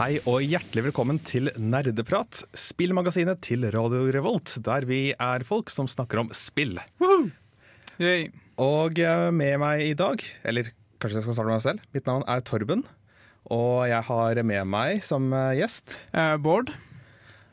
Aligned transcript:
Hei 0.00 0.14
og 0.24 0.40
hjertelig 0.40 0.86
velkommen 0.86 1.18
til 1.28 1.50
Nerdeprat, 1.60 2.38
spillmagasinet 2.56 3.42
til 3.44 3.66
Radio 3.68 4.06
Revolt, 4.08 4.54
der 4.64 4.86
vi 4.88 5.10
er 5.12 5.42
folk 5.44 5.68
som 5.68 5.90
snakker 5.92 6.22
om 6.22 6.30
spill. 6.32 6.78
Og 8.00 9.00
eh, 9.04 9.24
med 9.36 9.58
meg 9.60 9.82
i 9.84 9.92
dag, 9.92 10.22
eller 10.48 10.70
kanskje 11.04 11.18
jeg 11.18 11.26
skal 11.26 11.36
starte 11.36 11.50
med 11.50 11.58
meg 11.58 11.66
selv, 11.66 11.84
mitt 11.92 12.08
navn 12.08 12.24
er 12.32 12.40
Torben. 12.48 12.86
Og 13.52 13.90
jeg 13.90 14.00
har 14.08 14.40
med 14.40 14.70
meg 14.72 15.04
som 15.04 15.26
eh, 15.36 15.58
gjest, 15.58 15.98
Eh, 16.16 16.32
Bård. 16.40 16.72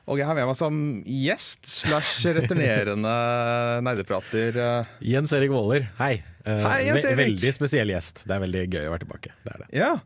og 0.08 0.22
jeg 0.22 0.30
har 0.30 0.40
med 0.40 0.48
meg 0.48 0.56
som 0.56 0.78
gjest 1.04 1.68
slash 1.68 2.32
returnerende 2.38 3.18
nerdeprater 3.90 4.62
Jens 5.04 5.36
Erik 5.36 5.52
Våler, 5.52 5.90
hei. 6.00 6.22
Hei, 6.48 6.86
Jens 6.88 7.04
-Erik. 7.04 7.26
Veldig 7.26 7.54
spesiell 7.60 7.92
gjest. 7.92 8.24
Det 8.24 8.38
er 8.38 8.40
veldig 8.40 8.70
gøy 8.72 8.86
å 8.88 8.96
være 8.96 9.04
tilbake. 9.04 9.36
Det 9.44 9.52
er 9.52 9.66
det. 9.66 9.70
Ja, 9.84 9.98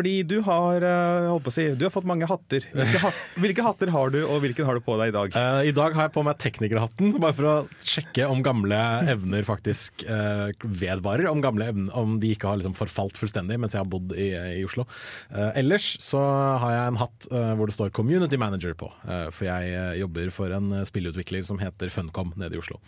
fordi 0.00 0.22
du 0.24 0.38
har, 0.46 0.80
eh, 0.80 1.50
si, 1.52 1.66
du 1.76 1.84
har 1.84 1.92
fått 1.92 2.08
mange 2.08 2.28
hatter. 2.28 2.64
Hvilke, 2.72 3.00
hat, 3.02 3.18
hvilke 3.42 3.64
hatter 3.64 3.90
har 3.92 4.12
du, 4.14 4.20
og 4.24 4.40
hvilken 4.44 4.64
har 4.64 4.78
du 4.78 4.84
på 4.84 4.96
deg 5.00 5.12
i 5.12 5.16
dag? 5.16 5.34
Uh, 5.36 5.60
I 5.68 5.74
dag 5.76 5.96
har 5.96 6.08
jeg 6.08 6.14
på 6.14 6.24
meg 6.24 6.38
teknikerhatten, 6.40 7.12
bare 7.20 7.36
for 7.36 7.48
å 7.50 7.54
sjekke 7.84 8.28
om 8.30 8.40
gamle 8.44 8.78
evner 9.12 9.44
faktisk 9.44 10.06
uh, 10.08 10.48
vedvarer. 10.64 11.28
Om 11.28 11.44
evner, 11.44 11.92
om 11.98 12.16
de 12.22 12.32
ikke 12.32 12.48
har 12.48 12.60
liksom 12.60 12.76
forfalt 12.78 13.20
fullstendig 13.20 13.58
mens 13.60 13.76
jeg 13.76 13.82
har 13.82 13.90
bodd 13.90 14.14
i, 14.16 14.30
i 14.60 14.64
Oslo. 14.64 14.86
Uh, 15.34 15.50
ellers 15.58 15.92
så 16.00 16.22
har 16.62 16.76
jeg 16.76 16.94
en 16.94 17.00
hatt 17.00 17.28
hvor 17.30 17.68
det 17.68 17.74
står 17.76 17.92
'Community 17.94 18.38
Manager' 18.40 18.76
på. 18.78 18.88
for 19.34 19.44
jeg 19.44 19.98
jobber 20.00 20.30
for 20.34 20.52
en 20.54 20.72
spillutvikler 20.86 21.44
som 21.46 21.58
heter 21.60 21.90
Funcom 21.92 22.32
nede 22.40 22.56
i 22.56 22.60
Oslo. 22.60 22.78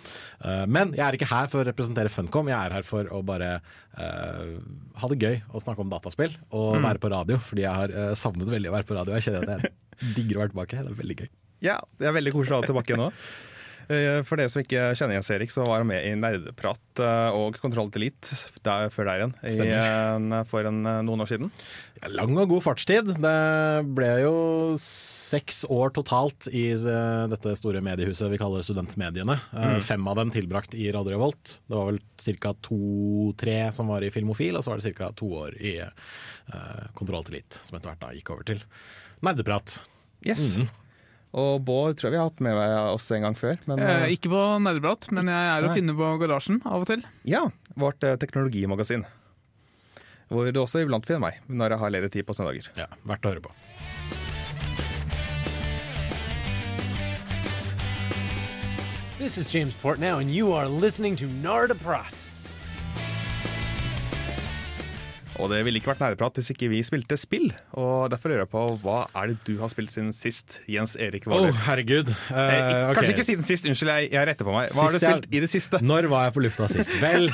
Men 0.66 0.94
jeg 0.96 1.04
er 1.04 1.16
ikke 1.16 1.30
her 1.30 1.50
for 1.52 1.62
å 1.62 1.66
representere 1.68 2.12
Funcom, 2.12 2.50
jeg 2.50 2.58
er 2.58 2.76
her 2.76 2.86
for 2.86 3.08
å 3.12 3.22
bare 3.26 3.60
ha 3.96 5.10
det 5.10 5.18
gøy 5.20 5.36
og 5.52 5.62
snakke 5.64 5.84
om 5.84 5.92
dataspill. 5.92 6.34
Og 6.54 6.78
være 6.82 7.01
på 7.02 7.12
radio, 7.12 7.38
fordi 7.42 7.66
jeg 7.66 7.78
har 7.82 7.94
uh, 7.94 8.10
savnet 8.18 8.50
veldig 8.50 8.70
å 8.70 8.76
være 8.76 8.88
på 8.88 8.98
radio. 8.98 9.16
Jeg 9.18 9.28
kjenner 9.28 9.46
at 9.46 9.66
jeg 9.66 10.12
digger 10.16 10.38
å 10.38 10.44
være 10.44 10.54
tilbake. 10.54 10.82
Det 10.82 10.92
er 10.94 11.00
veldig 11.02 11.16
gøy. 11.22 11.32
Ja, 11.62 11.78
det 11.98 12.08
er 12.10 12.14
veldig 12.16 12.34
koselig 12.34 12.54
å 12.54 12.60
ha 12.60 12.64
deg 12.64 12.72
tilbake 12.72 12.98
nå. 12.98 13.10
Eh, 13.92 14.20
For 14.26 14.40
dere 14.40 14.52
som 14.52 14.62
ikke 14.62 14.90
kjenner 14.98 15.18
Jens 15.18 15.30
Erik, 15.34 15.52
så 15.52 15.66
var 15.66 15.82
han 15.82 15.88
med 15.90 16.04
i 16.06 16.14
Nerdeprat 16.18 17.02
eh, 17.02 17.36
og 17.36 17.58
Kontroll 17.62 17.90
til 17.92 18.08
der, 18.64 18.88
før 18.92 19.08
der 19.08 19.20
igjen, 19.22 19.34
i, 19.44 20.42
for 20.48 20.68
en, 20.68 20.80
eh, 20.88 21.00
noen 21.06 21.24
år 21.24 21.30
siden. 21.30 21.50
Ja, 22.00 22.10
Lang 22.16 22.34
og 22.40 22.50
god 22.50 22.64
fartstid. 22.64 23.12
Det 23.22 23.36
ble 23.94 24.10
jo 24.24 24.34
seks 24.82 25.62
år 25.70 25.92
totalt 25.94 26.48
i 26.50 26.64
eh, 26.74 27.24
dette 27.32 27.54
store 27.58 27.82
mediehuset 27.84 28.32
vi 28.32 28.40
kaller 28.40 28.64
Studentmediene. 28.66 29.38
Mm. 29.52 29.78
Fem 29.84 30.10
av 30.10 30.18
dem 30.18 30.32
tilbrakt 30.34 30.74
i 30.74 30.88
Radio 30.94 31.16
Revolt. 31.16 31.58
Det 31.68 31.78
var 31.78 31.92
vel 31.92 32.02
ca. 32.42 32.54
to-tre 32.64 33.58
som 33.76 33.90
var 33.92 34.04
i 34.04 34.12
Filmofil, 34.14 34.58
og 34.58 34.64
så 34.64 34.72
var 34.72 34.82
det 34.82 34.94
ca. 34.96 35.12
to 35.18 35.30
år 35.44 35.56
i 35.60 35.76
uh, 35.82 36.84
Kontroll 36.98 37.26
til 37.26 37.38
Elite, 37.38 37.62
som 37.66 37.78
etter 37.78 37.92
hvert 37.92 38.04
da 38.04 38.12
gikk 38.16 38.30
over 38.34 38.46
til 38.52 38.62
Nerdeprat. 39.22 39.80
Yes. 40.26 40.56
Og 41.32 41.62
Bård 41.64 41.96
tror 41.96 42.10
jeg 42.10 42.12
vi 42.12 42.20
har 42.20 42.28
hatt 42.28 42.42
med 42.44 42.58
oss 42.92 43.06
en 43.16 43.24
gang 43.24 43.36
før. 43.38 43.56
Men 43.70 43.80
Eh, 43.80 44.02
eh, 44.04 44.12
ikke 44.18 44.28
på 44.32 44.42
nerdeprat, 44.60 45.08
men 45.16 45.30
jeg 45.32 45.48
er 45.54 45.64
å 45.64 45.72
finne 45.72 45.94
på 45.96 46.10
garasjen 46.20 46.60
av 46.68 46.82
og 46.84 46.86
til. 46.90 47.02
ja, 47.24 47.46
vårt 47.74 48.04
eh, 48.04 48.16
teknologimagasin. 48.20 49.06
Hvor 50.28 50.50
du 50.52 50.60
også 50.60 50.80
iblant 50.84 51.06
finner 51.08 51.20
meg 51.20 51.40
når 51.48 51.70
jeg 51.74 51.78
har 51.78 51.90
ledig 51.96 52.12
tid 52.12 52.26
på 52.28 52.36
søndager. 52.36 52.68
Ja, 52.76 52.86
Verdt 53.08 53.24
å 53.24 53.32
høre 53.32 53.44
på. 53.48 53.52
This 59.18 59.38
is 59.38 59.48
James 59.54 59.76
Portnow, 59.76 60.18
and 60.20 60.30
you 60.30 60.52
are 60.52 60.66
listening 60.68 61.14
to 61.16 61.26
Narda 61.26 61.74
Og 65.40 65.48
det 65.52 65.62
ville 65.64 65.80
ikke 65.80 65.92
vært 65.94 66.02
nerdeprat 66.04 66.36
hvis 66.38 66.50
ikke 66.52 66.68
vi 66.72 66.80
spilte 66.84 67.16
spill. 67.18 67.48
Og 67.80 68.10
derfor 68.12 68.28
lurer 68.32 68.42
jeg 68.44 68.50
på 68.52 68.64
hva 68.82 68.98
er 69.16 69.30
det 69.32 69.38
du 69.48 69.54
har 69.62 69.70
spilt 69.72 69.90
siden 69.92 70.10
sist, 70.12 70.58
Jens 70.70 70.92
Erik 71.00 71.24
Å, 71.26 71.32
Oh, 71.42 71.48
herregud. 71.66 72.10
Uh, 72.28 72.40
Eh, 72.52 72.90
ok. 72.90 72.96
Kanskje 72.98 73.12
ikke 73.14 73.24
siden 73.26 73.44
sist, 73.46 73.66
unnskyld, 73.70 73.90
jeg, 73.96 74.10
jeg 74.12 74.26
retter 74.28 74.46
på 74.46 74.52
meg. 74.54 74.68
Hva 74.74 74.84
har 74.86 74.92
du 74.92 74.98
spilt 75.00 75.26
jeg- 75.30 75.38
i 75.38 75.40
det 75.44 75.48
siste? 75.50 75.80
Når 75.82 76.08
var 76.12 76.26
jeg 76.28 76.34
på 76.36 76.42
lufta 76.44 76.68
sist? 76.70 76.92
Vel, 77.00 77.30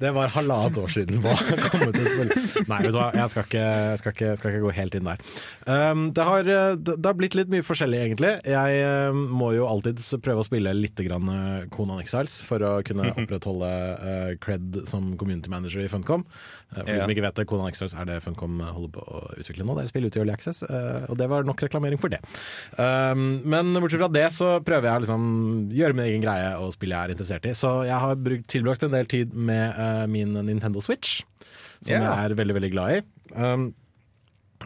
det 0.00 0.12
var 0.16 0.32
halvannet 0.34 0.78
år 0.80 0.90
siden. 0.94 1.20
Hva 1.22 1.34
kom 1.36 1.84
ut 1.90 1.98
å 1.98 2.04
spille 2.06 2.64
Nei, 2.68 2.78
vet 2.86 2.92
du 2.94 2.98
hva, 2.98 3.08
jeg 3.14 3.32
skal 3.34 3.46
ikke, 3.46 3.66
skal 4.00 4.14
ikke, 4.16 4.30
skal 4.40 4.52
ikke 4.52 4.62
gå 4.64 4.72
helt 4.78 4.96
inn 4.98 5.08
der. 5.10 5.22
Um, 5.66 6.06
det, 6.16 6.24
har, 6.24 6.48
eh, 6.56 6.76
det 6.80 7.04
har 7.04 7.18
blitt 7.18 7.36
litt 7.38 7.52
mye 7.52 7.64
forskjellig, 7.66 8.00
egentlig. 8.06 8.32
Jeg 8.48 8.80
eh, 8.86 9.12
må 9.12 9.52
jo 9.56 9.66
alltid 9.68 10.00
prøve 10.24 10.42
å 10.44 10.46
spille 10.48 10.72
litt 10.78 10.96
grann 11.04 11.28
eh, 11.32 11.68
Conan 11.74 12.00
Exiles 12.02 12.38
for 12.46 12.64
å 12.64 12.72
kunne 12.86 13.12
opprettholde 13.18 13.70
uh, 14.00 14.32
cred 14.42 14.82
som 14.88 15.12
community 15.20 15.52
manager 15.52 15.84
i 15.84 15.90
Funcom. 15.92 16.24
For 16.72 16.88
de 16.88 17.00
som 17.02 17.10
ikke 17.12 17.26
vet 17.26 17.36
det, 17.36 17.41
Conan 17.48 17.70
Extras 17.70 17.94
er 17.98 18.08
det 18.08 18.20
Funcom 18.24 18.60
holder 18.62 18.92
på 18.94 19.02
å 19.02 19.22
utvikle 19.40 19.66
nå. 19.66 19.76
Det 19.76 19.84
er 19.84 19.90
spill 19.90 20.08
ute 20.08 20.18
i 20.18 20.22
Early 20.22 20.34
Access, 20.34 20.62
eh, 20.66 21.04
og 21.08 21.18
det 21.20 21.28
var 21.30 21.46
nok 21.48 21.62
reklamering 21.64 22.00
for 22.00 22.12
det. 22.12 22.22
Um, 22.78 23.42
men 23.48 23.74
bortsett 23.76 24.02
fra 24.02 24.10
det 24.12 24.26
så 24.36 24.54
prøver 24.64 24.88
jeg 24.88 25.02
å 25.02 25.04
liksom 25.04 25.26
gjøre 25.74 25.98
min 25.98 26.08
egen 26.08 26.24
greie 26.24 26.54
og 26.60 26.74
spille 26.76 26.96
jeg 26.96 27.10
er 27.10 27.14
interessert 27.16 27.46
i. 27.48 27.54
Så 27.58 27.74
jeg 27.88 28.00
har 28.06 28.24
brukt, 28.28 28.48
tilbrakt 28.52 28.86
en 28.86 28.96
del 28.96 29.10
tid 29.10 29.36
med 29.36 29.76
eh, 29.76 30.06
min 30.10 30.34
Nintendo 30.40 30.82
Switch, 30.84 31.20
som 31.82 31.94
yeah. 31.94 32.08
jeg 32.08 32.32
er 32.32 32.36
veldig, 32.42 32.58
veldig 32.60 32.74
glad 32.74 32.98
i. 32.98 33.06
Um, 33.36 33.70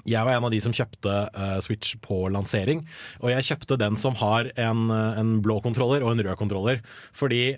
jeg 0.07 0.23
var 0.23 0.37
en 0.37 0.45
av 0.47 0.53
de 0.53 0.59
som 0.63 0.75
kjøpte 0.77 1.13
uh, 1.35 1.59
Switch 1.65 1.97
på 2.05 2.27
lansering, 2.31 2.85
og 3.23 3.33
jeg 3.33 3.47
kjøpte 3.49 3.79
den 3.81 3.97
som 3.99 4.15
har 4.21 4.53
en, 4.61 4.91
en 4.93 5.39
blå 5.43 5.57
kontroller 5.65 6.05
og 6.05 6.13
en 6.13 6.23
rød 6.29 6.37
kontroller, 6.39 6.83
fordi 7.17 7.57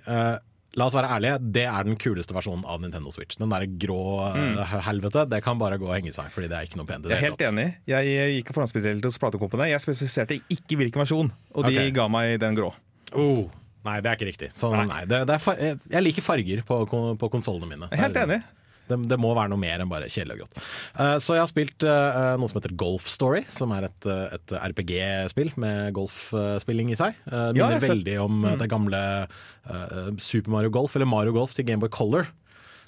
La 0.77 0.85
oss 0.85 0.95
være 0.95 1.09
ærlige, 1.17 1.39
det 1.57 1.65
er 1.65 1.87
den 1.87 1.97
kuleste 1.99 2.35
versjonen 2.37 2.67
av 2.69 2.83
Nintendo 2.83 3.11
Switch. 3.15 3.39
Den 3.41 3.49
der 3.55 3.65
grå 3.81 4.03
mm. 4.35 4.59
helvete, 4.85 5.25
det 5.33 5.41
kan 5.45 5.61
bare 5.61 5.79
gå 5.81 5.89
og 5.89 5.95
henge 5.97 6.13
seg, 6.13 6.29
fordi 6.35 6.51
det 6.53 6.59
er 6.59 6.69
ikke 6.69 6.81
noe 6.81 6.89
pent 6.91 7.07
i 7.07 7.09
det 7.09 7.17
Jeg 7.17 7.23
er 7.23 7.31
helt 7.31 7.45
enig. 7.49 7.65
Jeg 7.89 8.35
gikk 8.35 8.51
på 8.51 8.59
forhåndsspesielt 8.59 9.09
hos 9.09 9.17
platekompene. 9.23 9.71
Jeg 9.73 9.81
spesifiserte 9.83 10.37
ikke 10.53 10.79
hvilken 10.83 11.03
versjon, 11.03 11.33
og 11.55 11.65
de 11.65 11.73
okay. 11.73 11.95
ga 11.97 12.07
meg 12.13 12.37
den 12.43 12.59
grå. 12.59 12.69
Oh, 13.17 13.49
nei, 13.89 13.97
det 14.05 14.13
er 14.13 14.21
ikke 14.21 14.29
riktig. 14.29 14.53
Så, 14.59 14.71
nei. 14.77 15.03
det, 15.09 15.23
det 15.31 15.39
er 15.39 15.43
far 15.43 15.65
jeg, 15.65 15.81
jeg 15.89 16.05
liker 16.05 16.27
farger 16.29 16.63
på, 16.69 16.83
på 17.17 17.33
konsollene 17.33 17.73
mine. 17.73 17.89
Helt 17.89 18.13
Det 18.15 18.27
er 18.27 18.29
liksom- 18.29 18.37
enig. 18.37 18.58
Det, 18.89 18.99
det 19.11 19.19
må 19.21 19.35
være 19.37 19.53
noe 19.53 19.61
mer 19.61 19.83
enn 19.83 19.91
bare 19.91 20.09
kjedelig 20.11 20.39
og 20.39 20.43
grått. 20.43 20.59
Eh, 20.99 21.17
så 21.23 21.37
jeg 21.37 21.45
har 21.45 21.51
spilt 21.51 21.87
eh, 21.87 22.19
noe 22.41 22.51
som 22.51 22.61
heter 22.61 22.77
Golf 22.81 23.09
Story, 23.11 23.45
som 23.53 23.73
er 23.77 23.89
et, 23.91 24.09
eh, 24.09 24.37
et 24.39 24.57
RPG-spill 24.73 25.55
med 25.61 25.93
golfspilling 25.97 26.93
i 26.95 26.99
seg. 26.99 27.17
Uh, 27.29 27.51
Ja, 27.57 27.69
minner 27.69 27.79
jeg 27.79 27.93
veldig 27.93 28.19
om 28.25 28.43
mm. 28.45 28.51
det 28.61 28.69
gamle 28.71 29.01
Super 30.23 30.53
Mario 30.53 30.73
Golf, 30.73 30.95
eller 30.97 31.09
Mario 31.09 31.35
Golf 31.37 31.53
til 31.57 31.67
Gameboy 31.69 31.91
Color, 31.93 32.29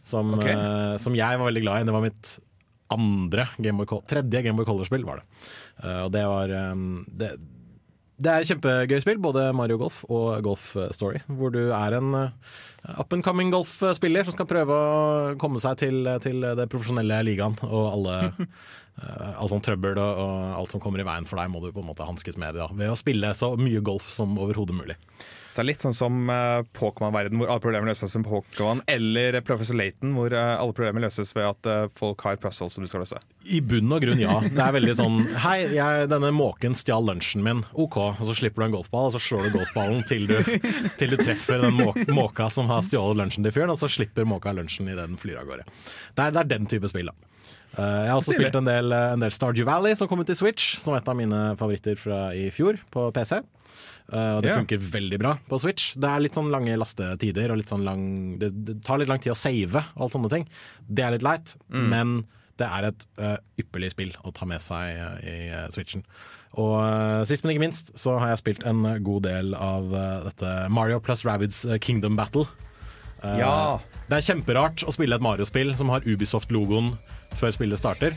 som, 0.06 0.32
okay. 0.38 0.54
som 1.02 1.16
jeg 1.16 1.40
var 1.40 1.50
veldig 1.50 1.62
glad 1.64 1.82
i. 1.82 1.88
Det 1.88 1.94
var 1.96 2.04
mitt 2.06 2.38
andre 2.90 3.46
Gameboy 3.58 3.88
Color, 3.90 4.06
tredje 4.08 4.42
Gameboy 4.46 4.66
Color-spill, 4.68 5.06
var 5.06 5.20
det. 5.20 5.26
Uh, 5.84 6.02
og 6.06 6.12
det 6.14 6.24
var 6.28 6.54
um, 6.72 6.86
det, 7.06 7.34
det 8.20 8.32
er 8.32 8.48
kjempegøy 8.48 9.02
spill, 9.04 9.20
både 9.22 9.50
Mario 9.56 9.78
Golf 9.80 10.02
og 10.08 10.40
Golf 10.44 10.72
Story, 10.96 11.22
hvor 11.28 11.52
du 11.54 11.62
er 11.68 11.98
en 12.00 12.16
uh, 12.16 12.56
up 12.82 13.12
and 13.12 13.24
coming 13.24 13.50
golfspiller 13.52 14.24
som 14.24 14.34
skal 14.36 14.48
prøve 14.48 14.76
å 14.76 15.34
komme 15.40 15.60
seg 15.62 15.80
til, 15.82 16.08
til 16.24 16.44
det 16.56 16.68
profesjonelle 16.72 17.20
ligaen, 17.26 17.58
og 17.68 17.84
alle 17.90 18.16
uh, 18.40 19.32
all 19.40 19.50
sånn 19.52 19.64
trøbbel 19.64 20.00
og, 20.00 20.22
og 20.24 20.56
alt 20.62 20.74
som 20.74 20.82
kommer 20.82 21.02
i 21.02 21.06
veien 21.06 21.28
for 21.28 21.40
deg, 21.40 21.52
må 21.52 21.62
du 21.62 21.70
på 21.74 21.84
en 21.84 21.90
måte 21.90 22.08
hanskes 22.08 22.40
med 22.40 22.56
da, 22.58 22.70
ved 22.72 22.92
å 22.92 22.98
spille 22.98 23.34
så 23.36 23.52
mye 23.60 23.84
golf 23.84 24.10
som 24.16 24.38
overhodet 24.40 24.76
mulig. 24.76 24.98
Så 25.50 25.58
det 25.58 25.64
er 25.64 25.68
litt 25.72 25.82
sånn 25.82 25.96
som 25.96 26.28
uh, 26.30 26.62
Pokémon-verden, 26.78 27.40
hvor 27.40 27.50
alle 27.50 27.62
problemer 27.62 27.90
løses 27.90 28.12
som 28.14 28.22
Pokémon, 28.22 28.82
eller 28.90 29.40
Professor 29.42 29.74
Laton, 29.74 30.12
hvor 30.14 30.30
uh, 30.30 30.60
alle 30.60 30.74
problemer 30.76 31.02
løses 31.02 31.34
ved 31.34 31.48
at 31.48 31.66
uh, 31.66 31.88
folk 31.98 32.22
har 32.22 32.38
puzzles 32.38 32.76
som 32.76 32.86
de 32.86 32.90
skal 32.90 33.02
løse. 33.02 33.18
I 33.50 33.58
bunn 33.64 33.90
og 33.90 34.04
grunn, 34.04 34.22
ja. 34.22 34.36
Det 34.46 34.62
er 34.62 34.76
veldig 34.76 34.94
sånn 34.98 35.18
Hei, 35.42 35.56
jeg, 35.74 36.06
denne 36.12 36.30
måken 36.36 36.76
stjal 36.78 37.02
lunsjen 37.08 37.42
min. 37.46 37.64
OK. 37.74 37.98
Og 38.12 38.22
så 38.28 38.36
slipper 38.38 38.62
du 38.62 38.68
en 38.68 38.76
golfball, 38.78 39.10
og 39.10 39.16
så 39.16 39.22
slår 39.24 39.48
du 39.48 39.58
golfballen 39.58 40.06
til 40.06 40.28
du, 40.30 40.38
til 41.00 41.16
du 41.16 41.18
treffer 41.18 41.66
den 41.66 41.80
må 41.80 41.90
måka 42.14 42.46
som 42.52 42.70
har 42.70 42.84
stjålet 42.86 43.24
lunsjen 43.24 43.46
til 43.46 43.56
fyren, 43.56 43.74
og 43.74 43.80
så 43.80 43.90
slipper 43.90 44.28
måka 44.28 44.54
lunsjen 44.54 44.86
idet 44.92 45.08
den 45.08 45.18
flyr 45.18 45.42
av 45.42 45.50
gårde. 45.50 45.66
Det 46.14 46.28
er, 46.28 46.36
det 46.36 46.44
er 46.44 46.54
den 46.54 46.70
type 46.70 46.92
spill, 46.92 47.10
da. 47.10 47.30
Eh, 47.76 48.00
jeg 48.04 48.10
har 48.10 48.18
også 48.18 48.34
spilt 48.34 48.58
en 48.58 48.66
del, 48.68 48.94
en 48.96 49.22
del 49.22 49.34
Stardew 49.34 49.68
Valley, 49.68 49.94
som 49.98 50.10
kom 50.10 50.22
ut 50.22 50.32
i 50.32 50.38
Switch, 50.38 50.74
som 50.82 50.94
er 50.94 51.02
et 51.02 51.12
av 51.12 51.18
mine 51.18 51.42
favoritter 51.60 51.98
fra 52.00 52.22
i 52.36 52.48
fjor, 52.54 52.80
på 52.90 53.06
PC. 53.16 53.38
Eh, 53.38 54.32
og 54.36 54.42
det 54.42 54.50
yeah. 54.50 54.58
funker 54.58 54.82
veldig 54.96 55.20
bra 55.22 55.36
på 55.50 55.60
Switch. 55.62 55.94
Det 56.00 56.10
er 56.10 56.24
litt 56.24 56.38
sånn 56.38 56.50
lange 56.52 56.74
lastetider, 56.80 57.54
og 57.54 57.62
sånn 57.70 57.86
lang, 57.86 58.04
det, 58.42 58.50
det 58.66 58.80
tar 58.86 59.02
litt 59.02 59.12
lang 59.12 59.22
tid 59.22 59.34
å 59.34 59.38
save 59.38 59.84
og 59.94 60.04
alt 60.08 60.18
sånne 60.18 60.34
ting. 60.34 60.50
Det 60.88 61.06
er 61.06 61.16
litt 61.16 61.26
leit, 61.26 61.54
men 61.70 62.22
det 62.60 62.66
er 62.68 62.90
et 62.90 63.06
uh, 63.16 63.38
ypperlig 63.56 63.88
spill 63.94 64.10
å 64.28 64.34
ta 64.36 64.44
med 64.44 64.60
seg 64.60 64.98
uh, 65.00 65.14
i 65.24 65.36
uh, 65.48 65.62
Switchen. 65.72 66.02
Og 66.58 66.74
eh, 66.82 67.20
sist, 67.30 67.44
men 67.44 67.54
ikke 67.54 67.62
minst, 67.62 67.92
så 67.98 68.16
har 68.18 68.32
jeg 68.32 68.40
spilt 68.42 68.64
en 68.66 68.82
god 69.06 69.22
del 69.28 69.54
av 69.54 69.92
eh, 69.94 70.16
dette 70.26 70.54
Mario 70.74 70.98
plus 71.02 71.22
Rabbids 71.26 71.62
eh, 71.68 71.78
Kingdom 71.78 72.18
Battle. 72.18 72.48
Eh, 73.22 73.38
Ja. 73.38 73.78
Det 74.10 74.18
er 74.18 74.26
kjemperart 74.32 74.82
å 74.82 74.90
spille 74.90 75.14
et 75.14 75.22
Mario-spill 75.22 75.76
som 75.78 75.92
har 75.94 76.02
Ubisoft-logoen 76.02 76.96
før 77.36 77.54
spillet 77.56 77.80
starter. 77.80 78.16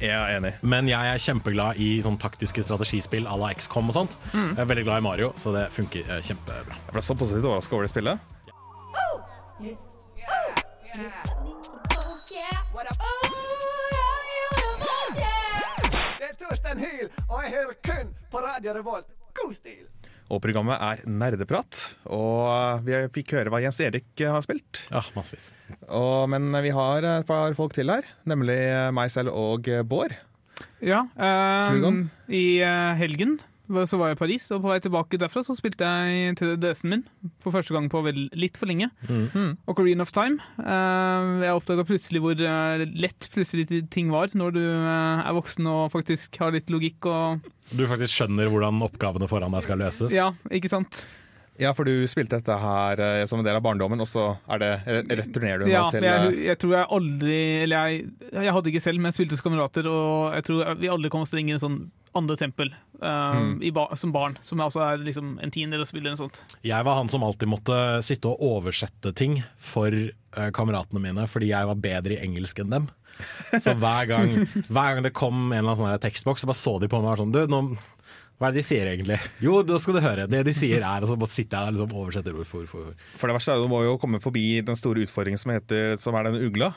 Jeg 0.00 0.12
er 0.12 0.34
enig. 0.36 0.50
Men 0.60 0.88
jeg 0.90 1.08
er 1.14 1.22
kjempeglad 1.22 1.78
i 1.80 1.86
sånn 2.04 2.18
taktiske 2.20 2.60
strategispill 2.66 3.24
à 3.30 3.36
la 3.40 3.48
XCOM 3.56 3.88
og 3.88 3.96
sånt. 3.96 4.18
Jeg 4.34 4.58
er 4.60 4.68
veldig 4.68 4.84
glad 4.84 5.00
i 5.00 5.04
Mario, 5.06 5.30
så 5.40 5.54
det 5.56 5.70
funker 5.72 6.04
eh, 6.04 6.20
kjempebra. 6.26 6.76
Jeg 6.88 6.96
ble 6.98 7.04
så 7.06 7.16
positivt 7.16 7.48
overraska 7.48 7.78
over 7.78 7.88
det 7.88 7.94
spillet. 7.94 8.32
Det 9.60 9.72
er. 16.28 16.34
Torstein 16.36 16.78
Hyl, 16.78 17.08
og 17.30 17.42
jeg 17.42 17.50
hører 17.56 17.74
kun 17.88 18.12
på 18.30 18.38
Radio 18.44 18.72
Revolt. 18.76 19.08
God 19.34 19.52
stil! 19.52 19.86
Og 20.26 20.40
programmet 20.42 20.80
er 20.82 21.02
Nerdeprat. 21.06 21.82
Og 22.10 22.82
vi 22.86 22.98
fikk 23.14 23.36
høre 23.38 23.52
hva 23.52 23.60
Jens 23.62 23.78
Erik 23.84 24.08
har 24.18 24.42
spilt. 24.42 24.82
Ja, 24.90 25.04
massevis. 25.14 25.52
Og, 25.86 26.26
men 26.32 26.50
vi 26.64 26.72
har 26.74 27.06
et 27.16 27.28
par 27.28 27.54
folk 27.58 27.76
til 27.76 27.92
her, 27.94 28.08
nemlig 28.26 28.58
meg 28.96 29.12
selv 29.14 29.34
og 29.36 29.70
Bård. 29.86 30.16
Ja, 30.84 31.04
eh, 31.20 31.84
i 32.32 32.46
eh, 32.64 32.96
helgen 32.98 33.38
så 33.66 33.98
var 33.98 34.12
jeg 34.12 34.16
i 34.16 34.20
Paris, 34.20 34.46
og 34.54 34.62
på 34.62 34.70
vei 34.70 34.78
tilbake 34.82 35.18
derfra 35.20 35.42
så 35.46 35.56
spilte 35.58 35.86
jeg 35.86 36.36
til 36.38 36.54
DS-en 36.62 36.92
min 36.92 37.04
for 37.42 37.54
første 37.54 37.74
gang 37.74 37.88
på 37.90 38.02
vel, 38.06 38.26
litt 38.38 38.58
for 38.58 38.70
lenge. 38.70 38.88
Mm. 39.08 39.56
Ocarina 39.70 40.06
of 40.06 40.14
Time. 40.14 40.38
Eh, 40.62 41.44
jeg 41.44 41.58
oppdaga 41.58 41.86
plutselig 41.88 42.22
hvor 42.24 42.38
eh, 42.38 42.86
lett 42.94 43.28
plutselig 43.34 43.82
ting 43.92 44.12
var 44.14 44.30
når 44.38 44.56
du 44.56 44.62
eh, 44.62 45.26
er 45.26 45.36
voksen 45.36 45.68
og 45.70 45.92
faktisk 45.94 46.38
har 46.42 46.54
litt 46.54 46.70
logikk 46.72 47.08
og 47.10 47.46
Du 47.74 47.86
faktisk 47.90 48.14
skjønner 48.14 48.50
hvordan 48.52 48.82
oppgavene 48.86 49.28
foran 49.30 49.54
deg 49.54 49.66
skal 49.66 49.82
løses. 49.82 50.14
Ja, 50.14 50.30
ikke 50.54 50.70
sant? 50.72 51.02
Ja, 51.60 51.72
for 51.76 51.88
du 51.88 52.04
spilte 52.10 52.38
dette 52.38 52.56
her 52.60 53.00
eh, 53.00 53.24
som 53.28 53.40
en 53.40 53.46
del 53.46 53.56
av 53.58 53.64
barndommen, 53.64 54.00
og 54.02 54.08
så 54.10 54.28
er 54.52 54.62
det, 54.62 54.72
returnerer 55.08 55.62
du 55.62 55.66
nå 55.66 55.72
Ja, 55.72 55.84
til 55.92 56.04
jeg, 56.04 56.32
eh, 56.32 56.40
jeg 56.50 56.60
tror 56.60 56.74
jeg 56.76 56.90
aldri 56.98 57.38
Eller 57.64 57.92
jeg, 57.92 58.10
jeg 58.32 58.56
hadde 58.56 58.72
ikke 58.72 58.82
selv, 58.84 59.00
men 59.00 59.10
jeg 59.10 59.20
spilte 59.20 59.38
hos 59.38 59.44
kamerater, 59.44 59.88
og 59.90 60.36
jeg 60.36 60.48
tror 60.48 60.74
vi 60.82 60.90
aldri 60.92 61.12
kom 61.12 61.24
oss 61.24 61.32
til 61.32 61.42
inn 61.42 61.54
i 61.54 61.56
en 61.56 61.62
sånn 61.62 61.78
andre 62.16 62.36
tempel 62.40 62.70
eh, 63.02 63.40
i 63.68 63.70
ba 63.76 63.88
som 64.00 64.12
barn, 64.12 64.38
som 64.46 64.60
også 64.64 64.82
er 64.84 65.02
liksom 65.04 65.36
en 65.42 65.52
tiendedel 65.52 65.84
av 65.84 65.90
spillet 65.90 66.08
eller 66.08 66.16
noe 66.16 66.26
sånt. 66.26 66.58
Jeg 66.64 66.86
var 66.88 67.00
han 67.00 67.10
som 67.12 67.24
alltid 67.26 67.50
måtte 67.52 67.80
sitte 68.06 68.32
og 68.32 68.44
oversette 68.44 69.12
ting 69.16 69.42
for 69.60 69.92
uh, 69.92 70.48
kameratene 70.56 71.02
mine, 71.02 71.26
fordi 71.28 71.50
jeg 71.52 71.68
var 71.68 71.82
bedre 71.82 72.16
i 72.16 72.22
engelsk 72.24 72.62
enn 72.64 72.72
dem. 72.72 72.88
Så 73.52 73.72
hver 73.80 74.08
gang, 74.08 74.32
hver 74.68 74.96
gang 74.96 75.04
det 75.06 75.14
kom 75.16 75.50
en 75.50 75.58
eller 75.58 75.74
annen 75.74 75.82
sånn 75.82 76.02
tekstboks, 76.04 76.44
så 76.44 76.50
bare 76.50 76.60
så 76.60 76.76
de 76.80 76.90
på 76.92 77.00
meg 77.00 77.06
og 77.08 77.12
var 77.14 77.22
sånn 77.22 77.36
Du, 77.36 77.42
nå, 77.52 77.60
hva 78.36 78.50
er 78.50 78.52
det 78.52 78.60
de 78.60 78.66
sier 78.68 78.88
egentlig? 78.90 79.16
Jo, 79.40 79.62
da 79.64 79.78
skal 79.80 79.96
du 79.96 80.02
høre. 80.04 80.26
Det 80.28 80.42
de 80.44 80.52
sier 80.52 80.82
er 80.82 80.88
altså 80.90 81.14
så 81.14 81.20
bare 81.22 81.32
sitter 81.32 81.56
jeg 81.56 81.62
der 81.64 81.70
og 81.70 81.76
liksom 81.78 82.00
oversetter 82.02 82.36
ord 82.36 82.48
for 82.50 82.60
ord. 82.60 82.68
for 82.68 82.90
ord. 82.90 83.06
For 83.16 83.30
det 83.30 83.36
verste 83.38 83.54
er 83.54 83.56
jo, 83.56 83.64
du 83.64 83.72
må 83.72 83.80
jo 83.86 83.94
komme 84.02 84.20
forbi 84.20 84.44
den 84.66 84.76
store 84.76 85.06
utfordringen 85.06 85.40
som, 85.40 85.54
heter, 85.56 85.96
som 86.02 86.18
er 86.18 86.28
den 86.28 86.44
ugla. 86.44 86.74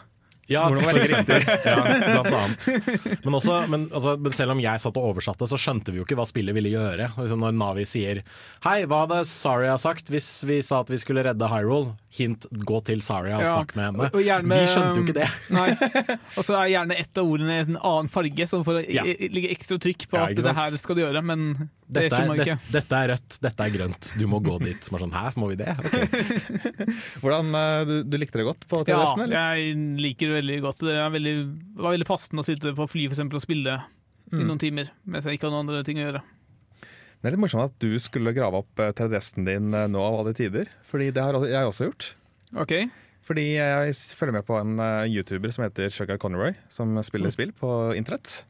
Ja, 0.49 0.63
for 0.69 0.97
eksempel. 0.97 1.43
Ja, 1.69 1.75
blant 1.83 2.33
annet. 2.33 3.23
Men, 3.25 3.35
også, 3.37 3.57
men, 3.69 3.83
altså, 3.93 4.15
men 4.17 4.33
selv 4.33 4.55
om 4.55 4.61
jeg 4.63 4.81
satt 4.81 4.97
og 4.97 5.09
oversatte, 5.11 5.47
så 5.51 5.59
skjønte 5.61 5.93
vi 5.93 5.99
jo 6.01 6.05
ikke 6.07 6.17
hva 6.17 6.25
spillet 6.29 6.55
ville 6.57 6.71
gjøre. 6.73 7.11
Liksom 7.19 7.43
når 7.45 7.53
Navi 7.59 7.85
sier 7.85 8.23
Hei, 8.65 8.79
hva 8.89 9.03
hadde 9.05 9.21
Saria 9.29 9.75
sagt 9.81 10.09
hvis 10.09 10.27
vi 10.49 10.59
sa 10.65 10.81
at 10.81 10.89
vi 10.89 10.97
skulle 11.01 11.23
redde 11.27 11.49
Hyrule? 11.51 11.93
Hint, 12.17 12.47
gå 12.65 12.79
til 12.87 13.03
Saria 13.05 13.37
og 13.37 13.43
Ja. 13.45 13.51
snakk 13.53 13.75
med 13.77 13.85
henne. 13.85 14.07
Og- 14.09 14.15
og 14.17 14.23
gjerne- 14.25 14.57
Vi 14.63 14.71
skjønte 14.73 14.97
jo 14.97 15.03
ikke 15.05 15.19
det. 15.19 15.29
Nei. 15.59 15.69
Og 16.39 16.43
så 16.47 16.55
er 16.57 16.71
gjerne 16.73 16.97
ett 16.97 17.17
av 17.21 17.29
ordene 17.29 17.59
en 17.67 17.77
annen 17.77 18.09
farge, 18.09 18.47
sånn 18.49 18.65
for 18.65 18.79
å 18.79 18.85
Ja. 18.89 19.03
i- 19.05 19.29
ekstra 19.53 19.77
trykk 19.77 20.07
på 20.09 20.17
Ja, 20.17 20.25
at 20.25 20.35
det 20.35 20.55
her 20.57 20.77
skal 20.81 20.95
du 20.97 21.03
gjøre, 21.05 21.21
men 21.23 21.69
det 21.89 22.09
Dette 22.09 22.09
er, 22.09 22.09
skjønner 22.17 22.27
man 22.27 22.37
det, 22.37 22.57
dette 22.73 22.97
er 22.97 23.07
rødt, 23.13 23.37
dette 23.45 23.63
er 23.65 23.69
grønt, 23.77 24.09
du 24.17 24.25
må 24.29 24.39
gå 24.41 24.57
dit. 24.61 24.83
Som 24.85 24.97
er 24.97 25.05
sånn, 25.05 25.13
Hæ, 25.13 25.33
må 25.37 25.47
vi 25.49 25.55
det? 25.61 25.69
Okay. 25.85 26.09
Hvordan, 27.21 27.53
eh, 27.61 27.85
du, 27.89 27.93
du 28.09 28.17
likte 28.21 28.41
det 28.41 28.45
godt 28.49 28.65
på 28.69 28.81
Ja, 28.87 28.99
TDS-en, 29.05 29.23
eller? 29.25 29.37
jeg 29.55 30.01
liker 30.01 30.33
det 30.35 30.38
veldig 30.39 30.57
godt. 30.65 30.83
Det 30.87 30.95
er 30.97 31.13
veldig, 31.13 31.35
var 31.79 31.93
veldig 31.95 32.07
passende 32.09 32.43
å 32.43 32.47
sitte 32.49 32.73
på 32.77 32.87
fly 32.89 33.05
for 33.07 33.15
eksempel, 33.19 33.39
og 33.41 33.45
spille 33.45 33.79
Mm. 34.29 34.41
i 34.43 34.45
noen 34.45 34.59
timer 34.61 34.89
mens 35.09 35.25
jeg 35.25 35.39
ikke 35.39 35.47
hadde 35.47 35.55
noen 35.57 35.69
andre 35.71 35.79
ting 35.87 35.97
å 35.97 36.03
gjøre. 36.05 36.19
Det 37.19 37.25
er 37.25 37.33
litt 37.33 37.41
morsomt 37.41 37.63
at 37.65 37.79
du 37.81 37.95
skulle 37.97 38.29
grave 38.35 38.59
opp 38.61 38.79
eh, 38.79 38.91
3DS-en 38.93 39.47
din 39.47 39.73
eh, 39.73 39.87
nå 39.89 39.99
av 40.05 40.19
alle 40.19 40.35
tider. 40.37 40.69
Fordi 40.85 41.07
det 41.15 41.23
har 41.25 41.33
jeg 41.49 41.65
også 41.71 41.87
gjort. 41.89 42.05
Ok, 42.61 42.73
Fordi 43.25 43.43
jeg 43.57 43.95
følger 44.19 44.35
med 44.37 44.45
på 44.45 44.59
en 44.59 44.75
eh, 44.79 45.07
YouTuber 45.09 45.49
som 45.55 45.65
heter 45.65 45.89
Sugar 45.89 46.17
Conroy, 46.21 46.53
som 46.69 46.93
spiller 47.05 47.33
spill 47.33 47.51
på 47.57 47.71
internett. 47.97 48.43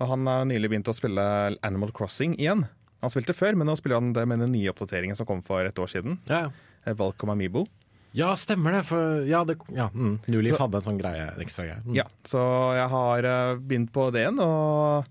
Og 0.00 0.08
han 0.12 0.28
har 0.28 0.44
nylig 0.48 0.68
begynt 0.74 0.88
å 0.92 0.94
spille 0.96 1.24
Animal 1.64 1.92
Crossing 1.96 2.36
igjen. 2.36 2.66
Han 3.02 3.10
spilte 3.16 3.32
før, 3.34 3.56
men 3.56 3.66
nå 3.72 3.74
spiller 3.80 3.98
han 4.02 4.12
det 4.12 4.26
med 4.28 4.38
den 4.44 4.52
nye 4.52 4.68
oppdateringen 4.70 5.16
som 5.18 5.26
kom 5.28 5.40
for 5.42 5.64
et 5.64 5.80
år 5.80 5.88
siden. 5.96 6.20
Ja, 6.28 6.50
Eh, 6.84 6.92
Welcome 6.98 7.32
Amiibo. 7.32 7.64
Ja, 8.12 8.32
stemmer 8.38 8.76
det. 8.78 8.82
For, 8.88 9.22
ja, 9.28 9.42
det, 9.48 9.58
ja 9.72 9.88
mm, 9.92 10.18
Så- 10.26 10.60
hadde 10.60 10.80
en 10.82 10.88
sånn 10.90 11.00
greie, 11.00 11.30
ekstra 11.42 11.66
greie. 11.68 11.80
Mm. 11.86 11.96
Ja, 11.96 12.06
så 12.28 12.42
jeg 12.76 12.88
har 12.92 13.30
eh, 13.32 13.56
begynt 13.56 13.92
på 13.94 14.10
det 14.12 14.26
igjen, 14.26 14.40
og 14.44 15.08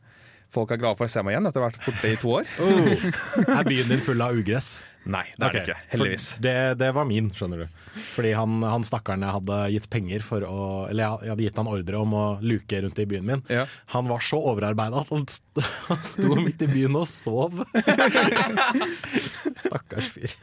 folk 0.51 0.71
er 0.71 0.81
glade 0.81 0.99
for 0.99 1.07
å 1.07 1.11
se 1.11 1.23
meg 1.23 1.35
igjen 1.35 1.47
etter 1.49 1.61
å 1.63 1.67
ha 1.67 1.71
vært 1.71 1.83
borte 1.87 2.11
i 2.13 2.21
to 2.21 2.37
år. 2.41 2.47
Oh, 2.61 3.57
er 3.57 3.67
byen 3.67 3.91
din 3.93 4.03
full 4.05 4.21
av 4.23 4.37
ugress? 4.37 4.81
Nei, 5.09 5.23
det 5.33 5.47
er 5.47 5.53
det 5.55 5.61
ikke. 5.63 5.75
Heldigvis. 5.95 6.25
Det, 6.45 6.51
det 6.77 6.91
var 6.93 7.07
min, 7.09 7.31
skjønner 7.33 7.63
du. 7.63 7.77
Fordi 8.13 8.35
han, 8.37 8.59
han 8.61 8.83
stakkaren 8.85 9.23
jeg 9.25 9.33
hadde 9.33 9.55
gitt 9.73 9.87
penger 9.91 10.21
for 10.23 10.45
å 10.45 10.59
Eller 10.91 11.03
jeg, 11.07 11.25
jeg 11.25 11.31
hadde 11.33 11.45
gitt 11.47 11.57
han 11.59 11.71
ordre 11.71 12.01
om 12.03 12.13
å 12.15 12.25
luke 12.45 12.81
rundt 12.85 13.01
i 13.01 13.07
byen 13.09 13.25
min. 13.25 13.41
Ja. 13.49 13.65
Han 13.95 14.11
var 14.11 14.21
så 14.23 14.37
overarbeida 14.51 15.01
at 15.01 15.09
han, 15.09 15.25
st 15.25 15.65
han 15.89 16.05
sto 16.05 16.37
midt 16.37 16.61
i 16.61 16.69
byen 16.69 16.99
og 17.01 17.09
sov. 17.09 17.63
Stakkars 19.65 20.09
fyr. 20.13 20.33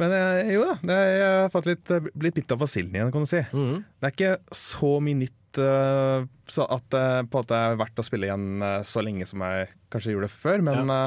Men 0.00 0.14
eh, 0.14 0.52
jo 0.54 0.64
da, 0.66 0.96
jeg 0.96 1.26
har 1.26 1.52
fått 1.52 1.68
litt, 1.70 1.90
eh, 1.92 2.08
blitt 2.14 2.38
bitt 2.38 2.54
av 2.54 2.62
basillen 2.62 2.94
igjen, 2.96 3.12
kan 3.14 3.26
du 3.26 3.30
si. 3.30 3.42
Mm. 3.52 3.82
Det 3.84 4.08
er 4.08 4.16
ikke 4.16 4.56
så 4.56 4.92
mye 5.04 5.20
nytt 5.24 5.60
eh, 5.62 6.26
så 6.52 6.66
at 6.76 6.88
det 6.94 7.06
på 7.30 7.40
en 7.40 7.44
måte 7.44 7.62
er 7.68 7.80
verdt 7.80 8.02
å 8.02 8.06
spille 8.06 8.28
igjen 8.28 8.66
så 8.86 9.02
lenge 9.04 9.26
som 9.28 9.42
jeg 9.46 9.70
kanskje 9.92 10.14
gjorde 10.14 10.28
det 10.28 10.36
før. 10.36 10.66
Men 10.68 10.92
ja. 10.92 11.00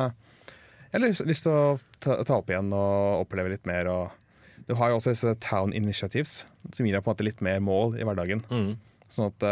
jeg 0.89 0.97
har 0.97 1.05
lyst, 1.05 1.25
lyst 1.29 1.47
til 1.47 1.55
å 1.55 1.77
ta, 2.03 2.19
ta 2.27 2.39
opp 2.41 2.51
igjen 2.51 2.73
og 2.75 3.25
oppleve 3.25 3.53
litt 3.53 3.69
mer. 3.69 3.87
Og 3.91 4.65
du 4.67 4.75
har 4.79 4.91
jo 4.91 4.99
også 4.99 5.15
disse 5.15 5.35
Town 5.45 5.75
Initiatives, 5.77 6.43
som 6.75 6.87
gir 6.87 6.97
deg 6.97 7.05
på 7.05 7.11
en 7.11 7.15
måte 7.15 7.27
litt 7.27 7.43
mer 7.45 7.63
mål 7.63 7.95
i 7.99 8.07
hverdagen. 8.07 8.43
Mm. 8.51 8.73
Sånn 9.09 9.31
at 9.31 9.47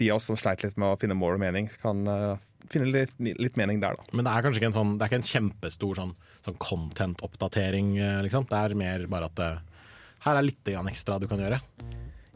de 0.00 0.08
av 0.10 0.16
oss 0.16 0.30
som 0.30 0.38
sleit 0.40 0.64
litt 0.64 0.80
med 0.80 0.94
å 0.94 0.98
finne 0.98 1.14
mål 1.14 1.36
og 1.36 1.44
mening, 1.44 1.68
kan 1.84 2.00
finne 2.72 2.88
litt, 2.90 3.12
litt 3.20 3.58
mening 3.60 3.80
der, 3.82 3.96
da. 3.98 4.06
Men 4.12 4.26
det 4.26 4.32
er 4.32 4.46
kanskje 4.46 4.62
ikke 4.62 4.70
en 4.70 4.76
sånn 4.76 4.94
Det 4.96 5.04
er 5.04 5.12
ikke 5.12 5.20
en 5.20 5.30
kjempestor 5.30 6.00
sånn, 6.00 6.14
sånn 6.46 6.58
content-oppdatering, 6.62 7.94
eh, 7.98 8.20
liksom. 8.26 8.46
Det 8.50 8.58
er 8.58 8.76
mer 8.78 9.06
bare 9.10 9.30
at 9.30 9.36
det, 9.38 9.50
her 10.26 10.38
er 10.38 10.46
litt 10.46 10.62
grann 10.66 10.90
ekstra 10.90 11.18
du 11.22 11.28
kan 11.30 11.42
gjøre. 11.42 11.60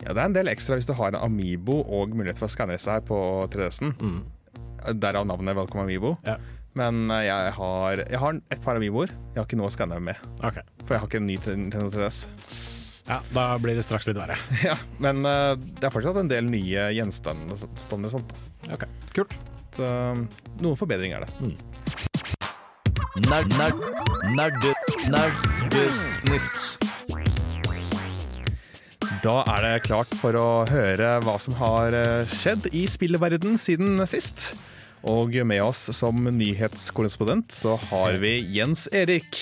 Ja, 0.04 0.12
Det 0.12 0.20
er 0.20 0.26
en 0.26 0.36
del 0.36 0.50
ekstra 0.52 0.76
hvis 0.76 0.88
du 0.88 0.94
har 0.98 1.14
en 1.14 1.22
Amibo 1.22 1.80
og 1.80 2.12
mulighet 2.14 2.38
for 2.38 2.50
å 2.50 2.52
skanne 2.52 2.76
seg 2.78 3.06
på 3.08 3.18
3DS-en. 3.52 3.94
Mm. 3.96 4.20
Derav 5.00 5.26
navnet 5.26 5.56
Welcome 5.56 5.86
Amibo. 5.86 6.16
Ja. 6.26 6.36
Men 6.76 7.08
eh, 7.10 7.24
jeg 7.30 7.52
har, 7.56 8.04
jeg 8.04 8.20
har 8.20 8.40
et 8.52 8.62
par 8.62 8.76
Amiboer. 8.76 9.12
Jeg 9.32 9.40
har 9.40 9.48
ikke 9.48 9.58
noe 9.60 9.70
å 9.70 9.74
skanne 9.74 10.00
med. 10.02 10.20
Okay. 10.44 10.66
For 10.84 10.96
jeg 10.96 11.02
har 11.02 11.10
ikke 11.10 11.22
en 11.22 11.30
ny 11.30 11.38
Nintendo 11.64 11.88
3DS. 11.94 12.26
Ja, 13.06 13.20
da 13.30 13.44
blir 13.62 13.78
det 13.78 13.84
straks 13.86 14.08
litt 14.10 14.18
verre. 14.18 14.36
ja, 14.66 14.74
men 15.02 15.22
uh, 15.22 15.54
det 15.54 15.86
er 15.86 15.94
fortsatt 15.94 16.18
en 16.20 16.30
del 16.30 16.48
nye 16.50 16.88
gjenstander 16.96 17.54
og 17.54 17.78
sånt. 17.78 18.08
og. 18.10 18.74
Ok, 18.74 18.86
Kult. 19.14 19.36
Så 19.76 19.86
noen 20.62 20.78
forbedringer 20.78 21.22
er 21.22 21.28
det. 21.28 21.52
Nerd, 23.24 23.48
nerd, 23.56 23.78
nerder, 24.36 24.74
nerdenytt. 25.08 26.64
Da 29.24 29.38
er 29.56 29.64
det 29.64 29.72
klart 29.86 30.12
for 30.20 30.36
å 30.36 30.48
høre 30.68 31.14
hva 31.24 31.36
som 31.40 31.56
har 31.58 31.96
eh, 31.96 32.28
skjedd 32.30 32.68
i 32.76 32.84
spillverden 32.90 33.56
siden 33.58 34.02
sist. 34.10 34.50
Og 35.06 35.32
med 35.48 35.62
oss 35.64 35.86
som 35.96 36.18
nyhetskorrespondent 36.36 37.54
så 37.54 37.76
har 37.88 38.18
vi 38.22 38.36
Jens 38.56 38.86
Erik. 38.92 39.32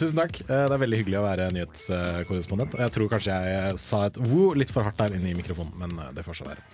Tusen 0.00 0.18
takk. 0.18 0.40
Eh, 0.48 0.64
Det 0.66 0.74
er 0.74 0.82
veldig 0.82 1.00
hyggelig 1.02 1.20
å 1.20 1.26
være 1.28 1.50
nyhetskorrespondent. 1.54 2.74
Og 2.74 2.82
jeg 2.82 2.96
tror 2.98 3.12
kanskje 3.14 3.38
jeg 3.46 3.78
sa 3.84 4.02
et 4.10 4.18
woo 4.26 4.50
litt 4.58 4.74
for 4.74 4.86
hardt 4.88 4.98
der 5.00 5.14
inne 5.20 5.30
i 5.30 5.38
mikrofonen, 5.38 5.76
men 5.78 5.94
eh, 6.02 6.10
det 6.18 6.26
får 6.26 6.42
så 6.42 6.50
være. 6.50 6.66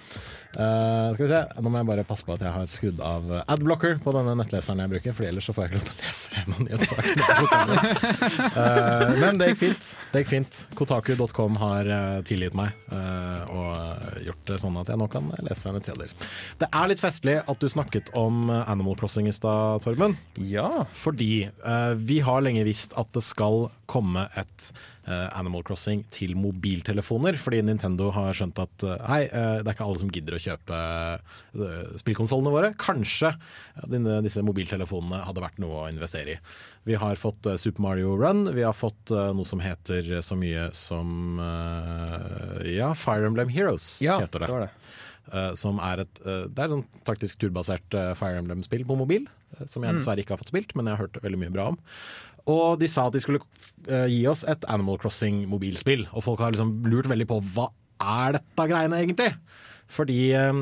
Eh, 0.54 1.14
skal 1.14 1.24
vi 1.24 1.28
se, 1.30 1.40
Nå 1.62 1.70
må 1.72 1.80
jeg 1.80 1.88
bare 1.88 2.04
passe 2.06 2.26
på 2.26 2.34
at 2.36 2.42
jeg 2.44 2.54
har 2.54 2.68
skrudd 2.70 3.00
av 3.02 3.26
eh, 3.32 3.42
adblocker 3.50 3.96
på 4.04 4.12
denne 4.14 4.36
nettleseren 4.38 4.84
jeg 4.84 4.92
bruker, 4.92 5.16
for 5.16 5.26
ellers 5.26 5.48
så 5.48 5.54
får 5.56 5.64
jeg 5.64 5.72
ikke 5.72 5.80
lov 5.80 5.88
til 5.88 5.94
å 5.94 6.04
lese 6.04 6.36
gjennom 6.36 6.68
nyhetssakene. 6.68 7.78
uh, 8.60 9.14
men 9.18 9.40
det 9.40 9.50
gikk 9.50 9.60
fint. 9.64 9.90
Det 10.12 10.22
gikk 10.22 10.30
fint. 10.30 10.60
Kotaku.com 10.78 11.58
har 11.62 11.90
eh, 11.96 12.20
tilgitt 12.28 12.54
meg 12.58 12.74
uh, 12.92 13.42
og 13.50 14.22
gjort 14.28 14.46
det 14.52 14.60
sånn 14.62 14.78
at 14.80 14.92
jeg 14.92 15.00
nå 15.00 15.10
kan 15.10 15.32
lese 15.48 15.74
nettsider. 15.74 16.14
Det 16.62 16.70
er 16.70 16.90
litt 16.92 17.02
festlig 17.02 17.38
at 17.42 17.60
du 17.60 17.70
snakket 17.70 18.12
om 18.18 18.46
Animal 18.54 18.98
Crossing 19.00 19.28
i 19.30 19.34
stad, 19.34 19.82
Torben. 19.84 20.14
Ja. 20.38 20.86
Fordi 20.94 21.48
uh, 21.66 21.92
vi 21.98 22.22
har 22.24 22.46
lenge 22.46 22.66
visst 22.68 22.94
at 23.00 23.10
det 23.16 23.24
skal 23.26 23.68
komme 23.90 24.28
et 24.38 24.70
Animal 25.06 25.64
Crossing 25.66 26.04
til 26.12 26.34
mobiltelefoner. 26.38 27.38
Fordi 27.40 27.62
Nintendo 27.66 28.10
har 28.14 28.36
skjønt 28.36 28.60
at 28.62 28.86
eh, 28.86 29.06
hei, 29.10 29.22
eh, 29.28 29.58
det 29.60 29.68
er 29.68 29.76
ikke 29.76 29.88
alle 29.88 30.02
som 30.02 30.12
gidder 30.14 30.38
å 30.38 30.42
kjøpe 30.44 30.82
spillkonsollene 32.02 32.54
våre. 32.54 32.72
Kanskje 32.80 33.34
disse 34.24 34.44
mobiltelefonene 34.44 35.24
hadde 35.26 35.44
vært 35.44 35.60
noe 35.62 35.84
å 35.84 35.90
investere 35.92 36.36
i. 36.36 36.38
Vi 36.84 36.98
har 37.00 37.20
fått 37.20 37.46
eh, 37.48 37.60
Super 37.60 37.84
Mario 37.84 38.16
Run, 38.20 38.46
vi 38.54 38.64
har 38.66 38.76
fått 38.76 39.12
eh, 39.14 39.32
noe 39.36 39.48
som 39.48 39.62
heter 39.64 40.20
så 40.24 40.36
mye 40.38 40.68
som 40.76 41.40
eh, 41.40 42.74
ja, 42.76 42.92
Fire 42.98 43.30
Emblem 43.30 43.52
Heroes, 43.52 43.96
ja, 44.04 44.18
heter 44.20 44.44
det. 44.44 44.52
det 44.52 44.66
det. 44.66 44.92
Uh, 45.24 45.54
som 45.56 45.78
er 45.80 46.02
et 46.02 46.18
uh, 46.26 46.44
Det 46.52 46.60
er 46.60 46.66
et 46.66 46.72
sånn 46.74 46.82
taktisk 47.08 47.38
turbasert 47.40 47.94
uh, 47.96 48.10
Fire 48.18 48.42
Emblem-spill 48.42 48.82
på 48.84 48.96
mobil. 49.00 49.24
eh, 49.56 49.64
som 49.70 49.86
jeg 49.86 49.96
dessverre 49.96 50.20
ikke 50.20 50.34
har 50.36 50.42
fått 50.42 50.52
spilt, 50.52 50.74
men 50.76 50.90
jeg 50.90 50.98
har 50.98 51.06
hørt 51.06 51.16
veldig 51.24 51.40
mye 51.40 51.54
bra 51.54 51.70
om. 51.72 51.78
Og 52.50 52.78
de 52.80 52.88
sa 52.92 53.06
at 53.08 53.14
de 53.16 53.22
skulle 53.24 53.40
eh, 53.88 54.08
gi 54.12 54.24
oss 54.28 54.42
et 54.44 54.66
Animal 54.68 54.98
Crossing-mobilspill. 55.00 56.06
Og 56.12 56.24
folk 56.26 56.42
har 56.44 56.52
liksom 56.52 56.74
lurt 56.92 57.08
veldig 57.08 57.26
på 57.30 57.38
hva 57.54 57.70
er 58.04 58.36
dette 58.36 58.66
greiene 58.68 58.98
egentlig? 59.00 59.30
Fordi 59.94 60.18
eh, 60.32 60.58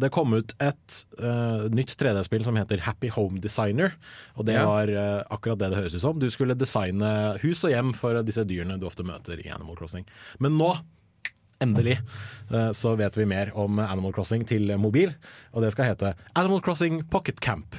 det 0.00 0.10
kom 0.12 0.32
ut 0.36 0.52
et 0.62 0.96
eh, 1.18 1.64
nytt 1.72 1.92
3D-spill 2.00 2.44
som 2.46 2.56
heter 2.60 2.80
Happy 2.86 3.08
Home 3.12 3.40
Designer. 3.40 3.96
Og 4.36 4.44
det 4.48 4.56
Ja. 4.56 4.64
var 4.68 4.88
eh, 4.88 5.20
akkurat 5.32 5.58
det 5.60 5.70
det 5.72 5.78
høres 5.82 5.96
ut 5.96 6.04
som. 6.04 6.18
Du 6.20 6.28
skulle 6.32 6.56
designe 6.56 7.38
hus 7.42 7.64
og 7.64 7.72
hjem 7.72 7.92
for 7.96 8.20
disse 8.24 8.44
dyrene 8.48 8.76
du 8.80 8.86
ofte 8.88 9.04
møter 9.04 9.40
i 9.44 9.48
Animal 9.52 9.76
Crossing. 9.80 10.04
Men 10.40 10.56
nå 10.60 10.72
Endelig 11.62 11.94
så 12.76 12.90
vet 12.98 13.14
vi 13.16 13.24
mer 13.30 13.52
om 13.56 13.78
Animal 13.78 14.12
Crossing 14.12 14.42
til 14.44 14.72
mobil, 14.76 15.12
og 15.54 15.62
det 15.62 15.70
skal 15.72 15.86
hete 15.92 16.10
Animal 16.36 16.60
Crossing 16.60 16.98
Pocket 17.08 17.38
Camp. 17.40 17.76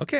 OK. 0.00 0.14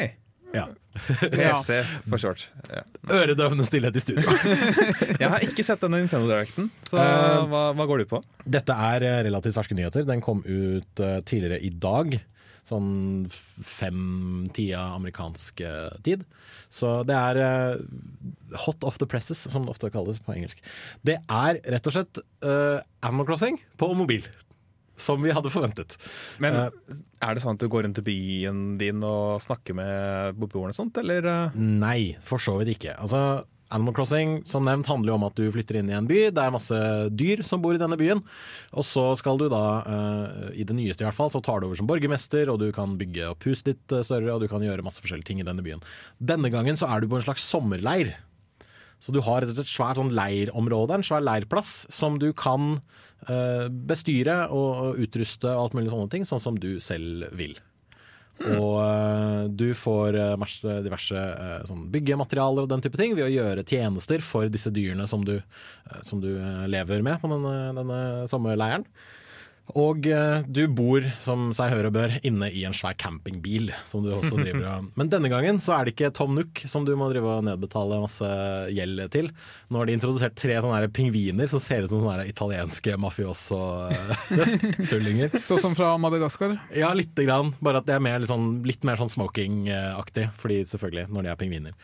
Ja. 0.57 0.67
PC 1.33 1.79
for 2.11 2.21
short. 2.21 2.47
Ja. 2.69 2.83
Øredøvende 3.23 3.65
stillhet 3.67 3.97
i 3.97 4.03
studio. 4.03 4.35
Jeg 5.23 5.31
har 5.33 5.45
ikke 5.45 5.65
sett 5.65 5.81
denne 5.85 6.03
Nintendo 6.03 6.29
Directen, 6.29 6.69
så 6.89 6.99
uh, 7.01 7.47
hva, 7.49 7.63
hva 7.77 7.87
går 7.89 8.03
du 8.03 8.11
på? 8.11 8.21
Dette 8.45 8.77
er 8.91 9.07
eh, 9.09 9.23
relativt 9.29 9.57
ferske 9.57 9.79
nyheter. 9.79 10.05
Den 10.09 10.23
kom 10.25 10.45
ut 10.45 11.03
eh, 11.03 11.19
tidligere 11.25 11.63
i 11.65 11.73
dag. 11.73 12.19
Sånn 12.69 13.25
fem-tida 13.33 14.85
amerikansk 14.95 15.65
tid. 16.07 16.23
Så 16.71 16.93
det 17.09 17.17
er 17.19 17.81
hot 18.63 18.87
off 18.87 19.01
the 19.03 19.09
presses, 19.11 19.41
som 19.51 19.67
det 19.67 19.75
ofte 19.75 19.91
kalles 19.91 20.21
på 20.23 20.37
engelsk. 20.37 20.63
Det 21.03 21.17
er 21.19 21.59
rett 21.75 21.91
og 21.91 21.97
slett 21.97 22.23
uh, 22.47 22.79
Animal 23.03 23.27
Crossing 23.33 23.59
på 23.83 23.91
mobil. 23.99 24.29
Som 25.03 25.23
vi 25.27 25.35
hadde 25.35 25.51
forventet. 25.53 25.99
Men 26.43 26.55
Eh, 26.63 26.99
er 27.23 27.35
det 27.35 27.43
sånn 27.45 27.57
at 27.59 27.63
du 27.63 27.69
går 27.71 27.85
rundt 27.87 27.99
i 28.03 28.07
byen 28.07 28.63
din 28.81 29.03
og 29.07 29.41
snakker 29.45 29.75
med 29.79 30.39
beboerne 30.39 30.71
og 30.75 30.79
sånt, 30.79 30.99
eller? 31.03 31.27
eh? 31.27 31.57
Nei, 31.59 32.17
for 32.23 32.39
så 32.43 32.57
vidt 32.61 32.77
ikke. 32.77 32.95
Altså, 33.03 33.43
Animal 33.73 33.95
Crossing 33.97 34.33
som 34.45 34.67
nevnt 34.69 34.85
handler 34.91 35.13
jo 35.13 35.15
om 35.17 35.23
at 35.31 35.39
du 35.39 35.47
flytter 35.55 35.79
inn 35.81 35.89
i 35.89 35.95
en 35.97 36.05
by. 36.11 36.19
Det 36.35 36.43
er 36.43 36.53
masse 36.53 36.81
dyr 37.17 37.41
som 37.49 37.63
bor 37.65 37.73
i 37.73 37.81
denne 37.81 37.97
byen. 37.97 38.21
Og 38.77 38.85
så 38.85 39.05
skal 39.17 39.39
du 39.41 39.47
da, 39.49 39.63
eh, 39.89 40.51
i 40.61 40.67
det 40.69 40.77
nyeste 40.77 41.01
i 41.01 41.09
hvert 41.09 41.17
fall, 41.17 41.31
så 41.33 41.41
tar 41.43 41.63
du 41.63 41.69
over 41.71 41.79
som 41.81 41.89
borgermester, 41.89 42.51
og 42.53 42.59
du 42.61 42.69
kan 42.77 42.99
bygge 43.01 43.31
opp 43.31 43.47
huset 43.49 43.71
ditt 43.73 43.95
større, 44.05 44.35
og 44.35 44.43
du 44.45 44.49
kan 44.53 44.61
gjøre 44.61 44.85
masse 44.85 45.01
forskjellige 45.01 45.31
ting 45.31 45.41
i 45.41 45.49
denne 45.49 45.65
byen. 45.65 45.81
Denne 46.21 46.51
gangen 46.53 46.77
så 46.77 46.91
er 46.93 47.01
du 47.01 47.09
på 47.09 47.17
en 47.17 47.25
slags 47.25 47.47
sommerleir. 47.49 48.13
Så 49.03 49.11
du 49.15 49.19
har 49.27 49.43
et 49.43 49.59
svært 49.67 49.99
sånn 49.99 50.13
leirområde, 50.15 50.95
en 50.95 51.07
svær 51.07 51.25
leirplass, 51.27 51.89
som 51.91 52.21
du 52.23 52.29
kan 52.39 52.77
uh, 53.27 53.67
bestyre 53.67 54.47
og, 54.55 55.01
utruste 55.03 55.51
og 55.51 55.65
alt 55.67 55.77
mulig 55.79 55.91
sånne 55.91 56.13
ting, 56.13 56.27
sånn 56.29 56.43
som 56.45 56.59
du 56.63 56.77
selv 56.83 57.27
vil. 57.39 57.57
Og 58.43 58.79
uh, 58.79 59.43
du 59.51 59.69
får 59.77 60.17
eh, 60.19 60.31
masse 60.41 60.79
diverse 60.83 61.15
uh, 61.15 61.61
sånn 61.69 61.85
byggematerialer 61.93 62.65
og 62.65 62.71
den 62.73 62.83
type 62.83 62.99
ting 62.99 63.13
ved 63.15 63.29
å 63.29 63.31
gjøre 63.31 63.63
tjenester 63.69 64.25
for 64.25 64.51
disse 64.51 64.73
dyrene 64.75 65.07
som 65.11 65.23
du, 65.27 65.37
som 66.03 66.23
du 66.23 66.31
lever 66.71 67.05
med 67.07 67.21
på 67.23 67.31
denne, 67.31 67.55
denne 67.77 68.01
sommerleiren. 68.33 68.87
Og 69.79 70.07
eh, 70.11 70.43
du 70.47 70.69
bor, 70.69 71.03
som 71.23 71.53
seg 71.57 71.71
hør 71.73 71.87
og 71.89 71.95
bør, 71.97 72.11
inne 72.27 72.49
i 72.53 72.65
en 72.69 72.75
svær 72.77 72.95
campingbil. 73.01 73.73
Som 73.89 74.03
du 74.05 74.09
også 74.15 74.37
driver 74.43 74.67
av. 74.69 74.83
Men 74.99 75.11
denne 75.13 75.29
gangen 75.33 75.57
så 75.65 75.71
er 75.77 75.83
det 75.85 75.93
ikke 75.95 76.17
Tom 76.17 76.33
Nook 76.37 76.55
som 76.69 76.83
du 76.87 76.93
må 76.99 77.05
drive 77.13 77.29
og 77.39 77.45
nedbetale 77.47 78.03
masse 78.03 78.29
gjeld 78.75 78.97
til. 79.15 79.27
Nå 79.73 79.77
har 79.81 79.87
de 79.89 79.97
introdusert 79.97 80.35
tre 80.39 80.55
sånne 80.63 80.95
pingviner 80.95 81.47
som 81.51 81.61
ser 81.63 81.81
ut 81.87 81.93
som 81.93 82.03
sånne 82.05 82.31
italienske 82.31 82.93
mafioso-tullinger. 83.01 85.29
Sånn 85.49 85.63
som 85.63 85.75
fra 85.79 85.89
Madagaskar. 86.01 86.51
Ja, 86.77 86.89
lite 86.97 87.23
grann. 87.27 87.49
Bare 87.65 87.79
at 87.81 87.87
det 87.89 87.95
er 87.97 88.03
mer, 88.05 88.19
litt, 88.23 88.31
sånn, 88.31 88.49
litt 88.69 88.83
mer 88.87 88.97
sånn 89.01 89.13
smoking-aktig. 89.13 90.25
Fordi 90.41 90.59
selvfølgelig, 90.69 91.07
når 91.13 91.21
de 91.23 91.29
er 91.33 91.41
pingviner. 91.41 91.75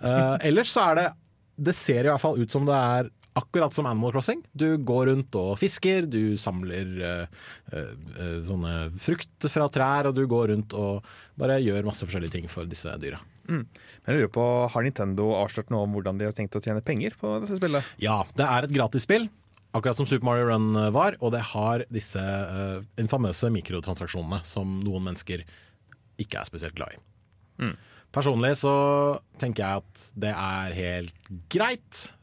Eh, 0.00 0.36
ellers 0.50 0.70
så 0.74 0.80
er 0.90 0.94
det 0.98 1.08
Det 1.54 1.74
ser 1.76 2.02
i 2.02 2.08
hvert 2.10 2.22
fall 2.22 2.40
ut 2.40 2.50
som 2.50 2.64
det 2.66 2.74
er 2.74 3.10
akkurat 3.34 3.74
som 3.74 3.86
Animal 3.86 4.12
Crossing. 4.14 4.42
Du 4.52 4.76
går 4.78 5.08
rundt 5.10 5.36
og 5.38 5.58
fisker, 5.58 6.06
du 6.10 6.36
samler 6.40 6.90
uh, 7.02 7.44
eh, 7.72 7.92
eh, 8.14 8.40
sånne 8.46 8.74
frukt 9.02 9.48
fra 9.50 9.68
trær, 9.72 10.10
og 10.10 10.18
du 10.18 10.24
går 10.30 10.52
rundt 10.52 10.74
og 10.78 11.06
bare 11.40 11.60
gjør 11.62 11.86
masse 11.88 12.06
forskjellige 12.06 12.36
ting 12.38 12.50
for 12.50 12.68
disse 12.70 12.92
dyra. 13.02 13.20
Men 13.44 13.66
jeg 14.06 14.16
lurer 14.22 14.30
på, 14.32 14.44
Har 14.72 14.84
Nintendo 14.86 15.32
avslørt 15.36 15.72
noe 15.74 15.84
om 15.84 15.96
hvordan 15.96 16.20
de 16.20 16.28
har 16.30 16.36
tenkt 16.36 16.56
å 16.56 16.62
tjene 16.64 16.84
penger 16.84 17.16
på 17.20 17.34
dette 17.42 17.58
spillet? 17.58 17.90
Ja, 18.00 18.22
det 18.38 18.46
er 18.46 18.64
et 18.64 18.72
gratisspill. 18.72 19.26
Akkurat 19.74 19.98
som 19.98 20.06
Super 20.08 20.30
Mario 20.30 20.46
Run 20.48 20.70
var, 20.94 21.18
og 21.18 21.34
det 21.34 21.42
har 21.50 21.82
disse 21.92 22.22
uh, 22.22 22.78
infamøse 23.02 23.50
mikrotransaksjonene 23.52 24.40
som 24.46 24.78
noen 24.86 25.10
mennesker 25.10 25.42
ikke 26.22 26.40
er 26.40 26.48
spesielt 26.48 26.78
glad 26.78 26.94
i. 26.94 27.02
Personlig 28.14 28.52
så 28.60 28.74
tenker 29.42 29.64
jeg 29.64 29.82
at 29.82 30.04
det 30.22 30.30
er 30.30 30.76
helt 30.78 31.32
greit, 31.50 32.02
eh, 32.06 32.20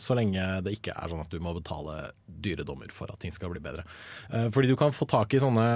så 0.00 0.16
lenge 0.16 0.42
det 0.64 0.76
ikke 0.78 0.94
er 0.96 1.10
sånn 1.10 1.22
at 1.24 1.32
du 1.32 1.40
må 1.42 1.52
betale 1.56 2.12
dyredommer 2.24 2.92
for 2.94 3.12
at 3.12 3.20
ting 3.22 3.34
skal 3.34 3.52
bli 3.52 3.62
bedre. 3.64 3.84
Eh, 4.30 4.48
fordi 4.54 4.70
du 4.70 4.76
kan 4.80 4.94
få 4.94 5.08
tak 5.10 5.34
i 5.34 5.42
sånne 5.42 5.66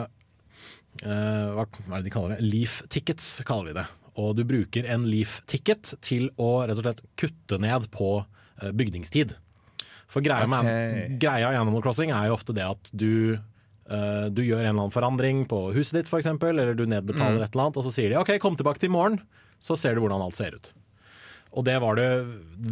eh, 1.03 1.49
hva, 1.55 1.67
er 1.67 1.99
det 1.99 2.07
de 2.07 2.15
kaller 2.15 2.37
det? 2.37 2.47
Leaf 2.47 2.81
tickets, 2.93 3.39
kaller 3.49 3.71
vi 3.71 3.77
det. 3.81 3.87
Og 4.19 4.35
du 4.39 4.45
bruker 4.49 4.89
en 4.91 5.07
leaf 5.09 5.41
ticket 5.51 5.95
til 6.05 6.31
å 6.41 6.65
rett 6.67 6.81
og 6.81 6.87
slett 6.87 7.05
kutte 7.21 7.61
ned 7.63 7.91
på 7.95 8.17
eh, 8.23 8.73
bygningstid. 8.73 9.37
For 10.09 10.25
greia, 10.25 10.49
med, 10.49 11.19
greia 11.21 11.53
i 11.53 11.61
Animal 11.61 11.85
Crossing 11.85 12.15
er 12.17 12.31
jo 12.31 12.39
ofte 12.39 12.57
det 12.57 12.65
at 12.65 12.91
du 12.97 13.37
eh, 13.37 14.27
du 14.33 14.41
gjør 14.41 14.63
en 14.63 14.71
eller 14.71 14.79
annen 14.87 14.95
forandring 14.95 15.45
på 15.51 15.67
huset 15.77 16.01
ditt, 16.01 16.13
eksempel, 16.13 16.57
eller 16.57 16.77
du 16.77 16.87
nedbetaler 16.89 17.45
et 17.45 17.53
eller 17.53 17.69
annet, 17.69 17.81
og 17.81 17.85
så 17.87 17.93
sier 17.95 18.13
de 18.13 18.21
OK, 18.21 18.35
kom 18.41 18.57
tilbake 18.57 18.81
til 18.81 18.91
i 18.91 18.97
morgen, 18.97 19.21
så 19.61 19.77
ser 19.77 19.97
du 19.97 20.05
hvordan 20.05 20.25
alt 20.25 20.41
ser 20.41 20.57
ut. 20.57 20.73
Og 21.57 21.65
det 21.65 21.79
var 21.81 21.97
det 21.97 22.09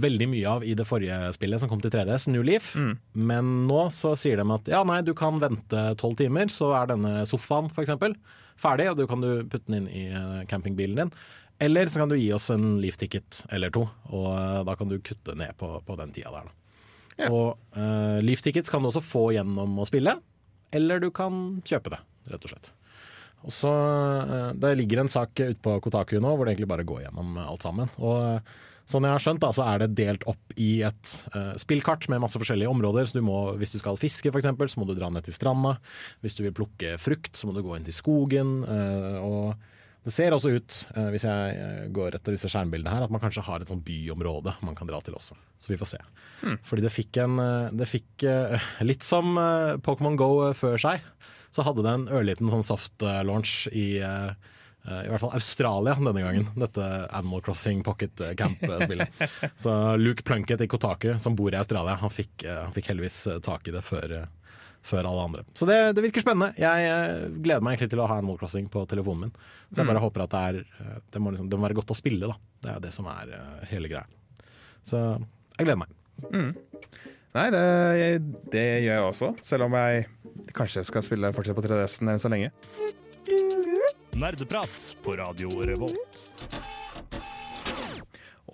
veldig 0.05 0.29
mye 0.31 0.51
av 0.51 0.65
i 0.67 0.75
det 0.77 0.85
forrige 0.87 1.33
spillet 1.37 1.63
som 1.63 1.71
kom 1.71 1.81
til 1.83 1.93
3DS, 1.95 2.29
New 2.33 2.45
Leaf. 2.45 2.75
Men 3.17 3.53
nå 3.71 3.87
så 3.95 4.13
sier 4.19 4.41
de 4.41 4.47
at 4.53 4.69
ja, 4.71 4.83
nei, 4.87 5.01
du 5.07 5.15
kan 5.17 5.41
vente 5.43 5.87
tolv 6.01 6.19
timer, 6.21 6.53
så 6.53 6.75
er 6.77 6.93
denne 6.93 7.25
sofaen 7.29 7.71
eksempel 7.73 8.15
ferdig, 8.61 8.91
og 8.91 9.01
du 9.01 9.07
kan 9.09 9.25
du 9.25 9.31
putte 9.49 9.69
den 9.69 9.85
inn 9.85 9.89
i 9.93 10.05
eh, 10.13 10.45
campingbilen 10.51 11.01
din. 11.01 11.17
Eller 11.59 11.89
så 11.89 12.03
kan 12.03 12.13
du 12.13 12.19
gi 12.19 12.29
oss 12.37 12.51
en 12.53 12.77
Leaf 12.83 12.99
ticket 13.01 13.43
eller 13.53 13.73
to, 13.73 13.87
og 14.13 14.31
eh, 14.35 14.63
da 14.69 14.77
kan 14.77 14.93
du 14.93 14.99
kutte 15.01 15.37
ned 15.39 15.57
på, 15.61 15.73
på 15.87 15.99
den 16.01 16.13
tida 16.17 16.33
der. 16.35 16.49
Da. 16.49 16.63
Og 17.33 17.57
uh, 17.77 18.21
Leaf 18.21 18.43
tickets 18.45 18.69
kan 18.69 18.85
du 18.85 18.91
også 18.91 19.01
få 19.01 19.31
gjennom 19.33 19.79
å 19.81 19.87
spille, 19.89 20.19
eller 20.77 21.01
du 21.01 21.09
kan 21.15 21.63
kjøpe 21.65 21.95
det, 21.95 22.03
rett 22.29 22.45
og 22.45 22.53
slett. 22.53 22.75
Og 23.45 23.53
så, 23.53 23.73
eh, 24.23 24.53
Det 24.55 24.77
ligger 24.77 25.01
en 25.01 25.13
sak 25.13 25.39
ute 25.39 25.61
på 25.63 25.81
Kotaku 25.81 26.19
nå 26.21 26.37
hvor 26.37 26.47
det 26.47 26.57
egentlig 26.57 26.73
bare 26.73 26.87
går 26.89 27.05
gjennom 27.07 27.37
alt 27.39 27.63
sammen. 27.63 27.91
Og 27.99 28.17
eh, 28.23 28.41
Sånn 28.87 29.03
jeg 29.03 29.17
har 29.17 29.23
skjønt 29.23 29.43
da, 29.43 29.49
så 29.51 29.65
er 29.67 29.83
det 29.83 29.97
delt 29.99 30.25
opp 30.31 30.53
i 30.63 30.79
et 30.87 31.09
uh, 31.35 31.57
spillkart 31.59 32.07
med 32.13 32.21
masse 32.23 32.39
forskjellige 32.39 32.71
områder. 32.71 33.09
Så 33.11 33.19
du 33.19 33.25
må, 33.27 33.57
Hvis 33.59 33.75
du 33.75 33.81
skal 33.81 33.99
fiske, 33.99 34.31
for 34.31 34.39
eksempel, 34.39 34.71
så 34.71 34.79
må 34.79 34.87
du 34.87 34.95
dra 34.95 35.09
ned 35.11 35.27
til 35.27 35.35
stranda. 35.35 35.73
Hvis 36.23 36.39
du 36.39 36.45
vil 36.45 36.55
plukke 36.55 36.93
frukt, 37.03 37.35
så 37.35 37.49
må 37.49 37.57
du 37.57 37.65
gå 37.67 37.75
inn 37.75 37.87
til 37.89 37.97
skogen. 37.97 38.61
Uh, 38.63 39.19
og 39.27 40.07
det 40.07 40.15
ser 40.15 40.37
også 40.37 40.55
ut, 40.55 40.79
uh, 40.95 41.09
hvis 41.11 41.27
jeg 41.27 41.91
går 41.99 42.15
etter 42.15 42.37
disse 42.37 42.47
skjermbildene 42.53 42.95
her, 42.95 43.09
at 43.09 43.11
man 43.11 43.25
kanskje 43.25 43.43
har 43.49 43.59
et 43.59 43.73
sånt 43.73 43.83
byområde 43.83 44.55
man 44.63 44.79
kan 44.79 44.87
dra 44.87 45.03
til 45.03 45.19
også. 45.19 45.35
Så 45.59 45.75
vi 45.75 45.81
får 45.83 45.97
se. 45.97 46.03
Fordi 46.69 46.87
det 46.87 46.95
fikk 46.95 47.19
en 47.25 47.41
Det 47.75 47.89
fikk 47.91 48.23
litt 48.87 49.03
som 49.03 49.35
Pokémon 49.83 50.15
Go 50.21 50.53
før 50.55 50.79
seg. 50.79 51.03
Så 51.57 51.65
hadde 51.65 51.81
det 51.87 51.89
en 51.97 52.09
ørliten 52.13 52.51
sånn 52.53 52.67
soft 52.69 53.01
eh, 53.01 53.23
launch 53.25 53.63
i 53.73 53.97
eh, 54.05 54.33
eh, 54.85 54.99
i 55.07 55.09
hvert 55.09 55.23
fall 55.23 55.33
Australia 55.39 55.95
denne 55.97 56.21
gangen, 56.21 56.51
dette 56.53 56.89
Animal 57.17 57.41
Crossing 57.47 57.81
Pocket 57.87 58.21
Camp-spillet. 58.37 59.23
Så 59.65 59.73
Luke 59.97 60.27
Plunkett 60.29 60.61
i 60.61 60.69
Kotaku, 60.69 61.15
som 61.23 61.39
bor 61.39 61.55
i 61.55 61.57
Australia, 61.57 61.97
han 62.03 62.13
fikk, 62.13 62.45
han 62.45 62.77
fikk 62.77 62.91
heldigvis 62.93 63.23
tak 63.47 63.71
i 63.71 63.73
det 63.73 63.81
før, 63.89 64.13
før 64.85 65.09
alle 65.09 65.25
andre. 65.31 65.47
Så 65.57 65.65
det, 65.71 65.79
det 65.97 66.05
virker 66.05 66.27
spennende. 66.27 66.53
Jeg 66.61 67.33
gleder 67.41 67.65
meg 67.65 67.79
egentlig 67.79 67.95
til 67.97 68.05
å 68.05 68.11
ha 68.13 68.21
Animal 68.21 68.37
Crossing 68.43 68.69
på 68.77 68.85
telefonen 68.93 69.31
min. 69.31 69.35
Så 69.71 69.81
jeg 69.81 69.89
bare 69.95 70.05
håper 70.05 70.27
at 70.27 70.37
det 70.37 70.45
er 70.51 71.01
Det 71.09 71.25
må, 71.25 71.33
liksom, 71.33 71.49
det 71.49 71.57
må 71.57 71.71
være 71.71 71.81
godt 71.81 71.97
å 71.97 72.01
spille, 72.05 72.29
da. 72.29 72.37
Det 72.61 72.75
er 72.75 72.77
jo 72.77 72.85
det 72.85 72.93
som 73.01 73.09
er 73.17 73.33
hele 73.73 73.95
greia. 73.95 74.05
Så 74.85 75.01
jeg 75.57 75.65
gleder 75.65 75.87
meg. 75.87 75.97
Nei, 77.37 77.51
det, 77.53 77.65
det 78.49 78.65
gjør 78.87 78.95
jeg 78.95 79.07
også, 79.11 79.27
selv 79.45 79.67
om 79.67 79.75
jeg 79.77 80.07
kanskje 80.57 80.87
skal 80.89 81.03
spille 81.05 81.29
fortsatt 81.37 81.59
på 81.59 81.65
3DS-en 81.67 82.15
enn 82.15 82.23
så 82.23 82.31
lenge. 82.33 82.49
Nerdeprat 84.17 84.87
på 85.05 85.19
Radio 85.21 85.51
Revolt. 85.69 86.23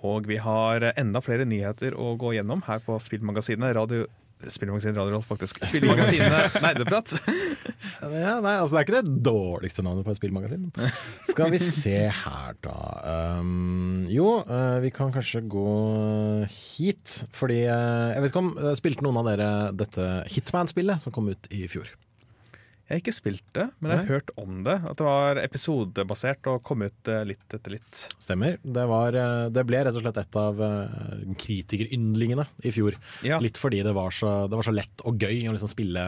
Og 0.02 0.26
vi 0.26 0.40
har 0.42 0.88
enda 0.96 1.22
flere 1.22 1.46
nyheter 1.46 1.94
å 1.94 2.16
gå 2.18 2.32
gjennom 2.34 2.64
her 2.66 2.82
på 2.82 2.96
Spillmagasinet. 2.98 3.76
Radio 3.78 4.08
Spillmagasinet 4.50 4.98
Radio 4.98 5.16
Rolf, 5.16 5.28
faktisk. 5.30 5.60
Spillmagasinet 5.68 6.58
Nerdeprat. 6.64 7.14
Ja, 8.02 8.36
nei, 8.42 8.54
altså 8.58 8.74
Det 8.74 8.78
er 8.80 8.86
ikke 8.86 9.00
det 9.02 9.22
dårligste 9.26 9.82
navnet 9.86 10.06
på 10.06 10.12
et 10.12 10.18
spillmagasin. 10.18 10.68
Skal 11.28 11.52
vi 11.54 11.60
se 11.62 11.96
her, 12.10 12.56
da. 12.64 12.76
Um, 13.38 14.04
jo, 14.10 14.40
uh, 14.46 14.78
vi 14.82 14.90
kan 14.94 15.12
kanskje 15.14 15.44
gå 15.50 15.66
hit. 16.50 17.20
Fordi 17.34 17.62
uh, 17.66 18.14
Jeg 18.14 18.24
vet 18.24 18.32
ikke 18.32 18.42
om 18.42 18.52
uh, 18.58 18.72
Spilte 18.78 19.06
noen 19.06 19.20
av 19.22 19.30
dere 19.30 19.50
dette 19.76 20.08
Hitman-spillet 20.34 21.04
som 21.04 21.14
kom 21.14 21.30
ut 21.30 21.50
i 21.54 21.66
fjor? 21.70 21.90
Jeg 22.88 22.98
har 22.98 23.00
ikke 23.00 23.14
spilt 23.14 23.44
det, 23.56 23.66
men 23.78 23.92
jeg 23.92 24.00
har 24.02 24.18
hørt 24.18 24.32
om 24.40 24.60
det. 24.66 24.74
At 24.90 24.98
det 25.00 25.06
var 25.06 25.40
episodebasert 25.40 26.48
og 26.50 26.60
kom 26.66 26.84
ut 26.84 27.08
eh, 27.08 27.22
litt 27.30 27.56
etter 27.56 27.76
litt. 27.76 28.02
Stemmer. 28.20 28.58
Det, 28.62 28.84
var, 28.90 29.16
eh, 29.16 29.46
det 29.54 29.64
ble 29.68 29.80
rett 29.86 29.96
og 29.96 30.04
slett 30.04 30.20
et 30.20 30.38
av 30.42 30.62
kritikeryndlingene 31.40 32.46
i 32.68 32.74
fjor. 32.74 32.98
Ja. 33.24 33.40
Litt 33.42 33.60
fordi 33.60 33.80
det 33.86 33.96
var, 33.96 34.12
så, 34.12 34.42
det 34.50 34.58
var 34.58 34.68
så 34.68 34.76
lett 34.76 35.06
og 35.08 35.22
gøy 35.22 35.46
å 35.48 35.56
liksom 35.56 35.72
spille, 35.72 36.06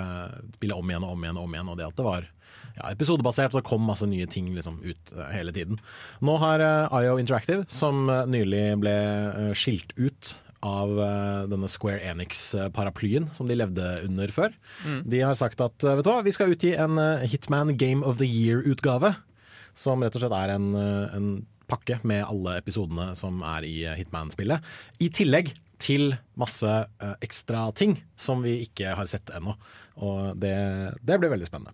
spille 0.58 0.76
om 0.76 0.92
igjen 0.92 1.06
og 1.06 1.16
om 1.16 1.28
igjen 1.28 1.40
og 1.40 1.48
om 1.48 1.58
igjen. 1.58 1.72
Og 1.72 1.80
det 1.80 1.88
at 1.88 2.00
det 2.00 2.08
var 2.08 2.28
ja, 2.74 2.90
episodebasert, 2.90 3.54
og 3.54 3.60
det 3.60 3.68
kom 3.68 3.84
masse 3.86 4.06
nye 4.08 4.26
ting 4.30 4.50
liksom, 4.54 4.80
ut 4.84 5.14
eh, 5.14 5.30
hele 5.34 5.54
tiden. 5.54 5.80
Nå 6.24 6.36
har 6.42 6.62
eh, 6.64 6.96
IO 7.04 7.18
Interactive, 7.22 7.66
som 7.70 8.08
eh, 8.10 8.24
nylig 8.30 8.64
ble 8.82 8.94
eh, 8.94 9.52
skilt 9.58 9.94
ut 10.00 10.34
av 10.64 10.96
eh, 11.04 11.44
denne 11.52 11.68
Square 11.70 12.00
Enix-paraplyen 12.10 13.28
som 13.36 13.48
de 13.48 13.58
levde 13.58 13.84
under 14.06 14.32
før. 14.34 14.54
De 15.04 15.20
har 15.22 15.36
sagt 15.38 15.60
at 15.64 15.84
eh, 15.84 15.96
vet 15.98 16.06
du 16.06 16.10
hva, 16.10 16.22
vi 16.24 16.34
skal 16.34 16.54
utgi 16.54 16.74
en 16.80 17.00
eh, 17.00 17.26
Hitman 17.30 17.74
Game 17.80 18.04
of 18.06 18.18
the 18.22 18.28
Year-utgave. 18.28 19.14
Som 19.76 20.04
rett 20.04 20.14
og 20.16 20.22
slett 20.22 20.36
er 20.38 20.54
en, 20.54 20.68
en 20.78 21.30
pakke 21.66 21.98
med 22.06 22.22
alle 22.22 22.58
episodene 22.60 23.08
som 23.18 23.40
er 23.42 23.66
i 23.66 23.76
Hitman-spillet. 23.98 24.62
I 25.02 25.08
tillegg 25.10 25.50
til 25.82 26.12
masse 26.38 26.70
ekstra 27.24 27.66
ting 27.74 27.96
som 28.14 28.44
vi 28.46 28.60
ikke 28.68 28.94
har 28.94 29.10
sett 29.10 29.32
ennå. 29.34 29.56
Og 30.02 30.34
det, 30.42 30.50
det 31.06 31.16
blir 31.22 31.30
veldig 31.30 31.46
spennende. 31.46 31.70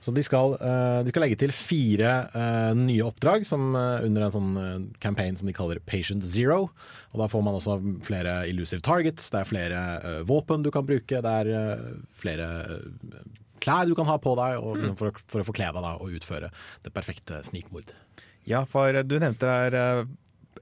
Så 0.00 0.12
de 0.14 0.22
skal, 0.22 0.52
eh, 0.62 1.00
de 1.02 1.10
skal 1.10 1.24
legge 1.24 1.38
til 1.40 1.50
fire 1.50 2.12
eh, 2.30 2.74
nye 2.78 3.02
oppdrag 3.08 3.42
som, 3.48 3.72
eh, 3.74 4.04
under 4.06 4.22
en 4.28 4.34
sånn 4.36 4.90
campaign 5.02 5.34
som 5.40 5.48
de 5.50 5.54
kaller 5.56 5.80
Patient 5.82 6.22
Zero. 6.22 6.68
Og 7.10 7.18
Da 7.18 7.26
får 7.32 7.42
man 7.42 7.58
også 7.58 7.78
flere 8.06 8.36
illusive 8.48 8.84
targets, 8.86 9.30
det 9.34 9.40
er 9.42 9.50
flere 9.50 9.80
våpen 10.28 10.62
du 10.62 10.70
kan 10.70 10.86
bruke, 10.86 11.18
det 11.24 11.32
er 11.50 11.80
flere 12.14 12.48
klær 13.60 13.88
du 13.88 13.94
kan 13.98 14.06
ha 14.06 14.18
på 14.22 14.36
deg 14.38 14.60
og, 14.62 14.78
for, 15.00 15.10
å- 15.10 15.24
for 15.26 15.42
å 15.42 15.46
forkle 15.48 15.72
deg 15.72 15.82
da, 15.88 15.94
og 15.98 16.12
utføre 16.20 16.52
det 16.84 16.92
perfekte 16.94 17.40
snikmord. 17.46 17.90
Ja, 18.46 18.62
for 18.68 18.92
du 19.02 19.16
nevnte 19.18 19.48
der 19.74 20.06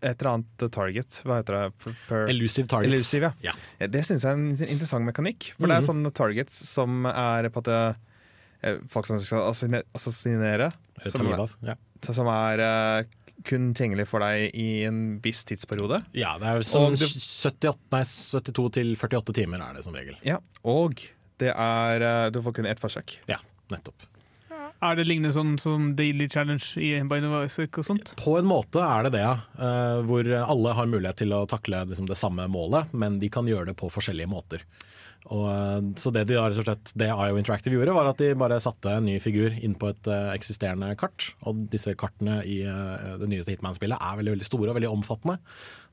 et 0.04 0.20
eller 0.20 0.30
annet 0.36 0.64
target. 0.74 1.18
Hva 1.24 1.40
heter 1.40 1.56
det? 1.58 1.94
Per, 2.08 2.24
Elusive 2.30 2.68
targets. 2.70 2.92
Elusive, 2.92 3.32
ja. 3.44 3.54
Ja, 3.80 3.88
Det 3.90 4.04
syns 4.06 4.22
jeg 4.26 4.30
er 4.30 4.38
en 4.38 4.52
interessant 4.68 5.08
mekanikk. 5.08 5.50
For 5.58 5.70
det 5.70 5.78
er 5.80 5.86
sånne 5.88 6.12
targets 6.14 6.60
som 6.68 7.06
er 7.10 7.48
på 7.54 7.62
at 7.64 7.72
eh, 7.74 8.78
folk 8.92 9.08
som 9.08 9.18
skal 9.20 9.48
assassine- 9.50 9.82
assassinere. 9.96 10.70
Som. 11.10 11.28
Ja. 11.66 11.74
som 12.04 12.28
er 12.30 12.60
eh, 12.64 13.10
kun 13.44 13.72
tilgjengelig 13.74 14.06
for 14.08 14.22
deg 14.24 14.54
i 14.54 14.84
en 14.86 15.18
viss 15.24 15.42
tidsperiode. 15.48 15.98
Ja, 16.16 16.36
det 16.40 16.46
er 16.48 16.60
jo 16.62 16.68
sånn 16.68 16.94
Og 16.94 17.02
78, 17.02 17.74
nei, 17.92 18.02
72 18.06 18.70
til 18.78 18.94
48 18.96 19.34
timer 19.40 19.64
er 19.66 19.74
det 19.76 19.84
som 19.84 19.96
regel. 19.96 20.16
Ja, 20.24 20.38
Og 20.64 21.02
det 21.42 21.50
er 21.50 22.04
eh, 22.06 22.30
Du 22.30 22.40
får 22.44 22.54
kun 22.60 22.66
ett 22.70 22.80
forsøk. 22.80 23.16
Ja, 23.28 23.40
nettopp. 23.74 24.06
Er 24.84 24.98
det 24.98 25.06
lignende 25.08 25.32
sånn 25.32 25.54
som 25.60 25.92
Daily 25.96 26.26
Challenge 26.28 26.64
i 26.82 26.90
Binding 27.08 27.32
Isaac 27.40 27.78
og 27.80 27.86
sånt? 27.88 28.10
På 28.20 28.34
en 28.36 28.48
måte 28.48 28.82
er 28.84 29.06
det 29.06 29.14
det, 29.16 29.22
ja. 29.24 29.38
Eh, 29.56 30.02
hvor 30.04 30.28
alle 30.36 30.74
har 30.76 30.90
mulighet 30.90 31.22
til 31.22 31.32
å 31.32 31.44
takle 31.48 31.80
liksom, 31.88 32.08
det 32.10 32.18
samme 32.20 32.44
målet, 32.52 32.92
men 32.92 33.16
de 33.22 33.30
kan 33.32 33.48
gjøre 33.48 33.70
det 33.70 33.78
på 33.80 33.88
forskjellige 33.92 34.28
måter. 34.28 34.66
Og, 35.32 35.46
eh, 35.48 35.88
så 35.96 36.12
det 36.12 36.26
de 36.28 36.36
da 36.36 36.50
slett, 36.52 36.92
det 37.00 37.08
IO 37.08 37.38
Interactive 37.40 37.78
gjorde, 37.78 37.94
var 37.96 38.10
at 38.12 38.20
de 38.20 38.34
bare 38.36 38.60
satte 38.60 38.92
en 38.92 39.08
ny 39.08 39.16
figur 39.24 39.56
inn 39.64 39.72
på 39.80 39.88
et 39.94 40.10
eh, 40.12 40.28
eksisterende 40.36 40.92
kart. 41.00 41.30
Og 41.48 41.64
disse 41.72 41.96
kartene 41.96 42.42
i 42.44 42.60
det 42.66 43.30
nyeste 43.32 43.54
Hitman-spillet 43.56 43.96
er 43.96 44.20
veldig, 44.20 44.36
veldig 44.36 44.50
store 44.52 44.74
og 44.74 44.76
veldig 44.82 44.92
omfattende. 44.92 45.38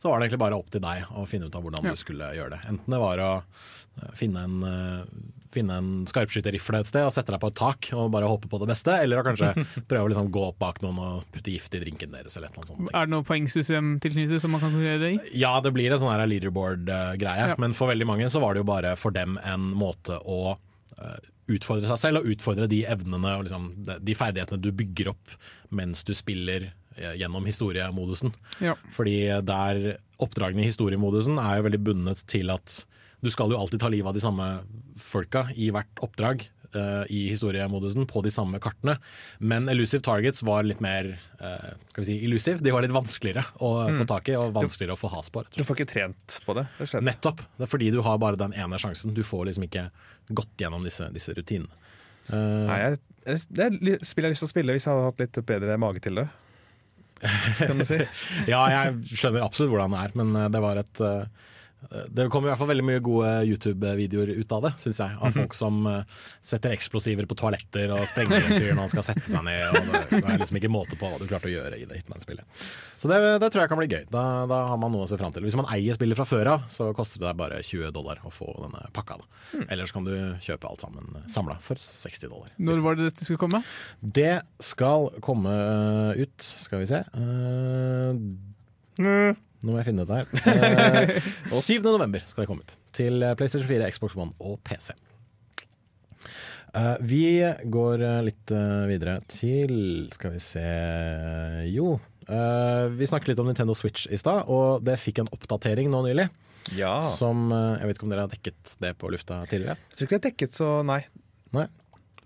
Så 0.04 0.12
var 0.12 0.20
det 0.20 0.28
egentlig 0.28 0.44
bare 0.44 0.60
opp 0.60 0.74
til 0.74 0.84
deg 0.84 1.08
å 1.16 1.24
finne 1.30 1.48
ut 1.48 1.56
av 1.56 1.64
hvordan 1.64 1.88
Ja. 1.88 1.96
du 1.96 2.02
skulle 2.04 2.34
gjøre 2.36 2.58
det. 2.58 2.66
Enten 2.68 2.92
det 2.92 3.00
var 3.00 3.24
å 3.24 3.32
finne 4.20 4.44
en, 4.44 4.60
finne 5.52 5.78
en 5.82 5.90
skarpskytterrifle 6.10 6.80
et 6.82 6.90
sted 6.90 7.04
og 7.08 7.12
sette 7.16 7.34
deg 7.34 7.42
på 7.44 7.50
et 7.52 7.58
tak 7.60 7.90
og 7.98 8.12
bare 8.14 8.30
håpe 8.32 8.48
på 8.52 8.60
det 8.62 8.70
beste, 8.72 8.94
eller 9.04 9.24
kanskje 9.28 9.52
prøve 9.92 10.06
å 10.08 10.12
liksom 10.14 10.30
gå 10.34 10.46
opp 10.50 10.60
bak 10.64 10.82
noen 10.86 11.00
og 11.04 11.26
putte 11.34 11.52
gift 11.54 11.76
i 11.78 11.82
drinken 11.84 12.14
deres 12.16 12.38
eller 12.40 12.52
annet 12.54 12.72
sånt. 12.72 12.92
Er 12.96 13.08
det 13.10 13.14
noe 13.16 13.28
poengsystem 13.28 13.94
tilknyttet 14.04 14.44
som 14.44 14.54
man 14.56 14.64
kan 14.64 14.72
konkurrere 14.74 15.14
i? 15.16 15.20
Ja, 15.42 15.58
det 15.64 15.74
blir 15.76 15.92
en 15.92 16.02
sånn 16.02 16.14
her 16.14 16.24
leaderboard-greie, 16.32 17.50
Ja. 17.54 17.56
men 17.62 17.74
for 17.78 17.92
veldig 17.92 18.08
mange 18.08 18.30
så 18.32 18.42
var 18.44 18.54
det 18.56 18.64
jo 18.64 18.70
bare 18.72 18.96
for 19.00 19.12
dem 19.16 19.38
en 19.44 19.70
måte 19.78 20.18
å 20.24 20.56
eh, 20.98 21.18
utfordre 21.52 21.90
seg 21.90 22.00
selv, 22.00 22.22
og 22.22 22.32
utfordre 22.32 22.68
de 22.72 22.84
evnene 22.88 23.34
og 23.38 23.48
liksom, 23.48 23.72
de, 23.84 23.98
de 24.08 24.16
ferdighetene 24.16 24.62
du 24.64 24.72
bygger 24.72 25.10
opp 25.12 25.34
mens 25.76 26.06
du 26.08 26.14
spiller 26.16 26.70
eh, 26.96 27.16
gjennom 27.20 27.44
historiemodusen. 27.50 28.32
Ja. 28.64 28.78
Fordi 28.96 29.18
der 29.48 29.82
oppdragene 30.22 30.64
i 30.64 30.70
historiemodusen 30.70 31.40
er 31.42 31.60
jo 31.60 31.66
veldig 31.68 31.82
bundet 31.90 32.24
til 32.32 32.54
at 32.54 32.84
du 33.22 33.30
skal 33.34 33.52
jo 33.54 33.60
alltid 33.62 33.80
ta 33.84 33.90
livet 33.94 34.10
av 34.12 34.18
de 34.18 34.24
samme 34.24 34.48
folka 35.02 35.48
i 35.56 35.68
hvert 35.74 36.02
oppdrag 36.06 36.44
eh, 36.74 37.04
i 37.14 37.20
historiemodusen 37.30 38.08
på 38.10 38.22
de 38.26 38.32
samme 38.34 38.60
kartene. 38.64 38.96
Men 39.40 39.70
Elusive 39.70 40.02
Targets 40.06 40.42
var 40.48 40.64
litt 40.66 40.82
mer 40.82 41.12
eh, 41.40 41.68
skal 41.92 42.02
vi 42.04 42.08
si, 42.10 42.16
illusive. 42.26 42.64
De 42.66 42.74
var 42.74 42.82
litt 42.86 42.94
vanskeligere 42.96 43.44
å 43.62 43.72
få 44.00 44.08
tak 44.10 44.32
i 44.34 44.38
og 44.40 44.54
vanskeligere 44.58 44.98
å 44.98 45.02
få 45.02 45.12
has 45.14 45.30
på. 45.34 45.44
Du 45.58 45.64
får 45.68 45.80
ikke 45.82 45.92
trent 45.94 46.40
på 46.46 46.58
det. 46.58 46.66
slett. 46.82 47.06
Nettopp. 47.06 47.44
Det 47.58 47.68
er 47.68 47.72
fordi 47.76 47.92
du 47.94 48.02
har 48.06 48.18
bare 48.22 48.40
den 48.42 48.54
ene 48.58 48.80
sjansen. 48.82 49.14
Du 49.18 49.22
får 49.26 49.50
liksom 49.52 49.68
ikke 49.70 49.88
gått 50.34 50.54
gjennom 50.66 50.86
disse, 50.88 51.10
disse 51.14 51.36
rutinene. 51.38 51.70
Eh, 52.32 52.36
Nei, 52.70 52.80
jeg, 52.86 53.02
det 53.54 53.66
er 53.68 53.78
li- 53.82 53.98
spill 54.02 54.26
jeg 54.26 54.32
har 54.32 54.34
lyst 54.38 54.46
til 54.46 54.50
å 54.50 54.56
spille 54.56 54.74
hvis 54.78 54.86
jeg 54.88 54.94
hadde 54.98 55.10
hatt 55.12 55.22
litt 55.22 55.42
bedre 55.50 55.78
mage 55.82 56.02
til 56.06 56.22
det. 56.22 56.28
Kan 57.62 57.78
du 57.78 57.86
si. 57.86 57.98
ja, 58.54 58.62
jeg 58.74 59.18
skjønner 59.22 59.44
absolutt 59.46 59.74
hvordan 59.76 59.94
det 59.94 60.04
er, 60.08 60.14
men 60.18 60.32
det 60.54 60.62
var 60.64 60.80
et 60.82 61.02
eh, 61.06 61.50
det 61.90 62.28
kommer 62.30 62.48
i 62.48 62.52
hvert 62.52 62.60
fall 62.62 62.70
veldig 62.70 62.86
mye 62.86 63.02
gode 63.04 63.30
YouTube-videoer 63.50 64.32
ut 64.38 64.54
av 64.54 64.68
det, 64.68 64.72
syns 64.84 65.00
jeg. 65.02 65.16
Av 65.18 65.34
folk 65.34 65.56
som 65.58 65.80
eh, 65.90 66.20
setter 66.46 66.76
eksplosiver 66.76 67.26
på 67.30 67.38
toaletter 67.40 67.92
og 67.96 68.04
sprenger 68.12 68.38
en 68.38 68.54
fyr 68.54 68.70
når 68.70 68.84
han 68.84 68.92
skal 68.94 69.08
sette 69.08 69.26
seg 69.26 69.42
ned. 69.48 69.64
Og 69.66 69.90
det, 69.90 70.02
det 70.14 70.22
er 70.22 70.40
liksom 70.44 70.60
ikke 70.62 70.72
måte 70.72 71.00
på 71.00 71.10
hva 71.10 71.18
du 71.18 71.26
klarte 71.26 71.50
å 71.50 71.54
gjøre 71.54 71.80
i 71.82 71.88
det 71.90 71.98
Hitman-spillet. 72.04 72.46
Så 73.02 73.10
det, 73.10 73.18
det 73.42 73.50
tror 73.50 73.66
jeg 73.66 73.74
kan 73.74 73.82
bli 73.82 73.90
gøy. 73.90 74.06
Da, 74.14 74.24
da 74.52 74.62
har 74.70 74.80
man 74.82 74.94
noe 74.94 75.08
å 75.08 75.10
se 75.10 75.18
fram 75.20 75.34
til. 75.34 75.44
Hvis 75.48 75.58
man 75.58 75.70
eier 75.74 75.98
spillet 75.98 76.20
fra 76.20 76.28
før 76.30 76.54
av, 76.54 76.70
så 76.72 76.92
koster 76.98 77.24
det 77.24 77.32
deg 77.32 77.42
bare 77.42 77.62
20 77.66 77.96
dollar 77.98 78.22
å 78.28 78.34
få 78.34 78.54
denne 78.62 78.86
pakka. 78.94 79.18
Da. 79.24 79.66
Ellers 79.74 79.94
kan 79.96 80.06
du 80.06 80.14
kjøpe 80.46 80.70
alt 80.70 80.86
sammen 80.86 81.24
samla 81.34 81.58
for 81.66 81.82
60 81.82 82.30
dollar. 82.30 82.54
Når 82.62 82.86
var 82.86 83.00
det 83.00 83.10
dette 83.10 83.26
skulle 83.26 83.42
komme? 83.42 83.64
Det 84.02 84.36
skal 84.62 85.10
komme 85.26 85.50
øh, 85.52 86.26
ut, 86.28 86.52
skal 86.62 86.86
vi 86.86 86.92
se 86.94 87.02
uh, 87.18 88.14
Nå 89.62 89.74
må 89.76 89.80
jeg 89.82 89.92
finne 89.92 90.06
det 90.10 90.22
her. 90.22 90.28
Uh, 91.52 91.60
7. 91.62 91.82
november 91.86 92.24
skal 92.26 92.44
det 92.44 92.50
komme 92.50 92.66
ut. 92.66 92.76
Til 92.96 93.22
eh, 93.24 93.36
PlayStation 93.38 93.68
4, 93.70 93.90
Xbox 93.94 94.16
One 94.18 94.34
og 94.42 94.60
PC. 94.66 94.94
Uh, 96.72 96.96
vi 97.04 97.42
går 97.68 98.00
uh, 98.06 98.22
litt 98.24 98.52
uh, 98.56 98.88
videre 98.88 99.18
til 99.28 100.08
Skal 100.16 100.38
vi 100.38 100.40
se 100.40 100.62
Jo. 101.68 101.98
uh, 102.30 102.86
vi 102.96 103.10
snakket 103.10 103.34
litt 103.34 103.42
om 103.44 103.50
Nintendo 103.50 103.76
Switch 103.76 104.06
i 104.08 104.20
stad, 104.20 104.48
og 104.48 104.86
det 104.88 104.96
fikk 105.02 105.20
en 105.20 105.32
oppdatering 105.36 105.92
nå 105.92 106.00
nylig. 106.08 106.30
Ja. 106.78 107.00
Som 107.04 107.50
Jeg 107.52 107.90
vet 107.90 107.98
ikke 107.98 108.06
om 108.06 108.14
dere 108.14 108.24
har 108.28 108.32
dekket 108.32 108.76
det 108.80 108.94
på 109.02 109.10
lufta 109.12 109.42
tidligere? 109.50 109.76
Jeg 109.90 109.98
tror 109.98 110.08
ikke 110.08 110.16
det 110.16 110.22
er 110.22 110.30
dekket, 110.30 110.56
så 110.62 110.70
nei. 110.88 111.02
Nei. 111.58 111.66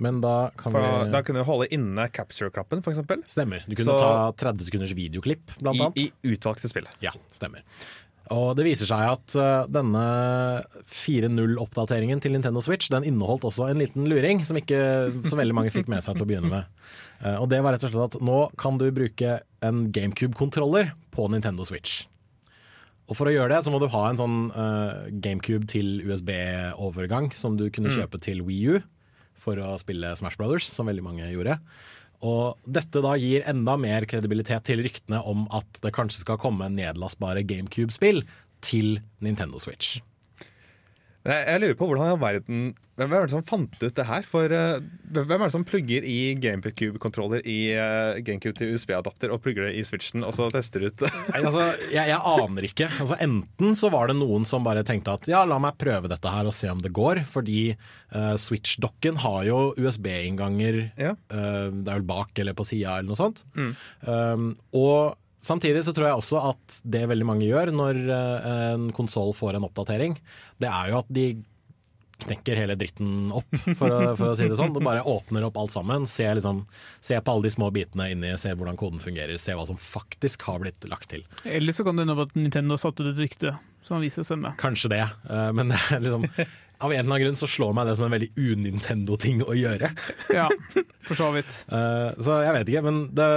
Men 0.04 0.20
da 0.24 0.50
kan 0.60 0.74
For 0.74 0.84
da, 0.84 1.04
vi 1.06 1.12
da 1.14 1.22
kunne 1.24 1.44
du 1.44 1.48
holde 1.48 1.70
inne 1.72 2.10
capture-knappen, 2.12 2.82
f.eks. 2.84 3.04
Stemmer. 3.32 3.64
Du 3.64 3.76
kunne 3.78 3.94
Så- 3.94 4.00
ta 4.02 4.32
30 4.52 4.68
sekunders 4.68 4.96
videoklipp, 4.98 5.54
blant 5.62 5.78
I, 5.78 5.84
annet. 5.86 6.02
I 6.26 6.34
utvalgte 6.36 6.72
spill. 6.72 6.90
Ja, 7.00 7.14
stemmer. 7.32 7.64
Og 8.34 8.56
det 8.58 8.66
viser 8.66 8.90
seg 8.90 9.06
at 9.06 9.36
uh, 9.38 9.68
denne 9.70 10.02
4.0-oppdateringen 10.90 12.22
til 12.24 12.34
Nintendo 12.34 12.62
Switch 12.66 12.90
Den 12.90 13.06
inneholdt 13.06 13.46
også 13.46 13.68
en 13.70 13.78
liten 13.78 14.08
luring 14.10 14.42
som 14.48 14.58
ikke 14.58 14.80
så 15.28 15.38
veldig 15.38 15.54
mange 15.54 15.74
fikk 15.74 15.92
med 15.94 16.02
seg 16.02 16.18
til 16.18 16.26
å 16.26 16.30
begynne 16.32 16.50
med. 16.50 16.72
Uh, 17.22 17.38
og 17.44 17.50
det 17.54 17.62
var 17.62 17.76
rett 17.76 17.86
og 17.86 17.94
slett 17.94 18.18
at 18.18 18.26
nå 18.26 18.40
kan 18.58 18.82
du 18.82 18.88
bruke 18.96 19.40
en 19.66 19.86
GameCube-kontroller 19.94 20.92
på 21.14 21.30
Nintendo 21.30 21.68
Switch. 21.70 22.08
Og 23.06 23.14
For 23.14 23.30
å 23.30 23.36
gjøre 23.36 23.54
det 23.54 23.62
så 23.62 23.70
må 23.70 23.78
du 23.78 23.86
ha 23.94 24.04
en 24.10 24.18
sånn 24.18 24.38
uh, 24.58 25.06
GameCube 25.22 25.70
til 25.70 26.00
USB-overgang 26.10 27.30
som 27.38 27.60
du 27.60 27.68
kunne 27.70 27.94
kjøpe 27.94 28.18
til 28.26 28.42
Wii 28.48 28.74
U 28.74 28.82
for 29.40 29.60
å 29.62 29.76
spille 29.82 30.14
Smash 30.18 30.40
Brothers, 30.40 30.68
som 30.72 30.90
veldig 30.90 31.06
mange 31.06 31.30
gjorde. 31.32 31.60
Og 32.26 32.58
dette 32.66 33.04
da 33.04 33.14
gir 33.20 33.46
enda 33.50 33.76
mer 33.78 34.08
kredibilitet 34.10 34.66
til 34.70 34.82
ryktene 34.86 35.22
om 35.28 35.46
at 35.54 35.82
det 35.84 35.94
kanskje 35.96 36.24
skal 36.24 36.40
komme 36.42 36.72
nedlastbare 36.74 37.44
GameCube-spill 37.46 38.24
til 38.66 39.00
Nintendo 39.24 39.62
Switch. 39.62 40.00
Jeg, 41.26 41.46
jeg 41.50 41.62
lurer 41.64 41.78
på 41.80 41.88
hvordan 41.90 42.12
i 42.14 42.18
verden 42.22 42.66
Hvem 42.96 43.12
er 43.12 43.26
det 43.26 43.34
som 43.34 43.44
fant 43.44 43.74
ut 43.82 43.96
det 43.98 44.04
her? 44.08 44.24
For 44.30 44.52
eh, 44.56 44.78
Hvem 45.12 45.34
er 45.36 45.42
det 45.50 45.52
som 45.56 45.66
plugger 45.68 46.06
i 46.08 46.36
GameCube-kontroller 46.40 47.42
i 47.44 47.58
eh, 47.76 48.20
GameCube 48.24 48.56
til 48.56 48.72
USB-adapter 48.78 49.34
og 49.36 49.42
plugger 49.44 49.68
det 49.68 49.74
i 49.76 49.84
Switchen, 49.84 50.24
og 50.24 50.32
så 50.38 50.48
tester 50.54 50.86
ut 50.86 51.04
Nei, 51.34 51.42
altså, 51.42 51.66
jeg, 51.92 52.08
jeg 52.14 52.22
aner 52.32 52.70
ikke. 52.70 52.88
Altså, 53.04 53.18
enten 53.26 53.76
så 53.76 53.92
var 53.92 54.08
det 54.08 54.16
noen 54.22 54.48
som 54.48 54.64
bare 54.64 54.86
tenkte 54.88 55.18
at 55.18 55.28
ja, 55.28 55.42
la 55.50 55.58
meg 55.60 55.76
prøve 55.82 56.08
dette 56.12 56.32
her 56.38 56.48
og 56.48 56.56
se 56.56 56.72
om 56.72 56.80
det 56.86 56.94
går, 56.96 57.26
fordi 57.28 57.66
uh, 57.76 58.38
Switch-dokken 58.40 59.20
har 59.26 59.42
jo 59.50 59.60
USB-innganger 59.76 60.80
Ja. 60.96 61.14
det 61.28 61.90
er 61.90 62.00
vel 62.00 62.08
bak 62.08 62.38
eller 62.40 62.56
på 62.56 62.64
sida 62.68 62.96
eller 63.00 63.12
noe 63.12 63.20
sånt. 63.20 63.44
Um, 64.08 64.54
og 64.72 65.18
samtidig 65.46 65.84
så 65.86 65.94
tror 65.96 66.10
jeg 66.10 66.22
også 66.22 66.44
at 66.52 66.80
det 66.84 67.06
veldig 67.12 67.28
mange 67.28 67.48
gjør 67.48 67.74
når 67.76 68.00
eh, 68.06 68.48
en 68.76 68.88
konsoll 68.96 69.34
får 69.38 69.60
en 69.60 69.68
oppdatering, 69.68 70.18
det 70.62 70.72
er 70.72 70.92
jo 70.92 71.04
at 71.04 71.12
de 71.14 71.28
knekker 72.26 72.56
hele 72.56 72.78
dritten 72.80 73.32
opp, 73.36 73.50
for 73.76 73.92
å, 73.92 74.00
for 74.16 74.32
å 74.32 74.36
si 74.40 74.48
det 74.48 74.58
sånn. 74.60 74.74
Det 74.76 74.84
bare 74.86 75.04
åpner 75.04 75.44
opp 75.50 75.58
alt 75.60 75.74
sammen. 75.74 76.06
Ser, 76.08 76.38
liksom, 76.38 76.64
ser 77.04 77.20
på 77.20 77.34
alle 77.34 77.50
de 77.50 77.54
små 77.56 77.70
bitene 77.76 78.08
inni, 78.14 78.32
ser 78.40 78.56
hvordan 78.56 78.80
koden 78.80 79.02
fungerer, 79.04 79.36
ser 79.42 79.60
hva 79.60 79.66
som 79.68 79.80
faktisk 79.80 80.48
har 80.48 80.62
blitt 80.64 80.88
lagt 80.88 81.10
til. 81.12 81.26
Eller 81.44 81.76
så 81.76 81.84
kan 81.86 81.98
det 82.00 82.06
hende 82.06 82.24
at 82.24 82.36
Nintendo 82.40 82.80
satte 82.80 83.04
ut 83.04 83.12
et 83.12 83.24
rykte 83.26 83.56
som 83.86 84.02
viser 84.02 84.26
seg 84.26 84.40
med. 84.42 84.56
Kanskje 84.62 84.96
det, 84.96 85.04
eh, 85.04 85.50
men 85.56 85.74
det 85.74 85.82
er 85.92 86.06
liksom 86.06 86.26
av 86.78 86.92
en 86.94 87.00
eller 87.00 87.10
annen 87.10 87.22
grunn 87.24 87.38
så 87.40 87.48
slår 87.50 87.74
meg 87.76 87.88
det 87.88 87.96
som 87.98 88.08
en 88.08 88.14
veldig 88.16 88.32
un-Nintendo-ting 88.36 89.44
å 89.46 89.56
gjøre. 89.56 89.92
Ja, 90.36 90.48
for 91.08 91.20
så 91.20 91.30
vidt. 91.36 91.62
Uh, 91.72 92.12
så 92.20 92.42
jeg 92.44 92.56
vet 92.58 92.72
ikke, 92.72 92.84
men 92.86 93.00
det, 93.16 93.28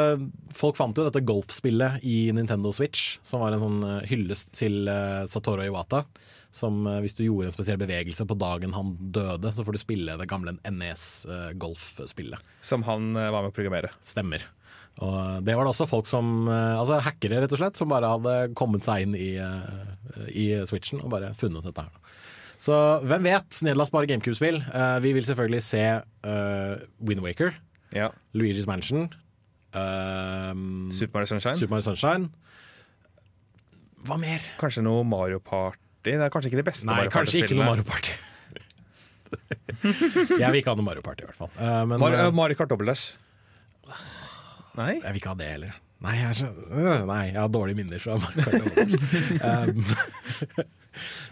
folk 0.56 0.78
fant 0.78 0.98
jo 0.98 1.06
dette 1.06 1.24
golfspillet 1.26 2.02
i 2.08 2.18
Nintendo 2.34 2.72
Switch, 2.74 3.16
som 3.26 3.44
var 3.44 3.54
en 3.54 3.62
sånn 3.62 3.78
eh, 3.86 4.02
hyllest 4.10 4.52
til 4.58 4.90
uh, 4.90 5.22
Satoru 5.30 5.64
Iwata. 5.66 6.04
Som 6.54 6.86
uh, 6.88 6.98
hvis 7.04 7.14
du 7.18 7.26
gjorde 7.26 7.50
en 7.50 7.54
spesiell 7.54 7.80
bevegelse 7.80 8.26
på 8.26 8.38
dagen 8.40 8.74
han 8.74 8.94
døde, 8.98 9.52
så 9.54 9.66
får 9.66 9.76
du 9.76 9.82
spille 9.82 10.18
det 10.18 10.30
gamle 10.30 10.56
NES-golfspillet. 10.64 12.54
Som 12.64 12.86
han 12.88 13.12
var 13.14 13.42
med 13.42 13.52
å 13.52 13.54
programmere. 13.54 13.92
Stemmer. 14.02 14.46
Og 14.98 15.44
det 15.46 15.54
var 15.54 15.62
det 15.62 15.70
også 15.70 15.86
folk 15.86 16.08
som 16.10 16.48
Altså 16.50 16.96
hackere, 17.06 17.38
rett 17.44 17.52
og 17.54 17.60
slett, 17.60 17.78
som 17.78 17.92
bare 17.92 18.08
hadde 18.10 18.32
kommet 18.58 18.82
seg 18.82 19.04
inn 19.04 19.14
i, 19.14 19.36
i 20.34 20.46
Switchen 20.66 21.04
og 21.04 21.12
bare 21.12 21.30
funnet 21.38 21.68
dette 21.68 21.84
her. 21.86 22.08
Så 22.58 22.74
hvem 23.06 23.26
vet? 23.28 23.60
Nedlastbare 23.62 24.08
GameCube-spill. 24.10 24.60
Uh, 24.74 24.98
vi 25.04 25.12
vil 25.14 25.26
selvfølgelig 25.26 25.62
se 25.62 25.82
uh, 26.26 26.74
Wind 27.06 27.22
Waker, 27.22 27.54
Ja. 27.94 28.08
Luigi's 28.34 28.66
Mansion, 28.66 29.06
uh, 29.74 30.52
Super 30.90 31.20
Mario 31.20 31.30
Sunshine. 31.30 31.54
Super 31.54 31.76
Mario 31.76 31.86
Sunshine. 31.86 32.28
Hva 34.06 34.18
mer? 34.20 34.42
Kanskje 34.60 34.82
noe 34.86 35.04
Mario 35.06 35.38
Party. 35.42 35.78
Det 36.06 36.14
er 36.14 36.30
kanskje 36.32 36.52
ikke 36.52 36.60
det 36.62 36.68
beste 36.68 36.86
Nei, 36.86 36.96
Mario 37.02 37.14
Party-spillene. 37.14 37.66
Mario 37.66 37.86
Party. 37.86 38.14
jeg 40.42 40.50
vil 40.50 40.60
ikke 40.62 40.72
ha 40.72 40.78
noe 40.78 40.86
Mario 40.86 41.02
Party, 41.04 41.26
i 41.26 41.28
hvert 41.28 41.40
fall. 41.40 41.50
Uh, 41.58 41.82
men 41.90 42.00
Mario, 42.00 42.22
eh, 42.22 42.32
Mario 42.34 42.58
Kart 42.58 42.70
Dobbeltdash. 42.72 43.18
Nei? 44.78 44.94
jeg 45.02 45.10
vil 45.10 45.20
ikke 45.20 45.32
ha 45.34 45.38
det 45.40 45.50
heller. 45.50 45.78
Nei, 46.06 46.14
jeg, 46.20 46.36
så, 46.38 46.48
øh, 46.70 47.00
nei, 47.08 47.22
jeg 47.32 47.40
har 47.40 47.48
dårlige 47.50 47.80
minner 47.80 48.02
fra 48.02 48.14
Mario 48.22 48.42
Kart. 48.46 48.92
um, 49.50 50.68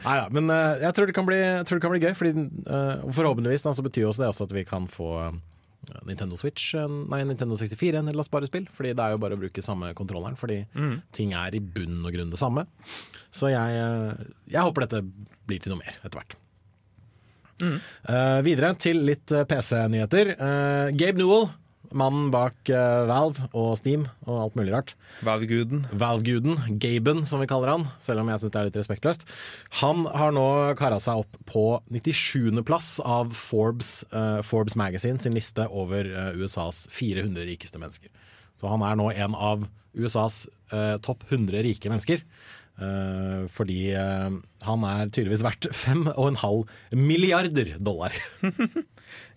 nei 0.05 0.17
da, 0.21 0.31
men 0.35 0.53
eh, 0.53 0.87
jeg 0.87 0.97
tror 0.97 1.11
det 1.11 1.17
kan 1.17 1.29
bli, 1.29 1.41
jeg 1.41 1.67
tror 1.67 1.79
det 1.81 1.85
kan 1.85 1.95
bli 1.95 2.03
gøy. 2.05 2.15
Fordi, 2.19 2.47
eh, 2.77 3.05
forhåpentligvis 3.19 3.67
da, 3.67 3.75
så 3.77 3.85
betyr 3.87 4.09
også 4.11 4.25
det 4.25 4.31
også 4.33 4.49
at 4.49 4.57
vi 4.57 4.65
kan 4.69 4.89
få 4.91 5.11
eh, 5.25 5.37
Nintendo 6.09 6.39
Switch, 6.39 6.73
nei, 7.13 7.21
Nintendo 7.29 7.59
64 7.59 8.01
en 8.01 8.15
lastbare 8.17 8.49
spill. 8.51 8.67
Fordi 8.75 8.95
det 8.97 9.05
er 9.05 9.15
jo 9.15 9.21
bare 9.23 9.39
å 9.39 9.43
bruke 9.43 9.65
samme 9.65 9.93
kontrolleren, 9.99 10.39
fordi 10.39 10.65
ting 11.15 11.37
er 11.39 11.55
i 11.55 11.63
bunn 11.63 12.01
og 12.03 12.17
grunn 12.17 12.33
det 12.33 12.41
samme. 12.43 12.67
Så 13.35 13.53
jeg, 13.53 13.85
jeg 14.51 14.67
håper 14.67 14.87
dette 14.87 15.05
blir 15.47 15.63
til 15.63 15.75
noe 15.75 15.85
mer 15.85 15.95
etter 16.01 16.19
hvert. 16.19 16.37
Eh, 17.63 18.41
videre 18.45 18.73
til 18.81 19.01
litt 19.07 19.33
PC-nyheter. 19.49 20.35
Uh, 20.37 20.89
Gabe 20.97 21.21
Newell, 21.21 21.49
mannen 21.97 22.29
bak 22.35 22.57
uh, 22.71 23.07
Valve 23.09 23.49
og 23.57 23.75
Steam 23.81 24.07
og 24.27 24.43
alt 24.45 24.59
mulig 24.59 24.75
rart. 24.75 24.93
Valve-guden. 25.27 25.87
Valve-guden, 25.97 26.61
Gaben 26.83 27.25
som 27.29 27.43
vi 27.43 27.49
kaller 27.51 27.73
han, 27.73 27.87
selv 28.03 28.23
om 28.23 28.31
jeg 28.33 28.43
syns 28.43 28.55
det 28.55 28.61
er 28.61 28.69
litt 28.69 28.79
respektløst. 28.81 29.27
Han 29.81 30.05
har 30.13 30.35
nå 30.37 30.47
kara 30.79 31.01
seg 31.03 31.25
opp 31.25 31.41
på 31.49 31.65
97.-plass 31.91 32.97
av 33.05 33.33
Forbes, 33.37 33.99
uh, 34.13 34.43
Forbes 34.47 34.77
Magazine 34.79 35.23
sin 35.23 35.37
liste 35.37 35.67
over 35.69 36.09
uh, 36.13 36.31
USAs 36.37 36.85
400 36.93 37.49
rikeste 37.49 37.83
mennesker. 37.83 38.13
Så 38.57 38.71
han 38.73 38.85
er 38.85 38.97
nå 38.97 39.11
en 39.13 39.37
av 39.37 39.67
USAs 39.97 40.47
eh, 40.73 40.97
topp 41.05 41.25
100 41.29 41.65
rike 41.67 41.91
mennesker. 41.93 42.23
Eh, 42.77 43.47
fordi 43.49 43.79
uh, 43.97 44.29
han 44.67 44.85
er 44.85 45.09
tydeligvis 45.09 45.45
verdt 45.47 45.71
5,5 45.73 46.99
milliarder 46.99 47.77
dollar. 47.81 48.17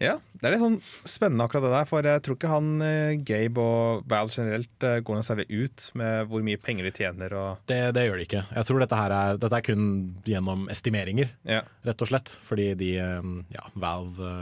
Ja, 0.01 0.15
det 0.33 0.47
er 0.47 0.53
litt 0.55 0.63
sånn 0.63 0.77
spennende 1.07 1.45
akkurat 1.45 1.61
det 1.67 1.69
der, 1.71 1.87
for 1.87 2.07
jeg 2.07 2.21
tror 2.25 2.35
ikke 2.35 2.49
han 2.51 2.69
uh, 2.81 3.19
Gabe 3.27 3.61
og 3.61 4.07
Val 4.09 4.31
generelt 4.33 4.85
går 5.05 5.19
noe 5.19 5.27
særlig 5.27 5.45
ut 5.51 5.85
med 5.99 6.31
hvor 6.31 6.43
mye 6.43 6.59
penger 6.59 6.87
de 6.87 6.91
tjener 6.95 7.35
Det, 7.69 7.77
det 7.95 8.05
gjør 8.07 8.17
de 8.17 8.25
ikke. 8.25 8.41
Jeg 8.57 8.67
tror 8.67 8.81
dette, 8.81 8.97
her 8.97 9.15
er, 9.15 9.39
dette 9.43 9.59
er 9.59 9.67
kun 9.67 9.85
gjennom 10.27 10.65
estimeringer. 10.73 11.31
Ja. 11.47 11.61
rett 11.85 12.01
og 12.03 12.11
slett. 12.11 12.33
Fordi 12.49 12.71
de, 12.79 12.89
ja, 12.97 13.69
Valve 13.79 14.33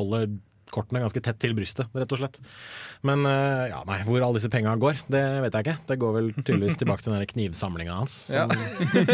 holder 0.00 0.32
kortene 0.74 1.02
ganske 1.04 1.22
tett 1.24 1.38
til 1.42 1.54
brystet, 1.56 1.90
rett 1.94 2.14
og 2.16 2.20
slett. 2.20 2.40
Men 3.06 3.22
eh, 3.30 3.68
ja, 3.70 3.82
nei, 3.88 4.00
hvor 4.08 4.18
alle 4.20 4.38
disse 4.40 4.50
penga 4.52 4.74
går, 4.82 5.00
det 5.12 5.22
vet 5.46 5.58
jeg 5.58 5.66
ikke. 5.68 5.76
Det 5.92 5.98
går 6.02 6.16
vel 6.18 6.32
tydeligvis 6.40 6.80
tilbake 6.82 7.06
til 7.06 7.14
den 7.14 7.28
knivsamlinga 7.34 8.00
hans. 8.00 8.18
Som, 8.32 8.52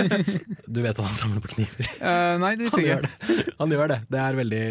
du 0.75 0.81
vet 0.85 0.97
at 0.97 1.05
han 1.07 1.19
samler 1.19 1.45
på 1.45 1.53
kniver? 1.57 1.93
Uh, 2.01 2.35
nei, 2.43 2.55
det 2.57 2.67
visste 2.69 2.83
jeg 2.85 2.99
ikke. 3.05 3.13
det. 3.29 3.53
Han 3.61 3.77
gjør 3.77 3.95
det. 3.95 4.01
Det 4.11 4.25
er 4.25 4.41
veldig 4.41 4.65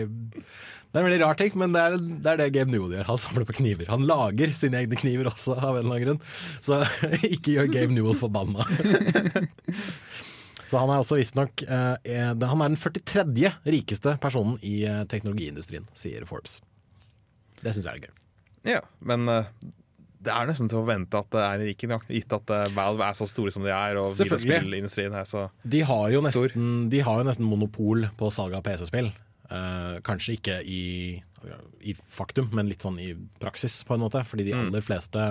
det 0.89 0.97
er 0.97 1.03
en 1.03 1.05
veldig 1.05 1.17
rar 1.21 1.35
ting, 1.37 1.51
men 1.61 1.73
det 1.75 1.81
er 1.85 1.95
det, 2.01 2.31
er 2.31 2.39
det 2.39 2.45
Gabe 2.55 2.73
Newell 2.73 2.95
gjør. 2.95 3.05
Han 3.11 3.19
samler 3.21 3.45
på 3.45 3.53
kniver. 3.59 3.85
Han 3.93 4.07
lager 4.09 4.55
sine 4.57 4.79
egne 4.81 4.97
kniver 4.97 5.29
også, 5.29 5.53
av 5.53 5.77
en 5.77 5.83
eller 5.83 5.99
annen 5.99 6.05
grunn. 6.07 6.23
Så 6.65 6.79
ikke 7.35 7.53
gjør 7.59 7.69
Gabe 7.75 7.93
Newell 7.93 8.17
forbanna. 8.17 8.65
Så 10.69 10.77
han 10.77 10.91
er 10.93 11.01
også 11.01 11.17
visstnok 11.17 11.63
eh, 11.65 11.95
er- 12.05 12.33
Han 12.45 12.61
er 12.61 12.69
den 12.69 12.77
43. 12.77 13.53
rikeste 13.65 14.15
personen 14.21 14.59
i 14.61 14.83
eh, 14.85 15.01
teknologiindustrien, 15.09 15.87
sier 15.97 16.25
Forbes. 16.29 16.59
Det 17.63 17.73
syns 17.75 17.85
jeg 17.89 17.99
er 17.99 18.07
gøy. 18.07 18.15
ja, 18.75 18.81
men 19.01 19.27
eh, 19.29 19.45
det 20.19 20.33
er 20.35 20.49
nesten 20.49 20.67
til 20.67 20.79
å 20.79 20.83
forvente 20.83 21.15
at 21.15 21.29
det 21.31 21.43
er 21.45 21.61
ikke 21.71 21.87
riken, 21.87 21.93
ja. 21.95 21.99
gitt 22.19 22.33
at 22.35 22.51
eh, 22.51 22.65
Valve 22.75 23.05
er 23.07 23.15
så 23.15 23.27
store 23.29 23.51
som 23.55 23.63
de 23.63 23.71
er, 23.71 23.95
og 24.01 24.11
videospillindustrien 24.19 25.15
er 25.15 25.23
så 25.29 25.45
De 25.63 25.79
har 25.87 26.09
jo 26.11 26.21
Stor. 26.27 26.49
nesten, 26.51 26.89
de 26.91 26.99
har 27.07 27.21
jo 27.21 27.27
nesten 27.29 27.47
monopol 27.47 28.07
på 28.19 28.31
salg 28.35 28.53
av 28.57 28.63
PC-spill. 28.67 29.11
Eh, 29.49 29.95
kanskje 30.05 30.35
ikke 30.37 30.57
i, 30.67 30.81
i 31.87 31.95
faktum, 32.11 32.49
men 32.53 32.67
litt 32.69 32.83
sånn 32.83 32.99
i 33.01 33.13
praksis, 33.39 33.79
på 33.87 33.95
en 33.95 34.03
måte. 34.03 34.21
Fordi 34.27 34.43
de 34.49 34.57
aller 34.59 34.83
fleste, 34.85 35.23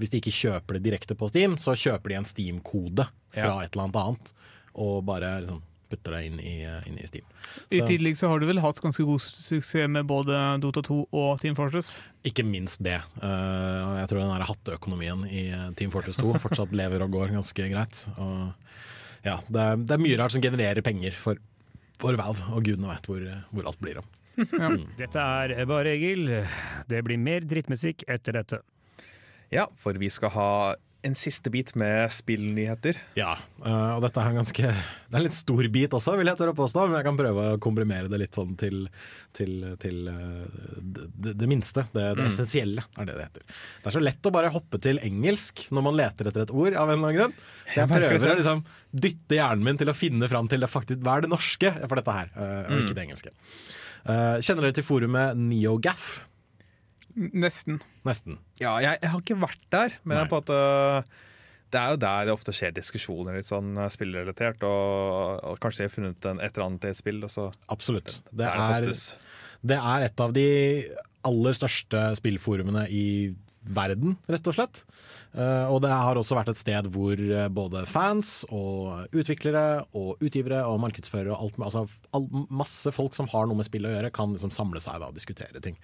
hvis 0.00 0.10
de 0.14 0.22
ikke 0.22 0.32
kjøper 0.34 0.78
det 0.78 0.86
direkte 0.88 1.14
på 1.20 1.28
Steam, 1.30 1.58
så 1.60 1.76
kjøper 1.76 2.08
de 2.14 2.18
en 2.22 2.24
Steam-kode 2.32 3.06
fra 3.30 3.44
Ja. 3.60 3.60
et 3.62 3.76
eller 3.76 3.90
annet 3.90 4.00
annet, 4.00 4.32
og 4.74 5.04
bare 5.04 5.36
liksom 5.44 5.60
putter 5.90 6.14
det 6.16 6.20
inn 6.28 6.38
i, 6.40 6.54
inn 6.88 6.96
i 7.02 7.06
Steam. 7.10 7.26
I 7.70 7.80
Så- 7.82 7.88
tillegg 7.90 8.16
så 8.20 8.30
har 8.30 8.40
du 8.40 8.46
vel 8.48 8.60
hatt 8.62 8.80
ganske 8.80 9.04
god 9.06 9.20
suksess 9.24 9.88
med 9.90 10.06
både 10.08 10.38
Dota 10.62 10.82
2 10.86 11.00
og 11.10 11.40
Team 11.42 11.56
Fortress. 11.58 11.98
Ikke 12.24 12.44
minst 12.46 12.82
det. 12.86 12.98
Eh, 13.22 13.90
jeg 14.00 14.08
tror 14.12 14.22
den 14.22 14.46
hatteøkonomien 14.50 15.26
i 15.30 15.48
eh, 15.50 15.68
Team 15.78 15.90
Fortress 15.92 16.20
2 16.22 16.34
fortsatt 16.42 16.72
lever 16.76 17.02
og 17.04 17.10
går 17.14 17.34
ganske 17.36 17.68
greit. 17.72 18.04
Og 18.16 18.52
ja, 19.26 19.38
det 19.50 19.60
er, 19.66 19.76
det 19.84 19.96
er 19.98 20.02
mye 20.06 20.18
rart 20.22 20.32
som 20.32 20.42
genererer 20.44 20.80
penger 20.86 21.12
for, 21.20 21.36
for 22.00 22.16
Valve, 22.16 22.46
og 22.54 22.64
gudene 22.64 22.88
veit 22.94 23.06
hvor, 23.10 23.26
hvor 23.52 23.66
alt 23.72 23.80
blir 23.84 23.98
om. 24.00 24.08
Dette 25.00 25.20
er 25.20 25.66
Bare 25.68 25.90
Egil. 25.96 26.30
Det 26.88 27.02
blir 27.04 27.18
mer 27.20 27.44
drittmusikk 27.44 28.06
etter 28.08 28.38
dette. 28.38 28.62
Ja, 29.52 29.66
for 29.76 29.98
vi 29.98 30.08
skal 30.12 30.30
ha 30.36 30.48
en 31.02 31.14
siste 31.16 31.50
bit 31.50 31.72
med 31.78 32.10
spillnyheter. 32.12 32.98
Ja, 33.16 33.32
eh, 33.64 33.92
og 33.94 34.02
dette 34.04 34.20
er 34.20 34.30
en 34.30 34.40
ganske 34.40 34.64
Det 34.64 35.14
er 35.14 35.18
en 35.20 35.24
litt 35.24 35.36
stor 35.36 35.68
bit 35.72 35.94
også, 35.96 36.16
vil 36.20 36.28
jeg 36.28 36.38
tørre 36.38 36.54
å 36.54 36.58
påstå, 36.58 36.84
men 36.88 36.98
jeg 36.98 37.06
kan 37.08 37.18
prøve 37.18 37.46
å 37.54 37.60
komprimere 37.62 38.10
det 38.12 38.20
litt 38.20 38.36
sånn 38.36 38.52
til, 38.60 38.84
til, 39.36 39.54
til 39.80 40.10
eh, 40.12 40.68
det, 40.78 41.34
det, 41.34 41.48
minste. 41.50 41.86
Det, 41.94 42.04
det 42.18 42.28
essensielle 42.28 42.84
er 43.00 43.08
det 43.08 43.16
det 43.16 43.28
heter. 43.30 43.46
Det 43.80 43.90
er 43.90 43.96
så 43.96 44.04
lett 44.04 44.30
å 44.30 44.34
bare 44.34 44.52
hoppe 44.54 44.80
til 44.82 45.00
engelsk 45.06 45.66
når 45.74 45.88
man 45.88 45.98
leter 46.02 46.30
etter 46.30 46.46
et 46.46 46.54
ord, 46.54 46.76
av 46.76 46.92
en 46.92 46.98
eller 46.98 47.08
annen 47.08 47.18
grunn. 47.18 47.36
Så 47.66 47.82
jeg 47.82 47.92
prøver 47.94 48.34
å 48.34 48.38
liksom 48.42 48.64
dytte 48.90 49.38
hjernen 49.38 49.66
min 49.66 49.80
til 49.80 49.92
å 49.92 49.96
finne 49.96 50.30
fram 50.30 50.50
til 50.50 50.62
det 50.62 50.70
faktisk, 50.70 51.04
hva 51.04 51.18
er 51.18 51.26
det 51.26 51.32
norske 51.32 51.74
for 51.86 52.00
dette 52.00 52.18
her, 52.20 52.34
eh, 52.34 52.58
og 52.68 52.84
ikke 52.84 52.98
det 52.98 53.06
engelske. 53.08 53.36
Kjenner 54.00 54.64
dere 54.64 54.74
til 54.78 54.84
forumet 54.86 55.36
NeoGaf? 55.36 56.12
Nesten. 57.20 57.80
Nesten. 58.08 58.38
Ja, 58.62 58.78
jeg, 58.82 59.00
jeg 59.02 59.12
har 59.12 59.24
ikke 59.24 59.40
vært 59.42 59.66
der, 59.72 59.98
men 60.04 60.16
jeg 60.16 60.26
er 60.26 60.30
på 60.30 60.40
at 60.40 60.54
det 61.70 61.78
er 61.78 61.92
jo 61.94 62.00
der 62.02 62.26
det 62.26 62.34
ofte 62.34 62.54
skjer 62.54 62.72
diskusjoner 62.74 63.36
litt 63.38 63.48
sånn 63.48 63.76
øh, 63.78 63.90
spillrelatert, 63.92 64.64
og, 64.66 65.44
og 65.52 65.60
kanskje 65.62 65.84
jeg 65.84 65.90
har 65.90 65.94
funnet 65.96 66.26
en, 66.30 66.40
et 66.42 66.50
eller 66.54 66.66
annet 66.66 66.84
til 66.84 66.94
et 66.94 66.98
spill, 66.98 67.20
og 67.26 67.32
så 67.32 67.50
Absolutt. 67.70 68.18
Det 68.30 68.48
er 68.48 68.58
det 68.80 68.90
er, 68.90 69.04
det 69.70 69.78
er 69.78 70.08
et 70.08 70.24
av 70.24 70.34
de 70.34 70.48
aller 71.30 71.56
største 71.56 72.02
spillforumene 72.18 72.86
i 72.90 73.06
verden, 73.60 74.14
rett 74.30 74.46
og 74.48 74.56
slett. 74.56 74.82
Eh, 75.36 75.66
og 75.70 75.82
det 75.84 75.92
har 75.92 76.18
også 76.18 76.34
vært 76.38 76.50
et 76.54 76.58
sted 76.58 76.88
hvor 76.94 77.20
eh, 77.20 77.48
både 77.52 77.84
fans 77.86 78.40
og 78.48 79.12
utviklere 79.12 79.84
og 79.94 80.22
utgivere 80.24 80.62
og 80.66 80.80
markedsførere 80.82 81.36
og 81.36 81.44
alt, 81.44 81.60
altså 81.68 81.84
all, 82.16 82.26
masse 82.48 82.90
folk 82.96 83.14
som 83.14 83.28
har 83.30 83.46
noe 83.46 83.60
med 83.60 83.68
spill 83.68 83.86
å 83.86 83.92
gjøre, 83.92 84.12
kan 84.16 84.32
liksom 84.34 84.54
samle 84.54 84.82
seg 84.82 84.98
da, 85.02 85.12
og 85.12 85.18
diskutere 85.18 85.62
ting. 85.62 85.76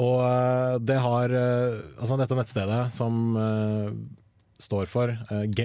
Og 0.00 0.18
eh, 0.24 0.80
det 0.80 0.98
har 1.04 1.34
eh, 1.36 1.78
Altså 1.98 2.16
dette 2.20 2.36
nettstedet 2.38 2.82
som 2.94 3.36
eh, 3.36 3.92
står 4.62 4.86
for 4.86 5.10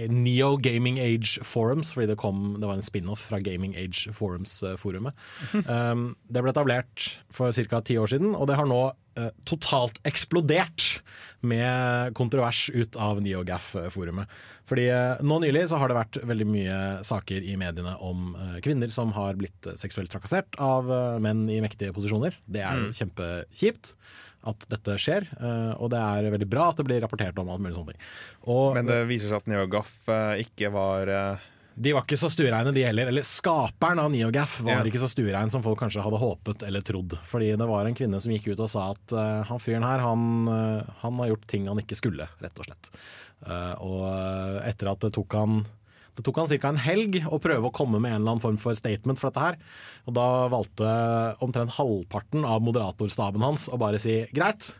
Neo 0.09 0.55
Gaming 0.57 0.97
Age 0.97 1.43
Forums, 1.45 1.91
fordi 1.93 2.07
det, 2.09 2.15
kom, 2.17 2.55
det 2.57 2.65
var 2.65 2.79
en 2.79 2.85
spin-off 2.85 3.27
fra 3.29 3.37
Gaming 3.45 3.75
Age 3.77 4.09
Forums-forumet. 4.09 5.13
Um, 5.69 6.15
det 6.33 6.41
ble 6.41 6.49
etablert 6.49 7.05
for 7.29 7.53
ca. 7.53 7.83
ti 7.85 7.99
år 8.01 8.09
siden, 8.09 8.33
og 8.33 8.49
det 8.49 8.57
har 8.57 8.65
nå 8.65 8.79
eh, 9.17 9.31
totalt 9.47 9.99
eksplodert 10.07 11.01
med 11.47 12.13
kontrovers 12.17 12.67
ut 12.73 12.97
av 12.99 13.21
NeoGaf-forumet. 13.23 14.29
Fordi 14.67 14.87
eh, 14.91 15.23
nå 15.25 15.39
nylig 15.43 15.67
så 15.71 15.79
har 15.81 15.91
det 15.91 15.97
vært 15.99 16.21
veldig 16.27 16.47
mye 16.49 16.77
saker 17.07 17.45
i 17.45 17.57
mediene 17.59 17.95
om 18.03 18.31
eh, 18.35 18.55
kvinner 18.65 18.91
som 18.93 19.13
har 19.17 19.39
blitt 19.39 19.69
seksuelt 19.79 20.11
trakassert 20.13 20.57
av 20.61 20.89
menn 21.23 21.45
i 21.51 21.59
mektige 21.63 21.95
posisjoner. 21.95 22.39
Det 22.45 22.63
er 22.65 22.81
jo 22.85 22.95
kjempekjipt 22.97 23.93
at 24.47 24.63
dette 24.71 24.93
skjer, 25.01 25.25
og 25.75 25.89
det 25.91 25.99
er 25.99 26.29
veldig 26.31 26.45
bra 26.47 26.69
at 26.69 26.77
det 26.79 26.85
blir 26.87 27.01
rapportert 27.03 27.35
om 27.41 27.49
alt 27.51 27.59
mulig 27.59 27.73
sånne 27.75 27.91
ting. 27.91 28.03
Og, 28.45 28.77
Men 28.77 28.87
det 28.87 29.01
viser 29.09 29.33
seg 29.33 29.41
at 29.41 29.49
NeoGaf 29.51 29.91
ikke 30.39 30.69
var 30.71 31.11
de 31.77 31.93
var 31.93 32.05
ikke 32.07 32.17
så 32.17 32.29
stuereine 32.33 32.71
de 32.73 32.81
heller. 32.87 33.11
Eller 33.11 33.25
skaperen 33.25 33.99
av 34.01 34.09
NeoGaf 34.09 34.59
var 34.65 34.79
Ja. 34.79 34.83
ikke 34.89 35.01
så 35.03 35.09
stuerein 35.11 35.51
som 35.53 35.61
folk 35.61 35.77
kanskje 35.79 36.01
hadde 36.01 36.17
håpet 36.17 36.63
eller 36.65 36.81
trodd. 36.81 37.13
Fordi 37.23 37.51
det 37.55 37.67
var 37.69 37.85
en 37.85 37.95
kvinne 37.95 38.19
som 38.19 38.31
gikk 38.33 38.49
ut 38.53 38.63
og 38.65 38.69
sa 38.73 38.91
at 38.95 39.13
uh, 39.13 39.43
han 39.45 39.61
fyren 39.61 39.85
her, 39.85 40.01
han, 40.01 40.47
uh, 40.49 40.81
han 41.03 41.19
har 41.21 41.29
gjort 41.35 41.47
ting 41.47 41.67
han 41.69 41.77
ikke 41.77 41.99
skulle, 41.99 42.25
rett 42.41 42.57
og 42.59 42.65
slett. 42.65 42.89
Uh, 43.45 43.75
og 43.85 44.61
etter 44.65 44.89
at 44.89 45.05
det 45.05 45.13
tok 45.13 45.37
han 45.37 45.65
det 46.17 46.23
tok 46.25 46.39
han 46.41 46.47
ca. 46.49 46.69
en 46.71 46.81
helg 46.81 47.19
å 47.29 47.37
prøve 47.37 47.69
å 47.69 47.71
komme 47.71 47.99
med 48.01 48.09
en 48.09 48.23
eller 48.23 48.31
annen 48.31 48.41
form 48.41 48.57
for 48.57 48.73
statement 48.73 49.19
for 49.21 49.29
dette 49.29 49.43
her. 49.43 49.59
Og 50.09 50.15
da 50.17 50.47
valgte 50.49 50.87
omtrent 51.45 51.75
halvparten 51.75 52.41
av 52.41 52.63
moderatorstaben 52.65 53.45
hans 53.45 53.67
å 53.69 53.77
bare 53.77 53.99
si 54.01 54.23
greit, 54.33 54.71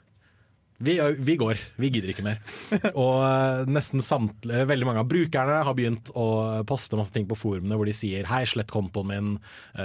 vi, 0.77 0.95
vi 1.17 1.35
går, 1.41 1.57
vi 1.81 1.89
gidder 1.93 2.11
ikke 2.13 2.25
mer. 2.25 2.41
Og 2.93 3.69
nesten 3.71 4.03
samtlige, 4.05 4.67
veldig 4.69 4.87
mange 4.89 5.01
av 5.01 5.09
brukerne 5.09 5.61
har 5.65 5.77
begynt 5.77 6.11
å 6.13 6.27
poste 6.69 6.99
masse 6.99 7.15
ting 7.15 7.25
på 7.29 7.37
forumene 7.39 7.79
hvor 7.79 7.89
de 7.89 7.95
sier 7.97 8.27
hei, 8.29 8.43
slett 8.49 8.69
kontoen 8.73 9.09
min, 9.09 9.31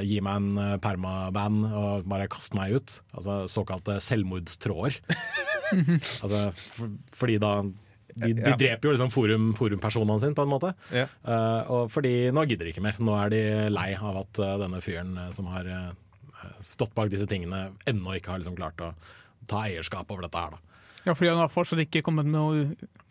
gi 0.05 0.19
meg 0.25 0.43
en 0.43 0.83
permaban 0.85 1.63
og 1.71 2.05
bare 2.13 2.29
kast 2.33 2.57
meg 2.59 2.77
ut. 2.77 2.99
Altså 3.17 3.43
såkalte 3.49 3.97
selvmordstråder. 4.05 5.01
altså, 6.23 6.45
for, 6.77 6.93
fordi 7.17 7.39
da 7.43 7.55
de, 8.13 8.35
de 8.37 8.43
Ja. 8.45 8.57
dreper 8.61 8.89
jo 8.89 8.93
liksom 8.93 9.13
forum, 9.13 9.53
forumpersonene 9.57 10.21
sine 10.21 10.37
på 10.37 10.45
en 10.45 10.51
måte. 10.53 10.75
Ja. 10.93 11.07
Uh, 11.25 11.71
og 11.73 11.93
fordi 11.93 12.29
nå 12.35 12.45
gidder 12.49 12.69
de 12.69 12.75
ikke 12.75 12.85
mer. 12.85 12.99
Nå 13.01 13.15
er 13.17 13.33
de 13.33 13.43
lei 13.73 13.93
av 13.97 14.19
at 14.25 14.41
uh, 14.43 14.51
denne 14.61 14.83
fyren 14.85 15.15
uh, 15.17 15.31
som 15.33 15.49
har 15.53 15.69
stått 16.67 16.93
bak 16.95 17.09
disse 17.11 17.25
tingene, 17.31 17.71
ennå 17.89 18.17
ikke 18.19 18.33
har 18.35 18.43
liksom 18.43 18.57
klart 18.59 18.81
å 18.83 18.93
ta 19.49 19.63
eierskap 19.69 20.11
over 20.11 20.27
dette 20.27 20.39
her. 20.43 20.57
da. 20.57 20.72
Ja, 21.03 21.15
fordi 21.15 21.33
han 21.33 21.41
har 21.43 21.51
fortsatt 21.51 21.83
ikke 21.83 22.05
kommet 22.07 22.29
med 22.29 22.37
noe 22.37 22.65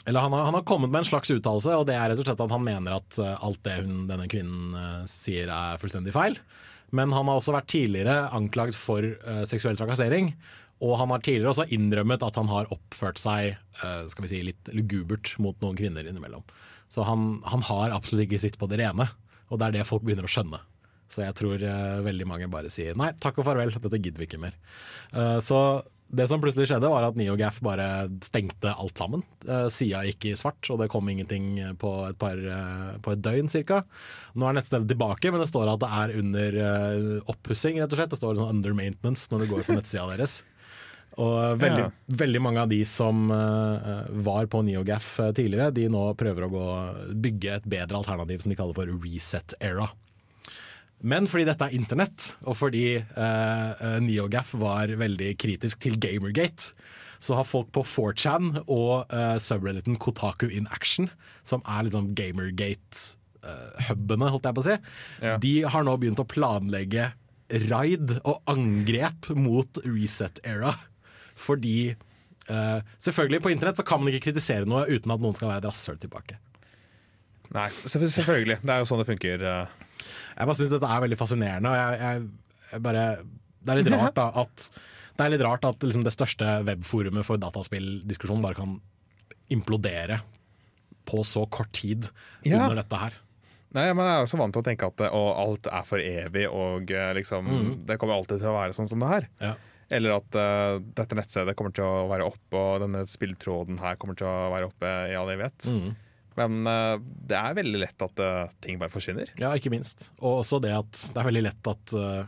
Eller 0.07 0.23
han 0.23 0.31
har, 0.31 0.45
han 0.47 0.55
har 0.55 0.63
kommet 0.67 0.91
med 0.93 1.01
en 1.01 1.09
slags 1.09 1.31
uttalelse, 1.33 1.75
og 1.75 1.85
det 1.89 1.97
er 1.97 2.11
rett 2.11 2.21
og 2.21 2.27
slett 2.27 2.43
at 2.45 2.53
han 2.55 2.63
mener 2.65 2.95
at 2.97 3.19
eh, 3.21 3.43
alt 3.45 3.61
det 3.67 3.81
hun, 3.83 4.05
denne 4.09 4.29
kvinnen 4.31 4.77
eh, 4.77 5.03
sier 5.11 5.51
er 5.53 5.81
fullstendig 5.81 6.15
feil. 6.15 6.39
Men 6.95 7.13
han 7.15 7.29
har 7.29 7.39
også 7.39 7.53
vært 7.55 7.69
tidligere 7.71 8.25
anklagd 8.35 8.75
for 8.75 9.05
uh, 9.05 9.43
seksuell 9.47 9.77
trakassering. 9.79 10.33
Og 10.83 10.97
han 10.99 11.13
har 11.13 11.21
tidligere 11.23 11.53
også 11.53 11.69
innrømmet 11.71 12.25
at 12.25 12.35
han 12.35 12.49
har 12.51 12.71
oppført 12.73 13.21
seg 13.21 13.53
uh, 13.79 14.03
skal 14.11 14.25
vi 14.25 14.31
si, 14.33 14.41
litt 14.49 14.71
lugubert 14.75 15.31
mot 15.39 15.55
noen 15.63 15.77
kvinner 15.79 16.03
innimellom. 16.03 16.43
Så 16.91 17.05
han, 17.07 17.37
han 17.47 17.63
har 17.69 17.95
absolutt 17.95 18.25
ikke 18.25 18.41
sitt 18.43 18.59
på 18.59 18.67
det 18.67 18.81
rene, 18.81 19.07
og 19.47 19.61
det 19.61 19.69
er 19.69 19.77
det 19.77 19.87
folk 19.87 20.03
begynner 20.03 20.27
å 20.27 20.33
skjønne. 20.33 20.59
Så 21.11 21.23
jeg 21.25 21.35
tror 21.37 21.63
uh, 21.63 22.03
veldig 22.03 22.27
mange 22.27 22.51
bare 22.51 22.71
sier 22.71 22.97
nei, 22.99 23.11
takk 23.23 23.39
og 23.39 23.47
farvel, 23.47 23.71
dette 23.71 23.99
gidder 23.99 24.23
vi 24.23 24.27
ikke 24.29 24.41
mer. 24.41 24.57
Uh, 25.15 25.39
så 25.43 25.59
det 26.11 26.27
som 26.27 26.41
plutselig 26.43 26.67
skjedde, 26.67 26.89
var 26.91 27.05
at 27.07 27.15
NeoGaf 27.15 27.61
bare 27.63 27.85
stengte 28.25 28.73
alt 28.75 28.99
sammen. 28.99 29.23
Eh, 29.47 29.67
Sida 29.71 30.01
gikk 30.07 30.25
i 30.27 30.35
svart, 30.35 30.67
og 30.73 30.81
det 30.81 30.89
kom 30.91 31.07
ingenting 31.11 31.55
på 31.79 31.91
et, 32.09 32.17
par, 32.19 32.35
eh, 32.35 32.97
på 33.01 33.13
et 33.15 33.21
døgn 33.23 33.47
ca. 33.51 33.81
Nå 34.35 34.47
er 34.49 34.57
nettstedet 34.59 34.89
tilbake, 34.91 35.31
men 35.31 35.39
det 35.43 35.49
står 35.51 35.71
at 35.71 35.79
det 35.83 35.91
er 36.01 36.15
under 36.19 36.57
eh, 36.65 37.21
oppussing, 37.31 37.79
rett 37.79 37.91
og 37.95 38.01
slett. 38.01 38.11
Det 38.11 38.19
står 38.19 38.35
sånn 38.41 38.57
under 38.57 38.75
maintenance 38.75 39.31
når 39.31 39.45
du 39.45 39.51
går 39.53 39.63
på 39.69 39.77
nettsida 39.79 40.09
deres. 40.11 40.41
Og 41.19 41.57
veldig, 41.59 41.87
Ja. 41.87 41.91
veldig 42.23 42.41
mange 42.41 42.61
av 42.63 42.69
de 42.71 42.83
som 42.87 43.27
var 43.27 44.45
på 44.47 44.61
NeoGaf 44.63 45.09
tidligere, 45.35 45.73
de 45.75 45.89
nå 45.91 46.05
prøver 46.15 46.47
å 46.47 46.51
gå, 46.53 46.67
bygge 47.19 47.55
et 47.57 47.67
bedre 47.67 47.99
alternativ 47.99 48.41
som 48.43 48.49
de 48.53 48.55
kaller 48.55 48.73
for 48.77 48.87
Reset 49.03 49.53
Era. 49.59 49.89
Men 51.03 51.25
fordi 51.29 51.45
dette 51.47 51.65
er 51.65 51.73
internett, 51.73 52.35
og 52.45 52.55
fordi 52.59 52.83
eh, 53.01 53.05
eh, 53.17 53.99
NeoGaf 54.05 54.51
var 54.61 54.87
veldig 55.01 55.31
kritisk 55.41 55.79
til 55.81 55.95
Gamergate, 56.01 56.73
så 57.21 57.35
har 57.37 57.43
folk 57.45 57.69
på 57.73 57.83
4chan 57.85 58.63
og 58.65 59.05
eh, 59.13 59.37
subredditen 59.41 59.97
Kotaku 60.01 60.47
in 60.49 60.67
Action, 60.73 61.09
som 61.45 61.61
er 61.69 61.83
liksom 61.87 62.11
Gamergate-hubene, 62.17 64.29
holdt 64.33 64.45
jeg 64.49 64.55
på 64.57 64.61
å 64.63 64.67
si, 64.67 64.75
Ja. 65.25 65.35
de 65.41 65.53
har 65.73 65.83
nå 65.85 65.93
begynt 66.01 66.21
å 66.21 66.25
planlegge 66.29 67.05
raid 67.69 68.07
og 68.23 68.37
angrep 68.49 69.29
mot 69.35 69.77
Reset 69.85 70.39
Era. 70.47 70.73
Fordi 71.35 71.89
eh, 71.91 72.79
selvfølgelig, 73.01 73.41
på 73.43 73.51
internett 73.53 73.77
så 73.81 73.85
kan 73.87 73.99
man 74.01 74.09
ikke 74.13 74.27
kritisere 74.31 74.65
noe 74.69 74.85
uten 74.87 75.11
at 75.13 75.21
noen 75.23 75.35
skal 75.37 75.49
være 75.51 75.61
et 75.65 75.69
rasshøl 75.71 75.97
tilbake. 76.01 76.35
Nei, 77.51 77.67
selvfølgelig. 77.85 78.57
Det 78.63 78.71
er 78.71 78.79
jo 78.79 78.85
sånn 78.87 79.01
det 79.01 79.09
funker. 79.09 79.41
eh. 79.43 79.67
Jeg 80.41 80.49
bare 80.49 80.57
syns 80.57 80.73
dette 80.73 80.89
er 80.89 81.03
veldig 81.03 81.19
fascinerende. 81.19 81.69
Og 81.69 81.77
jeg, 81.77 82.01
jeg, 82.01 82.61
jeg 82.71 82.83
bare, 82.87 83.05
det 83.61 83.73
er 83.73 83.79
litt 83.81 83.93
rart 83.93 84.17
da 84.17 84.27
at 84.41 84.63
det, 84.65 85.25
er 85.25 85.33
litt 85.35 85.43
rart 85.45 85.67
at 85.69 85.83
liksom 85.85 86.05
det 86.07 86.13
største 86.15 86.53
webforumet 86.65 87.27
for 87.27 87.41
dataspilldiskusjon 87.41 88.41
bare 88.41 88.57
kan 88.57 88.79
implodere 89.53 90.21
på 91.05 91.21
så 91.27 91.43
kort 91.51 91.69
tid 91.75 92.09
Ja. 92.47 92.63
under 92.63 92.81
dette 92.81 93.01
her. 93.03 93.17
Nei, 93.71 93.85
men 93.93 94.03
Jeg 94.03 94.15
er 94.17 94.25
også 94.25 94.39
vant 94.39 94.55
til 94.55 94.63
å 94.63 94.65
tenke 94.65 94.87
at 94.89 95.03
eh, 95.05 95.13
å, 95.13 95.21
alt 95.45 95.67
er 95.69 95.83
for 95.87 96.01
evig, 96.03 96.47
og 96.49 96.89
liksom, 96.89 97.47
mm. 97.47 97.69
det 97.87 97.99
kommer 98.01 98.17
alltid 98.17 98.41
til 98.41 98.49
å 98.51 98.57
være 98.57 98.75
sånn 98.75 98.89
som 98.89 99.03
det 99.03 99.11
her. 99.11 99.27
Ja. 99.39 99.53
Eller 99.91 100.17
at 100.17 100.37
uh, 100.39 100.79
dette 100.97 101.17
nettstedet 101.19 101.55
kommer 101.59 101.73
til 101.75 101.85
å 101.85 102.07
være 102.09 102.27
oppe, 102.27 102.57
og 102.57 102.83
denne 102.83 103.03
spilltråden 103.07 103.79
her 103.83 103.99
kommer 103.99 104.17
til 104.19 104.27
å 104.27 104.51
være 104.53 104.69
oppe 104.71 104.91
i 105.11 105.15
all 105.19 105.31
evighet. 105.31 105.67
Mm. 105.71 105.95
Men 106.39 106.67
eh, 106.67 106.97
det 107.31 107.39
er 107.39 107.57
veldig 107.57 107.81
lett 107.81 108.05
at 108.05 108.21
eh, 108.23 108.53
ting 108.63 108.79
bare 108.81 108.93
forsvinner. 108.93 109.33
Ja, 109.41 109.53
ikke 109.57 109.73
minst. 109.73 110.09
Og 110.19 110.43
også 110.43 110.61
det 110.63 110.75
at 110.77 111.01
det 111.11 111.19
er 111.19 111.27
veldig 111.27 111.47
lett 111.49 111.71
at 111.71 111.95
uh, 111.97 112.21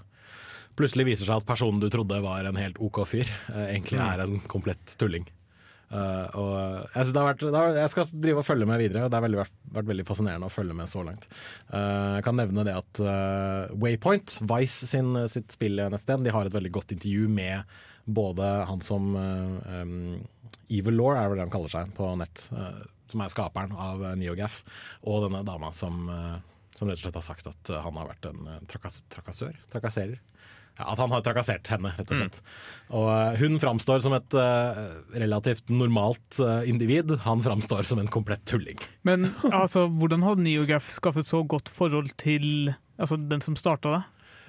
plutselig 0.78 1.08
viser 1.12 1.30
seg 1.30 1.40
at 1.40 1.48
personen 1.48 1.80
du 1.84 1.88
trodde 1.94 2.20
var 2.24 2.50
en 2.50 2.60
helt 2.60 2.80
OK 2.84 3.04
fyr, 3.08 3.30
egentlig 3.68 4.02
er 4.02 4.26
en 4.26 4.40
komplett 4.52 4.98
tulling. 5.00 5.28
Uh, 5.94 6.28
og 6.42 6.54
jeg, 6.96 7.12
det 7.14 7.22
har 7.22 7.28
vært, 7.28 7.44
har, 7.54 7.76
jeg 7.78 7.92
skal 7.94 8.14
drive 8.24 8.42
og 8.42 8.48
følge 8.48 8.66
med 8.66 8.82
videre, 8.82 9.04
og 9.06 9.12
det 9.14 9.18
har 9.20 9.26
veldig, 9.28 9.40
vært, 9.44 9.58
vært 9.76 9.90
veldig 9.92 10.06
fascinerende 10.08 10.50
å 10.50 10.54
følge 10.54 10.78
med 10.78 10.90
så 10.90 11.04
langt. 11.06 11.28
Uh, 11.70 12.18
jeg 12.18 12.26
kan 12.26 12.40
nevne 12.40 12.66
det 12.66 12.74
at 12.80 13.02
uh, 13.06 13.74
Waypoint, 13.78 14.40
Vice 14.50 14.90
sin, 14.90 15.14
sitt 15.30 15.54
spillnettsted, 15.54 16.26
de 16.26 16.34
har 16.34 16.50
et 16.50 16.56
veldig 16.56 16.74
godt 16.74 16.96
intervju 16.96 17.30
med 17.30 17.78
både 18.04 18.50
han 18.68 18.82
som 18.84 19.14
um, 19.14 19.94
Evil 20.74 20.98
Law 20.98 21.14
er 21.14 21.36
det 21.38 21.46
han 21.46 21.54
kaller 21.54 21.72
seg 21.72 21.94
på 21.96 22.10
nett, 22.20 22.48
som 23.14 23.24
er 23.24 23.32
skaperen 23.34 23.78
av 23.78 24.04
uh, 24.04 24.12
NeoGaf, 24.20 24.62
og 25.08 25.28
denne 25.28 25.46
dama 25.48 25.72
som, 25.76 26.04
uh, 26.10 26.38
som 26.76 26.90
rett 26.90 27.00
og 27.00 27.06
slett 27.06 27.22
har 27.22 27.26
sagt 27.30 27.50
at 27.50 27.74
uh, 27.74 27.82
han 27.86 28.02
har 28.02 28.12
vært 28.12 28.30
en 28.32 28.54
trakas 28.70 29.04
trakassør? 29.14 29.58
Trakasserer? 29.74 30.20
Ja, 30.74 30.88
at 30.90 30.98
han 30.98 31.12
har 31.14 31.22
trakassert 31.22 31.70
henne, 31.70 31.92
rett 31.94 32.10
og 32.10 32.18
slett. 32.18 32.40
Og 32.98 33.06
uh, 33.12 33.36
hun 33.38 33.60
framstår 33.62 34.02
som 34.02 34.16
et 34.18 34.38
uh, 34.38 34.80
relativt 35.22 35.70
normalt 35.70 36.40
uh, 36.42 36.66
individ. 36.70 37.14
Han 37.28 37.44
framstår 37.46 37.86
som 37.86 38.02
en 38.02 38.10
komplett 38.10 38.42
tulling. 38.50 38.82
Men 39.06 39.30
altså, 39.52 39.86
hvordan 39.86 40.26
har 40.26 40.42
NeoGaf 40.42 40.90
skaffet 40.96 41.30
så 41.30 41.44
godt 41.46 41.70
forhold 41.70 42.10
til 42.18 42.74
altså, 42.98 43.22
den 43.22 43.46
som 43.46 43.58
starta 43.60 44.00
det? 44.00 44.02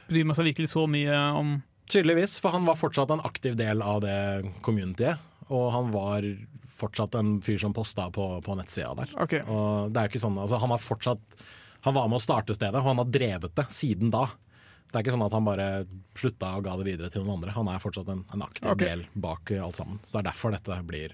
Bryr 0.08 0.26
man 0.28 0.36
seg 0.36 0.48
virkelig 0.48 0.72
så 0.72 0.88
mye 0.88 1.20
om 1.36 1.58
Tydeligvis, 1.84 2.38
for 2.40 2.54
han 2.54 2.64
var 2.64 2.78
fortsatt 2.80 3.10
en 3.12 3.20
aktiv 3.28 3.58
del 3.60 3.82
av 3.84 3.98
det 4.00 4.16
communityet. 4.64 5.20
Og 5.52 5.66
han 5.74 5.90
var 5.94 6.26
fortsatt 6.74 7.14
en 7.18 7.36
fyr 7.44 7.58
som 7.62 7.74
posta 7.76 8.08
på, 8.14 8.28
på 8.44 8.56
nettsida 8.58 8.94
der. 8.98 9.12
Ok. 9.20 9.36
Og 9.42 9.92
det 9.92 10.00
er 10.00 10.08
jo 10.08 10.14
ikke 10.14 10.24
sånn, 10.24 10.40
altså 10.42 10.58
han 10.62 10.74
har 10.74 10.82
fortsatt 10.82 11.44
Han 11.84 11.94
var 11.94 12.08
med 12.08 12.16
å 12.16 12.24
starte 12.24 12.54
stedet, 12.56 12.80
og 12.80 12.88
han 12.88 13.00
har 13.02 13.10
drevet 13.12 13.52
det 13.58 13.66
siden 13.76 14.08
da. 14.14 14.24
Det 14.88 14.96
er 14.96 15.02
ikke 15.04 15.12
sånn 15.12 15.26
at 15.26 15.34
han 15.36 15.44
bare 15.44 15.66
slutta 16.16 16.54
og 16.56 16.64
ga 16.64 16.78
det 16.80 16.86
videre 16.86 17.10
til 17.12 17.24
noen 17.24 17.36
andre. 17.36 17.52
Han 17.52 17.68
er 17.68 17.82
fortsatt 17.82 18.08
en, 18.08 18.22
en 18.32 18.44
aktiv 18.46 18.70
okay. 18.72 18.88
del 18.88 19.02
bak 19.20 19.52
alt 19.58 19.80
sammen. 19.80 19.98
Så 20.06 20.14
Det 20.14 20.22
er 20.22 20.28
derfor 20.30 20.54
dette 20.54 20.78
blir, 20.88 21.12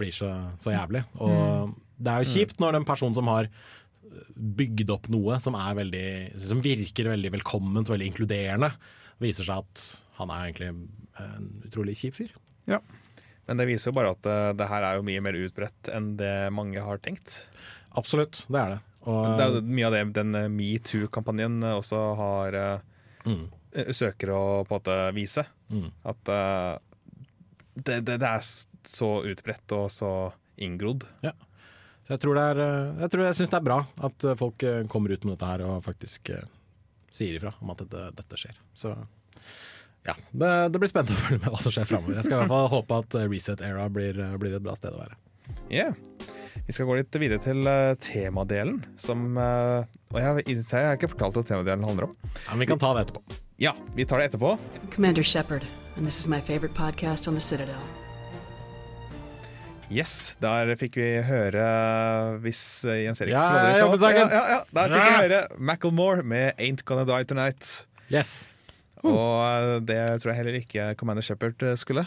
blir 0.00 0.10
så, 0.16 0.32
så 0.58 0.74
jævlig. 0.74 1.04
Og 1.22 1.76
det 2.00 2.10
er 2.10 2.24
jo 2.24 2.32
kjipt 2.32 2.58
når 2.58 2.80
en 2.80 2.88
person 2.88 3.14
som 3.14 3.30
har 3.30 3.46
bygd 4.34 4.90
opp 4.90 5.06
noe 5.12 5.38
som, 5.42 5.54
er 5.58 5.76
veldig, 5.78 6.08
som 6.42 6.62
virker 6.64 7.12
veldig 7.12 7.34
velkomment 7.36 7.90
veldig 7.90 8.08
inkluderende, 8.10 8.72
viser 9.22 9.46
seg 9.46 9.62
at 9.62 9.84
han 10.18 10.32
er 10.34 10.48
egentlig 10.48 10.72
en 11.20 11.50
utrolig 11.68 11.96
kjip 12.00 12.18
fyr. 12.18 12.34
Men 13.50 13.58
det 13.58 13.64
viser 13.66 13.90
jo 13.90 13.96
bare 13.96 14.12
at 14.14 14.26
eh, 14.30 14.52
det 14.54 14.66
her 14.70 14.84
er 14.86 14.98
jo 15.00 15.02
mye 15.08 15.22
mer 15.26 15.34
utbredt 15.34 15.88
enn 15.90 16.12
det 16.20 16.34
mange 16.54 16.78
har 16.86 17.00
tenkt. 17.02 17.40
Absolutt, 17.98 18.44
det 18.46 18.60
er 18.60 18.76
det. 18.76 18.78
Og, 19.10 19.24
Det 19.40 19.42
er 19.42 19.56
jo 19.56 19.62
mye 19.66 19.88
av 19.88 19.96
det 19.96 20.02
den 20.20 20.36
eh, 20.38 20.46
metoo-kampanjen 20.54 21.56
eh, 21.66 21.78
også 21.80 22.02
har 22.20 22.58
Mm. 23.26 23.50
søker 23.92 24.30
å 24.32 24.42
på 24.64 24.72
en 24.72 24.78
måte 24.78 24.94
vise. 25.12 25.42
Mm. 25.68 25.90
At 26.08 26.22
det, 27.74 27.98
det, 28.06 28.14
det 28.22 28.30
er 28.30 28.46
så 28.88 29.10
utbredt 29.28 29.74
og 29.76 29.90
så 29.92 30.12
inngrodd. 30.56 31.04
Ja. 31.26 31.34
Så 32.06 32.14
jeg 32.14 32.22
tror 32.22 32.38
det 32.38 32.46
er 32.54 32.62
Jeg, 33.02 33.10
tror 33.12 33.26
jeg 33.26 33.36
syns 33.36 33.52
det 33.52 33.58
er 33.60 33.66
bra 33.68 33.76
at 34.08 34.26
folk 34.40 34.64
kommer 34.88 35.12
ut 35.12 35.26
med 35.28 35.34
dette 35.36 35.50
her 35.52 35.66
og 35.66 35.84
faktisk 35.84 36.32
sier 37.12 37.36
ifra 37.36 37.52
om 37.60 37.74
at 37.74 37.82
dette, 37.84 38.06
dette 38.22 38.40
skjer. 38.40 38.56
Så 38.72 38.94
ja, 40.06 40.14
det, 40.32 40.50
det 40.72 40.80
blir 40.80 40.90
spennende 40.90 41.16
å 41.16 41.20
følge 41.20 41.42
med 41.42 41.52
hva 41.52 41.60
som 41.60 41.74
skjer 41.74 41.88
framover. 41.88 42.16
Jeg 42.16 42.26
skal 42.26 42.38
i 42.38 42.40
hvert 42.42 42.52
fall 42.54 42.70
håpe 42.72 43.00
at 43.02 43.16
eh, 43.20 43.28
Reset 43.28 43.64
Era 43.64 43.88
blir, 43.92 44.16
eh, 44.16 44.36
blir 44.40 44.56
et 44.56 44.64
bra 44.64 44.74
sted 44.78 44.96
å 44.96 45.02
være. 45.02 45.18
Yeah. 45.70 45.94
Vi 46.66 46.74
skal 46.74 46.88
gå 46.88 46.96
litt 46.98 47.16
videre 47.20 47.40
til 47.42 47.62
uh, 47.66 47.94
temadelen, 48.02 48.80
som 49.00 49.38
uh, 49.38 49.86
Og 50.10 50.18
jeg, 50.18 50.44
jeg 50.50 50.66
har 50.70 50.98
ikke 50.98 51.12
fortalt 51.12 51.38
hva 51.38 51.44
temadelen 51.46 51.86
handler 51.86 52.10
om. 52.10 52.16
Ja, 52.44 52.52
men 52.52 52.64
vi 52.64 52.68
kan 52.72 52.80
ta 52.82 52.92
det 52.96 53.06
etterpå. 53.06 53.38
Ja, 53.60 53.74
vi 53.94 54.06
tar 54.08 54.22
det 54.22 54.30
etterpå. 54.30 54.56
Commander 54.94 55.26
Shepard, 55.26 55.66
and 55.96 56.06
this 56.06 56.18
is 56.18 56.28
my 56.30 56.40
favorite 56.40 56.74
podcast 56.74 57.28
on 57.28 57.38
the 57.38 57.44
Citadel. 57.44 57.80
Yes, 59.90 60.36
der 60.38 60.70
fikk 60.78 61.00
vi 61.00 61.06
høre 61.26 61.62
Hvis 62.44 62.60
Jens 62.86 63.18
Erik 63.24 63.34
Ja, 63.34 63.40
jeg 63.42 63.64
litt 63.66 63.80
Ja, 63.80 63.88
av. 63.90 64.04
Ja, 64.06 64.20
ja, 64.22 64.42
ja, 64.52 64.60
Der 64.70 64.94
fikk 64.94 65.02
vi 65.02 65.16
høre 65.16 65.40
Macclemore 65.58 66.22
med 66.22 66.54
'Ain't 66.54 66.84
Gonna 66.86 67.02
Die 67.08 67.26
Tonight'. 67.26 67.72
Yes. 68.06 68.46
Og 69.06 69.40
eh, 69.44 69.78
det 69.86 70.00
tror 70.20 70.32
jeg 70.32 70.40
heller 70.40 70.60
ikke 70.60 70.92
Commander 71.00 71.24
Shepherd 71.24 71.62
eh, 71.64 71.76
skulle. 71.80 72.04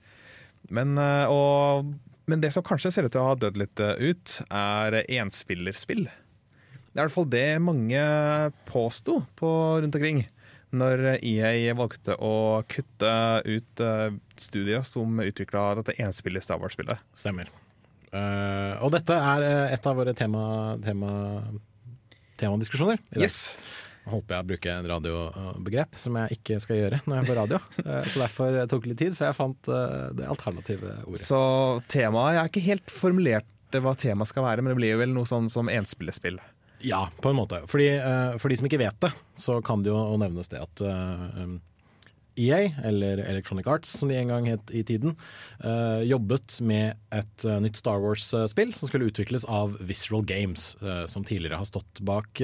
Men, 0.76 0.96
eh, 0.98 1.30
og, 1.30 1.92
men 2.26 2.40
det 2.42 2.50
som 2.50 2.64
kanskje 2.66 2.90
ser 2.90 3.06
ut 3.06 3.12
til 3.14 3.22
å 3.22 3.28
ha 3.28 3.34
dødd 3.38 3.58
litt 3.60 3.78
ut, 3.78 4.32
er 4.50 4.96
enspillerspill. 5.04 6.08
Det 6.08 6.98
er 6.98 7.04
i 7.04 7.04
hvert 7.04 7.14
fall 7.14 7.28
det 7.30 7.44
mange 7.62 8.00
påsto 8.66 9.20
på 9.38 9.50
rundt 9.84 9.94
omkring. 9.94 10.24
Når 10.74 11.20
EA 11.20 11.70
valgte 11.78 12.16
å 12.18 12.64
kutte 12.66 13.12
ut 13.46 13.84
studiet 14.42 14.90
som 14.90 15.22
utvikla 15.22 15.68
dette 15.78 15.94
enspillet 16.02 16.42
Star 16.42 16.58
Wars-spillet. 16.58 16.98
Stemmer. 17.14 17.52
Og 18.10 18.90
dette 18.96 19.14
er 19.14 19.46
et 19.70 19.86
av 19.86 20.02
våre 20.02 20.16
tema, 20.18 20.42
tema, 20.82 21.12
temadiskusjoner. 22.42 22.98
i 23.14 23.20
dag. 23.20 23.28
Yes. 23.28 23.52
Håper 24.06 24.36
jeg 24.36 24.44
å 24.44 24.48
bruke 24.52 24.72
en 24.72 24.88
radiobegrep 24.90 25.96
som 25.98 26.16
jeg 26.20 26.38
ikke 26.38 26.58
skal 26.62 26.78
gjøre 26.78 27.00
når 27.04 27.16
jeg 27.16 27.24
er 27.24 27.30
på 27.30 27.38
radio. 27.40 27.60
Eh, 27.86 28.06
så 28.10 28.22
derfor 28.24 28.56
tok 28.70 28.82
det 28.82 28.90
litt 28.90 29.00
tid 29.02 29.14
for 29.14 29.28
jeg 29.28 29.36
fant 29.36 29.68
eh, 29.70 30.06
det 30.18 30.26
alternative 30.30 30.92
ordet. 31.04 31.20
Så 31.22 31.40
temaet 31.92 32.34
Jeg 32.34 32.40
har 32.40 32.50
ikke 32.50 32.64
helt 32.66 32.92
formulert 32.94 33.52
hva 33.76 33.92
temaet 33.98 34.30
skal 34.30 34.46
være, 34.46 34.62
men 34.64 34.72
det 34.72 34.78
blir 34.78 34.94
jo 34.94 35.00
vel 35.02 35.12
noe 35.12 35.28
sånn 35.28 35.50
som 35.52 35.68
enspillespill? 35.68 36.38
Ja, 36.86 37.02
på 37.20 37.30
en 37.30 37.38
måte. 37.38 37.60
Fordi, 37.68 37.88
eh, 37.98 38.36
for 38.40 38.50
de 38.50 38.58
som 38.58 38.68
ikke 38.68 38.80
vet 38.80 38.98
det, 39.04 39.10
så 39.38 39.58
kan 39.64 39.84
det 39.84 39.92
jo 39.92 40.00
nevnes 40.22 40.50
det 40.52 40.62
at 40.62 40.82
EA, 42.36 42.72
eller 42.84 43.22
Electronic 43.24 43.66
Arts 43.66 43.98
som 43.98 44.10
de 44.10 44.18
en 44.18 44.32
gang 44.32 44.48
het 44.50 44.72
i 44.74 44.84
tiden, 44.86 45.16
eh, 45.64 46.02
jobbet 46.08 46.60
med 46.60 46.96
et 47.14 47.44
eh, 47.44 47.60
nytt 47.64 47.80
Star 47.80 48.00
Wars-spill 48.02 48.74
som 48.76 48.90
skulle 48.90 49.10
utvikles 49.10 49.44
av 49.44 49.76
Visceral 49.80 50.24
Games, 50.24 50.74
eh, 50.82 51.04
som 51.06 51.24
tidligere 51.24 51.60
har 51.62 51.68
stått 51.68 52.00
bak 52.00 52.42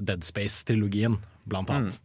Dead 0.00 0.24
Space-trilogien, 0.24 1.18
blant 1.50 1.70
annet. 1.72 1.98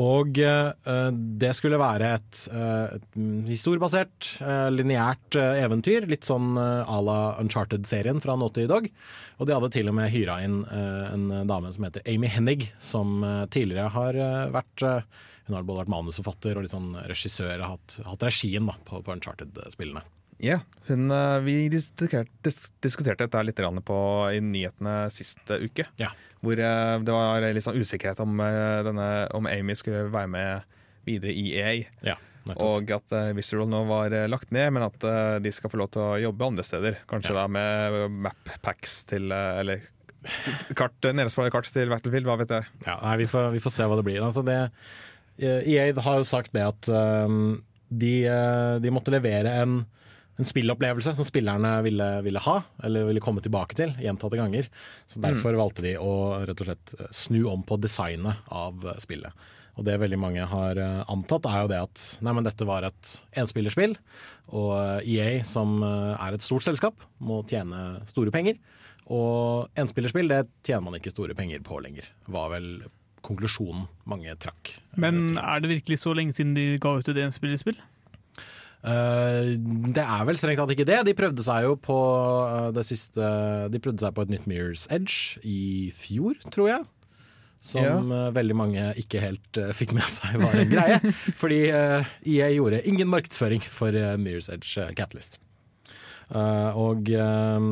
Og 0.00 0.38
uh, 0.42 1.10
det 1.14 1.52
skulle 1.54 1.78
være 1.78 2.08
et, 2.16 2.40
uh, 2.50 2.96
et 2.96 3.18
mm, 3.18 3.44
historiebasert, 3.46 4.30
uh, 4.42 4.68
lineært 4.74 5.38
eventyr. 5.38 6.08
Litt 6.10 6.26
sånn 6.26 6.56
à 6.58 6.98
la 7.04 7.18
Uncharted-serien 7.42 8.22
fra 8.24 8.36
nå 8.38 8.50
til 8.54 8.66
i 8.66 8.72
dag. 8.72 8.88
Og 9.38 9.48
de 9.48 9.54
hadde 9.54 9.70
til 9.74 9.90
og 9.90 9.96
med 9.98 10.10
hyra 10.14 10.40
inn 10.44 10.62
en 10.70 11.28
dame 11.48 11.70
som 11.74 11.86
heter 11.86 12.04
Amy 12.10 12.30
Hennig, 12.30 12.68
som 12.82 13.22
tidligere 13.50 13.90
har 13.94 14.18
vært 14.54 14.84
Hun 15.46 15.58
har 15.58 15.64
både 15.66 15.82
vært 15.82 15.92
manusforfatter 15.92 16.56
og 16.56 16.64
litt 16.64 16.72
sånn 16.72 16.94
regissør, 17.04 17.58
og 17.60 17.74
hatt, 17.76 17.96
hatt 18.08 18.28
regien 18.30 18.68
da, 18.70 18.76
på, 18.88 19.02
på 19.04 19.16
Uncharted-spillene. 19.16 20.04
Ja, 20.42 20.60
hun, 20.86 21.10
eh, 21.10 21.40
Vi 21.40 21.68
diskuterte, 21.68 23.26
dette 23.26 23.42
litt 23.42 23.60
på, 23.84 23.98
i 24.32 24.40
nyhetene 24.40 25.10
sist 25.10 25.50
eh, 25.50 25.62
uke. 25.64 25.86
Ja. 26.00 26.10
Hvor 26.40 26.58
eh, 26.58 26.98
det 27.04 27.14
var 27.14 27.46
litt 27.46 27.64
sånn 27.64 27.78
usikkerhet 27.78 28.20
om, 28.24 28.40
eh, 28.40 28.82
denne, 28.86 29.08
om 29.36 29.46
Amy 29.46 29.76
skulle 29.78 30.08
være 30.10 30.32
med 30.32 30.76
videre 31.04 31.32
i 31.32 31.46
EA. 31.60 31.72
Ja, 32.04 32.18
nettopp. 32.48 32.64
Og 32.64 32.92
at 32.96 33.16
Visceral 33.36 33.68
nå 33.70 33.84
var 33.88 34.14
lagt 34.28 34.52
ned, 34.54 34.72
men 34.72 34.86
at 34.86 35.04
de 35.44 35.52
skal 35.52 35.72
få 35.72 35.80
lov 35.80 35.92
til 35.92 36.04
å 36.04 36.20
jobbe 36.22 36.48
andre 36.48 36.64
steder. 36.64 37.02
Kanskje 37.08 37.36
da 37.36 37.44
med 37.48 38.20
map 38.24 38.54
packs 38.64 39.02
til 39.08 39.32
Eller 39.32 39.84
kart, 40.76 40.96
nedspillede 41.04 41.52
kart 41.52 41.68
til 41.68 41.92
Battlefield, 41.92 42.28
hva 42.28 42.38
vet 42.40 42.54
jeg. 42.56 42.68
Ja, 42.86 42.96
nei, 43.02 43.18
vi, 43.20 43.28
får, 43.28 43.50
vi 43.52 43.60
får 43.60 43.74
se 43.76 43.88
hva 43.88 43.98
det 44.00 44.06
blir. 44.06 44.22
Altså 44.24 44.44
det, 44.46 44.56
EA 45.38 45.88
har 46.04 46.20
jo 46.20 46.26
sagt 46.28 46.54
det 46.54 46.62
at 46.66 46.88
um, 46.90 47.56
de, 47.88 48.14
eh, 48.28 48.76
de 48.82 48.92
måtte 48.94 49.12
levere 49.14 49.50
en, 49.62 49.80
en 50.38 50.48
spillopplevelse 50.48 51.14
som 51.16 51.26
spillerne 51.26 51.72
ville, 51.86 52.08
ville 52.26 52.42
ha, 52.46 52.56
eller 52.86 53.08
ville 53.08 53.22
komme 53.22 53.42
tilbake 53.44 53.76
til 53.78 53.94
gjentatte 54.02 54.38
ganger. 54.40 54.70
Så 55.10 55.22
Derfor 55.24 55.58
valgte 55.58 55.84
de 55.86 55.96
å 56.00 56.14
rett 56.46 56.62
og 56.62 56.70
slett 56.70 56.94
eh, 56.98 57.10
snu 57.14 57.42
om 57.50 57.66
på 57.66 57.78
designet 57.82 58.48
av 58.54 58.86
eh, 58.86 58.98
spillet. 59.02 59.44
Og 59.74 59.86
det 59.86 59.96
veldig 59.98 60.18
mange 60.22 60.46
har 60.46 60.78
eh, 60.78 61.02
antatt, 61.10 61.48
er 61.50 61.64
jo 61.64 61.70
det 61.72 61.82
at 61.82 62.06
nei, 62.22 62.34
men 62.36 62.46
dette 62.46 62.66
var 62.68 62.86
et 62.86 63.14
enspillerspill. 63.40 63.96
Og 64.54 64.72
eh, 64.78 65.12
EA, 65.16 65.30
som 65.46 65.80
eh, 65.82 66.14
er 66.14 66.36
et 66.36 66.46
stort 66.46 66.66
selskap, 66.66 67.06
må 67.18 67.42
tjene 67.50 68.04
store 68.10 68.34
penger. 68.34 68.60
Og 69.12 69.72
enspillerspill 69.78 70.30
det 70.30 70.44
tjener 70.64 70.86
man 70.86 70.98
ikke 70.98 71.12
store 71.12 71.34
penger 71.36 71.64
på 71.66 71.80
lenger, 71.84 72.06
var 72.30 72.54
vel 72.54 72.68
konklusjonen 73.24 73.88
mange 74.10 74.34
trakk. 74.40 74.76
Men 75.00 75.38
er 75.40 75.64
det 75.64 75.72
virkelig 75.72 76.00
så 76.02 76.14
lenge 76.16 76.36
siden 76.36 76.54
de 76.56 76.74
ga 76.82 76.94
ut 76.98 77.10
et 77.10 77.20
enspillerspill? 77.24 77.80
Uh, 78.84 79.56
det 79.96 80.02
er 80.04 80.24
vel 80.28 80.36
strengt 80.36 80.60
tatt 80.60 80.74
ikke 80.74 80.88
det. 80.88 81.00
De 81.08 81.16
prøvde 81.16 81.44
seg 81.46 81.64
jo 81.64 81.76
på 81.80 81.96
eh, 82.44 82.66
det 82.76 82.84
siste 82.84 83.28
De 83.72 83.80
prøvde 83.80 84.04
seg 84.04 84.12
på 84.12 84.26
et 84.26 84.34
nytt 84.34 84.48
Mirrors 84.50 84.84
Edge 84.92 85.40
i 85.40 85.88
fjor, 85.96 86.36
tror 86.52 86.68
jeg. 86.68 86.84
Som 87.64 88.12
eh, 88.12 88.26
veldig 88.36 88.56
mange 88.58 88.88
ikke 89.00 89.22
helt 89.22 89.60
eh, 89.60 89.72
fikk 89.76 89.94
med 89.96 90.04
seg 90.10 90.36
var 90.42 90.58
en 90.60 90.68
greie. 90.68 90.98
fordi 91.40 91.62
uh, 91.72 92.04
EA 92.28 92.50
gjorde 92.52 92.82
ingen 92.90 93.08
markedsføring 93.08 93.64
for 93.64 93.96
eh, 93.96 94.18
Mirrors 94.20 94.50
Edge 94.52 94.76
eh, 94.82 94.92
Catalyst. 94.96 95.40
Eh, 96.32 96.78
og 96.80 97.10
eh, 97.12 97.66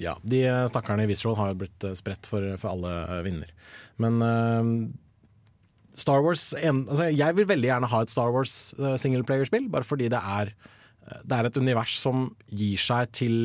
ja, 0.00 0.14
de 0.22 0.44
stakkarene 0.70 1.06
i 1.06 1.10
Visceral 1.10 1.38
har 1.40 1.50
jo 1.52 1.60
blitt 1.64 1.88
eh, 1.88 1.96
spredt 1.98 2.28
for, 2.30 2.44
for 2.60 2.76
alle 2.76 2.92
eh, 3.02 3.24
vinner. 3.26 3.50
Men 4.02 4.22
eh, 4.22 4.70
Star 5.96 6.22
Wars 6.22 6.50
en, 6.60 6.84
altså 6.90 7.08
Jeg 7.08 7.38
vil 7.38 7.48
veldig 7.48 7.70
gjerne 7.70 7.88
ha 7.88 8.04
et 8.04 8.12
Star 8.12 8.32
Wars 8.34 8.74
uh, 8.76 8.98
singleplayerspill, 9.00 9.70
bare 9.72 9.86
fordi 9.88 10.10
det 10.12 10.20
er, 10.20 10.50
det 11.24 11.38
er 11.38 11.48
et 11.48 11.56
univers 11.56 11.94
som 12.02 12.28
gir 12.52 12.76
seg 12.76 13.14
til 13.16 13.36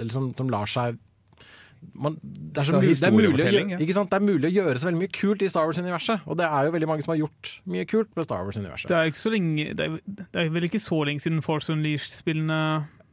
liksom, 0.00 0.30
som, 0.38 0.48
lar 0.48 0.70
seg 0.72 0.96
man, 1.92 2.16
det, 2.22 2.62
er 2.62 2.64
så 2.64 2.78
Så 2.78 2.80
mul- 2.80 2.94
det, 2.94 3.08
er 3.10 3.12
mulig 3.12 3.44
å, 3.44 3.52
ja. 3.74 3.78
ikke 3.82 3.96
sant? 3.98 4.08
det 4.08 4.22
er 4.22 4.24
mulig 4.24 4.48
å 4.48 4.54
gjøre 4.54 4.80
så 4.80 4.88
veldig 4.88 5.02
mye 5.02 5.12
kult 5.12 5.42
i 5.44 5.50
Star 5.50 5.66
Wars-universet. 5.68 6.24
Og 6.30 6.38
det 6.38 6.46
er 6.46 6.68
jo 6.68 6.74
veldig 6.78 6.88
mange 6.88 7.04
som 7.04 7.12
har 7.12 7.20
gjort 7.24 7.50
mye 7.74 7.88
kult 7.90 8.16
med 8.16 8.28
Star 8.28 8.46
Wars-universet. 8.46 8.88
er, 9.02 9.12
det 9.76 9.88
er, 9.88 9.96
det 10.06 10.44
er 10.46 10.52
vel 10.54 10.68
ikke 10.70 10.80
så 10.80 11.02
lenge 11.10 11.26
siden 11.26 11.42
Force 11.44 11.74
Unleashed-spillene 11.74 12.62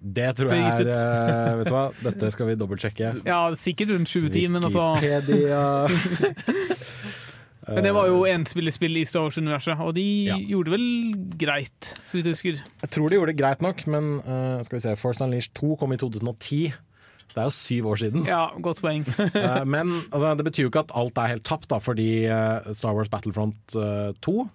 Det 0.02 0.30
tror 0.38 0.48
jeg 0.54 0.64
er 0.64 0.80
ut. 0.80 0.88
eh, 0.96 1.58
Vet 1.60 1.68
du 1.68 1.74
hva, 1.76 1.82
dette 2.06 2.30
skal 2.32 2.48
vi 2.48 2.54
dobbeltsjekke. 2.56 3.10
Ja, 3.28 3.40
sikkert 3.60 3.90
rundt 3.92 4.08
2010, 4.08 4.48
men 4.54 4.64
altså. 4.64 4.96
Men 7.70 7.84
det 7.86 7.92
var 7.94 8.08
jo 8.10 8.24
enspillerspill 8.26 8.96
i 8.98 9.04
Star 9.06 9.28
Wars-universet, 9.28 9.78
og 9.86 9.92
de 9.94 10.04
Ja. 10.26 10.38
gjorde 10.42 10.72
vel 10.74 10.86
greit, 11.38 11.92
så 12.10 12.18
vidt 12.18 12.26
jeg 12.26 12.34
husker. 12.34 12.56
Jeg 12.82 12.90
tror 12.96 13.10
de 13.12 13.16
gjorde 13.20 13.30
det 13.34 13.38
greit 13.44 13.62
nok, 13.62 13.84
men 13.88 14.08
uh, 14.26 14.64
skal 14.66 14.80
vi 14.80 14.86
se, 14.88 14.96
Force 14.98 15.22
Unleashed 15.24 15.54
2 15.60 15.76
kom 15.78 15.94
i 15.94 15.98
2010. 16.02 16.72
Så 17.30 17.36
det 17.36 17.42
er 17.44 17.46
jo 17.46 17.54
syv 17.54 17.86
år 17.92 17.98
siden. 18.02 18.24
Ja, 18.26 18.48
godt 18.58 18.82
poeng. 18.82 19.06
uh, 19.06 19.62
men 19.76 19.92
altså, 20.12 20.32
det 20.40 20.46
betyr 20.50 20.64
jo 20.66 20.70
ikke 20.72 20.82
at 20.88 20.96
alt 20.98 21.18
er 21.22 21.28
helt 21.36 21.46
tapt, 21.46 21.70
da, 21.70 21.78
fordi 21.78 22.10
Star 22.74 22.96
Wars 22.98 23.10
Battlefront 23.14 23.76
eh, 23.78 24.16
2 24.26 24.48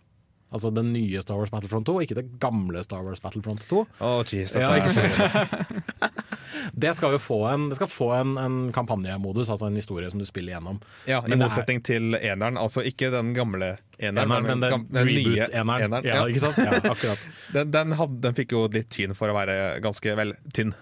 Altså 0.55 0.71
den 0.71 0.93
nye 0.95 1.19
Star 1.25 1.35
Wars 1.41 1.51
Battlefront 1.51 1.89
2, 1.89 1.97
ikke 2.05 2.15
det 2.21 2.25
gamle 2.39 2.79
Star 2.87 3.03
Wars 3.03 3.19
Battlefront 3.25 3.65
2. 3.67 3.81
Oh, 4.07 4.21
jeez, 4.31 4.53
Ja, 4.55 4.69
dette 4.77 4.87
ikke 4.87 5.11
sant? 5.11 6.15
det 6.85 6.93
skal 6.95 7.17
jo 7.17 7.19
få 7.23 7.39
en, 7.51 7.65
det 7.73 7.79
skal 7.81 7.91
få 7.91 8.09
en, 8.15 8.37
en 8.39 8.59
kampanjemodus, 8.75 9.51
altså 9.51 9.67
en 9.67 9.75
historie 9.79 10.11
som 10.13 10.23
du 10.23 10.27
spiller 10.29 10.55
gjennom. 10.55 10.79
ja, 11.11 11.19
I 11.25 11.29
Men 11.33 11.41
er- 11.41 11.49
motsetning 11.49 11.83
til 11.87 12.15
eneren, 12.21 12.59
altså 12.61 12.85
ikke 12.87 13.11
den 13.15 13.33
gamle 13.37 13.73
eneren, 13.99 14.31
Eneren, 14.31 14.47
men 14.47 14.63
den, 14.65 14.87
den 14.95 15.07
nye 15.11 15.25
reboot-eneren. 15.35 15.85
eneren. 15.89 16.07
Ja, 16.07 16.15
Ja. 16.23 16.25
ikke 16.31 16.45
sant? 16.47 16.59
Ja, 16.63 16.79
akkurat. 16.95 17.27
Den, 17.55 17.71
den, 17.75 17.93
hadde, 17.99 18.21
den 18.29 18.35
fikk 18.39 18.55
jo 18.55 18.65
litt 18.73 18.91
tyn 18.95 19.15
for 19.19 19.31
å 19.33 19.37
være 19.37 19.81
ganske 19.85 20.15
vel 20.19 20.35
tynn. 20.55 20.75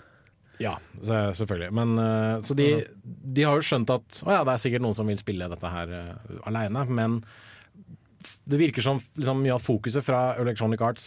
Ja, 0.61 0.77
selvfølgelig. 1.03 1.73
Men, 1.75 1.97
eh, 1.99 2.37
så 2.47 2.55
de, 2.55 2.69
de 3.03 3.43
har 3.49 3.57
jo 3.59 3.65
skjønt 3.67 3.91
at 3.91 4.21
å 4.23 4.31
ja, 4.37 4.43
det 4.47 4.53
er 4.53 4.61
sikkert 4.63 4.85
noen 4.85 4.95
som 4.95 5.09
vil 5.11 5.19
spille 5.19 5.49
dette 5.51 5.71
her 5.73 5.91
uh, 5.91 6.37
aleine, 6.47 6.85
men 6.93 7.17
det 8.49 8.61
virker 8.61 8.85
som 8.85 9.01
liksom, 9.19 9.45
av 9.53 9.63
fokuset 9.63 10.05
fra 10.05 10.33
Electronic 10.41 10.83
Arts 10.85 11.07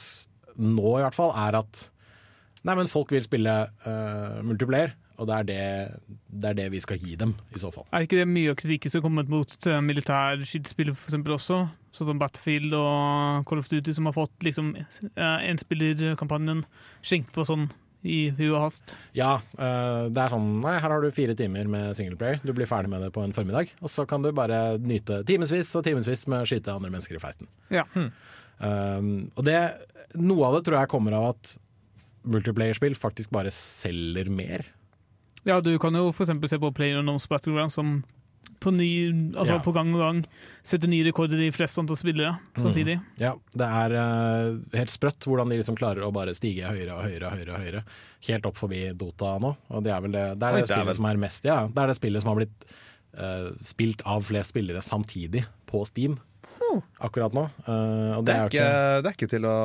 nå 0.56 0.98
i 1.00 1.04
hvert 1.04 1.18
fall 1.18 1.34
er 1.48 1.60
at 1.64 1.90
Nei, 2.66 2.74
men 2.74 2.88
folk 2.90 3.12
vil 3.14 3.22
spille 3.22 3.52
uh, 3.86 4.38
multiplayer, 4.42 4.96
og 5.22 5.28
det 5.30 5.36
er 5.36 5.44
det, 5.46 5.66
det 6.34 6.48
er 6.50 6.56
det 6.58 6.64
vi 6.74 6.80
skal 6.82 6.98
gi 6.98 7.14
dem, 7.20 7.36
i 7.54 7.62
så 7.62 7.70
fall. 7.70 7.86
Er 7.94 8.08
ikke 8.08 8.18
det 8.18 8.26
mye 8.26 8.56
av 8.56 8.58
kritikken 8.58 8.90
som 8.90 9.04
har 9.04 9.06
kommet 9.06 9.30
mot 9.30 9.54
uh, 9.70 9.78
militærskytespill 9.86 10.90
eksempel 10.96 11.36
også? 11.36 11.60
Sånn 11.94 12.10
som 12.10 12.22
Battlefield 12.24 12.74
og 12.74 13.46
Call 13.46 13.62
of 13.62 13.70
Duty, 13.70 13.94
som 13.94 14.10
har 14.10 14.18
fått 14.18 14.48
liksom 14.48 14.74
uh, 14.82 15.38
enspillerkampanjen 15.46 16.66
skjenkt 17.06 17.30
på 17.38 17.46
sånn 17.46 17.70
i 18.06 18.20
hu 18.38 18.46
og 18.54 18.68
hast. 18.68 18.96
Ja, 19.18 19.36
eh, 19.58 20.06
det 20.14 20.22
er 20.22 20.34
sånn 20.34 20.48
Nei, 20.62 20.78
her 20.80 20.94
har 20.94 21.04
du 21.04 21.10
fire 21.16 21.36
timer 21.38 21.68
med 21.72 21.98
singleplayer. 21.98 22.40
Du 22.46 22.54
blir 22.56 22.70
ferdig 22.70 22.92
med 22.94 23.04
det 23.04 23.12
på 23.16 23.24
en 23.26 23.34
formiddag. 23.36 23.74
Og 23.82 23.92
så 23.92 24.06
kan 24.10 24.24
du 24.26 24.32
bare 24.36 24.78
nyte 24.82 25.24
timevis 25.28 25.74
og 25.78 25.86
timevis 25.88 26.26
med 26.32 26.46
å 26.46 26.50
skyte 26.50 26.74
andre 26.74 26.94
mennesker 26.94 27.18
i 27.18 27.22
fleisen. 27.22 27.50
Ja. 27.74 27.86
Um, 27.96 29.10
og 29.36 29.44
det, 29.48 29.60
noe 30.16 30.48
av 30.48 30.58
det 30.58 30.66
tror 30.68 30.80
jeg 30.80 30.92
kommer 30.94 31.18
av 31.18 31.30
at 31.34 31.56
multiplayerspill 32.26 32.96
faktisk 32.98 33.34
bare 33.36 33.52
selger 33.54 34.30
mer. 34.34 34.66
Ja, 35.46 35.60
du 35.62 35.76
kan 35.82 35.94
jo 35.98 36.10
f.eks. 36.10 36.32
se 36.50 36.62
på 36.62 36.74
PlayerUnknown's 36.74 37.28
Battleground 37.30 37.74
som 37.74 38.00
på, 38.60 38.72
ny, 38.74 38.88
altså 39.36 39.56
Ja. 39.58 39.62
på 39.64 39.74
gang 39.76 39.92
og 39.96 40.02
gang 40.02 40.20
setter 40.66 40.90
nye 40.90 41.04
rekorder 41.08 41.40
i 41.46 41.52
flest 41.54 41.78
antall 41.82 41.98
spillere 42.00 42.34
samtidig. 42.58 42.98
Ja, 43.22 43.34
det 43.54 43.68
er 43.68 43.96
uh, 43.98 44.60
helt 44.78 44.94
sprøtt 44.94 45.28
hvordan 45.28 45.52
de 45.52 45.60
liksom 45.60 45.78
klarer 45.80 46.06
å 46.08 46.12
bare 46.16 46.34
stige 46.38 46.68
høyere 46.72 46.96
og 46.98 47.04
høyere 47.06 47.30
og 47.30 47.38
høyere. 47.38 47.54
og 47.54 47.62
høyere 47.66 47.84
Helt 48.26 48.46
opp 48.50 48.58
forbi 48.58 48.84
Dota 48.98 49.36
nå. 49.44 49.52
Og 49.70 49.84
det 49.86 49.92
er 49.94 50.02
vel 50.02 50.16
det, 50.16 50.26
det, 50.42 50.48
er 50.48 50.54
Oi, 50.58 50.62
det 50.62 50.70
spillet 50.70 50.86
dæven. 50.88 51.00
som 51.02 51.10
er 51.12 51.22
mest 51.28 51.46
Ja, 51.46 51.58
det 51.68 51.84
er 51.84 51.88
det 51.94 51.98
spillet 52.00 52.24
som 52.26 52.32
har 52.34 52.40
blitt 52.42 52.66
uh, 53.20 53.50
spilt 53.62 54.02
av 54.06 54.26
flest 54.26 54.56
spillere 54.56 54.82
samtidig 54.86 55.46
på 55.70 55.84
Steam 55.86 56.18
akkurat 57.00 57.32
nå. 57.32 57.46
Uh, 57.68 58.18
og 58.18 58.26
Det 58.26 58.34
det, 58.34 58.36
er, 58.36 58.42
er 58.42 58.50
ikke, 58.50 58.64
ikke 58.66 59.02
det 59.04 59.10
er 59.10 59.16
ikke 59.16 59.30
til 59.32 59.46
å 59.48 59.58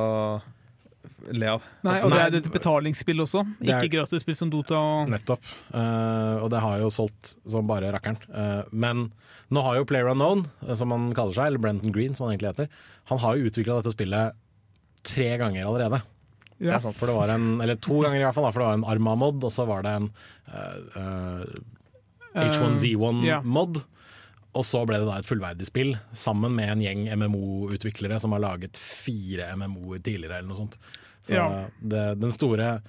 le 1.30 1.48
av. 1.54 1.64
Nei, 1.86 1.96
og 2.04 2.12
det 2.12 2.20
er 2.20 2.36
et 2.40 2.50
betalingsspill 2.52 3.24
også, 3.24 3.44
ikke 3.60 3.78
er- 3.78 3.92
gratisspill 3.96 4.36
som 4.38 4.50
Dota. 4.52 4.78
Og, 4.78 5.10
Nettopp. 5.12 5.48
Uh, 5.72 6.44
og 6.44 6.50
det 6.52 6.62
har 6.64 6.78
jo 6.82 6.90
solgt 6.94 7.34
som 7.48 7.68
bare 7.68 7.92
rakkeren. 7.94 8.18
Uh, 8.28 8.62
men 8.72 9.08
nå 9.50 9.64
har 9.66 9.80
jo 9.80 9.88
Player 9.88 10.10
Unknown, 10.12 10.46
eh, 10.66 10.74
som 10.78 10.92
han 10.94 11.10
kaller 11.16 11.34
seg, 11.34 11.50
eller 11.50 11.62
Brenton 11.62 11.92
Green 11.94 12.14
som 12.14 12.26
han 12.26 12.36
egentlig 12.36 12.52
heter, 12.52 12.68
han 13.10 13.18
har 13.18 13.36
jo 13.36 13.50
utvikla 13.50 13.80
dette 13.80 13.94
spillet 13.96 14.38
tre 15.06 15.30
ganger 15.40 15.66
allerede. 15.66 16.02
Det 16.60 16.70
er 16.76 16.82
sant. 16.84 16.96
For 16.98 17.08
det 17.08 17.16
var 17.16 17.32
en, 17.32 17.48
eller 17.64 17.78
to 17.80 18.02
ganger 18.04 18.20
i 18.20 18.26
hvert 18.26 18.36
fall, 18.36 18.50
for 18.52 18.62
det 18.62 18.68
var 18.68 18.78
en 18.78 18.88
Arma-mod, 18.92 19.40
og 19.48 19.52
så 19.54 19.64
var 19.68 19.86
det 19.86 19.94
en 19.96 20.10
uh, 20.52 21.40
eh, 22.34 22.44
H1Z1-mod. 22.44 23.80
Og 24.58 24.64
så 24.66 24.80
ble 24.88 24.98
det 24.98 25.06
da 25.06 25.18
et 25.20 25.28
fullverdig 25.28 25.66
spill, 25.68 25.92
sammen 26.16 26.56
med 26.56 26.72
en 26.72 26.80
gjeng 26.82 27.04
MMO-utviklere 27.20 28.16
som 28.18 28.32
har 28.34 28.42
laget 28.42 28.76
fire 28.80 29.52
MMO-er 29.54 30.00
tidligere, 30.02 30.40
eller 30.40 30.48
noe 30.50 30.58
sånt. 30.58 30.74
Så 31.22 31.36
Ja. 31.36 31.66
det, 31.82 32.18
den 32.20 32.32
store 32.34 32.80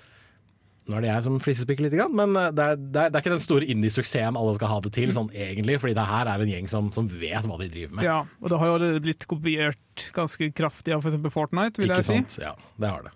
Nå 0.90 0.98
er 0.98 1.02
det 1.06 1.10
jeg 1.12 1.24
som 1.24 1.36
flisespikker 1.40 1.84
litt, 1.86 1.94
men 2.10 2.34
det 2.34 2.42
er, 2.42 2.52
det, 2.52 2.64
er, 2.66 3.10
det 3.12 3.16
er 3.16 3.22
ikke 3.22 3.36
den 3.36 3.44
store 3.46 3.68
indie-suksessen 3.70 4.36
alle 4.36 4.56
skal 4.58 4.68
ha 4.72 4.80
det 4.82 4.90
til, 4.96 5.12
sånn 5.14 5.30
egentlig, 5.30 5.76
fordi 5.80 5.94
det 5.94 6.06
her 6.10 6.26
er 6.32 6.42
en 6.42 6.50
gjeng 6.50 6.68
som, 6.68 6.88
som 6.92 7.06
vet 7.06 7.46
hva 7.46 7.60
de 7.62 7.68
driver 7.70 7.94
med. 8.00 8.04
ja, 8.08 8.16
og 8.42 8.50
det 8.50 8.58
har 8.60 8.72
jo 8.74 8.90
blitt 9.06 9.28
kopiert 9.30 10.08
ganske 10.18 10.50
kraftig 10.58 10.96
av 10.96 11.06
f.eks. 11.06 11.20
Fortnite, 11.32 11.78
vil 11.78 11.86
Ikke 11.94 12.02
jeg 12.02 12.08
si. 12.10 12.18
sant? 12.18 12.38
Ja, 12.42 12.56
det 12.82 12.90
har 12.90 13.06
det. 13.06 13.14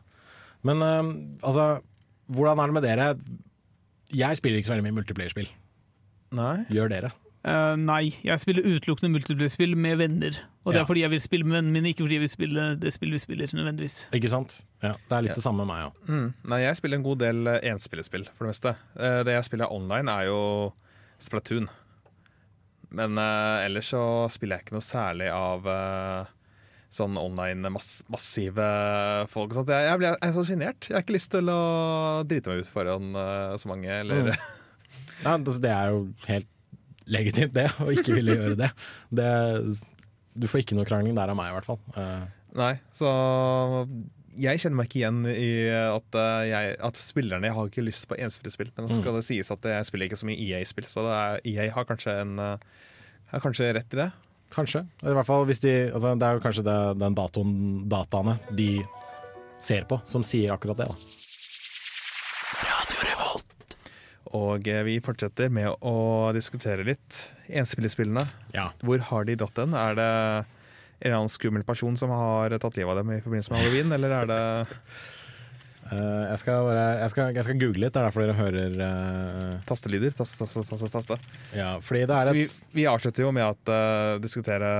Men 0.61 0.85
uh, 0.85 1.09
altså, 1.41 1.65
hvordan 2.29 2.61
er 2.61 2.69
det 2.69 2.77
med 2.77 2.85
dere? 2.85 3.09
Jeg 4.13 4.37
spiller 4.37 4.61
ikke 4.61 4.69
så 4.69 4.75
veldig 4.77 4.85
mye 4.85 4.97
multiplayer-spill. 5.01 5.49
Nei. 6.37 6.55
Gjør 6.69 6.93
dere? 6.93 7.11
Eh, 7.45 7.75
nei, 7.77 8.07
jeg 8.25 8.41
spiller 8.41 8.65
utelukkende 8.65 9.11
multiplayer-spill 9.13 9.75
med 9.77 9.99
venner. 10.01 10.37
Og 10.65 10.73
det 10.73 10.79
Ja. 10.79 10.81
er 10.81 10.87
fordi 10.89 11.01
jeg 11.03 11.11
vil 11.11 11.19
spille 11.21 11.45
med 11.45 11.53
vennene 11.59 11.73
mine, 11.75 11.89
ikke 11.93 12.01
fordi 12.07 12.15
jeg 12.17 12.23
vil 12.23 12.31
spille 12.31 12.63
det 12.81 12.93
spillet 12.95 13.13
vi 13.13 13.19
spiller 13.21 13.45
nødvendigvis. 13.53 13.97
Ikke 14.17 14.29
sant? 14.31 14.65
Ja, 14.81 14.93
det 14.93 15.11
er 15.11 15.21
litt 15.21 15.29
Ja. 15.29 15.35
det 15.35 15.43
samme 15.43 15.61
med 15.61 15.67
meg 15.67 15.83
òg. 15.85 15.93
Mm. 16.09 16.33
Nei, 16.49 16.59
jeg 16.63 16.75
spiller 16.77 16.97
en 16.97 17.03
god 17.03 17.19
del 17.19 17.47
eh, 17.47 17.59
enspillerspill, 17.69 18.25
for 18.33 18.45
det 18.47 18.53
meste. 18.55 18.75
Uh, 18.97 19.21
Det 19.23 19.33
jeg 19.35 19.43
spiller 19.45 19.71
online, 19.71 20.09
er 20.09 20.25
jo 20.25 20.73
Splatoon. 21.19 21.69
Men 22.91 23.17
uh, 23.17 23.61
ellers 23.65 23.91
så 23.93 24.27
spiller 24.31 24.57
jeg 24.57 24.65
ikke 24.65 24.77
noe 24.79 24.81
særlig 24.81 25.29
av 25.31 26.27
sånn 26.95 27.17
online 27.19 27.69
mass 27.69 28.03
massive 28.09 29.27
folk 29.29 29.53
sånt. 29.53 29.67
Jeg, 29.67 29.85
jeg, 29.89 29.97
blir, 29.99 30.07
jeg 30.15 30.29
er 30.29 30.33
så 30.33 30.45
sjenert. 30.47 30.87
Jeg 30.89 30.95
har 30.95 31.03
ikke 31.03 31.17
lyst 31.17 31.31
til 31.31 31.49
å 31.51 32.23
drite 32.25 32.47
meg 32.47 32.59
ut 32.63 32.69
foran 32.71 33.13
så 33.59 33.67
mange, 33.67 33.89
eller 34.01 34.31
Mm. 34.31 34.35
Ja, 35.25 35.37
det, 35.37 35.61
det 35.61 35.71
er 35.71 35.89
jo 35.93 35.99
helt 36.27 36.47
legitimt, 37.11 37.53
det, 37.55 37.69
å 37.81 37.91
ikke 37.93 38.17
ville 38.17 38.35
gjøre 38.39 38.59
det. 38.59 38.71
det. 39.15 39.31
Du 40.35 40.49
får 40.51 40.63
ikke 40.63 40.77
noe 40.77 40.87
krangling 40.87 41.15
der 41.17 41.31
av 41.31 41.37
meg, 41.39 41.51
i 41.51 41.57
hvert 41.57 41.67
fall. 41.67 41.81
Uh. 41.95 42.25
Nei, 42.55 42.73
så 42.95 43.09
jeg 44.39 44.59
kjenner 44.61 44.79
meg 44.79 44.89
ikke 44.89 44.99
igjen 45.01 45.21
i 45.31 45.49
at, 45.71 46.17
eh, 46.19 46.41
jeg, 46.49 46.75
at 46.83 46.99
spillerne 46.99 47.47
Jeg 47.47 47.55
har 47.55 47.69
ikke 47.69 47.85
lyst 47.85 48.07
på 48.09 48.17
enspillerspill, 48.19 48.71
men 48.75 48.89
så 48.91 48.99
skal 48.99 49.17
det 49.17 49.25
sies 49.27 49.51
at 49.53 49.67
jeg 49.71 49.87
spiller 49.87 50.09
ikke 50.09 50.19
så 50.19 50.27
mye 50.29 50.39
EA-spill, 50.43 50.87
så 50.91 51.05
det 51.05 51.15
er, 51.15 51.41
EA 51.51 51.67
har 51.75 51.87
kanskje, 51.87 52.15
en, 52.23 52.37
eh, 52.39 52.91
har 53.31 53.43
kanskje 53.43 53.73
rett 53.77 53.95
i 53.95 54.01
det. 54.03 54.11
kanskje. 54.55 54.85
I 55.03 55.15
hvert 55.17 55.27
fall 55.27 55.45
hvis 55.49 55.59
de 55.63 55.73
altså, 55.91 56.13
Det 56.15 56.27
er 56.27 56.37
jo 56.37 56.43
kanskje 56.43 56.63
det, 56.63 56.77
den 57.01 57.15
datoen, 57.17 57.53
dataene 57.91 58.37
de 58.55 58.69
ser 59.59 59.87
på, 59.89 59.99
som 60.07 60.23
sier 60.23 60.53
akkurat 60.55 60.77
det. 60.77 60.87
da. 60.91 61.24
Og 64.35 64.67
eh, 64.67 64.83
vi 64.87 64.99
fortsetter 65.03 65.51
med 65.53 65.71
å 65.85 65.95
diskutere 66.35 66.85
litt 66.87 67.21
enspillerspillene. 67.47 68.25
Ja. 68.55 68.69
Hvor 68.83 69.03
har 69.11 69.27
de 69.27 69.37
dratt 69.39 69.57
den? 69.59 69.75
Er 69.77 69.97
det 69.97 70.11
en 70.95 71.09
eller 71.09 71.19
annen 71.19 71.31
skummel 71.33 71.65
person 71.67 71.97
som 71.99 72.13
har 72.15 72.55
tatt 72.61 72.79
livet 72.79 72.93
av 72.93 73.01
dem 73.01 73.13
i 73.15 73.21
forbindelse 73.23 73.53
med 73.53 73.63
halloween, 73.63 73.93
eller 73.99 74.19
er 74.21 74.33
det 74.33 74.41
Uh, 75.85 76.23
jeg, 76.31 76.39
skal 76.41 76.63
bare, 76.65 76.85
jeg, 76.97 77.09
skal, 77.13 77.27
jeg 77.37 77.45
skal 77.45 77.57
google 77.61 77.83
litt, 77.83 77.93
det 77.93 77.99
er 78.01 78.07
derfor 78.07 78.23
dere 78.23 78.33
hører 78.39 78.79
uh, 78.79 79.51
tastelyder? 79.69 80.15
Taste, 80.17 80.39
taste, 80.39 80.63
taste, 80.65 80.89
taste. 80.89 81.17
Ja, 81.53 81.75
fordi 81.77 82.07
det 82.09 82.15
er 82.15 82.31
et 82.31 82.37
Vi, 82.39 82.45
vi 82.73 82.87
avslutter 82.89 83.21
jo 83.21 83.29
med 83.35 83.45
å 83.45 83.53
uh, 83.69 84.15
diskutere 84.17 84.71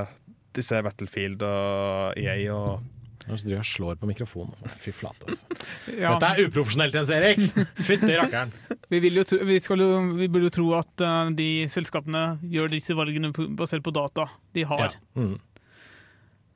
disse 0.57 0.79
Battlefield 0.81 1.45
og 1.45 2.17
EA 2.17 2.39
og 2.55 2.81
Nå 3.25 3.37
driver 3.39 3.55
jeg 3.55 3.63
og 3.63 3.69
slår 3.69 3.97
på 4.01 4.09
mikrofonen. 4.09 4.75
Fy 4.81 4.93
flate, 4.93 5.25
altså. 5.31 5.57
Ja, 6.03 6.13
Dette 6.13 6.29
er 6.29 6.49
uprofesjonelt, 6.49 6.97
Jens 6.99 7.13
Erik! 7.15 7.41
Fytti 7.87 8.13
rakkeren! 8.13 8.53
vi, 8.91 9.01
vil 9.01 9.17
jo 9.21 9.25
tro, 9.25 9.39
vi, 9.49 9.57
jo, 9.57 9.89
vi 10.19 10.29
burde 10.29 10.51
jo 10.51 10.53
tro 10.59 10.67
at 10.77 11.05
uh, 11.05 11.33
de 11.35 11.49
selskapene 11.71 12.25
gjør 12.53 12.71
disse 12.75 12.97
valgene 12.97 13.33
basert 13.57 13.85
på 13.85 13.93
data 13.95 14.29
de 14.53 14.67
har. 14.69 14.93
Ja. 14.93 15.25
Mm. 15.25 15.35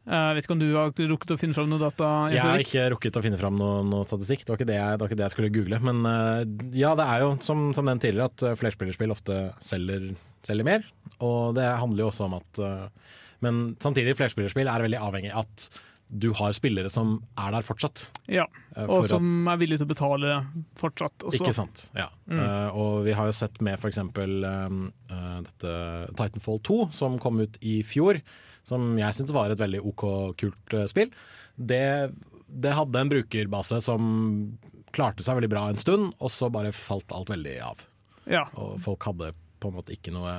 Jeg 0.10 0.38
vet 0.38 0.46
ikke 0.46 0.56
om 0.56 0.62
du 0.62 0.70
har 0.74 0.94
rukket 1.12 1.32
å 1.36 1.38
finne 1.38 1.54
fram 1.54 1.68
noe 1.70 1.82
data? 1.82 2.08
Jeg 2.34 2.42
har 2.42 2.64
ikke 2.64 2.86
rukket 2.96 3.18
å 3.20 3.22
finne 3.22 3.38
fram 3.38 3.58
noe, 3.60 3.84
noe 3.86 4.08
statistikk, 4.08 4.42
det 4.46 4.54
var, 4.56 4.62
det, 4.66 4.78
jeg, 4.80 4.96
det 4.96 5.04
var 5.04 5.12
ikke 5.12 5.20
det 5.20 5.26
jeg 5.28 5.34
skulle 5.36 5.52
google. 5.54 5.80
Men 5.86 6.00
eh, 6.10 6.40
ja, 6.82 6.96
det 6.98 7.06
er 7.06 7.26
jo 7.26 7.36
som, 7.46 7.68
som 7.78 7.90
den 7.90 8.02
tidligere 8.02 8.32
at 8.32 8.46
eh, 8.48 8.56
flerspillerspill 8.58 9.14
ofte 9.14 9.38
selger, 9.62 10.08
selger 10.48 10.66
mer. 10.66 10.88
Og 11.22 11.54
det 11.60 11.68
handler 11.68 12.06
jo 12.06 12.10
også 12.10 12.26
om 12.26 12.40
at 12.40 12.62
eh, 12.66 13.14
Men 13.46 13.62
samtidig, 13.84 14.18
flerspillerspill 14.18 14.72
er 14.72 14.88
veldig 14.88 15.04
avhengig 15.04 15.36
av 15.36 15.46
at 15.46 15.68
du 16.10 16.32
har 16.34 16.54
spillere 16.58 16.90
som 16.90 17.20
er 17.38 17.52
der 17.54 17.66
fortsatt. 17.66 18.08
Ja, 18.28 18.48
eh, 18.76 18.84
og 18.84 18.90
for 18.90 19.04
at- 19.04 19.10
som 19.14 19.48
er 19.48 19.58
villige 19.58 19.78
til 19.78 19.86
å 19.88 19.94
betale 19.94 20.48
fortsatt 20.76 21.26
også. 21.26 21.38
Ikke 21.38 21.54
sant. 21.54 21.90
Ja. 21.96 22.08
Eh, 22.30 22.70
og 22.74 23.06
vi 23.06 23.14
har 23.14 23.26
jo 23.30 23.32
sett 23.32 23.62
med 23.62 23.78
f.eks. 23.78 24.00
Um, 24.00 24.92
eh, 25.10 25.42
dette 25.42 25.74
Titanfall 26.16 26.60
2, 26.60 26.92
som 26.92 27.20
kom 27.20 27.40
ut 27.40 27.58
i 27.62 27.84
fjor, 27.84 28.22
som 28.64 28.98
jeg 28.98 29.14
syntes 29.14 29.34
var 29.34 29.52
et 29.52 29.60
veldig 29.62 29.84
OK 29.86 30.36
kult 30.38 30.74
uh, 30.74 30.86
spill. 30.88 31.12
Det, 31.58 32.12
det 32.50 32.74
hadde 32.74 33.00
en 33.00 33.10
brukerbase 33.10 33.82
som 33.82 34.58
klarte 34.92 35.22
seg 35.22 35.38
veldig 35.38 35.50
bra 35.50 35.68
en 35.70 35.78
stund, 35.78 36.14
og 36.20 36.30
så 36.34 36.50
bare 36.52 36.74
falt 36.74 37.12
alt 37.14 37.30
veldig 37.30 37.62
av. 37.62 37.86
Ja. 38.26 38.48
Og 38.56 38.80
folk 38.82 39.04
hadde 39.04 39.34
på 39.60 39.70
en 39.70 39.78
måte 39.78 39.94
ikke 39.94 40.14
noe 40.16 40.34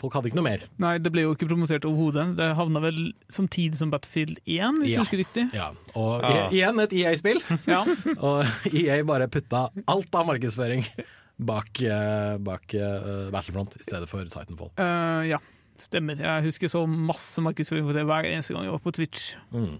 Folk 0.00 0.14
hadde 0.16 0.30
ikke 0.30 0.38
noe 0.40 0.46
mer. 0.46 0.62
Nei, 0.80 0.94
det 1.02 1.10
ble 1.12 1.26
jo 1.26 1.34
ikke 1.36 1.48
promotert 1.50 1.84
overhodet. 1.84 2.30
Det 2.38 2.46
havna 2.56 2.80
vel 2.80 3.00
samtidig 3.28 3.76
som 3.76 3.90
Battlefield 3.92 4.38
1, 4.46 4.78
hvis 4.80 4.88
Ja. 4.88 4.96
jeg 4.96 5.02
husker 5.04 5.20
riktig. 5.20 5.44
Ja. 5.52 5.66
Og 5.94 6.22
Ja. 6.24 6.46
igjen 6.48 6.80
et 6.80 6.92
EA-spill. 6.96 7.42
Ja. 7.68 7.82
Og 8.30 8.44
EA 8.72 9.02
bare 9.04 9.28
putta 9.28 9.66
alt 9.86 10.14
av 10.16 10.26
markedsføring 10.30 10.86
bak, 11.40 11.82
eh, 11.84 12.36
bak 12.38 12.74
uh, 12.76 13.28
Battlefront 13.32 13.76
i 13.76 13.84
stedet 13.84 14.08
for 14.08 14.24
Titanfall. 14.24 14.72
Uh, 14.80 15.22
ja, 15.28 15.38
stemmer. 15.80 16.16
Jeg 16.20 16.44
husker 16.48 16.68
så 16.72 16.82
masse 16.88 17.40
markedsføring 17.44 17.84
på 17.88 17.94
det 17.96 18.06
hver 18.08 18.24
eneste 18.28 18.52
gang 18.56 18.64
jeg 18.68 18.72
var 18.72 18.82
på 18.84 18.92
Twitch. 18.96 19.34
Mm. 19.52 19.78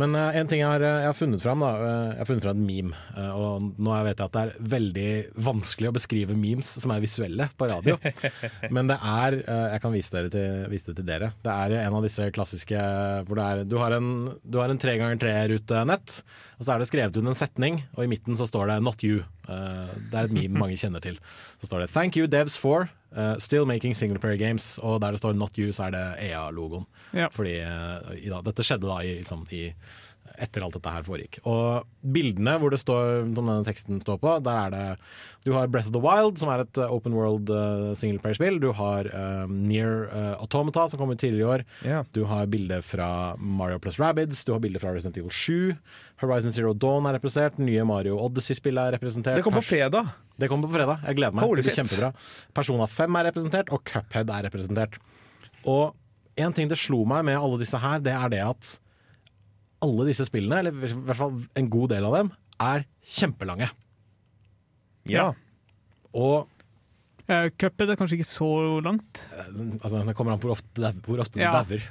Men 0.00 0.14
uh, 0.16 0.30
en 0.32 0.48
ting 0.48 0.62
jeg 0.62 0.68
har, 0.68 0.80
jeg 0.80 1.08
har 1.08 1.16
funnet 1.16 1.42
fram, 1.42 1.60
da, 1.60 1.70
eh, 1.76 2.12
jeg 2.14 2.20
har 2.22 2.28
funnet 2.30 2.44
fram 2.46 2.60
et 2.62 2.64
meme. 2.64 3.00
eh, 3.12 3.32
og 3.36 3.66
nå 3.76 3.96
vet 4.06 4.22
jeg 4.22 4.30
at 4.30 4.36
det 4.36 4.42
er 4.42 4.68
veldig 4.74 5.08
vanskelig 5.48 5.90
å 5.90 5.94
beskrive 5.98 6.36
memes 6.38 6.70
som 6.80 6.94
er 6.94 7.02
visuelle 7.04 7.48
på 7.58 7.68
radio. 7.68 7.98
Men 8.74 8.88
det 8.88 8.96
er 8.96 9.36
eh, 9.42 9.66
Jeg 9.74 9.82
kan 9.84 9.92
vise, 9.92 10.14
dere 10.14 10.32
til, 10.32 10.64
vise 10.72 10.88
det 10.90 10.96
til 11.00 11.08
dere. 11.10 11.32
Det 11.44 11.52
er 11.52 11.76
en 11.82 11.98
av 11.98 12.06
disse 12.06 12.30
klassiske 12.32 12.86
hvor 13.28 13.40
det 13.40 13.50
er 13.50 13.68
Du 13.68 13.76
har 13.82 13.96
en, 13.98 14.08
du 14.42 14.60
har 14.62 14.72
en 14.72 14.80
tre 14.80 14.96
ganger 15.00 15.20
tre-rute 15.20 15.84
nett, 15.88 16.18
og 16.56 16.64
så 16.64 16.74
er 16.74 16.82
det 16.82 16.88
skrevet 16.88 17.18
ut 17.18 17.26
en 17.26 17.36
setning, 17.36 17.82
og 17.96 18.06
i 18.06 18.10
midten 18.10 18.38
så 18.38 18.48
står 18.48 18.72
det 18.72 18.80
'not 18.80 19.04
you'. 19.04 19.22
Eh, 19.48 19.92
det 20.08 20.18
er 20.18 20.24
et 20.24 20.36
meme 20.40 20.58
mange 20.64 20.80
kjenner 20.80 21.04
til. 21.04 21.20
Så 21.60 21.68
står 21.68 21.84
det 21.84 21.90
'Thank 21.92 22.16
you 22.16 22.26
devs 22.26 22.56
for 22.56 22.88
eh, 23.16 23.34
still 23.38 23.66
making 23.68 23.94
single 23.94 24.18
player 24.18 24.38
games', 24.38 24.78
og 24.82 25.00
der 25.00 25.10
det 25.10 25.18
står 25.18 25.32
'not 25.32 25.58
you', 25.58 25.72
så 25.72 25.84
er 25.84 25.90
det 25.90 26.30
EA-logoen. 26.30 26.86
Ja. 27.14 27.28
Fordi 27.28 27.60
uh, 27.60 28.16
i 28.16 28.28
dag, 28.28 28.44
Dette 28.44 28.62
skjedde 28.62 28.88
da 28.88 29.00
i, 29.00 29.14
liksom, 29.18 29.46
i, 29.50 29.72
etter 30.42 30.64
alt 30.64 30.74
dette 30.76 30.92
her 30.92 31.04
foregikk. 31.06 31.38
Og 31.48 31.86
bildene 32.14 32.56
hvor 32.58 32.72
det 32.74 32.80
står, 32.82 33.28
som 33.28 33.36
denne 33.38 33.66
teksten 33.66 34.00
står 34.02 34.18
på, 34.22 34.32
der 34.42 34.58
er 34.64 34.72
det 34.74 34.86
Du 35.46 35.52
har 35.54 35.70
Breath 35.70 35.90
of 35.90 35.94
the 35.94 36.02
Wild, 36.02 36.38
som 36.38 36.50
er 36.52 36.64
et 36.64 36.78
eh, 36.78 36.90
open 36.90 37.14
world 37.18 37.50
uh, 37.50 37.92
singleplayer-spill. 37.98 38.60
Du 38.62 38.70
har 38.78 39.08
uh, 39.10 39.46
Near 39.50 40.08
uh, 40.10 40.34
Automata, 40.42 40.88
som 40.90 41.00
kom 41.00 41.14
ut 41.14 41.20
tidligere 41.22 41.42
i 41.42 41.50
år. 41.54 41.64
Yeah. 41.86 42.04
Du 42.14 42.24
har 42.30 42.50
bilde 42.50 42.80
fra 42.86 43.34
Mario 43.38 43.80
plus 43.82 43.98
Rabbids, 44.02 44.44
du 44.46 44.52
har 44.54 44.62
bilde 44.62 44.82
fra 44.82 44.94
Resident 44.94 45.18
Evil 45.18 45.30
7. 45.30 45.74
Horizon 46.22 46.54
Zero 46.54 46.74
Dawn 46.74 47.06
er 47.10 47.18
representert, 47.18 47.58
nye 47.62 47.86
Mario 47.86 48.18
Odyssey-spillet 48.22 48.92
er 48.92 48.98
representert. 48.98 49.40
Det 49.40 49.46
kom 49.46 49.58
på 49.58 49.66
fredag! 49.72 50.12
det 50.42 50.48
kommer 50.50 50.68
på 50.68 50.74
fredag. 50.74 51.02
Jeg 51.06 51.18
gleder 51.18 51.34
meg. 51.36 51.46
Holy 51.46 51.62
det 51.62 51.68
blir 51.68 51.76
kjempebra. 51.76 52.12
Persona 52.56 52.86
5 52.90 53.18
er 53.18 53.28
representert, 53.28 53.72
og 53.74 53.82
Cuphead 53.86 54.30
er 54.32 54.46
representert. 54.48 54.96
Og 55.68 55.92
en 56.40 56.54
ting 56.56 56.70
det 56.70 56.78
slo 56.80 57.02
meg 57.08 57.26
med 57.28 57.38
alle 57.38 57.60
disse 57.60 57.78
her, 57.78 58.00
det 58.02 58.14
er 58.16 58.32
det 58.32 58.40
at 58.46 58.72
alle 59.82 60.06
disse 60.08 60.26
spillene, 60.28 60.60
eller 60.62 60.72
i 60.88 60.92
hvert 60.94 61.18
fall 61.18 61.36
en 61.58 61.68
god 61.72 61.92
del 61.94 62.06
av 62.08 62.16
dem, 62.20 62.32
er 62.62 62.84
kjempelange. 63.18 63.70
Ja. 65.10 65.32
Og 66.14 66.48
Uh, 67.30 67.46
Cuphead 67.54 67.86
er 67.92 67.96
kanskje 67.96 68.16
ikke 68.18 68.26
så 68.26 68.46
langt. 68.82 69.20
eh, 69.30 69.44
altså, 69.78 70.00
det 70.04 70.14
kommer 70.18 70.34
an 70.34 70.40
på 70.42 70.48
hvor 70.48 70.56
ofte, 70.56 70.88
hvor 71.06 71.20
ofte 71.22 71.38
Ja, 71.38 71.52
du 71.62 71.76
dauer. 71.78 71.84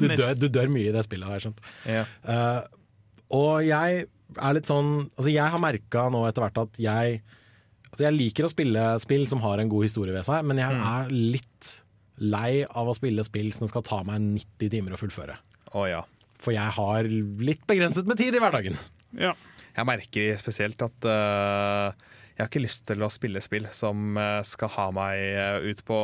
Du, 0.00 0.06
du, 0.08 0.14
dør, 0.16 0.30
du 0.40 0.46
dør 0.48 0.70
mye 0.72 0.88
i 0.88 0.94
det 0.94 1.02
spillet, 1.04 1.28
har 1.28 1.36
jeg 1.36 1.44
skjønt. 1.44 1.60
ja. 1.84 2.04
Eh, 2.24 2.62
og 3.36 3.60
jeg 3.62 4.06
er 4.40 4.54
litt 4.56 4.66
sånn 4.66 4.88
Altså 5.12 5.30
jeg 5.30 5.52
har 5.52 5.60
merka 5.62 6.08
nå 6.10 6.24
etter 6.26 6.42
hvert 6.42 6.58
at 6.64 6.80
jeg 6.82 7.20
Altså 7.92 8.06
jeg 8.08 8.16
liker 8.16 8.48
å 8.48 8.50
spille 8.50 8.86
spill 9.04 9.28
som 9.30 9.44
har 9.44 9.60
en 9.62 9.70
god 9.70 9.84
historie 9.86 10.16
ved 10.16 10.24
seg, 10.26 10.48
men 10.48 10.58
jeg 10.58 10.80
er 10.88 11.12
litt 11.12 11.70
lei 12.24 12.64
av 12.64 12.88
å 12.90 12.96
spille 12.96 13.22
spill 13.28 13.52
som 13.54 13.68
skal 13.70 13.84
ta 13.86 14.00
meg 14.08 14.24
90 14.40 14.72
timer 14.72 14.96
å 14.96 14.98
fullføre. 14.98 15.36
Å 15.76 15.84
ja. 15.92 16.00
For 16.40 16.54
jeg 16.56 16.72
har 16.76 17.08
litt 17.44 17.66
begrenset 17.68 18.08
med 18.08 18.20
tid 18.20 18.36
i 18.36 18.40
hverdagen. 18.42 18.78
Ja. 19.18 19.34
Jeg 19.76 19.86
merker 19.88 20.36
spesielt 20.40 20.80
at 20.82 21.06
uh, 21.06 21.92
jeg 22.40 22.42
har 22.42 22.48
ikke 22.48 22.62
lyst 22.64 22.86
til 22.88 23.04
å 23.04 23.10
spille 23.12 23.42
spill 23.44 23.66
som 23.76 24.16
eh, 24.16 24.38
skal 24.48 24.70
ha 24.72 24.86
meg 24.96 25.18
eh, 25.20 25.66
ut 25.68 25.82
på 25.84 25.96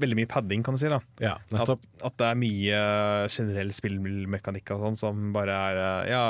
veldig 0.00 0.16
mye 0.16 0.28
padding, 0.30 0.62
kan 0.64 0.78
du 0.78 0.80
si. 0.80 0.88
da 0.88 0.96
Ja, 1.20 1.34
At, 1.60 1.74
at 2.08 2.14
det 2.22 2.28
er 2.30 2.38
mye 2.40 2.78
generell 3.28 3.68
spillmekanikk 3.76 4.72
og 4.72 4.80
sånn 4.86 4.96
som 4.96 5.26
bare 5.34 5.58
er 5.68 5.80
Ja, 6.08 6.22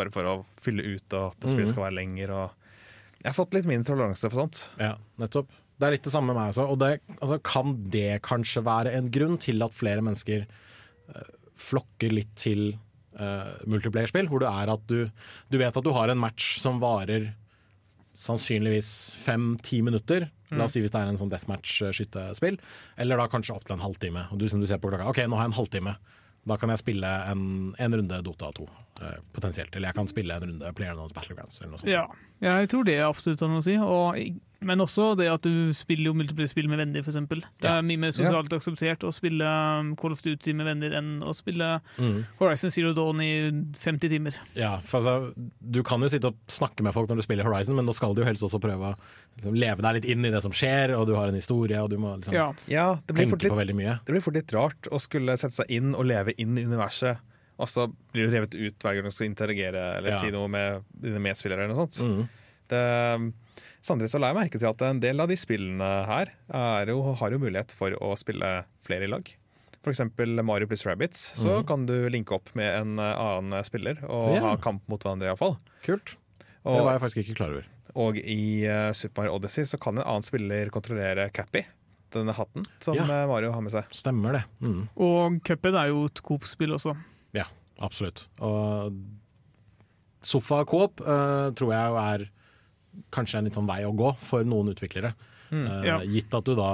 bare 0.00 0.14
for 0.14 0.30
å 0.30 0.34
fylle 0.64 0.94
ut 0.94 1.18
og 1.18 1.34
at 1.34 1.44
spillet 1.44 1.74
skal 1.74 1.84
være 1.90 1.98
lenger 1.98 2.32
og 2.38 2.56
Jeg 3.18 3.28
har 3.28 3.36
fått 3.36 3.52
litt 3.58 3.68
mindre 3.68 3.92
toleranse 3.92 4.32
for 4.32 4.46
sånt. 4.46 4.62
Ja, 4.80 4.94
nettopp. 5.20 5.52
Det 5.76 5.90
er 5.90 5.96
litt 5.98 6.08
det 6.08 6.14
samme 6.14 6.32
med 6.32 6.40
meg 6.40 6.54
også. 6.54 6.64
Og 6.72 6.80
det, 6.80 6.90
altså, 7.18 7.36
kan 7.44 7.76
det 7.92 8.22
kanskje 8.24 8.64
være 8.64 8.96
en 8.96 9.12
grunn 9.12 9.36
til 9.44 9.60
at 9.66 9.76
flere 9.76 10.02
mennesker 10.08 10.48
flokker 11.68 12.16
litt 12.16 12.32
til 12.40 12.72
uh, 13.20 13.52
multiplayerspill, 13.68 14.28
hvor 14.30 14.42
det 14.44 14.50
er 14.50 14.72
at 14.72 14.84
du, 14.90 15.06
du 15.52 15.58
vet 15.60 15.76
at 15.76 15.86
du 15.86 15.92
har 15.96 16.12
en 16.12 16.20
match 16.20 16.56
som 16.62 16.80
varer 16.82 17.32
sannsynligvis 18.18 18.92
fem-ti 19.16 19.80
minutter. 19.84 20.28
La 20.52 20.66
oss 20.66 20.74
si 20.76 20.82
hvis 20.84 20.92
det 20.92 21.00
er 21.00 21.08
en 21.08 21.18
sånn 21.20 21.30
deathmatch-skyttespill. 21.32 22.58
Eller 23.00 23.20
da 23.20 23.28
kanskje 23.32 23.54
opp 23.56 23.64
til 23.64 23.78
en 23.78 23.84
halvtime. 23.84 24.26
Og 24.32 24.40
du 24.40 24.48
som 24.52 24.60
du 24.60 24.68
ser 24.68 24.80
på 24.82 24.90
klokka, 24.92 25.08
OK, 25.08 25.22
nå 25.24 25.38
har 25.38 25.46
jeg 25.46 25.54
en 25.54 25.58
halvtime. 25.58 25.94
Da 26.48 26.58
kan 26.58 26.72
jeg 26.74 26.82
spille 26.82 27.08
en, 27.30 27.44
en 27.78 27.96
runde 27.96 28.18
Dota 28.26 28.50
2, 28.56 28.66
eh, 29.06 29.18
potensielt. 29.32 29.74
Eller 29.76 29.92
jeg 29.92 29.98
kan 30.00 30.10
spille 30.10 30.36
en 30.36 30.48
runde 30.50 30.72
PlayerUnknown's 30.76 31.14
Battlegrounds, 31.16 31.60
eller 31.60 31.72
noe 31.72 31.82
sånt. 31.82 31.92
Ja. 31.92 32.04
ja, 32.42 32.56
jeg 32.60 32.72
tror 32.72 32.88
det 32.88 32.98
absolutt 33.06 33.44
har 33.44 33.52
noe 33.52 33.62
å 33.62 33.66
si. 33.66 33.76
Og, 33.78 34.18
men 34.64 34.78
også 34.84 35.16
det 35.18 35.26
at 35.32 35.42
du 35.42 35.72
spiller 35.74 36.10
jo 36.10 36.14
multiplayer-spill 36.14 36.68
med 36.70 36.78
venner, 36.80 37.00
f.eks. 37.02 37.16
Det 37.60 37.68
er 37.70 37.82
mye 37.82 37.98
mer 37.98 38.12
sosialt 38.16 38.52
akseptert 38.56 39.04
å 39.04 39.12
spille 39.12 39.44
um, 39.44 39.94
Call 39.96 40.12
of 40.16 40.22
Duty 40.22 40.52
med 40.54 40.66
venner 40.66 40.94
enn 40.98 41.22
å 41.22 41.34
spille 41.34 41.80
Mm. 41.98 42.22
Horizon 42.40 42.70
Zero 42.70 42.92
Dawn 42.96 43.20
i 43.20 43.30
50 43.78 44.08
timer. 44.12 44.36
Ja, 44.56 44.76
for 44.84 45.00
altså, 45.00 45.32
Du 45.60 45.82
kan 45.82 46.00
jo 46.00 46.08
sitte 46.08 46.30
og 46.32 46.36
snakke 46.52 46.82
med 46.86 46.94
folk 46.94 47.08
når 47.10 47.16
du 47.20 47.22
spiller 47.26 47.44
Horizon, 47.44 47.76
men 47.76 47.86
da 47.86 47.92
skal 47.96 48.14
du 48.14 48.22
jo 48.22 48.26
helst 48.28 48.42
også 48.46 48.60
prøve 48.62 48.92
å 48.92 48.96
liksom, 49.36 49.54
leve 49.58 49.82
deg 49.82 49.98
litt 49.98 50.08
inn 50.14 50.24
i 50.24 50.30
det 50.34 50.42
som 50.42 50.52
skjer, 50.52 50.94
og 50.98 51.06
du 51.08 51.14
har 51.18 51.28
en 51.28 51.34
historie, 51.38 51.80
og 51.82 51.90
du 51.90 51.98
må 52.02 52.14
liksom, 52.16 52.34
Ja. 52.34 52.48
Ja, 52.68 52.86
tenke 53.06 53.36
litt, 53.38 53.48
på 53.52 53.58
veldig 53.58 53.76
mye. 53.78 53.98
det 54.06 54.12
blir 54.16 54.24
fort 54.24 54.34
litt 54.38 54.52
rart 54.52 54.88
å 54.90 55.00
skulle 55.02 55.36
sette 55.40 55.54
seg 55.60 55.70
inn 55.70 55.94
og 55.94 56.04
leve 56.06 56.32
inn 56.38 56.56
i 56.58 56.64
universet, 56.64 57.18
og 57.62 57.68
så 57.68 57.84
blir 58.12 58.26
du 58.26 58.32
revet 58.34 58.54
ut 58.56 58.78
hver 58.82 58.94
gang 58.96 59.04
du 59.04 59.10
skal 59.14 59.26
interagere 59.28 59.82
eller 59.98 60.10
Ja. 60.10 60.20
si 60.20 60.30
noe 60.34 60.48
med 60.48 60.82
dine 60.98 61.20
medspillere. 61.20 61.64
eller 61.64 61.74
noe 61.76 61.86
sånt. 61.86 62.00
Mm. 62.02 62.28
Det, 62.72 63.32
samtidig 63.84 64.10
så 64.12 64.20
la 64.22 64.32
jeg 64.32 64.40
merke 64.40 64.58
til 64.60 64.70
at 64.70 64.82
en 64.88 65.00
del 65.02 65.22
av 65.22 65.30
de 65.30 65.36
spillene 65.38 65.90
her 66.08 66.32
er 66.48 66.92
jo, 66.92 67.02
har 67.20 67.34
jo 67.34 67.40
mulighet 67.42 67.72
for 67.76 67.94
å 68.02 68.12
spille 68.20 68.50
flere 68.84 69.08
i 69.08 69.12
lag. 69.12 69.30
For 69.82 69.90
eksempel 69.90 70.38
Mario 70.46 70.68
pluss 70.70 70.84
Rabbids. 70.86 71.18
Så 71.40 71.58
kan 71.66 71.86
du 71.88 71.96
linke 72.12 72.36
opp 72.36 72.52
med 72.54 72.70
en 72.70 72.98
eh, 73.02 73.18
annen 73.18 73.64
spiller 73.66 73.98
og 74.06 74.36
yeah. 74.36 74.44
ha 74.44 74.56
kamp 74.62 74.84
mot 74.90 75.02
hverandre, 75.02 75.32
iallfall. 75.32 75.56
Kult. 75.82 76.14
Det 76.62 76.78
var 76.78 76.94
jeg 76.94 77.02
faktisk 77.02 77.22
ikke 77.24 77.38
klar 77.40 77.54
over. 77.56 77.64
og 77.98 78.18
i 78.22 78.62
uh, 78.70 78.92
Super 78.94 79.24
Mario 79.24 79.40
Odyssey 79.40 79.66
så 79.66 79.80
kan 79.82 79.98
en 79.98 80.04
annen 80.06 80.22
spiller 80.22 80.70
kontrollere 80.72 81.26
Cappy, 81.34 81.64
denne 82.14 82.32
hatten 82.36 82.62
som 82.78 82.94
Ja. 82.94 83.02
eh, 83.08 83.26
Mario 83.26 83.50
har 83.52 83.64
med 83.64 83.74
seg. 83.74 83.90
Stemmer 83.90 84.38
det. 84.38 84.44
Mm. 84.62 84.84
Og 84.94 85.40
Cuphead 85.42 85.74
er 85.80 85.90
jo 85.90 86.04
et 86.06 86.22
Coop-spill 86.22 86.76
også. 86.78 86.94
Ja, 87.34 87.48
absolutt. 87.82 88.28
Og 88.38 88.94
sofa-coop 90.22 91.02
uh, 91.02 91.50
tror 91.58 91.74
jeg 91.74 91.90
jo 91.90 91.98
er 92.04 92.24
kanskje 93.14 93.40
en 93.40 93.48
litt 93.48 93.56
sånn 93.58 93.68
vei 93.68 93.82
å 93.86 93.94
gå 93.96 94.12
for 94.20 94.44
noen 94.48 94.72
utviklere. 94.74 95.14
Mm, 95.52 95.66
Ja. 95.84 95.98
Gitt 96.08 96.32
at 96.34 96.48
du 96.48 96.54
da 96.56 96.68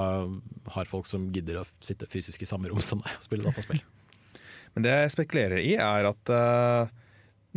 har 0.75 0.87
folk 0.87 1.07
som 1.09 1.27
gidder 1.35 1.61
å 1.61 1.67
sitte 1.83 2.07
fysisk 2.07 2.43
i 2.43 2.47
samme 2.47 2.71
rom 2.71 2.81
som 2.83 3.01
deg 3.03 3.17
og 3.17 3.25
spille 3.25 3.47
dataspill. 3.47 3.81
Men 4.75 4.85
det 4.85 4.93
jeg 4.93 5.15
spekulerer 5.17 5.59
i, 5.59 5.73
er 5.81 6.07
at 6.07 6.31
uh, 6.31 6.91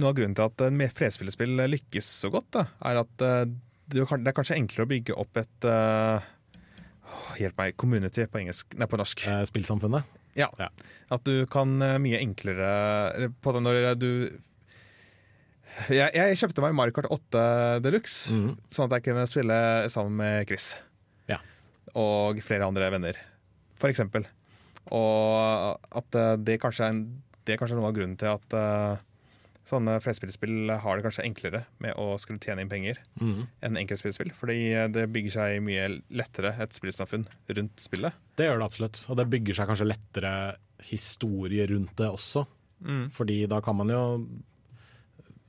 noe 0.01 0.11
av 0.11 0.17
grunnen 0.17 0.35
til 0.35 0.49
at 0.49 0.65
uh, 0.65 0.95
flerspillerspill 0.97 1.63
lykkes 1.69 2.09
så 2.25 2.33
godt, 2.33 2.49
da, 2.57 2.65
er 2.89 3.03
at 3.05 3.27
eh, 3.27 3.53
det 3.93 4.07
er 4.09 4.37
kanskje 4.37 4.57
enklere 4.57 4.87
å 4.87 4.91
bygge 4.91 5.19
opp 5.21 5.41
et 5.41 5.69
eh, 5.69 6.31
Hjelp 7.37 7.59
meg. 7.61 7.75
Community 7.77 8.25
på, 8.25 8.41
engelsk, 8.41 8.73
nei, 8.81 8.89
på 8.89 8.97
norsk. 9.01 9.25
Eh, 9.29 9.43
spillsamfunnet. 9.49 10.09
Ja. 10.39 10.49
ja. 10.61 10.71
At 11.13 11.27
du 11.29 11.45
kan 11.53 11.75
eh, 11.85 11.99
mye 12.01 12.21
enklere 12.23 13.29
på 13.45 13.53
det 13.53 13.63
når 13.65 13.81
du 14.01 14.09
jeg, 15.89 16.11
jeg 16.15 16.39
kjøpte 16.41 16.65
meg 16.65 16.75
Mario 16.77 16.95
Kart 16.97 17.09
8 17.13 17.45
Deluxe, 17.85 18.35
mm. 18.35 18.51
sånn 18.73 18.89
at 18.89 18.99
jeg 18.99 19.09
kunne 19.09 19.29
spille 19.31 19.59
sammen 19.93 20.19
med 20.21 20.49
Chris. 20.51 20.75
Ja. 21.31 21.41
Og 21.99 22.41
flere 22.45 22.69
andre 22.69 22.91
venner, 22.93 23.19
for 23.81 23.93
eksempel. 23.93 24.27
Og 24.93 25.79
at 25.95 26.19
eh, 26.19 26.35
det 26.43 26.61
kanskje 26.63 26.89
er, 26.89 26.95
en, 26.95 27.03
det 27.47 27.55
er 27.55 27.63
kanskje 27.63 27.79
noe 27.79 27.89
av 27.89 27.97
grunnen 27.97 28.19
til 28.19 28.33
at 28.33 28.57
uh, 28.59 29.03
sånne 29.69 29.95
flerspillspill 30.03 30.73
har 30.83 30.99
det 30.99 31.05
kanskje 31.07 31.25
enklere 31.29 31.63
med 31.85 31.95
å 32.01 32.17
skulle 32.21 32.43
tjene 32.43 32.65
inn 32.65 32.73
penger 32.73 32.99
mm. 33.23 33.45
enn 33.63 33.79
enkeltspillspill. 33.85 34.33
Fordi 34.37 34.59
eh, 34.75 34.89
det 34.93 35.09
bygger 35.15 35.37
seg 35.39 35.61
mye 35.65 35.89
lettere 36.13 36.57
et 36.63 36.75
spillsamfunn 36.77 37.29
rundt 37.57 37.85
spillet. 37.85 38.19
Det 38.39 38.51
gjør 38.51 38.61
det 38.61 38.69
absolutt. 38.69 39.05
Og 39.09 39.21
det 39.21 39.31
bygger 39.33 39.61
seg 39.61 39.71
kanskje 39.71 39.91
lettere 39.93 40.35
historie 40.83 41.69
rundt 41.71 41.95
det 42.01 42.11
også. 42.11 42.45
Fordi 43.15 43.37
da 43.47 43.61
kan 43.63 43.77
man 43.79 43.93
jo 43.93 44.01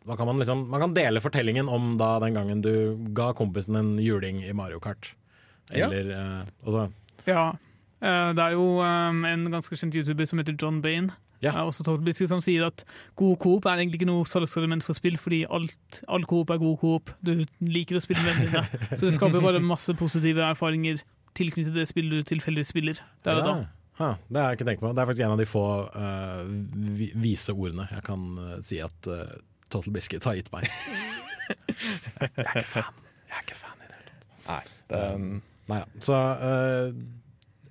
kan 0.05 0.27
man, 0.27 0.39
liksom, 0.41 0.65
man 0.69 0.83
kan 0.83 0.93
dele 0.95 1.21
fortellingen 1.23 1.69
om 1.71 1.97
da 1.97 2.17
den 2.23 2.35
gangen 2.35 2.61
du 2.63 2.73
ga 3.15 3.31
kompisen 3.37 3.77
en 3.79 3.93
juling 4.03 4.43
i 4.43 4.53
Mario 4.53 4.81
Kart. 4.83 5.13
Ja. 5.71 5.87
Eller 5.87 6.11
eh, 6.11 6.41
altså, 6.65 6.89
Ja. 7.29 7.53
Eh, 8.03 8.33
Det 8.35 8.43
er 8.43 8.57
jo 8.57 8.81
um, 8.83 9.23
en 9.25 9.45
ganske 9.51 9.77
kjent 9.79 9.95
YouTuber 9.95 10.27
som 10.27 10.41
heter 10.41 10.57
John 10.59 10.81
Bain. 10.83 11.11
Ja. 11.43 11.53
Eh, 11.55 11.63
også 11.67 11.83
Tolbiske, 11.87 12.27
som 12.27 12.41
sier 12.43 12.67
at 12.67 12.83
god 13.19 13.37
coop 13.43 13.65
er 13.67 13.79
egentlig 13.79 14.01
ikke 14.01 14.11
noe 14.11 14.27
salgselement 14.27 14.83
for 14.83 14.95
spill, 14.97 15.17
fordi 15.19 15.43
alt, 15.51 16.01
all 16.07 16.27
coop 16.27 16.51
er 16.51 16.59
god 16.61 16.77
coop. 16.83 17.13
Du 17.23 17.45
liker 17.63 17.99
å 17.99 18.03
spille 18.03 18.23
med 18.23 18.45
dine. 18.45 18.63
Så 18.97 19.07
det 19.07 19.15
skaper 19.17 19.43
bare 19.43 19.63
masse 19.63 19.95
positive 19.99 20.43
erfaringer 20.51 21.03
tilknyttet 21.37 21.73
det 21.75 21.87
spillet 21.89 22.21
du 22.21 22.27
tilfeldigvis 22.29 22.69
spiller 22.69 22.99
der 23.25 23.39
og 23.39 23.47
da. 23.47 23.55
ja. 23.63 23.71
Ha, 23.99 24.07
det 24.25 24.41
har 24.41 24.47
jeg 24.49 24.57
ikke 24.57 24.65
tenkt 24.71 24.81
på. 24.81 24.89
Det 24.89 25.01
er 25.03 25.05
faktisk 25.05 25.23
en 25.23 25.33
av 25.35 25.37
de 25.37 25.45
få 25.45 25.65
uh, 25.93 27.17
vise 27.21 27.53
ordene 27.53 27.83
jeg 27.91 28.01
kan 28.07 28.23
uh, 28.41 28.55
si 28.65 28.79
at 28.81 29.09
eh, 29.09 29.35
Total 29.69 29.95
Biscuit 29.95 30.27
har 30.27 30.37
gitt 30.39 30.51
meg. 30.53 30.67
jeg 31.47 32.45
er 32.45 32.59
ikke 32.59 32.69
fan. 32.75 33.01
Jeg 33.29 33.37
er 33.37 33.47
ikke 33.47 33.59
fan 33.59 33.79
i 33.79 33.89
det 33.89 33.97
hele 33.97 34.11
tatt. 34.11 34.29
Nei, 34.47 34.61
det, 34.91 35.03
Nei, 35.71 35.79
ja. 35.79 35.87
Så 36.03 36.17
uh, 36.17 36.91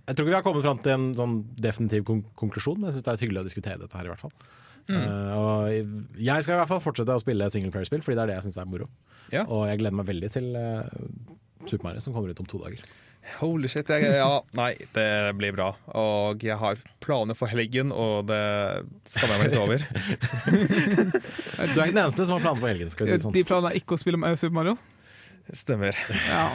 jeg 0.03 0.17
tror 0.17 0.25
ikke 0.27 0.33
vi 0.33 0.39
har 0.39 0.45
kommet 0.47 0.65
fram 0.65 0.81
til 0.83 0.95
en 0.97 1.11
sånn 1.17 1.37
definitiv 1.63 2.05
kon 2.09 2.25
konklusjon, 2.39 2.81
men 2.81 2.91
jeg 2.91 2.99
syns 2.99 3.07
det 3.07 3.13
er 3.13 3.23
hyggelig 3.23 3.43
å 3.43 3.47
diskutere 3.47 3.83
dette 3.85 3.99
her, 3.99 4.09
i 4.09 4.13
hvert 4.13 4.25
fall. 4.25 4.35
Eh, 4.91 5.35
og 5.39 6.19
jeg 6.19 6.43
skal 6.43 6.57
i 6.57 6.59
hvert 6.59 6.71
fall 6.73 6.83
fortsette 6.83 7.15
å 7.15 7.23
spille 7.23 7.47
singleplayerspill, 7.55 8.03
fordi 8.03 8.19
det 8.19 8.25
er 8.25 8.33
det 8.33 8.39
jeg 8.41 8.47
syns 8.49 8.59
er 8.59 8.71
moro. 8.71 8.89
Ja. 9.31 9.45
Og 9.47 9.69
jeg 9.71 9.79
gleder 9.79 9.99
meg 10.01 10.09
veldig 10.09 10.31
til 10.35 10.49
uh, 10.59 10.83
Super 11.69 11.87
Mario, 11.87 12.03
som 12.03 12.17
kommer 12.17 12.33
ut 12.33 12.43
om 12.43 12.49
to 12.51 12.59
dager. 12.65 12.83
Holy 13.39 13.69
shit. 13.71 13.89
Jeg, 13.89 14.17
ja, 14.19 14.41
nei, 14.59 14.73
det 14.97 15.09
blir 15.39 15.55
bra. 15.55 15.69
Og 15.99 16.43
jeg 16.43 16.59
har 16.59 16.81
planer 17.03 17.39
for 17.39 17.51
helgen, 17.51 17.93
og 17.95 18.27
det 18.31 18.43
skammer 19.11 19.39
jeg 19.39 19.43
meg 19.43 19.53
litt 19.53 19.63
over. 19.63 19.87
Du 21.73 21.79
er 21.79 21.87
ikke 21.87 21.95
den 21.95 22.03
eneste 22.03 22.27
som 22.27 22.37
har 22.37 22.43
planer 22.43 22.59
for 22.59 22.69
helgen. 22.73 22.91
skal 22.93 23.07
vi 23.07 23.13
si 23.13 23.19
det 23.21 23.27
sånn. 23.27 23.37
De 23.37 23.45
planene 23.47 23.73
er 23.73 23.79
ikke 23.79 23.97
å 23.97 24.03
spille 24.03 24.19
med 24.21 24.41
Super 24.41 24.59
Mario. 24.59 24.77
Stemmer. 25.53 25.97
Ja. 26.29 26.51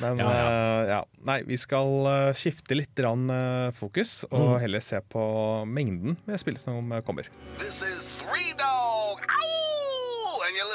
Men 0.00 0.18
Ja, 0.18 0.30
ja. 0.34 0.46
Uh, 0.46 0.88
ja. 0.88 1.00
Nei, 1.26 1.38
vi 1.46 1.58
skal 1.60 1.90
uh, 2.06 2.32
skifte 2.36 2.76
litt 2.78 2.98
rann, 3.02 3.28
uh, 3.30 3.70
fokus, 3.76 4.22
og 4.30 4.56
heller 4.62 4.82
se 4.84 5.00
på 5.12 5.22
mengden 5.68 6.18
med 6.26 6.42
spill 6.42 6.58
som 6.62 6.92
eh, 6.92 7.04
kommer. 7.06 7.30
This 7.62 7.82
is 7.86 8.10
Three 8.18 8.54
Dog, 8.58 9.22
Ow! 9.22 9.71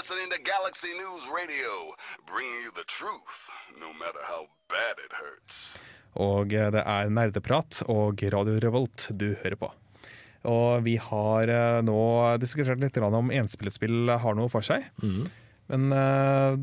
Listening 0.07 0.31
to 0.31 0.39
Galaxy 0.39 0.87
News 0.95 1.23
Radio, 1.39 1.71
bringing 2.31 2.63
you 2.63 2.71
the 2.79 2.87
truth, 2.87 3.51
no 3.83 3.91
matter 3.91 4.23
how 4.23 4.47
bad 4.71 4.95
it 5.03 5.11
hurts. 5.11 5.79
Og 6.15 6.53
eh, 6.55 6.69
det 6.71 6.79
er 6.79 7.09
nerdeprat 7.11 7.81
og 7.91 8.23
Radio 8.31 8.55
Revolt 8.63 9.09
du 9.19 9.33
hører 9.41 9.57
på. 9.59 9.67
Og 10.47 10.85
vi 10.85 10.93
har 11.09 11.51
eh, 11.51 11.79
nå 11.83 11.99
diskutert 12.39 12.79
litt 12.79 12.95
om 13.03 13.33
enspillespill 13.35 14.13
har 14.23 14.37
noe 14.39 14.47
for 14.53 14.63
seg. 14.63 14.87
Men 15.03 15.91
eh, 15.91 16.55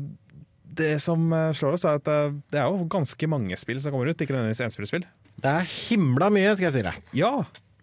det 0.81 0.95
som 1.05 1.29
slår 1.29 1.77
oss, 1.77 1.85
er 1.85 2.01
at 2.01 2.09
det 2.49 2.63
er 2.63 2.65
jo 2.65 2.89
ganske 2.89 3.29
mange 3.29 3.61
spill 3.61 3.77
som 3.83 3.93
kommer 3.93 4.09
ut. 4.09 4.17
Ikke 4.17 4.33
nødvendigvis 4.33 4.65
enspillespill. 4.71 5.05
Det 5.37 5.53
er 5.53 5.69
himla 5.85 6.33
mye, 6.33 6.57
skal 6.57 6.71
jeg 6.71 6.77
si 6.79 6.87
deg. 6.89 7.13
Ja, 7.21 7.35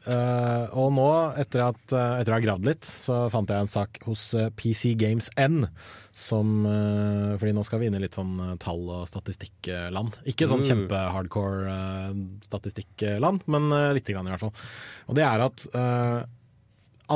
Eh, 0.03 0.65
og 0.75 0.89
nå, 0.97 1.09
etter 1.39 1.63
at, 1.69 1.83
uh, 1.95 2.17
etter 2.19 2.33
å 2.33 2.39
ha 2.39 2.43
gravd 2.43 2.67
litt, 2.67 2.87
så 2.89 3.29
fant 3.31 3.51
jeg 3.53 3.63
en 3.63 3.71
sak 3.71 4.01
hos 4.09 4.33
uh, 4.35 4.49
PC 4.59 4.97
Games 4.99 5.29
N. 5.39 5.69
Som, 6.13 6.67
eh, 6.69 7.39
fordi 7.41 7.55
nå 7.57 7.63
skal 7.65 7.81
vi 7.81 7.87
inn 7.89 7.95
i 7.97 8.03
litt 8.03 8.19
sånn 8.19 8.35
eh, 8.37 8.57
tall- 8.61 8.91
og 8.93 9.07
statistikkland. 9.09 10.19
Ikke 10.29 10.45
sånn 10.51 10.61
Uh. 10.61 10.67
kjempe-hardcore 10.69 11.71
eh, 11.73 12.19
statistikkland, 12.45 13.47
men 13.49 13.71
eh, 13.73 13.95
lite 13.97 14.13
grann 14.13 14.29
i 14.29 14.35
hvert 14.35 14.43
fall. 14.43 14.53
Og 15.09 15.17
det 15.17 15.25
er 15.25 15.45
at 15.47 15.65
eh, 15.73 16.19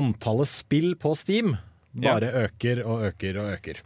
antallet 0.01 0.49
spill 0.49 0.95
på 0.97 1.12
Steam 1.18 1.59
bare 1.93 2.30
øker 2.47 2.80
og 2.87 3.05
øker 3.11 3.43
og 3.43 3.53
øker. 3.59 3.82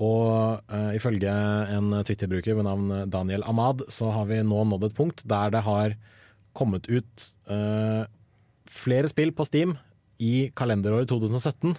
Og 0.00 0.72
eh, 0.72 0.90
ifølge 0.96 1.34
en 1.76 1.92
Twitter-bruker 2.00 2.56
ved 2.56 2.64
navn 2.64 3.10
Daniel 3.12 3.44
Ahmad, 3.44 3.84
så 3.92 4.08
har 4.16 4.24
vi 4.32 4.40
nå 4.40 4.64
nådd 4.72 4.88
et 4.88 4.96
punkt 4.96 5.20
der 5.28 5.52
det 5.52 5.66
har 5.68 5.98
kommet 6.56 6.88
ut 6.90 7.28
uh, 7.50 8.04
flere 8.70 9.10
spill 9.10 9.34
på 9.36 9.46
Steam 9.46 9.76
i 10.22 10.50
kalenderåret 10.56 11.10
2017 11.10 11.74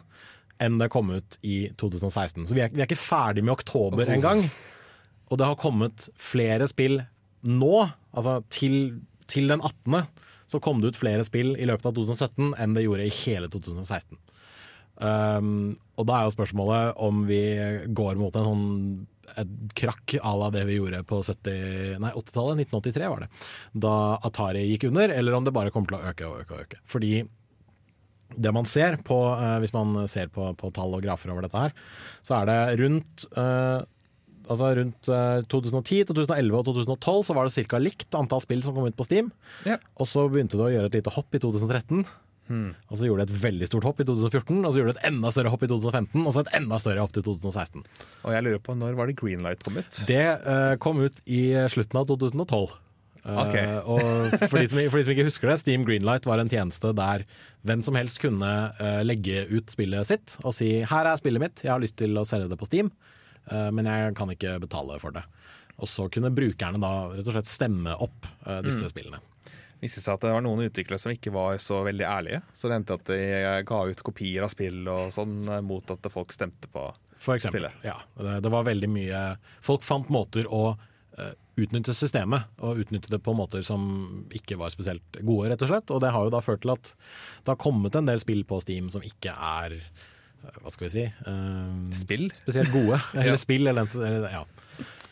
enn 0.63 0.77
det 0.79 0.87
kom 0.93 1.09
ut 1.11 1.37
i 1.43 1.65
2016. 1.79 2.45
Så 2.47 2.55
vi 2.55 2.63
er, 2.63 2.71
vi 2.71 2.83
er 2.83 2.87
ikke 2.87 2.99
ferdig 2.99 3.43
med 3.43 3.55
oktober 3.57 4.07
engang. 4.11 4.45
Og 5.27 5.39
det 5.39 5.49
har 5.49 5.59
kommet 5.59 6.07
flere 6.21 6.67
spill 6.71 7.01
nå, 7.45 7.73
altså 8.15 8.39
til, 8.53 9.01
til 9.29 9.51
den 9.51 9.61
18. 9.61 10.05
så 10.47 10.61
kom 10.63 10.79
det 10.81 10.93
ut 10.93 10.99
flere 10.99 11.25
spill 11.27 11.55
i 11.59 11.67
løpet 11.67 11.89
av 11.89 11.97
2017 11.97 12.53
enn 12.61 12.77
det 12.77 12.85
gjorde 12.85 13.07
i 13.07 13.15
hele 13.23 13.49
2016. 13.51 14.17
Um, 14.95 15.75
og 15.99 16.07
da 16.07 16.17
er 16.17 16.27
jo 16.27 16.35
spørsmålet 16.35 17.01
om 17.03 17.25
vi 17.27 17.41
går 17.95 18.19
mot 18.19 18.35
en 18.35 18.47
sånn 18.49 18.67
et 19.41 19.53
krakk 19.75 20.13
à 20.21 20.35
la 20.37 20.51
det 20.53 20.61
vi 20.67 20.77
gjorde 20.77 21.01
på 21.09 21.17
70 21.25 21.97
nei, 21.99 22.11
80-tallet, 22.13 22.61
1983 22.69 23.07
var 23.09 23.23
det, 23.23 23.29
da 23.73 23.95
Atari 24.23 24.61
gikk 24.69 24.85
under, 24.91 25.11
eller 25.11 25.35
om 25.35 25.47
det 25.47 25.55
bare 25.55 25.73
kommer 25.73 25.89
til 25.89 25.97
å 25.97 26.11
øke 26.11 26.29
og 26.29 26.43
øke 26.43 26.53
og 26.53 26.61
øke. 26.67 26.79
Fordi 26.87 27.15
det 28.35 28.53
man 28.55 28.69
ser 28.69 28.99
på, 29.05 29.17
uh, 29.33 29.57
hvis 29.63 29.73
man 29.75 30.05
ser 30.11 30.29
på, 30.33 30.47
på 30.59 30.71
tall 30.75 30.95
og 30.95 31.03
grafer 31.03 31.33
over 31.33 31.45
dette 31.45 31.65
her, 31.65 31.75
så 32.25 32.39
er 32.39 32.49
det 32.51 32.61
rundt 32.83 33.27
uh, 33.35 33.83
Altså 34.45 34.67
rundt 34.77 35.09
eh, 35.09 35.39
2010, 35.49 36.03
2011 36.11 36.57
og 36.59 36.67
2012 36.67 37.23
så 37.25 37.35
var 37.37 37.47
det 37.47 37.65
ca. 37.65 37.79
likt 37.81 38.17
antall 38.17 38.43
spill 38.43 38.61
som 38.61 38.75
kom 38.77 38.85
ut 38.85 38.97
på 38.97 39.07
Steam. 39.07 39.31
Ja. 39.65 39.79
Og 39.97 40.09
så 40.09 40.27
begynte 40.29 40.59
det 40.59 40.67
å 40.67 40.73
gjøre 40.73 40.91
et 40.91 40.97
lite 40.99 41.13
hopp 41.15 41.33
i 41.33 41.41
2013. 41.41 42.03
Og 42.89 42.99
så 42.99 43.07
gjorde 43.07 43.25
det 43.25 43.33
et 43.35 43.43
veldig 43.43 43.67
stort 43.71 43.87
hopp 43.87 43.99
i 44.03 44.07
2014, 44.07 44.59
og 44.61 44.71
så 44.71 44.79
gjorde 44.81 44.93
det 44.93 45.01
et 45.01 45.09
enda 45.11 45.31
større 45.33 45.51
hopp 45.53 45.65
i 45.65 45.69
2015, 45.71 46.21
og 46.21 46.31
så 46.35 46.43
et 46.45 46.53
enda 46.59 46.79
større 46.81 47.05
hopp 47.05 47.13
til 47.15 47.25
2016. 47.25 47.85
Og 48.23 48.33
jeg 48.35 48.45
lurer 48.45 48.63
på 48.63 48.77
når 48.77 48.97
var 48.99 49.09
det 49.09 49.17
Greenlight 49.19 49.65
kom 49.65 49.79
ut? 49.79 50.01
Det 50.09 50.25
uh, 50.45 50.73
kom 50.81 51.01
ut 51.01 51.21
i 51.25 51.43
slutten 51.73 52.01
av 52.01 52.09
2012. 52.11 52.75
Eh, 53.25 53.39
Ok. 53.41 53.55
og 53.95 54.35
for 54.45 54.59
de, 54.61 54.67
som, 54.69 54.79
for 54.91 54.99
de 54.99 55.05
som 55.07 55.15
ikke 55.15 55.27
husker 55.29 55.49
det, 55.49 55.57
Steam 55.63 55.85
Greenlight 55.87 56.27
var 56.29 56.41
en 56.41 56.51
tjeneste 56.51 56.93
der 56.97 57.25
hvem 57.65 57.81
som 57.85 57.97
helst 57.97 58.21
kunne 58.21 58.51
uh, 58.77 59.01
legge 59.05 59.47
ut 59.49 59.73
spillet 59.73 60.05
sitt 60.05 60.37
og 60.43 60.53
si 60.53 60.83
'her 60.85 61.09
er 61.09 61.17
spillet 61.21 61.41
mitt, 61.41 61.63
jeg 61.65 61.73
har 61.73 61.81
lyst 61.81 61.97
til 61.97 62.13
å 62.17 62.25
selge 62.27 62.51
det 62.51 62.59
på 62.61 62.69
Steam', 62.69 62.91
eh, 63.49 63.69
men 63.73 63.89
jeg 63.89 64.13
kan 64.15 64.29
ikke 64.29 64.59
betale 64.61 64.99
for 65.01 65.15
det. 65.15 65.25
Og 65.81 65.89
så 65.89 66.05
kunne 66.11 66.31
brukerne 66.31 66.79
da 66.79 67.09
rett 67.11 67.27
og 67.27 67.35
slett 67.35 67.49
stemme 67.49 67.95
opp 67.97 68.29
eh, 68.45 68.61
disse 68.63 68.87
spillene. 68.91 69.19
Viste 69.81 70.01
seg 70.01 70.15
at 70.15 70.23
det 70.25 70.31
var 70.33 70.41
noen 70.45 70.65
utviklere 70.67 70.99
som 71.01 71.11
ikke 71.13 71.33
var 71.35 71.57
så 71.61 71.81
veldig 71.85 72.05
ærlige. 72.07 72.41
Så 72.55 72.69
det 72.71 72.79
endte 72.79 72.95
at 72.97 73.05
de 73.11 73.19
ga 73.67 73.79
ut 73.89 74.03
kopier 74.07 74.45
av 74.47 74.51
spill 74.53 74.83
og 74.89 75.11
sånn 75.15 75.37
eh, 75.49 75.61
mot 75.65 75.91
at 75.95 76.07
folk 76.13 76.31
stemte 76.33 76.69
på 76.73 76.85
For 77.17 77.35
eksempel. 77.37 77.67
spillet. 77.69 77.85
Ja, 77.87 77.97
det, 78.19 78.39
det 78.45 78.51
var 78.53 78.65
veldig 78.67 78.89
mye 78.91 79.23
Folk 79.65 79.83
fant 79.85 80.09
måter 80.13 80.47
å 80.51 80.63
eh, 81.19 81.33
utnytte 81.55 81.93
systemet, 81.95 82.49
og 82.59 82.81
utnytte 82.83 83.07
det 83.13 83.21
på 83.23 83.31
måter 83.37 83.61
som 83.63 84.25
ikke 84.35 84.57
var 84.59 84.73
spesielt 84.73 85.21
gode, 85.23 85.47
rett 85.53 85.61
og 85.63 85.69
slett. 85.71 85.91
Og 85.95 86.01
det 86.03 86.09
har 86.11 86.25
jo 86.27 86.33
da 86.33 86.41
ført 86.43 86.65
til 86.65 86.73
at 86.73 86.89
det 87.45 87.53
har 87.53 87.61
kommet 87.61 87.95
en 87.95 88.09
del 88.09 88.19
spill 88.19 88.41
på 88.49 88.59
Steam 88.63 88.89
som 88.91 89.05
ikke 89.07 89.31
er 89.31 89.77
eh, 89.79 90.59
hva 90.61 90.69
skal 90.73 90.85
vi 90.89 90.91
si 90.97 91.05
eh, 91.05 91.77
Spill? 91.95 92.27
Spesielt 92.35 92.73
gode. 92.75 92.99
Eller 93.15 93.33
Ja. 93.33 93.39
spill, 93.39 93.67
eller, 93.71 93.87
eller 93.95 94.27
ja. 94.41 94.43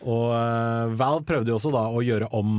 Og 0.04 0.34
uh, 0.36 0.92
Valve 1.00 1.24
prøvde 1.24 1.54
jo 1.54 1.56
også 1.56 1.72
da 1.72 1.86
å 1.88 2.02
gjøre 2.04 2.28
om 2.36 2.50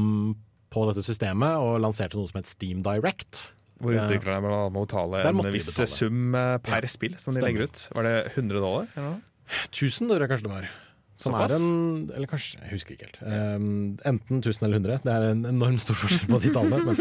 på 0.75 0.85
dette 0.91 1.05
systemet, 1.07 1.57
og 1.63 1.79
lanserte 1.85 2.19
noe 2.19 2.27
som 2.31 2.41
het 2.43 2.51
Steam 2.51 2.83
Direct. 2.85 3.53
Hvor 3.83 3.95
Ja. 3.95 4.05
utviklerne 4.07 4.43
må 4.45 4.59
må 4.75 4.85
betale 4.87 5.25
en 5.29 5.41
viss 5.53 5.67
betale. 5.73 5.91
sum 5.91 6.35
eh, 6.39 6.57
per 6.63 6.83
Ja, 6.85 6.89
spill 6.91 7.17
som 7.19 7.35
de 7.35 7.43
legger 7.43 7.67
ut. 7.69 7.89
Var 7.95 8.03
det 8.07 8.15
100 8.37 8.61
dollar? 8.63 8.89
Eller 8.97 9.09
noe? 9.15 9.21
1000, 9.71 10.09
tror 10.09 10.21
jeg 10.25 10.31
kanskje 10.31 10.47
det 10.49 10.53
var. 10.55 10.69
Som 11.17 11.31
Såpass? 11.35 11.53
er 11.53 11.63
en 11.63 12.11
Eller 12.17 12.27
kanskje, 12.27 12.59
jeg 12.59 12.71
husker 12.73 12.95
ikke 12.97 13.07
helt. 13.07 13.19
Um, 13.23 13.99
enten 14.05 14.41
1000 14.43 14.65
eller 14.67 14.79
100. 14.81 15.03
Det 15.05 15.13
er 15.15 15.27
en 15.31 15.45
enormt 15.47 15.83
stor 15.85 15.95
forskjell 15.95 16.27
på 16.33 16.41
de 16.43 16.51
tallene. 16.51 16.81
Men 16.89 16.97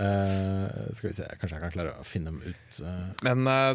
uh, 0.00 0.94
skal 0.96 1.10
vi 1.10 1.14
se, 1.18 1.28
kanskje 1.38 1.54
jeg 1.58 1.62
kan 1.66 1.74
klare 1.76 1.92
å 2.00 2.06
finne 2.08 2.32
dem 2.32 2.40
ut. 2.42 2.80
uh. 2.82 3.12
Men 3.26 3.46
uh, 3.46 3.74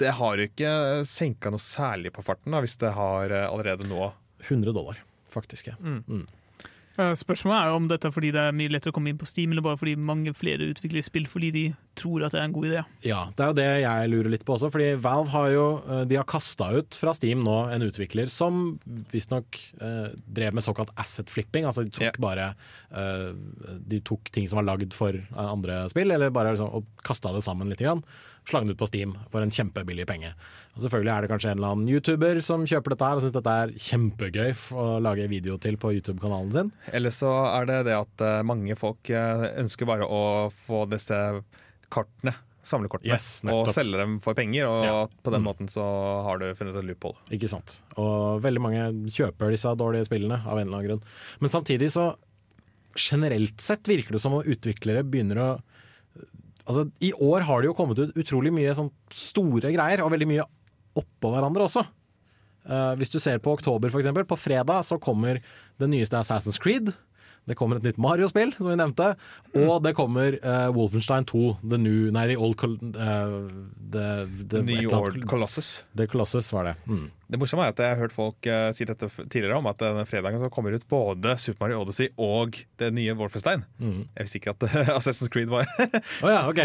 det 0.00 0.12
har 0.18 0.36
jo 0.36 0.48
ikke 0.50 0.72
senka 1.08 1.52
noe 1.52 1.62
særlig 1.62 2.12
på 2.12 2.24
farten, 2.26 2.52
da, 2.52 2.60
hvis 2.60 2.76
det 2.82 2.90
har 2.92 3.32
eh, 3.32 3.46
allerede 3.48 3.86
nå 3.88 4.10
100 4.44 4.74
dollar, 4.76 4.98
faktisk. 5.32 5.70
Ja. 5.70 5.76
Eh, 5.80 6.26
Spørsmålet 6.96 7.58
er 7.58 7.70
jo 7.70 7.78
om 7.80 7.88
dette 7.90 8.08
er 8.08 8.14
fordi 8.14 8.30
det 8.34 8.40
er 8.40 8.56
mye 8.56 8.72
lettere 8.72 8.92
å 8.92 8.96
komme 8.96 9.12
inn 9.12 9.20
på 9.20 9.28
Steam, 9.28 9.52
eller 9.52 9.64
bare 9.64 9.78
fordi 9.80 9.96
mange 10.00 10.32
flere 10.36 10.68
utvikler 10.70 11.04
spill 11.04 11.26
fordi 11.28 11.50
de 11.54 11.64
tror 11.98 12.26
at 12.26 12.34
det 12.34 12.40
er 12.40 12.46
en 12.48 12.54
god 12.54 12.68
idé. 12.68 12.82
Ja, 13.06 13.20
det 13.36 13.44
er 13.44 13.50
jo 13.50 13.56
det 13.58 13.66
jeg 13.82 14.10
lurer 14.12 14.32
litt 14.32 14.44
på 14.46 14.56
også. 14.56 14.70
Fordi 14.72 14.88
Valve 15.02 15.32
har 15.32 15.48
jo 15.52 15.66
uh, 15.86 16.02
De 16.08 16.18
har 16.18 16.28
kasta 16.28 16.70
ut 16.76 16.98
fra 16.98 17.14
Steam 17.16 17.44
nå 17.46 17.56
en 17.72 17.86
utvikler 17.86 18.30
som 18.32 18.76
visstnok 19.12 19.58
eh, 19.82 20.08
drev 20.38 20.56
med 20.56 20.64
såkalt 20.64 20.92
asset 21.00 21.30
flipping. 21.32 21.66
Altså 21.68 21.86
de 21.86 21.92
tok 21.94 22.06
yeah. 22.08 22.20
bare 22.22 22.48
eh, 22.90 23.30
De 23.88 24.00
tok 24.04 24.30
ting 24.34 24.48
som 24.48 24.60
var 24.60 24.68
lagd 24.70 24.96
for 24.96 25.16
uh, 25.16 25.44
andre 25.48 25.84
spill, 25.92 26.12
eller 26.14 26.34
bare 26.34 26.54
liksom, 26.54 26.72
og 26.80 27.04
kasta 27.06 27.34
det 27.34 27.44
sammen 27.46 27.70
litt. 27.72 27.82
Grann. 27.82 28.02
Slang 28.46 28.68
det 28.68 28.76
ut 28.76 28.78
på 28.78 28.86
Steam 28.86 29.12
for 29.32 29.42
en 29.42 29.50
kjempebillig 29.50 30.04
penge. 30.06 30.28
Og 30.76 30.82
Selvfølgelig 30.84 31.12
er 31.16 31.24
det 31.24 31.30
kanskje 31.32 31.50
en 31.50 31.58
eller 31.58 31.72
annen 31.74 31.88
YouTuber 31.90 32.38
som 32.46 32.62
kjøper 32.68 32.94
dette 32.94 33.08
her 33.10 33.18
og 33.18 33.24
syns 33.24 33.34
dette 33.34 33.54
er 33.62 33.72
kjempegøy 33.88 34.52
å 34.78 34.84
lage 35.02 35.26
video 35.32 35.56
til 35.58 35.74
på 35.82 35.90
YouTube-kanalen 35.96 36.52
sin. 36.54 36.70
Eller 36.94 37.10
så 37.10 37.32
er 37.50 37.66
det 37.66 37.80
det 37.88 37.96
at 37.98 38.22
eh, 38.22 38.42
mange 38.46 38.76
folk 38.78 39.10
eh, 39.10 39.48
ønsker 39.58 39.88
bare 39.90 40.06
å 40.06 40.20
få 40.54 40.84
disse 40.92 41.18
kortene, 41.90 42.36
samlekortene, 42.66 43.12
Yes, 43.14 43.42
og 43.50 43.68
selge 43.74 43.98
dem 43.98 44.16
for 44.22 44.34
penger. 44.38 44.66
Og 44.70 44.84
Ja. 44.86 44.94
på 45.26 45.30
den 45.34 45.42
Mm. 45.42 45.46
måten 45.50 45.68
så 45.70 45.82
har 46.26 46.38
du 46.38 46.46
funnet 46.54 46.74
et 46.78 46.84
loophole. 46.86 47.18
Ikke 47.30 47.48
sant. 47.50 47.80
Og 47.98 48.40
veldig 48.42 48.62
mange 48.62 48.86
kjøper 49.10 49.50
disse 49.54 49.74
dårlige 49.78 50.06
spillene 50.06 50.38
av 50.46 50.58
en 50.58 50.66
eller 50.68 50.78
annen 50.78 50.88
grunn. 50.88 51.02
Men 51.40 51.50
samtidig 51.50 51.90
så 51.94 52.14
generelt 52.96 53.60
sett 53.60 53.82
virker 53.88 54.12
det 54.16 54.20
som 54.22 54.34
om 54.38 54.42
utviklere 54.46 55.02
begynner 55.04 55.36
å 55.42 55.50
Altså, 56.66 56.88
I 57.00 57.12
år 57.22 57.46
har 57.46 57.62
det 57.62 57.70
jo 57.70 57.76
kommet 57.78 58.00
ut 58.02 58.16
utrolig 58.18 58.50
mye 58.54 58.74
sånn 58.74 58.90
store 59.14 59.70
greier, 59.74 60.02
og 60.02 60.12
veldig 60.14 60.28
mye 60.30 60.46
oppå 60.98 61.30
hverandre 61.30 61.68
også. 61.68 61.84
Uh, 62.66 62.96
hvis 62.98 63.12
du 63.12 63.20
ser 63.22 63.38
på 63.42 63.52
oktober, 63.54 63.92
eksempel. 63.94 64.26
På 64.26 64.38
fredag 64.40 64.82
så 64.88 64.98
kommer 64.98 65.38
det 65.78 65.90
nyeste 65.92 66.18
Assassin's 66.18 66.58
Creed. 66.62 66.90
Det 67.46 67.54
kommer 67.54 67.78
et 67.78 67.84
nytt 67.86 67.98
Mario-spill, 68.02 68.50
som 68.56 68.66
vi 68.66 68.76
nevnte. 68.78 69.12
Og 69.54 69.76
det 69.84 69.92
kommer 69.94 70.34
uh, 70.42 70.66
Wolfenstein 70.74 71.26
2, 71.30 71.42
The 71.62 71.78
New 71.78 72.08
Nei, 72.14 72.24
The 72.32 72.38
Old 72.42 72.56
Col 72.58 72.74
uh, 72.74 73.46
the, 73.92 74.06
the, 74.50 74.62
New 74.66 74.90
Old 74.90 75.22
Colossus. 75.30 75.84
The 75.94 76.08
Colossus 76.10 76.50
var 76.52 76.72
det. 76.72 76.74
Mm. 76.90 77.06
Det 77.30 77.38
morsomme 77.38 77.64
er 77.66 77.74
at 77.74 77.82
jeg 77.82 77.94
har 77.94 78.02
hørt 78.02 78.14
folk 78.14 78.48
uh, 78.50 78.68
si 78.74 78.86
dette 78.86 79.08
tidligere 79.30 79.60
om 79.60 79.70
at 79.70 79.78
denne 79.82 80.02
fredagen 80.10 80.42
så 80.42 80.50
kommer 80.50 80.74
ut 80.74 80.86
både 80.90 81.36
Super 81.42 81.66
Mario 81.66 81.84
Odyssey 81.84 82.10
og 82.18 82.58
det 82.82 82.90
nye 82.98 83.14
Wolfenstein. 83.18 83.62
Mm. 83.78 84.04
Jeg 84.10 84.26
visste 84.26 84.42
ikke 84.42 84.56
at 84.56 84.66
uh, 84.66 84.94
Assassin's 84.98 85.30
Creed 85.30 85.50
var 85.52 85.70
Å 86.26 86.32
ja, 86.34 86.44
ok. 86.50 86.62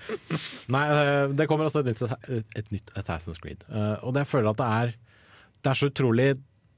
Nei, 0.74 0.86
det 1.32 1.48
kommer 1.48 1.70
også 1.70 1.80
et 1.80 1.94
nytt, 1.94 2.04
et 2.60 2.74
nytt 2.76 2.92
Assassin's 3.00 3.40
Creed. 3.40 3.64
Uh, 3.72 3.96
og 4.04 4.12
det 4.12 4.26
jeg 4.26 4.36
føler 4.36 4.52
at 4.52 4.60
det 4.60 4.72
er 4.82 4.98
Det 5.64 5.72
er 5.72 5.80
så 5.80 5.88
utrolig 5.88 6.34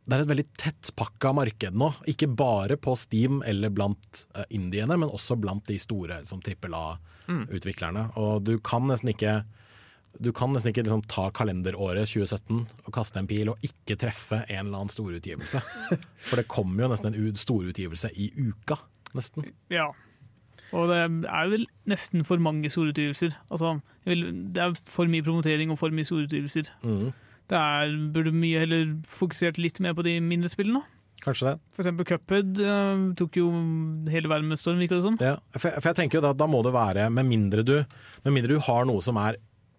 Det 0.07 0.14
er 0.14 0.22
et 0.22 0.30
veldig 0.30 0.46
tettpakka 0.62 1.32
marked 1.34 1.74
nå. 1.74 1.90
Ikke 2.11 2.28
bare 2.30 2.76
på 2.78 2.94
Steam 2.98 3.40
eller 3.46 3.72
blant 3.74 4.22
eh, 4.36 4.46
indiene, 4.54 4.94
men 5.02 5.11
også 5.11 5.34
blant 5.40 5.66
de 5.66 5.78
store 5.82 6.20
som 6.28 6.42
trippel 6.44 6.76
A-utviklerne. 6.78 8.09
Og 8.22 8.44
du 8.46 8.57
kan 8.62 8.86
nesten 8.86 9.11
ikke 9.14 9.40
du 10.16 10.30
kan 10.32 10.48
nesten 10.54 10.70
ikke 10.70 10.86
liksom 10.86 11.02
ta 11.12 11.26
kalenderåret 11.34 12.09
2017 12.09 12.62
og 12.86 12.92
kaste 12.94 13.20
en 13.20 13.26
pil 13.28 13.50
og 13.52 13.66
ikke 13.66 13.98
treffe 14.00 14.38
en 14.46 14.62
eller 14.62 14.78
annen 14.78 14.92
storutgivelse. 14.94 15.61
For 16.28 16.40
det 16.40 16.46
kommer 16.48 16.86
jo 16.86 16.92
nesten 16.94 17.12
en 17.12 17.36
storutgivelse 17.36 18.14
i 18.16 18.30
uka. 18.38 18.78
Nesten. 19.16 19.50
Ja. 19.72 19.90
Og 20.74 20.88
det 20.90 21.02
er 21.02 21.50
vel 21.52 21.66
nesten 21.88 22.24
for 22.26 22.42
mange 22.42 22.70
storutgivelser. 22.72 23.36
Altså, 23.54 23.76
det 24.04 24.62
er 24.62 24.74
for 24.90 25.07
mye 25.11 25.22
promotering 25.24 25.70
og 25.70 25.78
for 25.78 25.94
mye 25.94 26.09
storutgivelser. 26.09 26.72
Mhm. 26.82 27.12
Det 27.51 27.57
er, 27.59 27.92
burde 28.14 28.32
mye 28.34 28.59
heller 28.64 28.92
fokusert 29.07 29.59
litt 29.62 29.78
mer 29.84 29.94
på 29.94 30.03
de 30.07 30.16
mindre 30.20 30.51
spillene. 30.51 30.82
Kanskje 31.24 31.49
det. 31.49 31.55
For 31.74 31.82
eksempel 31.82 32.07
Cuphead 32.07 32.59
uh, 32.61 33.05
tok 33.18 33.38
jo 33.40 33.47
hele 34.12 34.28
verden 34.30 34.51
med 34.51 34.59
storm, 34.61 34.78
virker 34.82 34.99
det 35.01 35.07
som. 35.07 35.16
Ja, 35.22 35.36
for, 35.57 35.70
jeg- 35.70 35.80
for 35.82 35.90
jeg 35.92 35.99
tenker 36.03 36.18
jo 36.20 36.24
da, 36.26 36.32
da 36.36 36.47
må 36.51 36.61
det 36.66 36.74
være 36.76 37.07
Med 37.11 37.26
mindre 37.30 37.64
du, 37.66 37.76
med 38.26 38.34
mindre 38.36 38.55
du 38.59 38.61
har 38.66 38.84
noe 38.86 39.01
som 39.03 39.16
er 39.22 39.38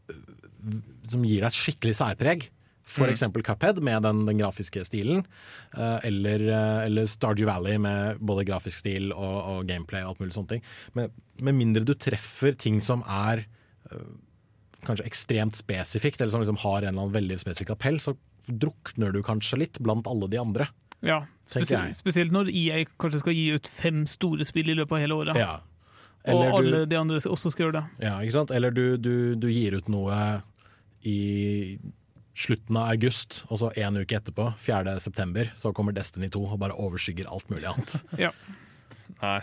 øh, 0.09 0.79
Som 1.11 1.23
gir 1.27 1.43
deg 1.43 1.51
et 1.51 1.59
skikkelig 1.59 1.93
særpreg 1.99 2.47
For 2.87 3.07
eksempel 3.11 3.43
Cuphead 3.45 3.79
med 3.83 4.01
den, 4.07 4.23
den 4.27 4.39
grafiske 4.41 4.81
stilen. 4.87 5.25
uh, 5.77 5.99
eller, 6.07 6.43
uh, 6.49 6.85
eller 6.87 7.05
Stardew 7.11 7.45
Valley 7.51 7.77
med 7.83 8.17
både 8.23 8.45
grafisk 8.47 8.79
stil 8.81 9.11
og, 9.11 9.37
og 9.51 9.67
gameplay 9.67 10.03
og 10.07 10.13
alt 10.15 10.21
mulig 10.23 10.35
sånne 10.39 10.53
ting. 10.55 10.63
Men 10.95 11.11
med 11.43 11.57
mindre 11.59 11.83
du 11.85 11.93
treffer 11.99 12.55
ting 12.57 12.79
som 12.81 13.03
er 13.05 13.43
eh, 13.91 14.07
kanskje 14.87 15.05
ekstremt 15.09 15.55
spesifikt, 15.59 16.21
eller 16.21 16.33
som 16.33 16.41
liksom 16.43 16.59
har 16.63 16.81
en 16.81 16.87
eller 16.93 17.03
annen 17.05 17.15
veldig 17.15 17.37
spesifikk 17.41 17.75
appell, 17.75 17.99
så 18.03 18.15
drukner 18.47 19.11
du 19.13 19.21
kanskje 19.27 19.59
litt 19.59 19.79
blant 19.83 20.07
alle 20.07 20.29
de 20.31 20.39
andre. 20.41 20.69
Ja, 21.05 21.21
spesielt, 21.45 21.91
jeg. 21.91 21.95
spesielt 21.99 22.31
når 22.33 22.49
EA 22.49 22.83
kanskje 22.99 23.19
skal 23.21 23.35
gi 23.37 23.47
ut 23.59 23.67
fem 23.69 24.05
store 24.09 24.47
spill 24.47 24.71
i 24.71 24.77
løpet 24.79 24.95
av 24.97 25.03
hele 25.03 25.17
året. 25.19 25.37
Ja. 25.37 25.57
og 26.27 26.31
Eller 26.33 26.47
du- 26.49 26.57
alle 26.57 26.85
de 26.89 26.97
andre 26.99 27.19
også 27.21 27.51
skal 27.53 27.67
gjøre 27.67 27.81
det. 27.81 27.85
Ja, 28.07 28.15
ikke 28.23 28.33
sant? 28.39 28.51
Eller 28.51 28.71
du, 28.71 28.97
du, 28.97 29.35
du 29.35 29.47
gir 29.51 29.77
ut 29.77 29.87
noe 29.93 30.41
i 31.05 31.77
slutten 32.37 32.77
av 32.77 32.91
august, 32.93 33.43
og 33.49 33.57
så 33.61 33.71
en 33.81 33.97
uke 33.97 34.17
etterpå, 34.17 34.51
4. 34.61 34.99
september, 35.01 35.51
så 35.57 35.71
kommer 35.73 35.95
Destiny 35.95 36.29
2 36.33 36.41
og 36.53 36.59
bare 36.61 36.75
overskygger 36.77 37.29
alt 37.31 37.47
mulig 37.49 37.65
annet. 37.69 37.99
Ja. 38.27 38.31
Nei. 39.21 39.39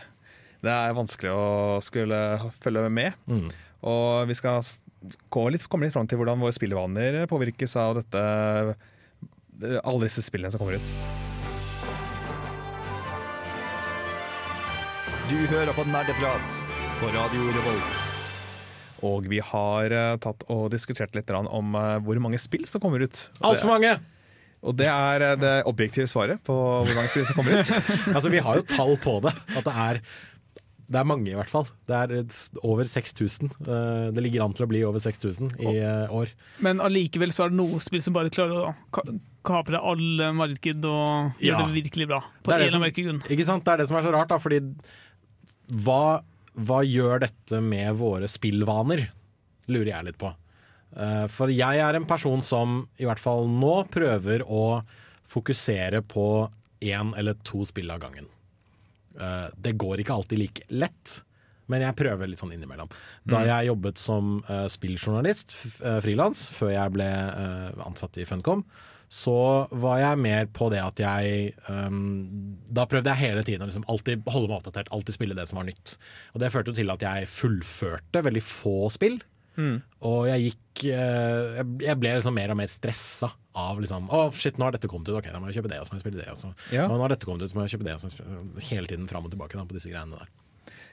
Det 0.65 0.71
er 0.73 0.95
vanskelig 0.97 1.33
å 1.35 1.81
skulle 1.85 2.19
følge 2.63 2.87
med. 2.95 3.17
Mm. 3.29 3.49
Og 3.85 4.29
vi 4.31 4.37
skal 4.39 4.63
litt, 5.55 5.69
komme 5.69 5.87
litt 5.87 5.95
fram 5.95 6.09
til 6.11 6.21
hvordan 6.21 6.43
våre 6.43 6.57
spillevaner 6.57 7.25
påvirkes 7.31 7.77
av 7.81 8.01
dette 8.01 8.25
alle 9.85 10.09
disse 10.09 10.25
spillene 10.25 10.51
som 10.51 10.59
kommer 10.59 10.81
ut. 10.81 10.95
Du 15.31 15.39
hører 15.49 15.73
på 15.73 15.85
Nerdeprat 15.89 16.57
på 17.01 17.13
Radio 17.15 17.47
Revolt. 17.55 18.03
Og 19.05 19.29
vi 19.29 19.39
har 19.45 19.93
eh, 19.93 20.17
tatt 20.23 20.45
og 20.53 20.67
diskutert 20.73 21.15
litt 21.17 21.31
om 21.35 21.77
eh, 21.79 21.97
hvor 22.05 22.21
mange 22.23 22.41
spill 22.41 22.67
som 22.69 22.83
kommer 22.83 23.05
ut. 23.05 23.23
Altfor 23.45 23.75
mange! 23.75 23.95
Og 24.65 24.77
det 24.79 24.89
er 24.89 25.25
eh, 25.25 25.35
det 25.41 25.55
objektive 25.69 26.09
svaret 26.09 26.41
på 26.45 26.55
hvor 26.57 26.93
mange 26.93 27.11
spill 27.13 27.27
som 27.29 27.41
kommer 27.41 27.61
ut. 27.61 27.73
Altså, 28.15 28.33
vi 28.33 28.43
har 28.45 28.61
jo 28.61 28.67
tall 28.69 28.95
på 29.01 29.19
det. 29.25 29.35
At 29.57 29.67
det 29.67 29.75
er 29.87 30.01
det 30.91 30.99
er 31.01 31.05
mange, 31.09 31.31
i 31.31 31.35
hvert 31.39 31.49
fall. 31.49 31.67
Det 31.89 31.97
er 31.97 32.13
over 32.63 32.85
6000. 32.85 33.51
Eh, 33.65 34.11
Det 34.13 34.23
ligger 34.23 34.45
an 34.45 34.53
til 34.53 34.67
å 34.67 34.69
bli 34.69 34.83
over 34.85 34.99
6000 35.01 35.55
i 35.65 35.77
eh, 35.79 36.09
år. 36.13 36.29
Men 36.61 36.79
allikevel 36.85 37.33
så 37.33 37.47
er 37.47 37.49
det 37.55 37.57
noen 37.59 37.81
spill 37.81 38.03
som 38.05 38.13
bare 38.17 38.31
klarer 38.31 38.69
å 38.69 38.75
ka- 38.93 39.07
kapre 39.45 39.81
alle 39.81 40.33
marked 40.37 40.85
og 40.85 41.33
Ja. 41.41 41.59
gjøre 41.59 41.73
det 41.73 41.83
virkelig 41.85 42.07
bra. 42.09 42.21
På 42.43 42.51
Det 42.51 42.55
er 42.55 42.65
det 42.65 42.73
som-. 42.73 42.85
Ikke 43.31 43.45
sant? 43.45 43.65
Det 43.65 43.73
er 43.73 43.77
det 43.79 43.89
som 43.89 43.97
er 43.97 44.03
så 44.03 44.13
rart, 44.13 44.29
da. 44.29 44.39
Fordi 44.39 44.61
hva, 45.85 46.23
hva 46.57 46.81
gjør 46.85 47.21
dette 47.25 47.61
med 47.63 47.95
våre 47.97 48.29
spillvaner? 48.31 49.07
Lurer 49.69 49.93
jeg 49.95 50.05
litt 50.11 50.19
på. 50.21 50.35
Eh, 50.97 51.27
For 51.33 51.49
jeg 51.49 51.81
er 51.81 51.97
en 51.97 52.05
person 52.07 52.43
som 52.43 52.87
i 53.01 53.05
hvert 53.09 53.19
fall 53.19 53.49
nå 53.49 53.89
prøver 53.91 54.45
å 54.47 54.83
fokusere 55.27 56.03
på 56.07 56.51
én 56.85 57.15
eller 57.17 57.35
to 57.43 57.65
spill 57.65 57.91
av 57.91 58.01
gangen. 58.05 58.27
Eh, 59.21 59.47
Det 59.57 59.77
går 59.79 60.03
ikke 60.03 60.15
alltid 60.15 60.39
like 60.41 60.67
lett, 60.69 61.21
men 61.67 61.81
jeg 61.81 61.97
prøver 61.97 62.29
litt 62.29 62.41
sånn 62.43 62.53
innimellom. 62.53 62.91
Da 63.25 63.45
jeg 63.47 63.71
jobbet 63.71 64.01
som 64.01 64.35
uh, 64.51 64.67
spilljournalist, 64.69 65.55
uh, 65.81 65.97
frilans, 66.05 66.43
før 66.53 66.75
jeg 66.75 66.93
ble 66.93 67.07
eh, 67.09 67.87
ansatt 67.87 68.19
i 68.21 68.27
Funcom, 68.29 68.67
så 69.09 69.65
var 69.71 70.01
jeg 70.03 70.21
mer 70.21 70.49
på 70.53 70.69
det 70.73 70.81
at 70.83 70.99
jeg 70.99 71.53
um, 71.69 72.57
Da 72.75 72.87
prøvde 72.91 73.13
jeg 73.13 73.31
hele 73.31 73.45
tiden 73.47 73.63
å 73.63 73.69
liksom 73.69 73.85
alltid 73.89 74.25
holde 74.27 74.51
meg 74.51 74.59
oppdatert, 74.59 74.91
alltid 74.93 75.17
spille 75.17 75.37
det 75.39 75.47
som 75.49 75.61
var 75.61 75.69
nytt. 75.69 75.95
Og 76.35 76.43
det 76.43 76.51
førte 76.53 76.73
jo 76.73 76.79
til 76.81 76.91
at 76.93 77.05
jeg 77.05 77.31
fullførte 77.31 78.25
veldig 78.27 78.43
få 78.45 78.91
spill. 78.93 79.21
Og 79.57 80.27
jeg 80.29 80.49
gikk 80.51 80.85
eh, 80.91 81.63
jeg- 81.87 81.99
ble 82.01 82.15
liksom 82.17 82.35
mer 82.35 82.51
og 82.51 82.57
mer 82.59 82.67
stressa 82.67 83.31
av 83.55 83.79
liksom 83.79 84.09
Å, 84.11 84.33
shit, 84.35 84.57
nå 84.59 84.65
har 84.67 84.73
dette 84.75 84.89
kommet 84.91 85.07
ut, 85.09 85.15
ok, 85.21 85.29
da 85.33 85.39
må 85.39 85.47
jeg 85.53 85.63
kjøpe 85.63 85.71
det, 85.71 85.79
og 85.79 85.87
så 85.87 85.93
må 85.95 86.01
jeg 86.01 86.05
spille 86.07 86.23
det. 86.25 86.29
Og 86.33 86.37
så, 86.41 86.55
Ja. 86.75 86.85
og 86.89 86.97
nå 86.99 87.01
har 87.05 87.09
dette 87.15 87.25
kommet 87.25 87.43
ut, 87.43 87.51
så 87.51 87.55
må 87.55 87.63
jeg 87.69 87.79
kjøpe 87.79 87.85
det, 87.87 87.95
og 87.95 88.01
så 88.01 88.05
må 88.05 88.11
jeg 88.11 88.19
spille 88.19 88.69
Hele 88.71 88.87
tiden 88.91 89.07
fram 89.09 89.25
og 89.25 89.31
tilbake 89.31 89.55
da, 89.55 89.65
på 89.65 89.77
disse 89.79 89.91
greiene 89.93 90.11
der. 90.19 90.29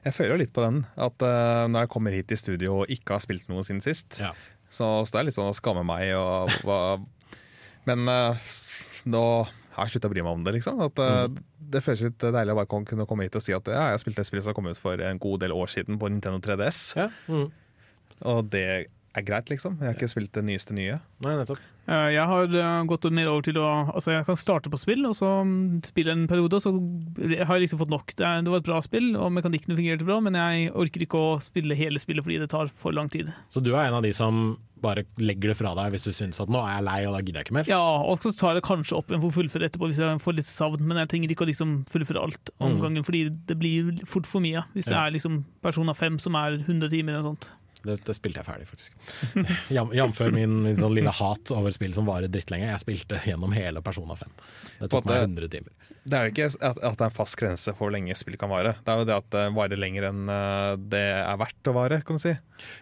Jeg 0.05 0.13
føler 0.13 0.31
jo 0.35 0.37
litt 0.43 0.53
på 0.53 0.61
den. 0.65 0.85
At 0.97 1.21
uh, 1.21 1.67
når 1.69 1.81
jeg 1.85 1.89
kommer 1.89 2.11
hit 2.11 2.31
i 2.31 2.35
studio 2.37 2.81
og 2.81 2.87
ikke 2.93 3.13
har 3.17 3.19
spilt 3.19 3.47
noe 3.49 3.61
siden 3.65 3.81
sist, 3.81 4.19
Ja. 4.21 4.31
så, 4.69 5.01
så 5.05 5.11
det 5.11 5.19
er 5.19 5.23
litt 5.25 5.35
sånn 5.35 5.49
å 5.49 5.57
skamme 5.57 5.83
meg. 5.85 6.13
Og, 6.17 6.49
hva- 6.65 7.03
men 7.89 8.07
uh, 8.09 8.37
nå 9.05 9.23
har 9.73 9.87
jeg 9.87 9.93
slutta 9.95 10.09
å 10.09 10.13
bry 10.13 10.21
meg 10.21 10.33
om 10.37 10.43
det, 10.43 10.53
liksom. 10.59 10.81
At, 10.83 10.99
eh, 10.99 11.27
Det 11.71 11.79
føles 11.81 12.01
litt 12.03 12.17
deilig 12.19 12.51
å 12.51 12.57
bare 12.59 12.67
kunne 12.83 13.05
komme 13.07 13.23
hit 13.23 13.35
og 13.39 13.41
si 13.41 13.53
at 13.55 13.63
ja, 13.71 13.91
jeg 13.93 14.01
spilte 14.03 14.19
et 14.19 14.27
spill 14.27 14.41
som 14.43 14.53
kom 14.53 14.67
ut 14.67 14.75
for 14.77 14.99
en 14.99 15.17
god 15.17 15.39
del 15.39 15.53
år 15.55 15.69
siden 15.71 15.95
på 15.97 16.09
Nintendo 16.11 16.41
3DS. 16.43 16.95
Ja. 16.97 17.05
Mm. 17.31 17.45
Og 18.25 18.49
det 18.53 18.87
er 19.11 19.23
greit, 19.27 19.49
liksom. 19.51 19.77
Jeg 19.81 19.89
har 19.89 19.95
ikke 19.97 20.07
spilt 20.11 20.31
det 20.37 20.43
nyeste 20.47 20.71
nye. 20.73 20.99
Nei, 21.21 21.33
nettopp. 21.35 21.59
Eh, 21.91 22.11
Jeg 22.13 22.23
har 22.29 22.45
eh, 22.55 22.83
gått 22.87 23.03
mer 23.11 23.27
over 23.27 23.41
til 23.43 23.57
å 23.59 23.91
Altså, 23.93 24.11
jeg 24.13 24.25
kan 24.25 24.37
starte 24.39 24.69
på 24.71 24.79
spill, 24.79 25.03
og 25.09 25.15
så 25.17 25.43
mm, 25.43 25.81
spille 25.83 26.13
en 26.15 26.27
periode, 26.31 26.53
og 26.55 26.63
så 26.63 26.71
har 27.43 27.57
jeg 27.57 27.65
liksom 27.67 27.81
fått 27.81 27.91
nok. 27.91 28.13
Det, 28.15 28.23
er, 28.25 28.41
det 28.45 28.53
var 28.53 28.61
et 28.61 28.69
bra 28.69 28.79
spill, 28.85 29.11
og 29.19 29.33
mekanikkene 29.35 29.75
fungerte 29.75 30.07
bra, 30.07 30.19
men 30.23 30.37
jeg 30.39 30.71
orker 30.71 31.03
ikke 31.03 31.19
å 31.19 31.39
spille 31.43 31.75
hele 31.75 31.99
spillet 31.99 32.23
fordi 32.23 32.39
det 32.39 32.49
tar 32.53 32.71
for 32.79 32.95
lang 32.95 33.09
tid. 33.11 33.33
Så 33.51 33.59
du 33.65 33.73
er 33.75 33.89
en 33.89 33.97
av 33.99 34.03
de 34.05 34.13
som 34.15 34.57
bare 34.81 35.03
legger 35.21 35.51
det 35.51 35.57
fra 35.59 35.75
deg 35.77 35.91
hvis 35.93 36.07
du 36.07 36.09
syns 36.09 36.39
at 36.41 36.49
nå 36.49 36.57
er 36.65 36.79
jeg 36.79 36.85
lei 36.87 36.95
og 37.05 37.13
da 37.13 37.19
gidder 37.21 37.37
jeg 37.43 37.45
ikke 37.45 37.53
mer? 37.59 37.67
Ja, 37.69 37.77
og 38.01 38.23
så 38.23 38.31
tar 38.33 38.55
jeg 38.57 38.63
kanskje 38.65 38.95
opp 38.97 39.11
en 39.13 39.21
for 39.21 39.35
fullføre 39.35 39.67
etterpå 39.67 39.91
hvis 39.91 39.99
jeg 40.01 40.21
får 40.23 40.39
litt 40.39 40.47
savn, 40.49 40.81
men 40.89 40.97
jeg 41.03 41.11
trenger 41.11 41.33
ikke 41.35 41.45
å 41.45 41.49
liksom 41.51 41.75
fullføre 41.91 42.23
alt 42.23 42.49
om 42.57 42.79
Mm. 42.81 43.03
fordi 43.05 43.21
det 43.45 43.59
blir 43.61 43.91
fort 44.09 44.25
for 44.25 44.41
mye. 44.41 44.63
Hvis 44.73 44.87
det 44.89 44.95
Ja. 44.95 45.05
er 45.05 45.11
liksom 45.13 45.43
Persona 45.61 45.93
5 45.93 46.17
som 46.19 46.33
er 46.39 46.57
100 46.63 46.89
timer 46.89 47.13
eller 47.13 47.21
noe 47.21 47.35
sånt. 47.35 47.51
Det, 47.81 47.95
det 48.05 48.13
spilte 48.17 48.41
jeg 48.41 48.47
ferdig, 48.47 48.67
faktisk. 48.69 48.95
Jam- 49.75 49.93
Jamfør 49.97 50.33
min, 50.35 50.57
min 50.65 50.77
sånn 50.81 50.93
lille 50.97 51.13
hat 51.17 51.51
over 51.55 51.73
spill 51.75 51.93
som 51.95 52.05
varer 52.09 52.29
drittlenge. 52.31 52.67
Jeg 52.69 52.83
spilte 52.83 53.21
gjennom 53.25 53.53
hele 53.57 53.81
Persona 53.85 54.17
5. 54.19 54.35
Det 54.81 54.89
tok 54.91 55.05
På 55.07 55.09
meg 55.13 55.23
100 55.27 55.49
timer. 55.55 55.71
Det 56.01 56.17
er 56.17 56.23
jo 56.25 56.31
ikke 56.33 56.45
at, 56.65 56.79
at 56.81 56.95
det 56.97 57.03
er 57.05 57.09
en 57.11 57.13
fast 57.13 57.35
grense 57.37 57.73
for 57.75 57.85
hvor 57.85 57.91
lenge 57.93 58.15
spill 58.17 58.37
kan 58.41 58.49
vare. 58.49 58.71
Det 58.81 58.89
er 58.93 59.01
jo 59.03 59.07
det 59.09 59.17
at 59.19 59.27
det 59.35 59.43
varer 59.53 59.77
lenger 59.81 60.07
enn 60.09 60.31
eh, 60.33 60.71
det 60.93 61.01
er 61.19 61.37
verdt 61.41 61.69
å 61.69 61.73
vare, 61.77 61.99
kan 62.07 62.17
du 62.17 62.23
si. 62.23 62.31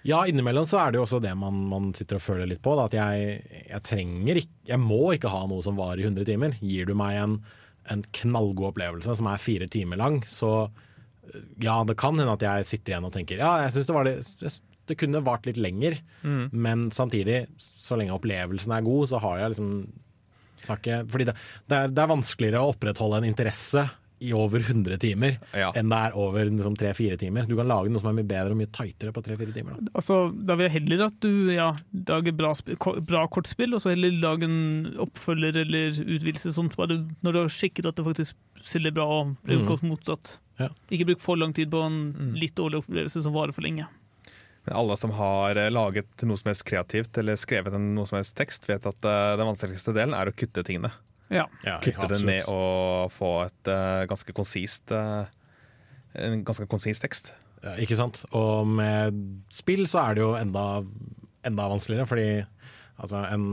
Ja, 0.08 0.22
innimellom 0.30 0.68
så 0.70 0.80
er 0.80 0.94
det 0.96 1.02
jo 1.02 1.06
også 1.08 1.20
det 1.24 1.34
man, 1.40 1.58
man 1.72 1.90
sitter 1.98 2.20
og 2.20 2.24
føler 2.24 2.48
litt 2.48 2.62
på. 2.64 2.76
Da, 2.80 2.86
at 2.88 2.96
jeg, 2.96 3.42
jeg 3.72 3.82
trenger 3.88 4.40
ikke 4.44 4.72
Jeg 4.72 4.80
må 4.84 5.02
ikke 5.18 5.32
ha 5.34 5.42
noe 5.52 5.64
som 5.66 5.76
varer 5.80 6.00
i 6.04 6.08
100 6.08 6.28
timer. 6.32 6.56
Gir 6.64 6.88
du 6.88 6.96
meg 7.00 7.20
en, 7.20 7.36
en 7.92 8.06
knallgod 8.22 8.72
opplevelse 8.72 9.18
som 9.20 9.28
er 9.32 9.44
fire 9.44 9.68
timer 9.72 10.00
lang, 10.00 10.22
så 10.30 10.54
øh, 10.70 11.44
ja, 11.66 11.76
det 11.90 11.98
kan 12.00 12.16
hende 12.20 12.38
at 12.40 12.48
jeg 12.48 12.68
sitter 12.72 12.96
igjen 12.96 13.08
og 13.10 13.16
tenker 13.20 13.44
ja, 13.44 13.52
jeg 13.66 13.76
syns 13.76 13.90
det 13.92 13.96
var 14.00 14.08
litt 14.08 14.60
det 14.90 14.98
kunne 15.00 15.24
vart 15.26 15.48
litt 15.48 15.60
lenger, 15.62 16.00
men 16.52 16.90
samtidig, 16.96 17.46
så 17.58 17.98
lenge 18.00 18.16
opplevelsen 18.16 18.76
er 18.76 18.86
god, 18.86 19.10
så 19.12 19.22
har 19.24 19.42
jeg 19.44 19.56
liksom 19.56 19.74
ikke, 20.60 21.04
Fordi 21.08 21.30
det, 21.30 21.34
det, 21.72 21.76
er, 21.78 21.92
det 21.96 22.04
er 22.04 22.12
vanskeligere 22.12 22.62
å 22.62 22.74
opprettholde 22.74 23.22
en 23.22 23.30
interesse 23.30 23.86
i 24.20 24.34
over 24.36 24.60
100 24.60 24.98
timer 25.00 25.38
Ja. 25.56 25.70
enn 25.76 25.90
det 25.92 26.00
er 26.10 26.16
over 26.20 26.50
liksom, 26.50 26.76
3-4 26.76 27.18
timer. 27.22 27.48
Du 27.48 27.56
kan 27.56 27.70
lage 27.70 27.92
noe 27.92 28.02
som 28.02 28.10
er 28.12 28.18
mye 28.18 28.28
bedre 28.28 28.52
og 28.52 28.60
mye 28.60 28.72
tightere 28.76 29.14
på 29.16 29.24
3-4 29.24 29.54
timer. 29.56 29.78
Da. 29.78 29.94
Altså, 30.02 30.18
da 30.34 30.58
vil 30.60 30.68
jeg 30.68 30.76
heller 30.76 31.06
at 31.08 31.20
du 31.24 31.54
ja, 31.54 31.70
lager 32.10 32.36
bra, 32.36 32.52
bra 33.08 33.24
kortspill, 33.32 33.78
og 33.78 33.84
så 33.84 33.94
heller 33.94 34.20
lage 34.20 34.50
en 34.50 34.60
oppfølger 35.08 35.62
eller 35.64 35.96
utvidelse. 36.04 36.52
Sånt, 36.56 36.76
bare 36.80 37.00
når 37.24 37.36
du 37.36 37.42
har 37.46 37.56
sjekket 37.62 37.88
at 37.90 38.00
det 38.00 38.08
faktisk 38.10 38.36
selger 38.66 38.96
bra, 39.00 39.08
og 39.22 39.38
blir 39.48 39.64
mm. 39.64 39.70
godt 39.72 39.88
motsatt. 39.88 40.36
Ja. 40.60 40.68
Ikke 40.92 41.14
bruk 41.14 41.24
for 41.24 41.40
lang 41.40 41.56
tid 41.56 41.72
på 41.72 41.80
en 41.86 42.36
litt 42.36 42.58
dårlig 42.60 42.84
opplevelse 42.84 43.24
som 43.24 43.36
varer 43.36 43.56
for 43.56 43.64
lenge. 43.64 43.88
Men 44.68 44.76
alle 44.76 44.98
som 45.00 45.14
har 45.18 45.58
eh, 45.58 45.72
laget 45.72 46.26
noe 46.28 46.40
som 46.40 46.52
helst 46.52 46.66
kreativt 46.68 47.18
eller 47.22 47.40
skrevet 47.40 47.76
en 47.78 47.92
noe 47.96 48.10
som 48.10 48.20
helst 48.20 48.36
tekst, 48.38 48.68
vet 48.70 48.86
at 48.90 49.08
eh, 49.08 49.36
den 49.40 49.50
vanskeligste 49.52 49.96
delen 49.96 50.18
er 50.18 50.30
å 50.30 50.36
kutte 50.36 50.66
tingene. 50.68 50.92
Ja. 51.30 51.46
Ja, 51.62 51.78
Kutte 51.84 52.10
det 52.10 52.24
ned 52.26 52.48
og 52.50 53.12
få 53.14 53.44
et 53.44 53.70
uh, 53.70 54.02
ganske 54.10 54.34
konsist 54.34 54.90
uh, 54.90 55.30
en 56.18 56.44
ganske 56.46 56.66
konsis 56.70 57.02
tekst. 57.02 57.34
Ja, 57.62 57.76
ikke 57.82 57.98
sant? 58.00 58.24
Og 58.34 58.66
med 58.66 59.18
spill 59.54 59.86
så 59.90 60.08
er 60.08 60.18
det 60.18 60.24
jo 60.24 60.32
enda, 60.40 60.64
enda 61.46 61.68
vanskeligere, 61.70 62.08
fordi 62.10 62.30
altså 62.98 63.22
en 63.28 63.52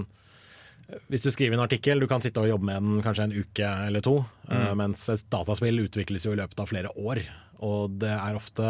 hvis 1.11 1.24
du 1.24 1.30
skriver 1.34 1.57
en 1.57 1.64
artikkel, 1.64 2.01
du 2.01 2.07
kan 2.11 2.22
sitte 2.22 2.43
og 2.43 2.51
jobbe 2.51 2.68
med 2.68 2.84
den 2.84 3.03
kanskje 3.05 3.26
en 3.26 3.34
uke 3.34 3.70
eller 3.89 4.05
to, 4.05 4.20
eh, 4.51 4.72
mens 4.78 5.09
et 5.11 5.24
dataspill 5.32 5.82
utvikles 5.82 6.26
jo 6.28 6.34
i 6.34 6.39
løpet 6.39 6.62
av 6.62 6.70
flere 6.70 6.93
år. 6.95 7.22
Og 7.66 7.97
det 8.03 8.12
er 8.12 8.37
ofte 8.37 8.66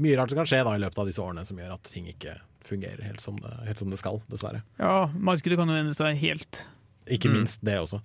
mye 0.00 0.16
rart 0.16 0.32
som 0.32 0.40
kan 0.40 0.48
skje 0.48 0.62
da 0.64 0.76
i 0.76 0.80
løpet 0.80 1.02
av 1.02 1.10
disse 1.10 1.22
årene 1.22 1.44
som 1.46 1.58
gjør 1.60 1.74
at 1.74 1.90
ting 1.90 2.08
ikke 2.08 2.38
fungerer 2.64 3.02
helt 3.02 3.20
som 3.20 3.36
det, 3.40 3.50
helt 3.66 3.82
som 3.82 3.90
det 3.90 3.98
skal, 3.98 4.20
dessverre. 4.30 4.62
ja, 4.78 5.10
markedet 5.16 5.58
kan 5.58 5.68
jo 5.68 5.78
endre 5.80 5.96
seg 5.96 6.16
helt. 6.20 6.64
Ikke 7.10 7.32
minst 7.32 7.64
det 7.66 7.76
også. 7.80 7.98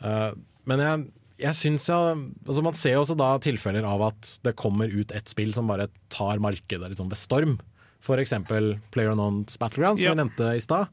Uh, 0.00 0.32
men 0.66 0.80
jeg, 0.80 1.06
jeg 1.42 1.58
syns 1.58 1.86
jeg 1.90 2.18
altså 2.46 2.62
Man 2.64 2.76
ser 2.76 2.94
jo 2.94 3.02
også 3.02 3.16
da 3.18 3.28
tilfeller 3.42 3.86
av 3.88 4.02
at 4.08 4.30
det 4.46 4.54
kommer 4.58 4.92
ut 4.92 5.12
et 5.14 5.28
spill 5.28 5.52
som 5.56 5.68
bare 5.68 5.88
tar 6.12 6.40
markedet 6.42 6.88
liksom 6.88 7.10
ved 7.12 7.20
storm. 7.20 7.58
F.eks. 8.00 8.32
PlayerUnknown's 8.48 9.58
Battlegrounds, 9.58 10.02
som 10.02 10.12
yep. 10.12 10.16
vi 10.16 10.22
nevnte 10.22 10.50
i 10.54 10.62
stad. 10.62 10.90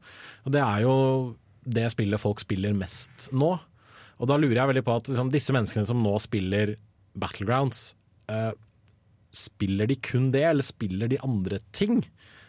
Det 0.50 0.60
er 0.60 0.84
jo 0.84 0.94
det 1.64 1.86
spillet 1.92 2.20
folk 2.20 2.42
spiller 2.42 2.76
mest 2.76 3.28
nå. 3.32 3.54
Og 4.22 4.30
da 4.30 4.36
lurer 4.38 4.60
jeg 4.60 4.70
veldig 4.70 4.84
på 4.86 4.98
at 4.98 5.10
liksom, 5.10 5.32
disse 5.32 5.54
menneskene 5.54 5.88
som 5.88 6.02
nå 6.02 6.14
spiller 6.22 6.76
Battlegrounds, 7.18 7.94
uh, 8.30 8.52
spiller 9.34 9.90
de 9.90 9.98
kun 9.98 10.30
det, 10.34 10.44
eller 10.46 10.66
spiller 10.66 11.10
de 11.10 11.18
andre 11.26 11.58
ting? 11.74 12.04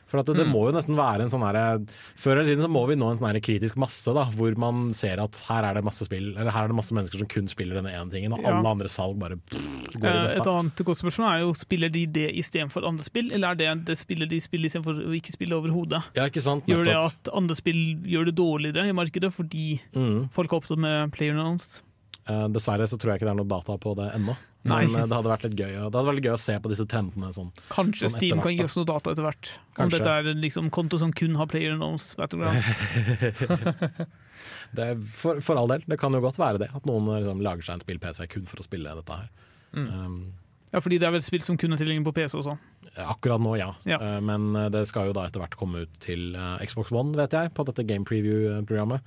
For 0.06 0.20
at 0.22 0.28
det, 0.30 0.36
det 0.38 0.46
må 0.48 0.68
jo 0.68 0.74
nesten 0.76 0.94
være 0.96 1.24
en 1.26 1.32
sånn 1.34 1.42
her 1.42 1.80
Før 2.16 2.36
eller 2.36 2.46
siden 2.46 2.62
så 2.62 2.70
må 2.70 2.84
vi 2.88 2.96
nå 2.96 3.08
en 3.10 3.18
sånn 3.18 3.40
kritisk 3.42 3.76
masse, 3.82 4.14
da, 4.14 4.26
hvor 4.38 4.54
man 4.62 4.92
ser 4.94 5.18
at 5.24 5.40
her 5.50 5.66
er 5.66 5.74
det 5.80 5.84
masse 5.88 6.06
spill 6.06 6.28
Eller 6.38 6.52
her 6.54 6.66
er 6.68 6.74
det 6.74 6.78
masse 6.78 6.94
mennesker 6.94 7.18
som 7.24 7.28
kun 7.32 7.48
spiller 7.50 7.80
denne 7.80 7.90
ene 7.96 8.12
tingen, 8.14 8.34
og 8.38 8.44
Ja. 8.46 8.54
alle 8.54 8.70
andre 8.76 8.88
salg 8.92 9.18
bare 9.20 9.38
pff, 9.38 9.98
går 9.98 10.06
i 10.06 10.14
Eh, 10.26 10.38
Et 10.38 10.48
annet 10.52 10.76
godt 10.86 11.02
spørsmål 11.02 11.28
er 11.32 11.40
jo 11.42 11.54
Spiller 11.58 11.90
de 11.90 12.06
det 12.06 12.28
istedenfor 12.38 12.86
andre 12.86 13.04
spill, 13.04 13.32
eller 13.34 13.52
er 13.52 13.56
det 13.56 13.86
det 13.86 13.98
spillet 13.98 14.30
de 14.30 14.40
spiller 14.40 14.70
istedenfor 14.70 15.02
å 15.10 15.16
ikke 15.18 15.34
spille 15.34 15.58
overhodet? 15.58 16.04
Ja, 16.16 16.28
ikke 16.30 16.42
sant? 16.42 16.66
Gjør 16.70 16.86
det 16.86 16.96
at 16.96 17.34
andre 17.34 17.56
spill 17.56 17.82
gjør 18.06 18.26
det 18.30 18.36
dårligere 18.38 18.86
i 18.90 18.94
markedet 18.94 19.34
fordi 19.34 19.80
Mm. 19.96 20.30
folk 20.32 20.52
har 20.52 20.60
opptatt 20.62 20.78
med 20.78 21.12
player 21.14 21.34
announced? 21.34 21.82
Uh, 22.30 22.48
dessverre 22.48 22.86
så 22.90 22.98
tror 22.98 23.14
jeg 23.14 23.22
ikke 23.22 23.28
det 23.30 23.34
er 23.36 23.42
noe 23.44 23.48
data 23.50 23.78
på 23.78 23.96
det 23.96 24.12
ennå. 24.16 24.36
Men 24.66 24.96
eh, 24.96 25.06
det 25.06 25.14
hadde 25.14 25.30
vært 25.30 25.46
litt 25.46 25.58
gøy, 25.60 25.74
det 25.78 25.84
hadde 25.86 26.06
vært 26.10 26.26
gøy 26.26 26.34
å 26.34 26.42
se 26.42 26.58
på 26.62 26.72
disse 26.72 26.88
trendene. 26.90 27.32
Sånn. 27.36 27.52
Kanskje 27.70 28.10
Sånn 28.10 28.18
Steam 28.18 28.42
kan 28.44 28.56
gi 28.56 28.66
oss 28.66 28.78
noe 28.80 28.90
data 28.90 29.14
etter 29.14 29.28
hvert. 29.28 29.52
Om 29.56 29.76
Kanskje. 29.80 30.00
dette 30.02 30.16
er 30.20 30.40
liksom 30.42 30.72
konto 30.74 31.00
som 31.02 31.14
kun 31.14 31.38
har 31.40 31.50
player 31.52 31.78
knows 31.78 32.14
battlegrounds. 32.18 32.66
Det 34.76 34.88
er 34.92 35.04
for, 35.10 35.42
for 35.44 35.60
all 35.60 35.70
del, 35.72 35.86
det 35.90 35.98
kan 36.02 36.14
jo 36.16 36.24
godt 36.24 36.40
være 36.42 36.66
det. 36.66 36.72
At 36.76 36.88
noen 36.90 37.08
liksom, 37.14 37.44
lager 37.46 37.66
seg 37.66 37.78
en 37.78 37.86
spill-PC 37.86 38.28
kun 38.34 38.50
for 38.50 38.62
å 38.62 38.66
spille 38.66 38.98
dette 38.98 39.22
her. 39.22 39.30
Um, 39.76 40.18
Ja, 40.74 40.82
fordi 40.84 40.98
det 41.00 41.08
er 41.08 41.14
vel 41.16 41.24
spill 41.24 41.44
som 41.46 41.58
kun 41.60 41.72
er 41.72 41.80
tilgjengelig 41.80 42.10
på 42.10 42.16
PC 42.18 42.36
også. 42.42 42.58
akkurat 43.00 43.40
nå, 43.40 43.54
ja. 43.60 43.70
Ja. 43.88 44.00
Eh, 44.02 44.18
men 44.24 44.50
eh, 44.56 44.70
det 44.74 44.86
skal 44.90 45.08
jo 45.08 45.16
da 45.16 45.26
etter 45.28 45.40
hvert 45.40 45.56
komme 45.60 45.86
ut 45.86 45.98
til 46.04 46.36
Xbox 46.64 46.92
One, 46.92 47.16
vet 47.16 47.36
jeg, 47.36 47.54
på 47.56 47.64
dette 47.68 47.86
Game 47.88 48.08
Preview-programmet. 48.08 49.04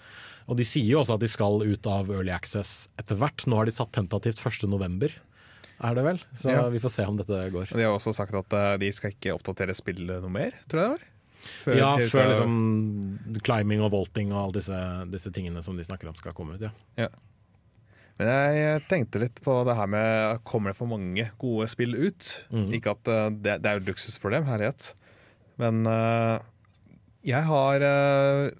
Og 0.49 0.57
de 0.57 0.65
sier 0.65 0.89
jo 0.89 1.03
også 1.03 1.19
at 1.19 1.25
de 1.25 1.29
skal 1.29 1.61
ut 1.65 1.89
av 1.93 2.09
Early 2.09 2.33
Access 2.33 2.89
etter 3.01 3.21
hvert. 3.21 3.45
Nå 3.45 3.61
har 3.61 3.69
de 3.69 3.75
satt 3.77 3.93
tentativt 3.93 4.41
1. 4.41 5.19
er 5.79 5.95
det 5.95 6.05
vel? 6.05 6.18
Så 6.35 6.51
Ja. 6.51 6.64
vi 6.68 6.81
får 6.83 6.91
se 6.91 7.07
om 7.07 7.16
dette 7.16 7.51
går. 7.55 7.70
De 7.70 7.85
har 7.85 7.95
også 7.95 8.14
sagt 8.14 8.35
at 8.35 8.53
eh, 8.53 8.76
de 8.83 8.91
skal 8.93 9.14
ikke 9.14 9.37
oppdatere 9.37 9.76
spillet 9.76 10.22
noe 10.24 10.33
mer, 10.33 10.57
tror 10.66 10.81
jeg 10.81 10.89
det 10.89 10.97
var. 10.97 11.07
Før 11.39 11.79
ja, 11.79 11.91
før 11.97 12.09
før 12.11 12.29
liksom 12.33 13.39
climbing 13.47 13.81
og 13.81 13.93
vaulting 13.95 14.33
og 14.35 14.41
alle 14.43 14.59
disse, 14.59 14.79
disse 15.12 15.31
tingene 15.33 15.62
som 15.62 15.79
de 15.79 15.87
snakker 15.87 16.11
om 16.11 16.16
skal 16.18 16.35
komme 16.37 16.59
ut. 16.59 16.70
ja. 16.99 17.09
Men 18.18 18.29
jeg 18.57 18.83
tenkte 18.91 19.20
litt 19.22 19.37
på 19.45 19.53
det 19.62 19.76
her 19.79 19.87
med 19.87 20.41
Kommer 20.43 20.72
det 20.72 20.79
for 20.81 20.91
mange 20.91 21.29
gode 21.39 21.68
spill 21.70 21.95
ut? 21.95 22.31
Mm. 22.51 22.72
Ikke 22.74 22.97
at 22.97 23.07
eh, 23.07 23.29
det, 23.31 23.61
det 23.62 23.70
er 23.70 23.79
jo 23.79 23.85
et 23.85 23.91
luksusproblem, 23.93 24.49
herlighet. 24.49 24.93
Men 25.59 25.87
uh, 25.87 26.39
jeg 27.26 27.43
har 27.47 27.83
uh, 27.83 28.51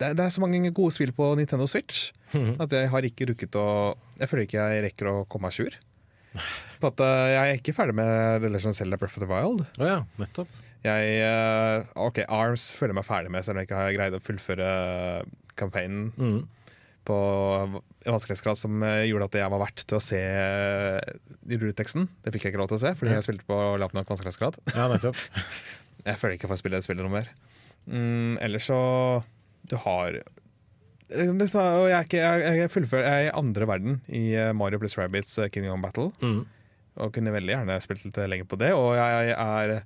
det, 0.00 0.12
det 0.16 0.22
er 0.24 0.32
så 0.32 0.42
mange 0.44 0.72
gode 0.76 0.94
spill 0.96 1.12
på 1.16 1.30
Nintendo 1.36 1.66
Switch 1.68 2.10
mm. 2.32 2.56
at 2.60 2.72
jeg 2.72 2.88
har 2.92 3.08
ikke 3.08 3.28
rukket 3.32 3.58
å 3.60 3.66
Jeg 4.20 4.30
føler 4.30 4.46
ikke 4.46 4.64
jeg 4.64 4.84
rekker 4.86 5.10
å 5.10 5.16
komme 5.28 5.48
à 5.48 5.56
jour. 5.56 5.76
På 6.82 6.90
at 6.92 7.00
eh, 7.00 7.26
Jeg 7.32 7.42
er 7.54 7.58
ikke 7.60 7.74
ferdig 7.76 7.94
med 7.98 8.42
The 8.44 8.50
Legend 8.52 8.74
of 8.74 8.78
Zelda 8.78 8.98
Breath 9.00 9.16
of 9.18 9.24
the 9.24 9.30
Wild. 9.30 9.64
Oh 9.80 9.86
ja, 9.88 10.00
nettopp. 10.20 10.50
Jeg, 10.86 11.14
eh, 11.26 11.86
OK, 11.98 12.20
Arms 12.28 12.68
føler 12.76 12.92
jeg 12.94 13.00
meg 13.00 13.08
ferdig 13.08 13.32
med, 13.34 13.42
selv 13.46 13.56
om 13.56 13.62
jeg 13.62 13.68
ikke 13.70 13.80
har 13.80 13.94
greid 13.96 14.14
å 14.18 14.22
fullføre 14.22 14.68
campaignen 15.58 16.12
mm. 16.14 16.36
på 17.08 17.16
en 17.64 17.78
vanskelighetsgrad 18.12 18.60
som 18.60 18.84
eh, 18.86 19.06
gjorde 19.08 19.30
at 19.32 19.38
jeg 19.40 19.54
var 19.56 19.62
verdt 19.64 19.82
til 19.88 19.98
å 19.98 20.04
se 20.04 20.20
rulleteksten. 21.50 22.06
Det 22.22 22.32
fikk 22.34 22.46
jeg 22.46 22.54
ikke 22.54 22.62
lov 22.62 22.70
til 22.70 22.78
å 22.78 22.84
se, 22.84 22.92
fordi 22.98 23.12
Ja. 23.14 23.18
jeg 23.20 23.26
spilte 23.28 23.48
på 23.48 23.58
lavt 23.80 23.96
nok 23.96 24.08
vanskelighetsgrad. 24.12 24.60
Ja. 24.76 24.86
Jeg 26.06 26.20
føler 26.20 26.36
ikke 26.36 26.46
jeg 26.46 26.50
får 26.52 26.58
spille 26.60 26.78
det 26.78 26.84
spillet 26.86 27.02
noe 27.02 27.10
mer. 27.16 27.30
Mm, 27.90 28.36
ellers 28.46 28.68
så 28.68 28.76
Du 29.66 29.74
har 29.82 30.20
liksom, 31.12 31.40
det 31.40 31.48
og 31.54 31.88
jeg, 31.90 31.96
er 31.96 32.06
ikke, 32.08 32.22
jeg, 32.22 32.60
jeg 32.60 32.72
fullfører 32.72 33.06
Jeg 33.06 33.26
er 33.26 33.28
i 33.28 33.34
andre 33.38 33.68
verden 33.70 33.98
i 34.08 34.24
eh, 34.34 34.52
Mario 34.56 34.80
pluss 34.82 34.96
Rabbids 34.98 35.36
King 35.36 35.66
Kingdom 35.66 35.84
Battle. 35.84 36.10
Mm. 36.22 36.42
Og 37.04 37.12
kunne 37.12 37.34
veldig 37.34 37.52
gjerne 37.52 37.76
spilt 37.84 38.06
litt 38.06 38.22
lenger 38.32 38.48
på 38.48 38.58
det. 38.60 38.72
Og 38.76 38.94
jeg 38.96 39.36
er 39.36 39.78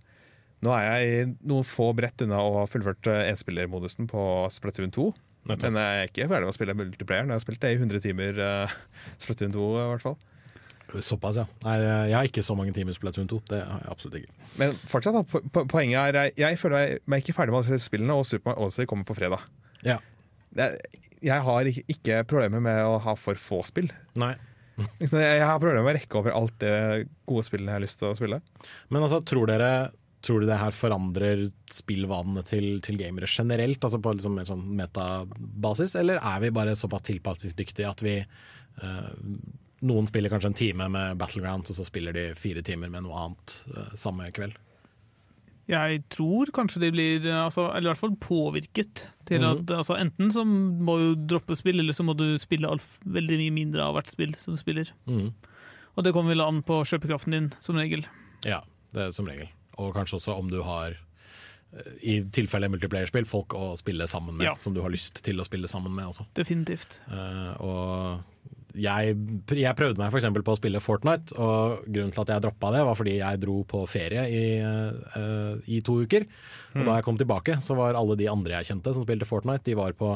nå 0.61 0.73
er 0.77 0.87
jeg 0.87 1.11
i 1.11 1.21
noen 1.49 1.65
få 1.65 1.89
brett 1.97 2.21
unna 2.25 2.41
å 2.45 2.59
ha 2.59 2.67
fullført 2.69 3.09
eh, 3.09 3.31
enspillermodusen 3.31 4.09
på 4.11 4.23
Splatoon 4.53 4.93
2. 4.93 5.07
Nettopp. 5.49 5.63
Men 5.65 5.79
jeg 5.81 6.01
er 6.01 6.11
ikke 6.11 6.27
ferdig 6.29 6.45
med 6.45 6.53
å 6.53 6.57
spille 6.57 6.77
multiplayer. 6.77 7.25
Jeg 7.25 7.33
har 7.33 7.45
spilt 7.45 7.63
det 7.63 7.71
i 7.73 7.79
100 7.79 8.03
timer. 8.05 8.43
uh, 8.45 8.75
Splatoon 9.23 9.55
2 9.57 9.71
i 9.71 9.87
hvert 9.95 10.05
fall. 10.05 10.19
Såpass, 11.01 11.39
ja. 11.39 11.47
Nei, 11.65 11.77
jeg 12.11 12.17
har 12.19 12.29
ikke 12.29 12.45
så 12.45 12.57
mange 12.59 12.75
timer 12.77 12.97
Splatoon 12.97 13.31
2. 13.31 13.41
Det 13.49 13.63
har 13.63 13.81
jeg 13.87 13.93
absolutt 13.95 14.21
ikke. 14.21 14.37
Men 14.61 14.77
fortsatt, 14.91 15.17
da, 15.17 15.25
po 15.25 15.41
po 15.55 15.65
poenget 15.71 16.19
er 16.19 16.35
jeg, 16.35 16.61
føler 16.61 16.99
meg 17.09 17.25
ikke 17.25 17.37
ferdig 17.39 17.55
med 17.55 17.63
alle 17.63 17.71
spille 17.71 17.87
spillene, 17.87 18.19
og 18.21 18.29
Super 18.29 18.51
Mario 18.51 18.67
Odyssey 18.67 18.91
kommer 18.91 19.09
på 19.09 19.17
fredag. 19.17 19.47
Ja. 19.87 19.97
Jeg 20.57 21.45
har 21.47 21.71
ikke, 21.71 21.85
ikke 21.95 22.23
problemer 22.31 22.63
med 22.65 22.81
å 22.85 22.99
ha 23.05 23.15
for 23.19 23.39
få 23.39 23.61
spill. 23.67 23.91
Nei. 24.19 24.35
Liksom, 24.99 25.21
Jeg 25.21 25.45
har 25.45 25.61
problemer 25.61 25.85
med 25.85 25.93
å 25.93 25.99
rekke 25.99 26.21
over 26.21 26.37
alt 26.37 26.57
det 26.63 26.75
gode 27.29 27.45
spillene 27.47 27.73
jeg 27.73 27.79
har 27.79 27.85
lyst 27.85 28.01
til 28.01 28.11
å 28.11 28.17
spille. 28.19 28.41
Men 28.89 29.07
altså, 29.07 29.23
tror 29.27 29.51
dere 29.51 29.73
Tror 30.21 30.43
du 30.43 30.51
det 30.51 30.59
her 30.61 30.75
forandrer 30.77 31.47
spillvanene 31.73 32.43
til, 32.45 32.75
til 32.85 32.99
gamere 33.01 33.25
generelt, 33.25 33.81
altså 33.81 34.03
på 34.05 34.13
liksom 34.13 34.35
mer 34.37 34.45
sånn 34.45 34.67
metabasis, 34.77 35.95
eller 35.97 36.21
er 36.21 36.43
vi 36.43 36.51
bare 36.53 36.75
såpass 36.77 37.07
tilpasningsdyktige 37.07 37.89
at 37.89 38.03
vi 38.05 38.19
uh, 38.21 39.15
Noen 39.89 40.11
spiller 40.11 40.29
kanskje 40.29 40.51
en 40.51 40.59
time 40.59 40.91
med 40.93 41.17
Battlegrounds, 41.17 41.73
og 41.73 41.79
så 41.79 41.87
spiller 41.89 42.13
de 42.13 42.27
fire 42.37 42.61
timer 42.61 42.93
med 42.93 43.07
noe 43.07 43.17
annet 43.17 43.55
uh, 43.73 43.95
samme 43.97 44.29
kveld. 44.37 44.61
Jeg 45.71 46.03
tror 46.11 46.51
kanskje 46.55 46.81
de 46.83 46.91
blir 46.95 47.27
eh, 47.29 47.45
altså, 47.45 47.69
Eller 47.71 47.89
i 47.89 47.93
hvert 47.93 48.01
fall 48.03 48.17
påvirket 48.19 49.05
til 49.29 49.45
at 49.47 49.61
at 49.63 49.77
altså, 49.77 49.95
Enten 50.01 50.33
så 50.35 50.43
må 50.47 50.97
du 50.99 51.27
droppe 51.31 51.55
spill, 51.59 51.79
eller 51.83 51.95
så 51.95 52.07
må 52.07 52.17
du 52.19 52.35
spille 52.43 52.73
veldig 53.07 53.39
mye 53.45 53.55
mindre 53.55 53.87
av 53.87 53.95
hvert 53.95 54.11
spill 54.11 54.35
som 54.41 54.57
du 54.57 54.61
spiller. 54.61 54.91
Mm. 55.07 55.31
Og 55.97 56.07
det 56.07 56.13
kommer 56.17 56.35
vel 56.35 56.43
an 56.43 56.63
på 56.67 56.81
kjøpekraften 56.89 57.37
din, 57.37 57.49
som 57.63 57.79
regel. 57.79 58.03
Ja, 58.47 58.63
det 58.97 59.07
er 59.07 59.15
som 59.15 59.29
regel. 59.31 59.51
Og 59.79 59.95
kanskje 59.95 60.19
også 60.19 60.35
om 60.39 60.51
du 60.51 60.61
har 60.67 60.97
eh, 60.97 61.93
i 62.03 62.17
tilfelle 62.35 62.71
multiplayerspill, 62.73 63.29
folk 63.29 63.55
å 63.55 63.73
spille 63.79 64.07
sammen 64.11 64.37
med, 64.39 64.49
Ja. 64.51 64.55
som 64.59 64.75
du 64.75 64.83
har 64.83 64.91
lyst 64.91 65.23
til 65.27 65.41
å 65.41 65.47
spille 65.47 65.71
sammen 65.71 65.95
med 65.95 66.11
også. 66.11 66.27
Definitivt. 66.35 67.01
Uh, 67.11 67.55
og 67.63 68.57
jeg, 68.79 69.15
jeg 69.57 69.77
prøvde 69.79 70.01
meg 70.01 70.13
f.eks. 70.13 70.27
på 70.31 70.55
å 70.55 70.59
spille 70.59 70.83
Fortnite, 70.83 71.35
og 71.41 71.85
grunnen 71.87 72.13
til 72.15 72.23
at 72.25 72.33
jeg 72.35 72.45
droppa 72.45 72.73
det, 72.75 72.83
var 72.87 72.99
fordi 72.99 73.17
jeg 73.19 73.41
dro 73.43 73.61
på 73.69 73.85
ferie 73.91 74.27
i, 74.31 74.43
uh, 74.63 75.55
i 75.67 75.81
to 75.87 76.01
uker. 76.05 76.27
Og 76.77 76.85
da 76.87 76.99
jeg 76.99 77.07
kom 77.07 77.19
tilbake, 77.21 77.59
så 77.63 77.77
var 77.79 77.99
alle 77.99 78.19
de 78.21 78.29
andre 78.31 78.59
jeg 78.59 78.73
kjente 78.73 78.95
som 78.97 79.07
spilte 79.07 79.29
Fortnite, 79.29 79.67
de 79.67 79.79
var 79.79 79.97
på 79.99 80.13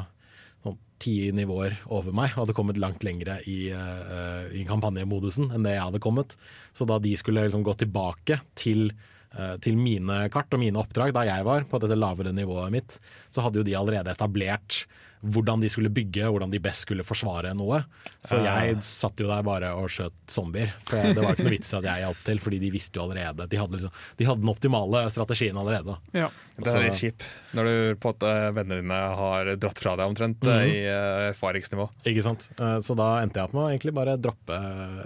sånn 0.65 0.79
ti 1.03 1.17
nivåer 1.37 1.77
over 1.93 2.15
meg 2.17 2.35
og 2.35 2.45
hadde 2.45 2.57
kommet 2.57 2.79
langt 2.81 3.03
lengre 3.07 3.41
i, 3.51 3.59
uh, 3.75 4.47
i 4.55 4.63
kampanjemodusen 4.69 5.51
enn 5.51 5.67
det 5.67 5.75
jeg 5.77 5.89
hadde 5.89 6.05
kommet. 6.05 6.37
Så 6.77 6.87
da 6.89 7.01
de 7.03 7.17
skulle 7.21 7.47
liksom 7.47 7.67
gå 7.67 7.75
tilbake 7.83 8.41
til 8.59 8.89
eh, 9.35 9.57
til 9.63 9.77
mine 9.79 10.25
kart 10.33 10.53
og 10.55 10.63
mine 10.63 10.79
oppdrag 10.81 11.13
da 11.15 11.25
jeg 11.27 11.47
var 11.47 11.67
på 11.71 11.81
dette 11.83 11.99
lavere 11.99 12.33
nivået 12.35 12.73
mitt, 12.75 12.99
så 13.35 13.45
hadde 13.45 13.61
jo 13.61 13.67
de 13.67 13.77
allerede 13.79 14.15
etablert 14.15 14.85
hvordan 15.25 15.63
de 15.65 15.71
skulle 15.73 15.93
bygge, 15.95 16.29
hvordan 16.29 16.53
de 16.53 16.61
best 16.63 16.85
skulle 16.85 17.05
forsvare 17.07 17.55
noe. 17.57 17.81
Så 18.25 18.39
jeg 18.45 18.77
satt 18.85 19.21
jo 19.21 19.29
der 19.31 19.45
bare 19.47 19.73
og 19.79 19.89
skjøt 19.93 20.15
zombier. 20.31 20.73
For 20.89 21.01
det 21.01 21.21
var 21.23 21.35
ikke 21.37 21.47
noe 21.47 21.55
vits 21.57 21.73
i 21.73 21.79
at 21.81 21.89
jeg 21.89 22.05
hjalp 22.05 22.21
til, 22.29 22.43
fordi 22.45 22.61
de 22.63 22.73
visste 22.75 23.01
jo 23.01 23.07
allerede. 23.07 23.49
De 23.51 23.61
hadde, 23.61 23.79
liksom, 23.79 23.95
de 24.21 24.29
hadde 24.29 24.45
den 24.45 24.53
optimale 24.53 25.05
strategien 25.13 25.61
allerede. 25.61 25.97
Ja. 26.17 26.29
Det 26.55 26.71
er 26.71 26.85
litt 26.87 27.01
kjip 27.01 27.25
når 27.55 27.69
du 27.69 27.75
på 28.03 28.11
at 28.15 28.25
vennene 28.57 28.81
dine 28.83 28.99
har 29.19 29.49
dratt 29.63 29.81
fra 29.83 29.95
deg 29.99 30.11
omtrent 30.11 30.43
eh, 30.51 30.63
i 30.67 30.79
eh, 30.91 31.29
erfaringsnivå. 31.31 31.87
Ikke 32.11 32.25
sant? 32.25 32.49
Eh, 32.59 32.79
Så 32.85 32.97
da 32.99 33.09
endte 33.23 33.41
jeg 33.41 33.49
opp 33.49 33.55
med 33.57 33.63
å 33.65 33.69
egentlig 33.71 33.95
bare 33.95 34.17
droppe 34.19 34.59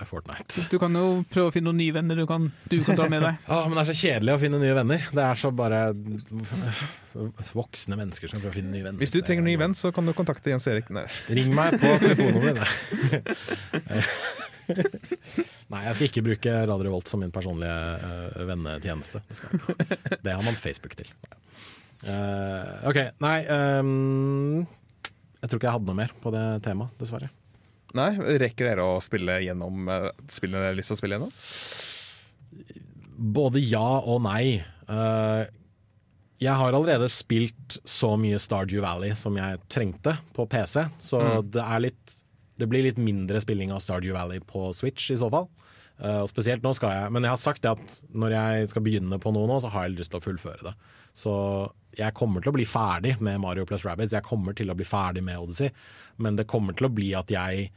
Fortnite. 0.09 0.67
Du 0.73 0.79
kan 0.81 0.95
jo 0.97 1.23
prøve 1.29 1.51
å 1.51 1.55
finne 1.55 1.69
noen 1.71 1.81
nye 1.83 1.95
venner 1.97 2.21
du 2.21 2.25
kan, 2.29 2.49
du 2.73 2.79
kan 2.87 2.97
ta 2.99 3.09
med 3.13 3.25
deg. 3.25 3.43
ah, 3.53 3.67
men 3.69 3.77
det 3.79 3.85
er 3.85 3.91
så 3.93 3.99
kjedelig 4.01 4.37
å 4.37 4.41
finne 4.45 4.63
nye 4.63 4.77
venner. 4.81 5.09
Det 5.13 5.25
er 5.25 5.41
så 5.41 5.53
bare 5.55 5.83
voksne 7.55 7.97
mennesker 7.99 8.31
som 8.31 8.41
prøver 8.41 8.53
å 8.53 8.59
finne 8.59 8.75
nye 8.75 8.85
venner. 8.85 9.01
Hvis 9.01 9.15
du 9.15 9.21
trenger 9.25 9.45
ny 9.47 9.55
venn, 9.61 9.75
så 9.79 9.91
kan 9.95 10.07
du 10.09 10.13
kontakte 10.17 10.53
Jens 10.53 10.69
Erik. 10.71 10.91
Nei. 10.95 11.07
Ring 11.35 11.51
meg 11.57 11.79
på 11.81 11.95
telefonnummeret. 12.03 12.65
Nei, 15.73 15.83
jeg 15.87 15.95
skal 15.97 16.07
ikke 16.09 16.25
bruke 16.27 16.55
Radio 16.69 16.89
Revolt 16.89 17.09
som 17.09 17.23
min 17.25 17.33
personlige 17.35 17.73
uh, 17.73 18.43
vennetjeneste. 18.49 19.23
Det, 19.29 20.33
har 20.33 20.45
man 20.45 20.59
Facebook 20.59 20.97
til. 20.99 21.09
Uh, 22.05 22.87
OK. 22.87 22.99
Nei 23.25 23.39
um, 23.51 24.61
Jeg 25.41 25.51
tror 25.51 25.59
ikke 25.59 25.67
jeg 25.67 25.77
hadde 25.81 25.89
noe 25.89 25.99
mer 25.99 26.13
på 26.23 26.31
det 26.35 26.45
temaet, 26.67 26.95
dessverre. 27.01 27.33
Nei, 27.97 28.13
Rekker 28.45 28.69
dere 28.69 28.85
å 28.85 29.01
spille 29.03 29.41
gjennom 29.43 29.89
uh, 29.89 30.11
spillene 30.31 30.61
dere 30.61 30.75
har 30.75 30.79
lyst 30.79 30.93
til 30.93 30.99
å 30.99 31.01
spille 31.01 31.17
gjennom? 31.17 31.33
Både 33.19 33.63
ja 33.65 33.87
og 33.99 34.21
nei. 34.23 34.61
Eh, 34.89 35.41
jeg 36.39 36.55
har 36.55 36.73
allerede 36.73 37.09
spilt 37.11 37.79
så 37.89 38.13
mye 38.21 38.39
Stardew 38.39 38.83
Valley 38.85 39.15
som 39.19 39.37
jeg 39.39 39.59
trengte 39.71 40.15
på 40.37 40.47
PC, 40.51 40.85
så 41.03 41.43
det 41.43 41.65
er 41.65 41.87
litt 41.89 42.17
Det 42.59 42.67
blir 42.67 42.83
litt 42.83 42.99
mindre 42.99 43.39
spilling 43.39 43.71
av 43.71 43.79
Stardew 43.83 44.17
Valley 44.17 44.41
på 44.43 44.73
Switch 44.75 45.13
i 45.15 45.19
så 45.19 45.29
fall. 45.31 45.47
Uh, 45.99 46.23
og 46.23 46.29
spesielt 46.31 46.63
nå 46.63 46.71
skal 46.75 46.93
jeg 46.95 47.11
Men 47.11 47.25
jeg 47.27 47.35
har 47.35 47.41
sagt 47.43 47.63
det 47.63 47.71
at 47.75 47.95
når 48.15 48.35
jeg 48.35 48.69
skal 48.71 48.85
begynne 48.87 49.19
på 49.19 49.33
noe 49.35 49.47
nå, 49.51 49.59
så 49.63 49.71
har 49.71 49.87
jeg 49.87 49.99
lyst 49.99 50.13
til 50.15 50.21
å 50.21 50.25
fullføre 50.25 50.67
det. 50.67 50.75
Så 51.15 51.33
jeg 51.99 52.15
kommer 52.15 52.43
til 52.43 52.53
å 52.53 52.59
bli 52.59 52.67
ferdig 52.69 53.17
med 53.19 53.41
Mario 53.43 53.67
pluss 53.67 53.87
Rabbids, 53.87 54.15
jeg 54.15 54.27
kommer 54.27 54.55
til 54.55 54.71
å 54.71 54.77
bli 54.79 54.87
ferdig 54.87 55.25
med 55.27 55.39
Odyssey, 55.43 55.73
men 56.23 56.39
det 56.39 56.47
kommer 56.51 56.77
til 56.79 56.87
å 56.87 56.93
bli 56.95 57.11
at 57.19 57.31
jeg 57.35 57.71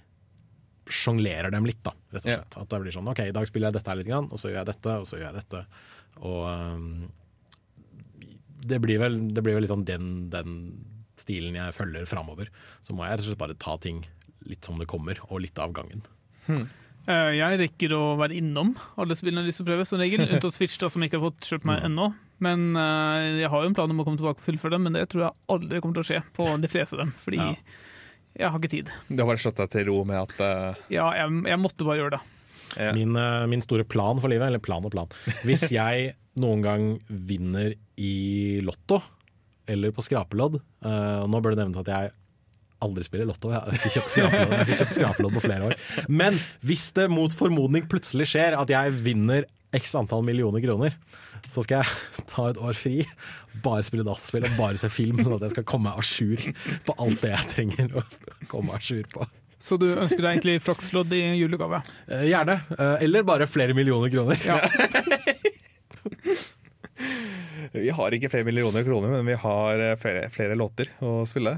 sjonglerer 0.91 1.53
dem 1.53 1.65
litt, 1.65 1.79
da, 1.85 1.93
rett 2.11 2.21
og 2.21 2.27
slett. 2.27 2.45
slett. 2.45 2.59
At 2.61 2.69
det 2.69 2.81
blir 2.83 2.93
sånn 2.93 3.09
OK, 3.09 3.23
i 3.25 3.33
dag 3.33 3.47
spiller 3.49 3.69
jeg 3.69 3.79
dette 3.79 3.93
her 3.93 4.01
litt, 4.01 4.11
og 4.11 4.37
så 4.37 4.51
gjør 4.51 4.59
jeg 4.59 4.69
dette, 4.69 4.95
og 5.01 5.09
så 5.09 5.17
gjør 5.17 5.27
jeg 5.29 5.39
dette. 5.39 5.63
Og 6.21 6.45
um, 6.45 6.93
det 8.67 8.79
blir 8.83 8.99
vel, 9.01 9.15
det 9.33 9.41
blir 9.45 9.55
vel 9.57 9.65
litt 9.65 9.71
sånn 9.73 9.85
den, 9.87 10.07
den 10.33 10.55
stilen 11.21 11.57
jeg 11.59 11.73
følger 11.77 12.05
framover. 12.09 12.49
Så 12.85 12.93
må 12.95 13.05
jeg 13.05 13.15
rett 13.17 13.25
og 13.25 13.29
slett 13.31 13.41
bare 13.41 13.57
ta 13.61 13.75
ting 13.81 14.03
litt 14.49 14.65
som 14.65 14.79
det 14.81 14.87
kommer, 14.89 15.19
og 15.29 15.43
litt 15.43 15.59
av 15.61 15.73
gangen. 15.77 16.01
Eh, 16.49 17.31
Jeg 17.37 17.57
rekker 17.61 17.93
å 17.97 18.01
være 18.19 18.35
innom 18.37 18.75
alle 19.01 19.15
spillene 19.17 19.41
jeg 19.41 19.45
har 19.45 19.51
lyst 19.51 19.61
til 19.61 19.67
å 19.67 19.69
prøve, 19.71 19.85
som 19.89 20.01
regel. 20.01 20.23
Unntatt 20.33 20.57
Switch, 20.57 20.77
da, 20.81 20.89
som 20.89 21.01
jeg 21.01 21.11
ikke 21.11 21.19
har 21.21 21.27
fått 21.31 21.49
kjøpt 21.51 21.67
meg 21.69 21.85
ennå. 21.87 22.11
Men 22.41 22.71
eh, 22.77 23.39
jeg 23.43 23.49
har 23.53 23.63
jo 23.63 23.69
en 23.69 23.77
plan 23.77 23.93
om 23.93 24.01
å 24.01 24.05
komme 24.07 24.17
tilbake 24.21 24.41
og 24.41 24.47
fullføre 24.49 24.75
dem, 24.77 24.85
men 24.89 24.97
det 24.97 25.07
tror 25.13 25.27
jeg 25.27 25.37
aldri 25.53 25.81
kommer 25.81 25.99
til 25.99 26.05
å 26.05 26.09
skje 26.09 26.21
på 26.37 26.49
de 26.63 26.69
fleste 26.73 26.97
av 26.97 27.03
dem. 27.05 27.13
Fordi 27.25 27.41
Ja. 27.41 27.53
jeg 28.41 28.49
har 28.49 28.59
ikke 28.61 28.73
tid. 28.73 28.91
Du 29.09 29.17
har 29.21 29.29
bare 29.29 29.41
slått 29.43 29.61
deg 29.61 29.69
til 29.73 29.85
ro 29.91 29.97
med 30.09 30.21
at 30.23 30.41
uh... 30.41 30.81
Ja, 30.93 31.09
jeg, 31.21 31.41
jeg 31.53 31.61
måtte 31.61 31.85
bare 31.85 31.99
gjøre 32.01 32.15
det. 32.17 32.21
Ja. 32.77 32.91
Min, 32.95 33.15
eh, 33.19 33.47
min 33.51 33.63
store 33.63 33.85
plan 33.87 34.21
for 34.21 34.31
livet, 34.31 34.47
eller 34.47 34.63
plan 34.63 34.85
og 34.85 34.93
plan 34.93 35.11
Hvis 35.47 35.67
jeg 35.79 36.13
noen 36.39 36.63
gang 36.63 36.87
vinner 37.07 37.73
i 37.99 38.61
Lotto 38.63 39.01
eller 39.71 39.93
på 39.95 40.03
skrapelodd 40.03 40.57
uh, 40.57 41.23
Nå 41.29 41.41
bør 41.43 41.53
det 41.53 41.61
nevnes 41.61 41.81
at 41.83 41.91
jeg 41.91 42.13
aldri 42.81 43.05
spiller 43.05 43.27
Lotto, 43.29 43.51
jeg 43.53 43.61
har 43.61 43.75
ikke 43.77 43.91
kjøpt 43.93 44.09
skrapelodd, 44.09 44.39
jeg 44.41 44.57
har 44.57 44.65
ikke 44.65 44.77
kjøpt 44.79 44.95
skrapelodd 44.95 45.35
på 45.35 45.43
flere 45.43 45.67
år. 45.67 45.75
Men 46.09 46.37
hvis 46.65 46.87
det 46.97 47.03
mot 47.13 47.35
formodning 47.37 47.85
plutselig 47.91 48.31
skjer 48.31 48.57
at 48.57 48.73
jeg 48.73 48.95
vinner 49.05 49.45
x 49.77 49.93
antall 49.99 50.25
millioner 50.25 50.63
kroner, 50.63 50.95
så 51.51 51.63
skal 51.63 51.81
jeg 51.81 52.25
ta 52.31 52.47
et 52.49 52.61
år 52.61 52.77
fri, 52.77 53.03
bare 53.63 53.85
spille 53.85 54.05
dataspill 54.07 54.47
og 54.49 54.57
bare 54.57 54.81
se 54.81 54.89
film, 54.91 55.21
sånn 55.21 55.37
at 55.37 55.45
jeg 55.47 55.55
skal 55.55 55.67
komme 55.67 55.91
meg 55.91 56.01
à 56.01 56.07
jour 56.07 56.47
på 56.87 56.97
alt 57.05 57.21
det 57.23 57.33
jeg 57.35 57.53
trenger 57.55 58.01
å 58.01 58.05
komme 58.51 58.75
à 58.75 58.81
jour 58.81 59.05
på. 59.13 59.29
Så 59.61 59.77
du 59.77 59.87
ønsker 59.93 60.23
deg 60.25 60.31
egentlig 60.39 60.55
flakslodd 60.65 61.11
i 61.13 61.21
julegave? 61.37 61.83
Eh, 62.09 62.23
Gjerne. 62.31 62.55
Eh, 62.77 63.03
Eller 63.05 63.23
bare 63.27 63.45
flere 63.47 63.75
millioner 63.77 64.09
kroner. 64.09 64.41
Ja. 64.45 64.57
Vi 67.71 67.89
har 67.95 68.11
ikke 68.13 68.27
flere 68.33 68.43
millioner 68.43 68.83
kroner, 68.83 69.13
men 69.13 69.25
vi 69.29 69.35
har 69.39 69.79
eh, 69.79 69.93
flere, 70.01 70.25
flere 70.33 70.57
låter 70.59 70.89
å 71.07 71.21
spille. 71.29 71.53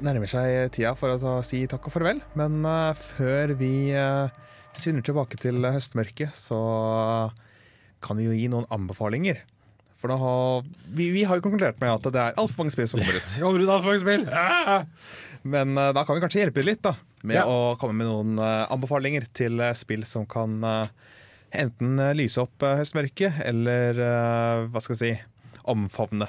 Nærmer 0.00 0.30
seg 0.32 0.70
tida 0.72 0.94
for 0.96 1.12
å 1.12 1.18
ta- 1.20 1.42
si 1.44 1.60
takk 1.68 1.90
og 1.90 1.92
farvel, 1.92 2.22
men 2.40 2.62
uh, 2.64 2.94
før 2.96 3.52
vi 3.60 3.92
uh, 3.92 4.32
svinner 4.72 5.04
tilbake 5.04 5.36
til 5.42 5.60
høstmørket, 5.66 6.32
så 6.40 6.56
kan 8.00 8.16
vi 8.16 8.24
jo 8.30 8.32
gi 8.38 8.46
noen 8.48 8.64
anbefalinger. 8.72 9.42
For 10.00 10.12
har, 10.16 10.62
vi, 10.96 11.10
vi 11.12 11.26
har 11.28 11.36
jo 11.36 11.44
konkludert 11.44 11.76
med 11.82 11.90
at 11.92 12.06
det 12.14 12.20
er 12.22 12.38
altfor 12.40 12.62
mange 12.62 12.72
spill 12.72 12.86
som 12.88 13.02
kommer 13.02 13.18
ut. 13.20 13.32
Men 15.54 15.74
uh, 15.76 15.90
da 15.96 16.04
kan 16.08 16.16
vi 16.16 16.22
kanskje 16.24 16.40
hjelpe 16.44 16.64
litt 16.64 16.80
da 16.84 16.94
med 17.20 17.36
Ja. 17.36 17.42
å 17.44 17.74
komme 17.80 17.98
med 18.00 18.08
noen 18.08 18.40
uh, 18.40 18.64
anbefalinger 18.72 19.26
til 19.36 19.60
uh, 19.60 19.74
spill 19.76 20.06
som 20.08 20.24
kan 20.28 20.56
enten 21.50 21.98
lyse 22.16 22.38
opp 22.40 22.62
høstmørket, 22.62 23.40
eller 23.44 23.98
hva 24.70 24.80
skal 24.84 24.94
vi 24.94 24.98
si 25.00 25.10
omfavne 25.68 26.28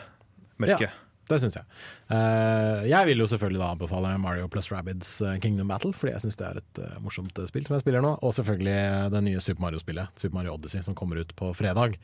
mørket. 0.58 0.90
Det 1.32 1.40
syns 1.42 1.56
jeg. 1.58 1.68
Eh, 2.12 2.82
jeg 2.92 3.08
vil 3.08 3.24
jo 3.24 3.28
selvfølgelig 3.32 3.62
da 3.62 3.70
anbefale 3.76 4.12
Mario 4.22 4.50
plus 4.52 4.68
Rabbids 4.74 5.14
eh, 5.24 5.38
Kingdom 5.44 5.72
Battle, 5.72 5.94
fordi 5.96 6.14
jeg 6.16 6.26
syns 6.26 6.40
det 6.42 6.48
er 6.50 6.60
et 6.62 6.82
eh, 6.84 6.98
morsomt 7.04 7.40
spill 7.48 7.68
som 7.68 7.78
jeg 7.78 7.86
spiller 7.86 8.04
nå. 8.04 8.14
Og 8.20 8.36
selvfølgelig 8.36 9.14
det 9.16 9.24
nye 9.28 9.44
Super 9.44 9.66
Mario-spillet, 9.68 10.12
Super 10.20 10.38
Mario 10.42 10.58
Odyssey, 10.58 10.84
som 10.86 10.98
kommer 10.98 11.22
ut 11.24 11.32
på 11.40 11.54
fredag. 11.58 11.98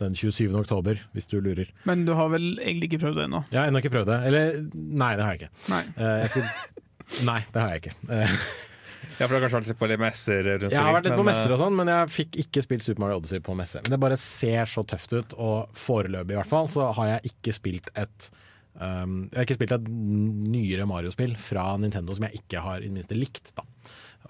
Den 0.00 0.16
27. 0.16 0.48
oktober, 0.62 1.02
hvis 1.14 1.28
du 1.30 1.38
lurer. 1.44 1.68
Men 1.88 2.06
du 2.08 2.14
har 2.18 2.32
vel 2.32 2.54
egentlig 2.58 2.90
ikke 2.90 3.04
prøvd 3.04 3.20
det 3.20 3.28
ennå? 3.28 3.44
Jeg 3.52 3.60
har 3.60 3.70
ennå 3.70 3.84
ikke 3.84 3.94
prøvd 3.98 4.10
det. 4.14 4.18
Eller 4.30 4.56
nei, 4.72 5.12
det 5.18 5.26
har 5.26 5.36
jeg 5.36 5.42
ikke. 5.44 5.52
Nei. 5.74 5.84
Eh, 5.96 6.16
jeg 6.24 6.34
skal, 6.34 6.82
nei, 7.30 7.40
det 7.52 7.64
har 7.64 7.76
jeg 7.76 7.84
ikke. 7.84 7.96
Ja, 9.20 9.26
for 9.26 9.34
du 9.34 9.36
har 9.36 9.42
kanskje 9.44 9.58
vært 9.58 9.70
litt 9.70 9.80
på 9.80 9.88
litt 9.90 10.00
messer 10.00 10.46
rundt 10.46 10.72
Jeg 10.72 10.80
har 10.80 10.94
vært 10.96 11.08
litt 11.10 11.18
på 11.18 11.24
messer 11.26 11.52
og 11.52 11.60
sånn, 11.60 11.74
men 11.76 11.90
jeg 11.92 12.12
fikk 12.14 12.38
ikke 12.40 12.62
spilt 12.64 12.84
Super 12.86 13.04
Mario 13.04 13.18
Odyssey 13.20 13.42
på 13.44 13.56
messe. 13.58 13.82
Men 13.84 13.92
det 13.92 13.98
bare 14.00 14.16
ser 14.20 14.70
så 14.70 14.84
tøft 14.88 15.12
ut, 15.12 15.34
og 15.36 15.74
foreløpig 15.76 16.36
i 16.36 16.38
hvert 16.38 16.48
fall 16.48 16.70
så 16.72 16.88
har 16.96 17.14
jeg 17.14 17.34
ikke 17.34 17.56
spilt 17.56 17.90
et 18.00 18.30
um, 18.80 19.16
Jeg 19.30 19.38
har 19.38 19.46
ikke 19.48 19.58
spilt 19.60 19.76
et 19.76 19.88
nyere 19.90 20.88
Mario-spill 20.88 21.36
fra 21.40 21.72
Nintendo 21.80 22.16
som 22.16 22.26
jeg 22.28 22.42
ikke 22.42 22.64
har 22.64 22.80
i 22.80 22.88
det 22.88 22.96
minste 22.96 23.18
likt. 23.18 23.52
da 23.56 23.66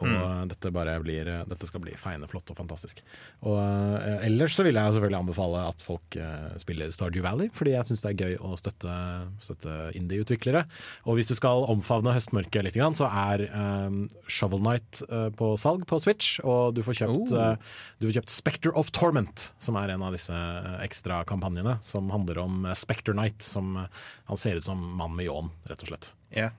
og 0.07 0.48
dette, 0.51 0.72
bare 0.74 0.96
blir, 1.05 1.28
dette 1.51 1.68
skal 1.68 1.82
bli 1.84 1.94
feiende 2.01 2.28
flott 2.30 2.51
og 2.53 2.59
fantastisk. 2.59 3.03
Og 3.44 3.59
uh, 3.59 4.24
Ellers 4.26 4.57
så 4.57 4.64
vil 4.66 4.78
jeg 4.78 4.94
selvfølgelig 4.96 5.20
anbefale 5.20 5.64
at 5.70 5.84
folk 5.84 6.16
uh, 6.20 6.51
spiller 6.61 6.92
Stardew 6.94 7.24
Valley, 7.26 7.51
fordi 7.57 7.74
jeg 7.76 7.88
syns 7.90 8.05
det 8.05 8.12
er 8.14 8.20
gøy 8.24 8.36
å 8.40 8.55
støtte, 8.61 8.96
støtte 9.44 9.76
indie-utviklere. 9.98 10.64
Og 11.09 11.18
hvis 11.18 11.30
du 11.30 11.36
skal 11.38 11.66
omfavne 11.70 12.14
høstmørket 12.16 12.66
litt, 12.66 12.78
så 12.96 13.09
er 13.11 13.44
um, 13.53 14.03
Shovel 14.30 14.62
Knight 14.62 15.03
eh, 15.09 15.28
på 15.36 15.53
salg 15.61 15.84
på 15.88 15.98
Switch. 16.03 16.38
Og 16.46 16.74
du 16.76 16.82
får 16.86 17.01
kjøpt, 17.03 17.09
Oh. 17.11 17.40
eh, 17.40 17.57
du 18.01 18.07
får 18.09 18.16
kjøpt 18.20 18.32
Spectre 18.32 18.72
of 18.78 18.90
Torment, 18.96 19.51
som 19.62 19.76
er 19.80 19.92
en 19.94 20.05
av 20.07 20.14
disse 20.16 20.32
ekstrakampanjene 20.32 20.90
ekstra 20.90 21.24
kampanjene. 21.24 21.78
Som 21.82 22.11
handler 22.11 22.38
om 22.38 22.64
eh, 22.66 22.74
Spectre 22.78 23.14
Knight, 23.14 23.42
som 23.42 23.76
eh, 23.76 23.86
han 24.30 24.36
ser 24.40 24.57
ut 24.61 24.64
som 24.64 24.80
mann 24.96 25.14
med 25.16 25.26
ljåen, 25.28 25.51
rett 25.70 25.82
og 25.84 25.92
slett. 25.92 26.12
Ja. 26.34 26.51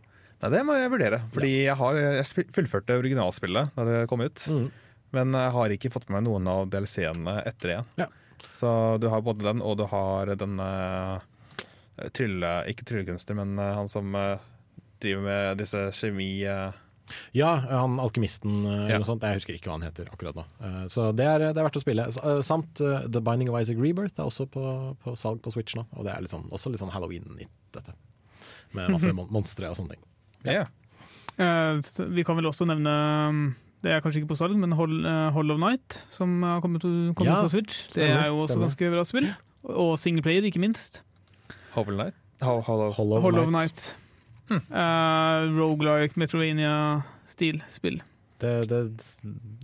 Nei, 0.41 0.49
det 0.55 0.61
må 0.65 0.73
jeg 0.77 0.89
vurdere, 0.93 1.19
fordi 1.35 1.51
jeg 1.67 1.75
har 1.77 1.97
jeg 2.01 2.47
fullførte 2.55 2.95
originalspillet 2.97 3.75
da 3.75 3.85
det 3.85 3.99
kom 4.09 4.23
ut. 4.25 4.45
Mm. 4.49 4.69
Men 5.13 5.35
jeg 5.37 5.51
har 5.57 5.73
ikke 5.75 5.91
fått 5.93 6.07
med 6.09 6.21
meg 6.21 6.27
noen 6.29 6.47
av 6.49 6.69
DLC-ene 6.71 7.35
etter 7.45 7.75
igjen. 7.75 7.89
Ja. 7.99 8.07
Så 8.49 8.71
du 9.01 9.05
har 9.11 9.21
både 9.21 9.43
den, 9.45 9.61
og 9.61 9.75
du 9.77 9.83
har 9.91 10.31
den 10.39 10.55
uh, 10.57 11.19
trylle... 12.15 12.53
Ikke 12.71 12.85
tryllekunstner, 12.87 13.37
men 13.43 13.53
uh, 13.59 13.73
han 13.77 13.89
som 13.91 14.15
uh, 14.17 14.39
driver 15.03 15.21
med 15.27 15.61
disse 15.61 15.83
kjemi... 15.97 16.29
eh, 16.47 16.79
Ja, 17.35 17.51
han 17.67 17.97
alkymisten 17.99 18.61
eh, 18.65 18.71
eller 18.71 18.93
Ja. 18.93 18.99
noe 19.01 19.07
sånt. 19.09 19.23
Jeg 19.25 19.39
husker 19.41 19.55
ikke 19.57 19.67
hva 19.71 19.75
han 19.79 19.85
heter 19.85 20.07
akkurat 20.13 20.37
nå. 20.37 20.43
Eh, 20.63 20.83
Så 20.93 21.09
det 21.17 21.25
er, 21.27 21.43
det 21.51 21.57
er 21.59 21.65
verdt 21.67 21.79
å 21.79 21.83
spille. 21.83 22.05
Eh, 22.07 22.41
Samt 22.45 22.79
eh, 22.85 23.07
The 23.11 23.19
Binding 23.25 23.49
of 23.51 23.57
Isaac 23.59 23.81
Rebirth 23.81 24.21
er 24.21 24.29
også 24.29 24.45
på, 24.53 24.63
på 25.03 25.15
salg 25.19 25.41
på 25.43 25.51
Switch 25.53 25.75
nå. 25.77 25.83
Og 25.97 26.05
det 26.07 26.13
er 26.13 26.23
litt 26.23 26.31
sånn, 26.33 26.45
også 26.53 26.71
litt 26.71 26.81
sånn 26.81 26.93
Halloween-nytt, 26.93 27.51
dette. 27.75 27.97
Med 28.77 28.93
masse 28.95 29.11
mon 29.17 29.27
monstre 29.33 29.67
og 29.73 29.75
sånne 29.81 29.97
ting. 29.97 30.05
Ja. 30.45 30.65
Yeah. 31.41 31.79
vi 32.13 32.23
kan 32.27 32.35
vel 32.37 32.45
også 32.49 32.65
nevne 32.69 32.91
um, 33.29 33.39
Det 33.81 33.89
er 33.95 34.01
kanskje 34.03 34.19
ikke 34.21 34.29
på 34.33 34.37
salg, 34.37 34.53
men 34.61 34.71
eh, 35.09 35.31
Hollow 35.33 35.57
Night, 35.57 36.03
som 36.13 36.43
har 36.45 36.59
kommet, 36.61 36.81
kommet 37.17 37.25
Ja, 37.25 37.39
på 37.41 37.49
Switch. 37.49 37.87
Det 37.87 37.93
stemmer, 37.97 38.19
er 38.21 38.27
jo 38.29 38.37
også 38.43 38.53
stemmer. 38.53 38.67
ganske 38.69 38.91
bra 38.93 39.03
spill. 39.09 39.27
Og 39.63 39.95
singleplayer, 39.99 40.43
ikke 40.45 40.59
minst. 40.61 41.01
Hall 41.73 41.99
of 41.99 42.13
Ho- 42.41 42.61
Hollow- 42.67 42.91
Hollow, 42.93 43.21
Hollow 43.21 43.45
Knight. 43.49 43.95
Night. 44.49 44.51
Uh, 44.51 45.47
Rogelike, 45.57 46.17
Metrovania-stil 46.19 47.61
spill. 47.71 48.01
Det, 48.41 48.53
det, 48.69 48.79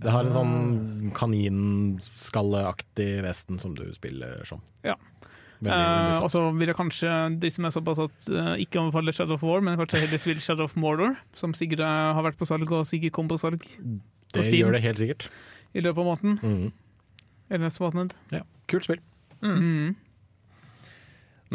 det 0.02 0.10
har 0.14 0.24
en 0.24 0.32
sånn 0.32 1.12
kaninskalleaktig 1.18 3.08
vesten 3.26 3.58
som 3.58 3.74
du 3.74 3.88
spiller 3.94 4.44
som. 4.48 4.60
Ja. 4.86 4.94
Eh, 5.66 6.18
og 6.22 6.28
så 6.30 6.42
vil 6.54 6.68
jeg 6.70 6.76
kanskje, 6.78 7.10
de 7.42 7.50
som 7.50 7.64
er 7.66 7.72
såpass 7.74 7.98
at 8.04 8.28
uh, 8.30 8.54
ikke 8.62 8.78
anbefaler 8.78 9.12
Shadow 9.16 9.34
of 9.34 9.42
War, 9.42 9.60
men 9.64 9.78
kanskje 9.80 10.04
heller 10.04 10.20
spille 10.22 10.40
Shadow 10.44 10.68
of 10.68 10.76
Mordor, 10.78 11.16
som 11.34 11.54
sikkert 11.56 11.80
uh, 11.82 12.12
har 12.14 12.22
vært 12.22 12.38
på 12.38 12.46
salg 12.46 12.70
og 12.70 12.86
sikkert 12.86 13.12
kom 13.16 13.26
på 13.30 13.38
salg 13.42 13.64
det 13.66 14.44
Steam. 14.44 14.60
gjør 14.68 14.76
det 14.76 14.82
helt 14.84 14.98
sikkert. 15.02 15.28
i 15.74 15.80
løpet 15.82 15.98
av 15.98 16.06
måneden. 16.12 16.38
Mm. 16.42 16.72
Eller 17.50 17.64
neste 17.66 17.82
måned. 17.82 18.14
Ja, 18.30 18.42
kult 18.70 18.84
spill. 18.86 19.00
Mm. 19.42 19.96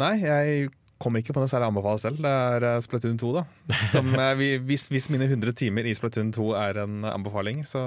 Nei, 0.00 0.12
jeg 0.24 0.70
kommer 0.98 1.20
ikke 1.22 1.34
på 1.36 1.42
noe 1.42 1.50
særlig 1.50 1.68
anbefale 1.70 2.00
selv. 2.02 2.18
Det 2.24 2.30
er 2.30 2.64
eh, 2.66 2.80
Splatoon 2.82 3.18
2, 3.20 3.32
da. 3.36 3.42
Som, 3.92 4.08
eh, 4.14 4.34
vi- 4.38 4.58
hvis, 4.58 4.88
hvis 4.90 5.08
mine 5.12 5.28
100 5.30 5.52
timer 5.54 5.86
i 5.86 5.94
Splatoon 5.94 6.32
2 6.34 6.48
er 6.58 6.80
en 6.82 7.04
anbefaling, 7.04 7.62
så 7.68 7.82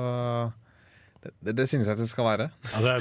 det, 1.43 1.53
det, 1.57 1.65
synes 1.69 1.87
jeg 1.89 1.99
det 1.99 2.07
skal 2.09 2.27
være. 2.27 2.47
Altså, 2.77 2.95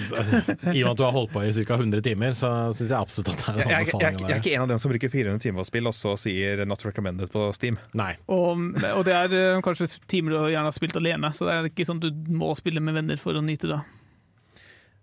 I 0.72 0.82
og 0.82 0.86
med 0.86 0.92
at 0.92 1.00
du 1.00 1.04
har 1.06 1.14
holdt 1.16 1.32
på 1.34 1.42
i 1.46 1.52
ca. 1.56 1.78
100 1.78 2.04
timer, 2.06 2.36
så 2.38 2.50
syns 2.76 2.90
jeg 2.90 2.98
absolutt 2.98 3.32
at 3.34 3.44
det 3.44 3.50
er 3.50 3.58
Jeg, 3.58 3.66
en 3.66 3.70
jeg, 3.70 3.86
jeg, 3.86 3.94
anbefaling. 3.94 4.22
å 4.22 4.30
jeg 4.30 4.36
er 4.36 4.42
ikke 4.42 4.54
en 4.56 4.64
av 4.64 4.72
dem 4.72 4.82
som 4.82 4.94
bruker 4.94 5.12
400 5.12 5.44
timer 5.44 5.62
på 5.62 5.68
spill, 5.70 5.90
og 5.90 5.96
så 5.96 6.16
sier 6.20 6.64
'not 6.66 6.86
recommended' 6.86 7.32
på 7.32 7.46
Steam. 7.56 7.78
Nei. 7.98 8.12
Og, 8.26 8.66
og 8.92 9.04
det 9.08 9.14
er 9.18 9.36
eh, 9.36 9.60
kanskje 9.64 9.90
timer 10.10 10.36
du 10.36 10.40
gjerne 10.52 10.70
har 10.70 10.76
spilt 10.76 10.96
alene, 10.96 11.32
så 11.36 11.48
det 11.48 11.54
er 11.54 11.70
ikke 11.70 11.88
sånn 11.88 12.02
at 12.02 12.10
du 12.10 12.34
må 12.34 12.54
spille 12.58 12.82
med 12.82 12.98
venner 12.98 13.20
for 13.20 13.36
å 13.38 13.44
nyte 13.44 13.70
det. 13.70 13.80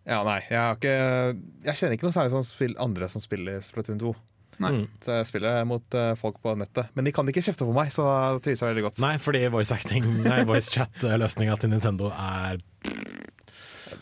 Ja, 0.03 0.19
nei, 0.27 0.41
jeg, 0.49 0.59
har 0.59 0.75
ikke, 0.75 0.95
jeg 1.63 1.79
kjenner 1.79 1.95
ikke 1.95 2.09
noe 2.09 2.15
særlig 2.15 2.35
som 2.35 2.43
spill, 2.43 2.75
andre 2.83 3.07
som 3.11 3.23
spiller 3.23 3.61
Splatoon 3.63 4.01
2. 4.01 4.11
Nei. 4.61 4.69
Mm. 4.69 4.83
Så 5.01 5.15
jeg 5.17 5.29
spiller 5.31 5.63
mot 5.65 5.95
eh, 5.97 6.11
folk 6.19 6.37
på 6.43 6.53
nettet. 6.59 6.91
Men 6.93 7.07
de 7.07 7.13
kan 7.15 7.29
ikke 7.29 7.41
kjefte 7.45 7.65
på 7.65 7.73
meg, 7.75 7.89
så 7.95 8.05
det 8.35 8.43
trives 8.45 8.61
jeg 8.61 8.73
veldig 8.73 8.85
godt. 8.85 8.99
Nei, 9.03 9.15
fordi 9.21 9.45
voice 9.53 9.73
acting, 9.75 10.05
nei, 10.27 10.43
voice 10.49 10.73
chat-løsninga 10.73 11.57
til 11.61 11.73
Nintendo 11.73 12.11
er 12.13 12.59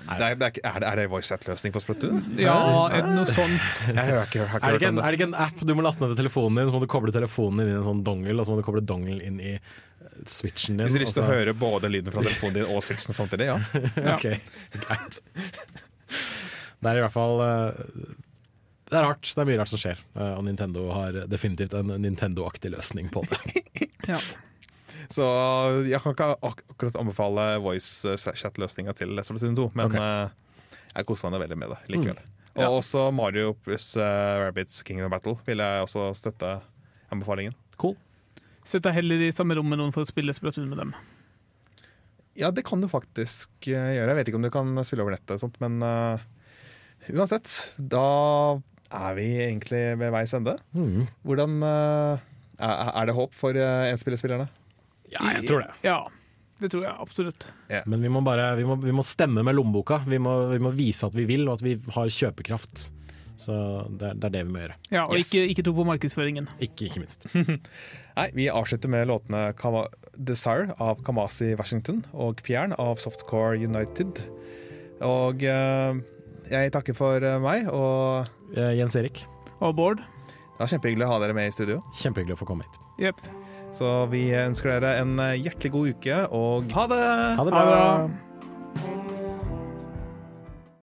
Det 0.01 0.25
er, 0.25 0.35
det 0.35 0.47
er, 0.47 0.57
er, 0.65 0.79
det, 0.81 0.87
er 0.89 0.99
det 0.99 1.05
voice 1.11 1.29
chat-løsning 1.29 1.73
på 1.75 1.81
Splatoon? 1.83 2.21
Ja, 2.41 2.55
er 2.89 3.05
det 3.05 3.13
noe 3.15 3.29
sånt. 3.29 3.83
Jeg 3.87 3.95
har 3.99 4.25
ikke, 4.25 4.47
har 4.49 4.59
ikke 4.59 4.67
er 4.67 4.75
det, 4.75 4.79
ikke 4.81 4.89
en, 4.91 4.99
er 4.99 5.13
det 5.13 5.19
ikke 5.19 5.27
en 5.29 5.37
app 5.45 5.61
du 5.67 5.73
må 5.77 5.85
laste 5.85 6.03
ned 6.03 6.13
til 6.15 6.19
telefonen 6.23 6.59
din, 6.61 6.71
så 6.71 6.75
må 6.75 6.81
du 6.83 6.89
koble 6.91 7.13
telefonen 7.15 7.63
inn 7.63 7.71
i 7.71 7.77
en 7.77 7.85
sånn 7.85 8.01
dongle, 8.07 8.35
og 8.41 8.47
så 8.47 8.55
må 8.55 8.59
du 8.59 8.65
koble 8.67 8.83
dongle 8.83 9.19
inn 9.27 9.37
i 9.43 9.53
eh, 9.55 9.77
switchen 10.25 10.81
din? 10.81 10.87
Hvis 10.87 10.97
du 10.97 10.99
har 10.99 11.05
lyst 11.05 11.17
til 11.19 11.25
å 11.25 11.29
høre 11.29 11.55
både 11.61 11.91
lyden 11.93 12.13
fra 12.15 12.25
telefonen 12.25 12.57
din 12.59 12.67
og 12.73 12.83
switchen 12.85 13.15
samtidig, 13.17 13.47
ja. 13.53 13.59
Ok, 14.17 14.27
greit. 14.81 15.21
Det 16.81 16.91
er 16.91 16.99
i 16.99 17.05
hvert 17.05 17.13
fall 17.13 17.41
eh, 17.45 17.81
Det 18.89 18.97
er 18.99 19.05
rart. 19.05 19.21
Det 19.31 19.43
er 19.43 19.47
mye 19.51 19.59
rart 19.61 19.71
som 19.71 19.81
skjer, 19.81 20.01
eh, 20.17 20.33
og 20.33 20.43
Nintendo 20.49 20.87
har 20.97 21.21
definitivt 21.31 21.77
en 21.77 21.93
Nintendo-aktig 22.01 22.73
løsning 22.75 23.11
på 23.13 23.23
det. 23.29 23.41
Ja. 24.09 24.17
Så 25.09 25.25
jeg 25.87 26.01
kan 26.03 26.13
ikke 26.13 26.29
ak 26.35 26.61
akkurat 26.73 26.99
anbefale 27.01 27.47
voice 27.63 28.13
chat-løsninga 28.19 28.93
til 28.97 29.17
Solitude 29.25 29.55
2, 29.57 29.71
men 29.79 29.89
okay. 29.89 30.01
eh, 30.01 30.59
jeg 30.97 31.07
koser 31.09 31.31
meg 31.31 31.45
veldig 31.45 31.57
med 31.57 31.73
det 31.73 31.79
likevel. 31.95 32.21
Og 32.51 32.63
Ja. 32.65 32.67
også 32.67 33.05
Mario 33.15 33.53
pluss 33.63 33.93
uh, 33.95 34.43
Rabbits 34.43 34.81
King 34.83 34.99
of 35.05 35.11
Battle 35.13 35.37
vil 35.45 35.63
jeg 35.63 35.85
også 35.85 36.09
støtte 36.19 36.57
anbefalingen. 37.11 37.55
Cool. 37.79 37.95
Sett 38.67 38.83
deg 38.83 38.97
heller 38.99 39.23
i 39.23 39.31
samme 39.31 39.55
rom 39.55 39.69
med 39.71 39.79
noen 39.79 39.93
for 39.95 40.03
å 40.03 40.09
spille 40.09 40.35
Splatoon 40.35 40.67
med 40.69 40.81
dem. 40.83 40.91
Ja, 42.39 42.51
det 42.51 42.63
kan 42.67 42.83
du 42.83 42.87
faktisk 42.91 43.67
eh, 43.67 43.95
gjøre. 43.95 44.11
Jeg 44.11 44.19
vet 44.19 44.31
ikke 44.31 44.39
om 44.39 44.45
du 44.47 44.51
kan 44.53 44.83
spille 44.87 45.03
over 45.03 45.15
nettet, 45.15 45.35
og 45.35 45.41
sånt, 45.45 45.57
men 45.63 45.79
uh, 45.83 46.19
uansett. 47.11 47.73
Da 47.77 48.59
er 48.91 49.15
vi 49.17 49.27
egentlig 49.47 49.81
ved 49.99 50.13
veis 50.13 50.35
ende. 50.35 50.57
Mm. 50.75 51.07
Hvordan 51.27 51.57
uh, 51.63 52.23
er, 52.59 53.05
det 53.07 53.15
håp 53.15 53.35
for 53.35 53.55
uh, 53.55 53.87
enspillerspillerne? 53.91 54.47
Ja, 55.11 55.27
jeg 55.37 55.47
tror 55.49 55.63
det. 55.65 55.71
Ja, 55.85 55.99
det 56.61 56.69
tror 56.71 56.83
jeg 56.85 56.95
absolutt. 57.01 57.47
Men 57.89 58.01
vi 58.05 58.09
må 58.13 58.21
bare 58.23 58.51
vi 58.59 58.63
må, 58.67 58.75
vi 58.81 58.93
må 58.95 59.03
stemme 59.07 59.43
med 59.43 59.55
lommeboka. 59.57 60.01
Vi 60.07 60.19
må, 60.21 60.35
vi 60.53 60.59
må 60.63 60.71
vise 60.75 61.07
at 61.09 61.15
vi 61.17 61.25
vil, 61.29 61.47
og 61.49 61.57
at 61.59 61.63
vi 61.65 61.75
har 61.95 62.11
kjøpekraft. 62.13 62.89
Så 63.41 63.53
det 63.97 64.05
er, 64.11 64.17
det 64.21 64.27
er 64.29 64.33
det 64.35 64.41
vi 64.45 64.53
må 64.53 64.59
gjøre. 64.61 64.75
Ja, 64.93 65.07
Og 65.09 65.15
Yes. 65.17 65.31
ikke, 65.31 65.47
ikke 65.55 65.63
tro 65.65 65.73
på 65.79 65.85
markedsføringen. 65.87 66.45
Ikke, 66.61 66.85
ikke 66.91 67.01
minst. 67.01 67.25
Nei, 68.19 68.27
Vi 68.37 68.45
avslutter 68.53 68.91
med 68.93 69.07
låtene 69.09 69.47
Kama 69.57 69.87
Desire 70.13 70.75
av 70.77 71.01
Kamasi 71.07 71.55
Washington 71.57 72.03
og 72.13 72.43
Fjern 72.45 72.75
av 72.77 73.01
Softcore 73.01 73.57
United. 73.57 74.21
Og 75.01 75.41
eh, 75.41 75.97
jeg 76.51 76.71
takker 76.75 76.93
for 76.93 77.23
eh, 77.25 77.39
meg, 77.41 77.65
og 77.73 78.29
Eh, 78.51 78.73
Jens 78.77 78.97
Erik, 78.99 79.23
Og 79.63 79.73
Bård? 79.77 80.01
det 80.03 80.59
var 80.59 80.67
kjempehyggelig 80.75 81.05
å 81.07 81.11
ha 81.15 81.19
dere 81.23 81.33
med 81.33 81.47
i 81.47 81.53
studio. 81.55 81.81
kjempehyggelig 81.97 82.35
å 82.35 82.41
få 82.43 82.45
komme 82.49 82.67
hit. 82.67 82.81
Jepp. 83.07 83.21
Så 83.71 84.05
vi 84.11 84.25
ønsker 84.35 84.73
dere 84.83 84.99
en 85.01 85.15
hjertelig 85.39 85.71
god 85.71 85.93
uke, 85.95 86.17
og 86.35 86.67
ha 86.75 86.83
det! 86.91 86.99
Ha 86.99 87.23
det 87.31 87.37
Ha 87.37 87.45
det 87.47 87.53
bra! 87.55 87.63
bra. 87.71 88.30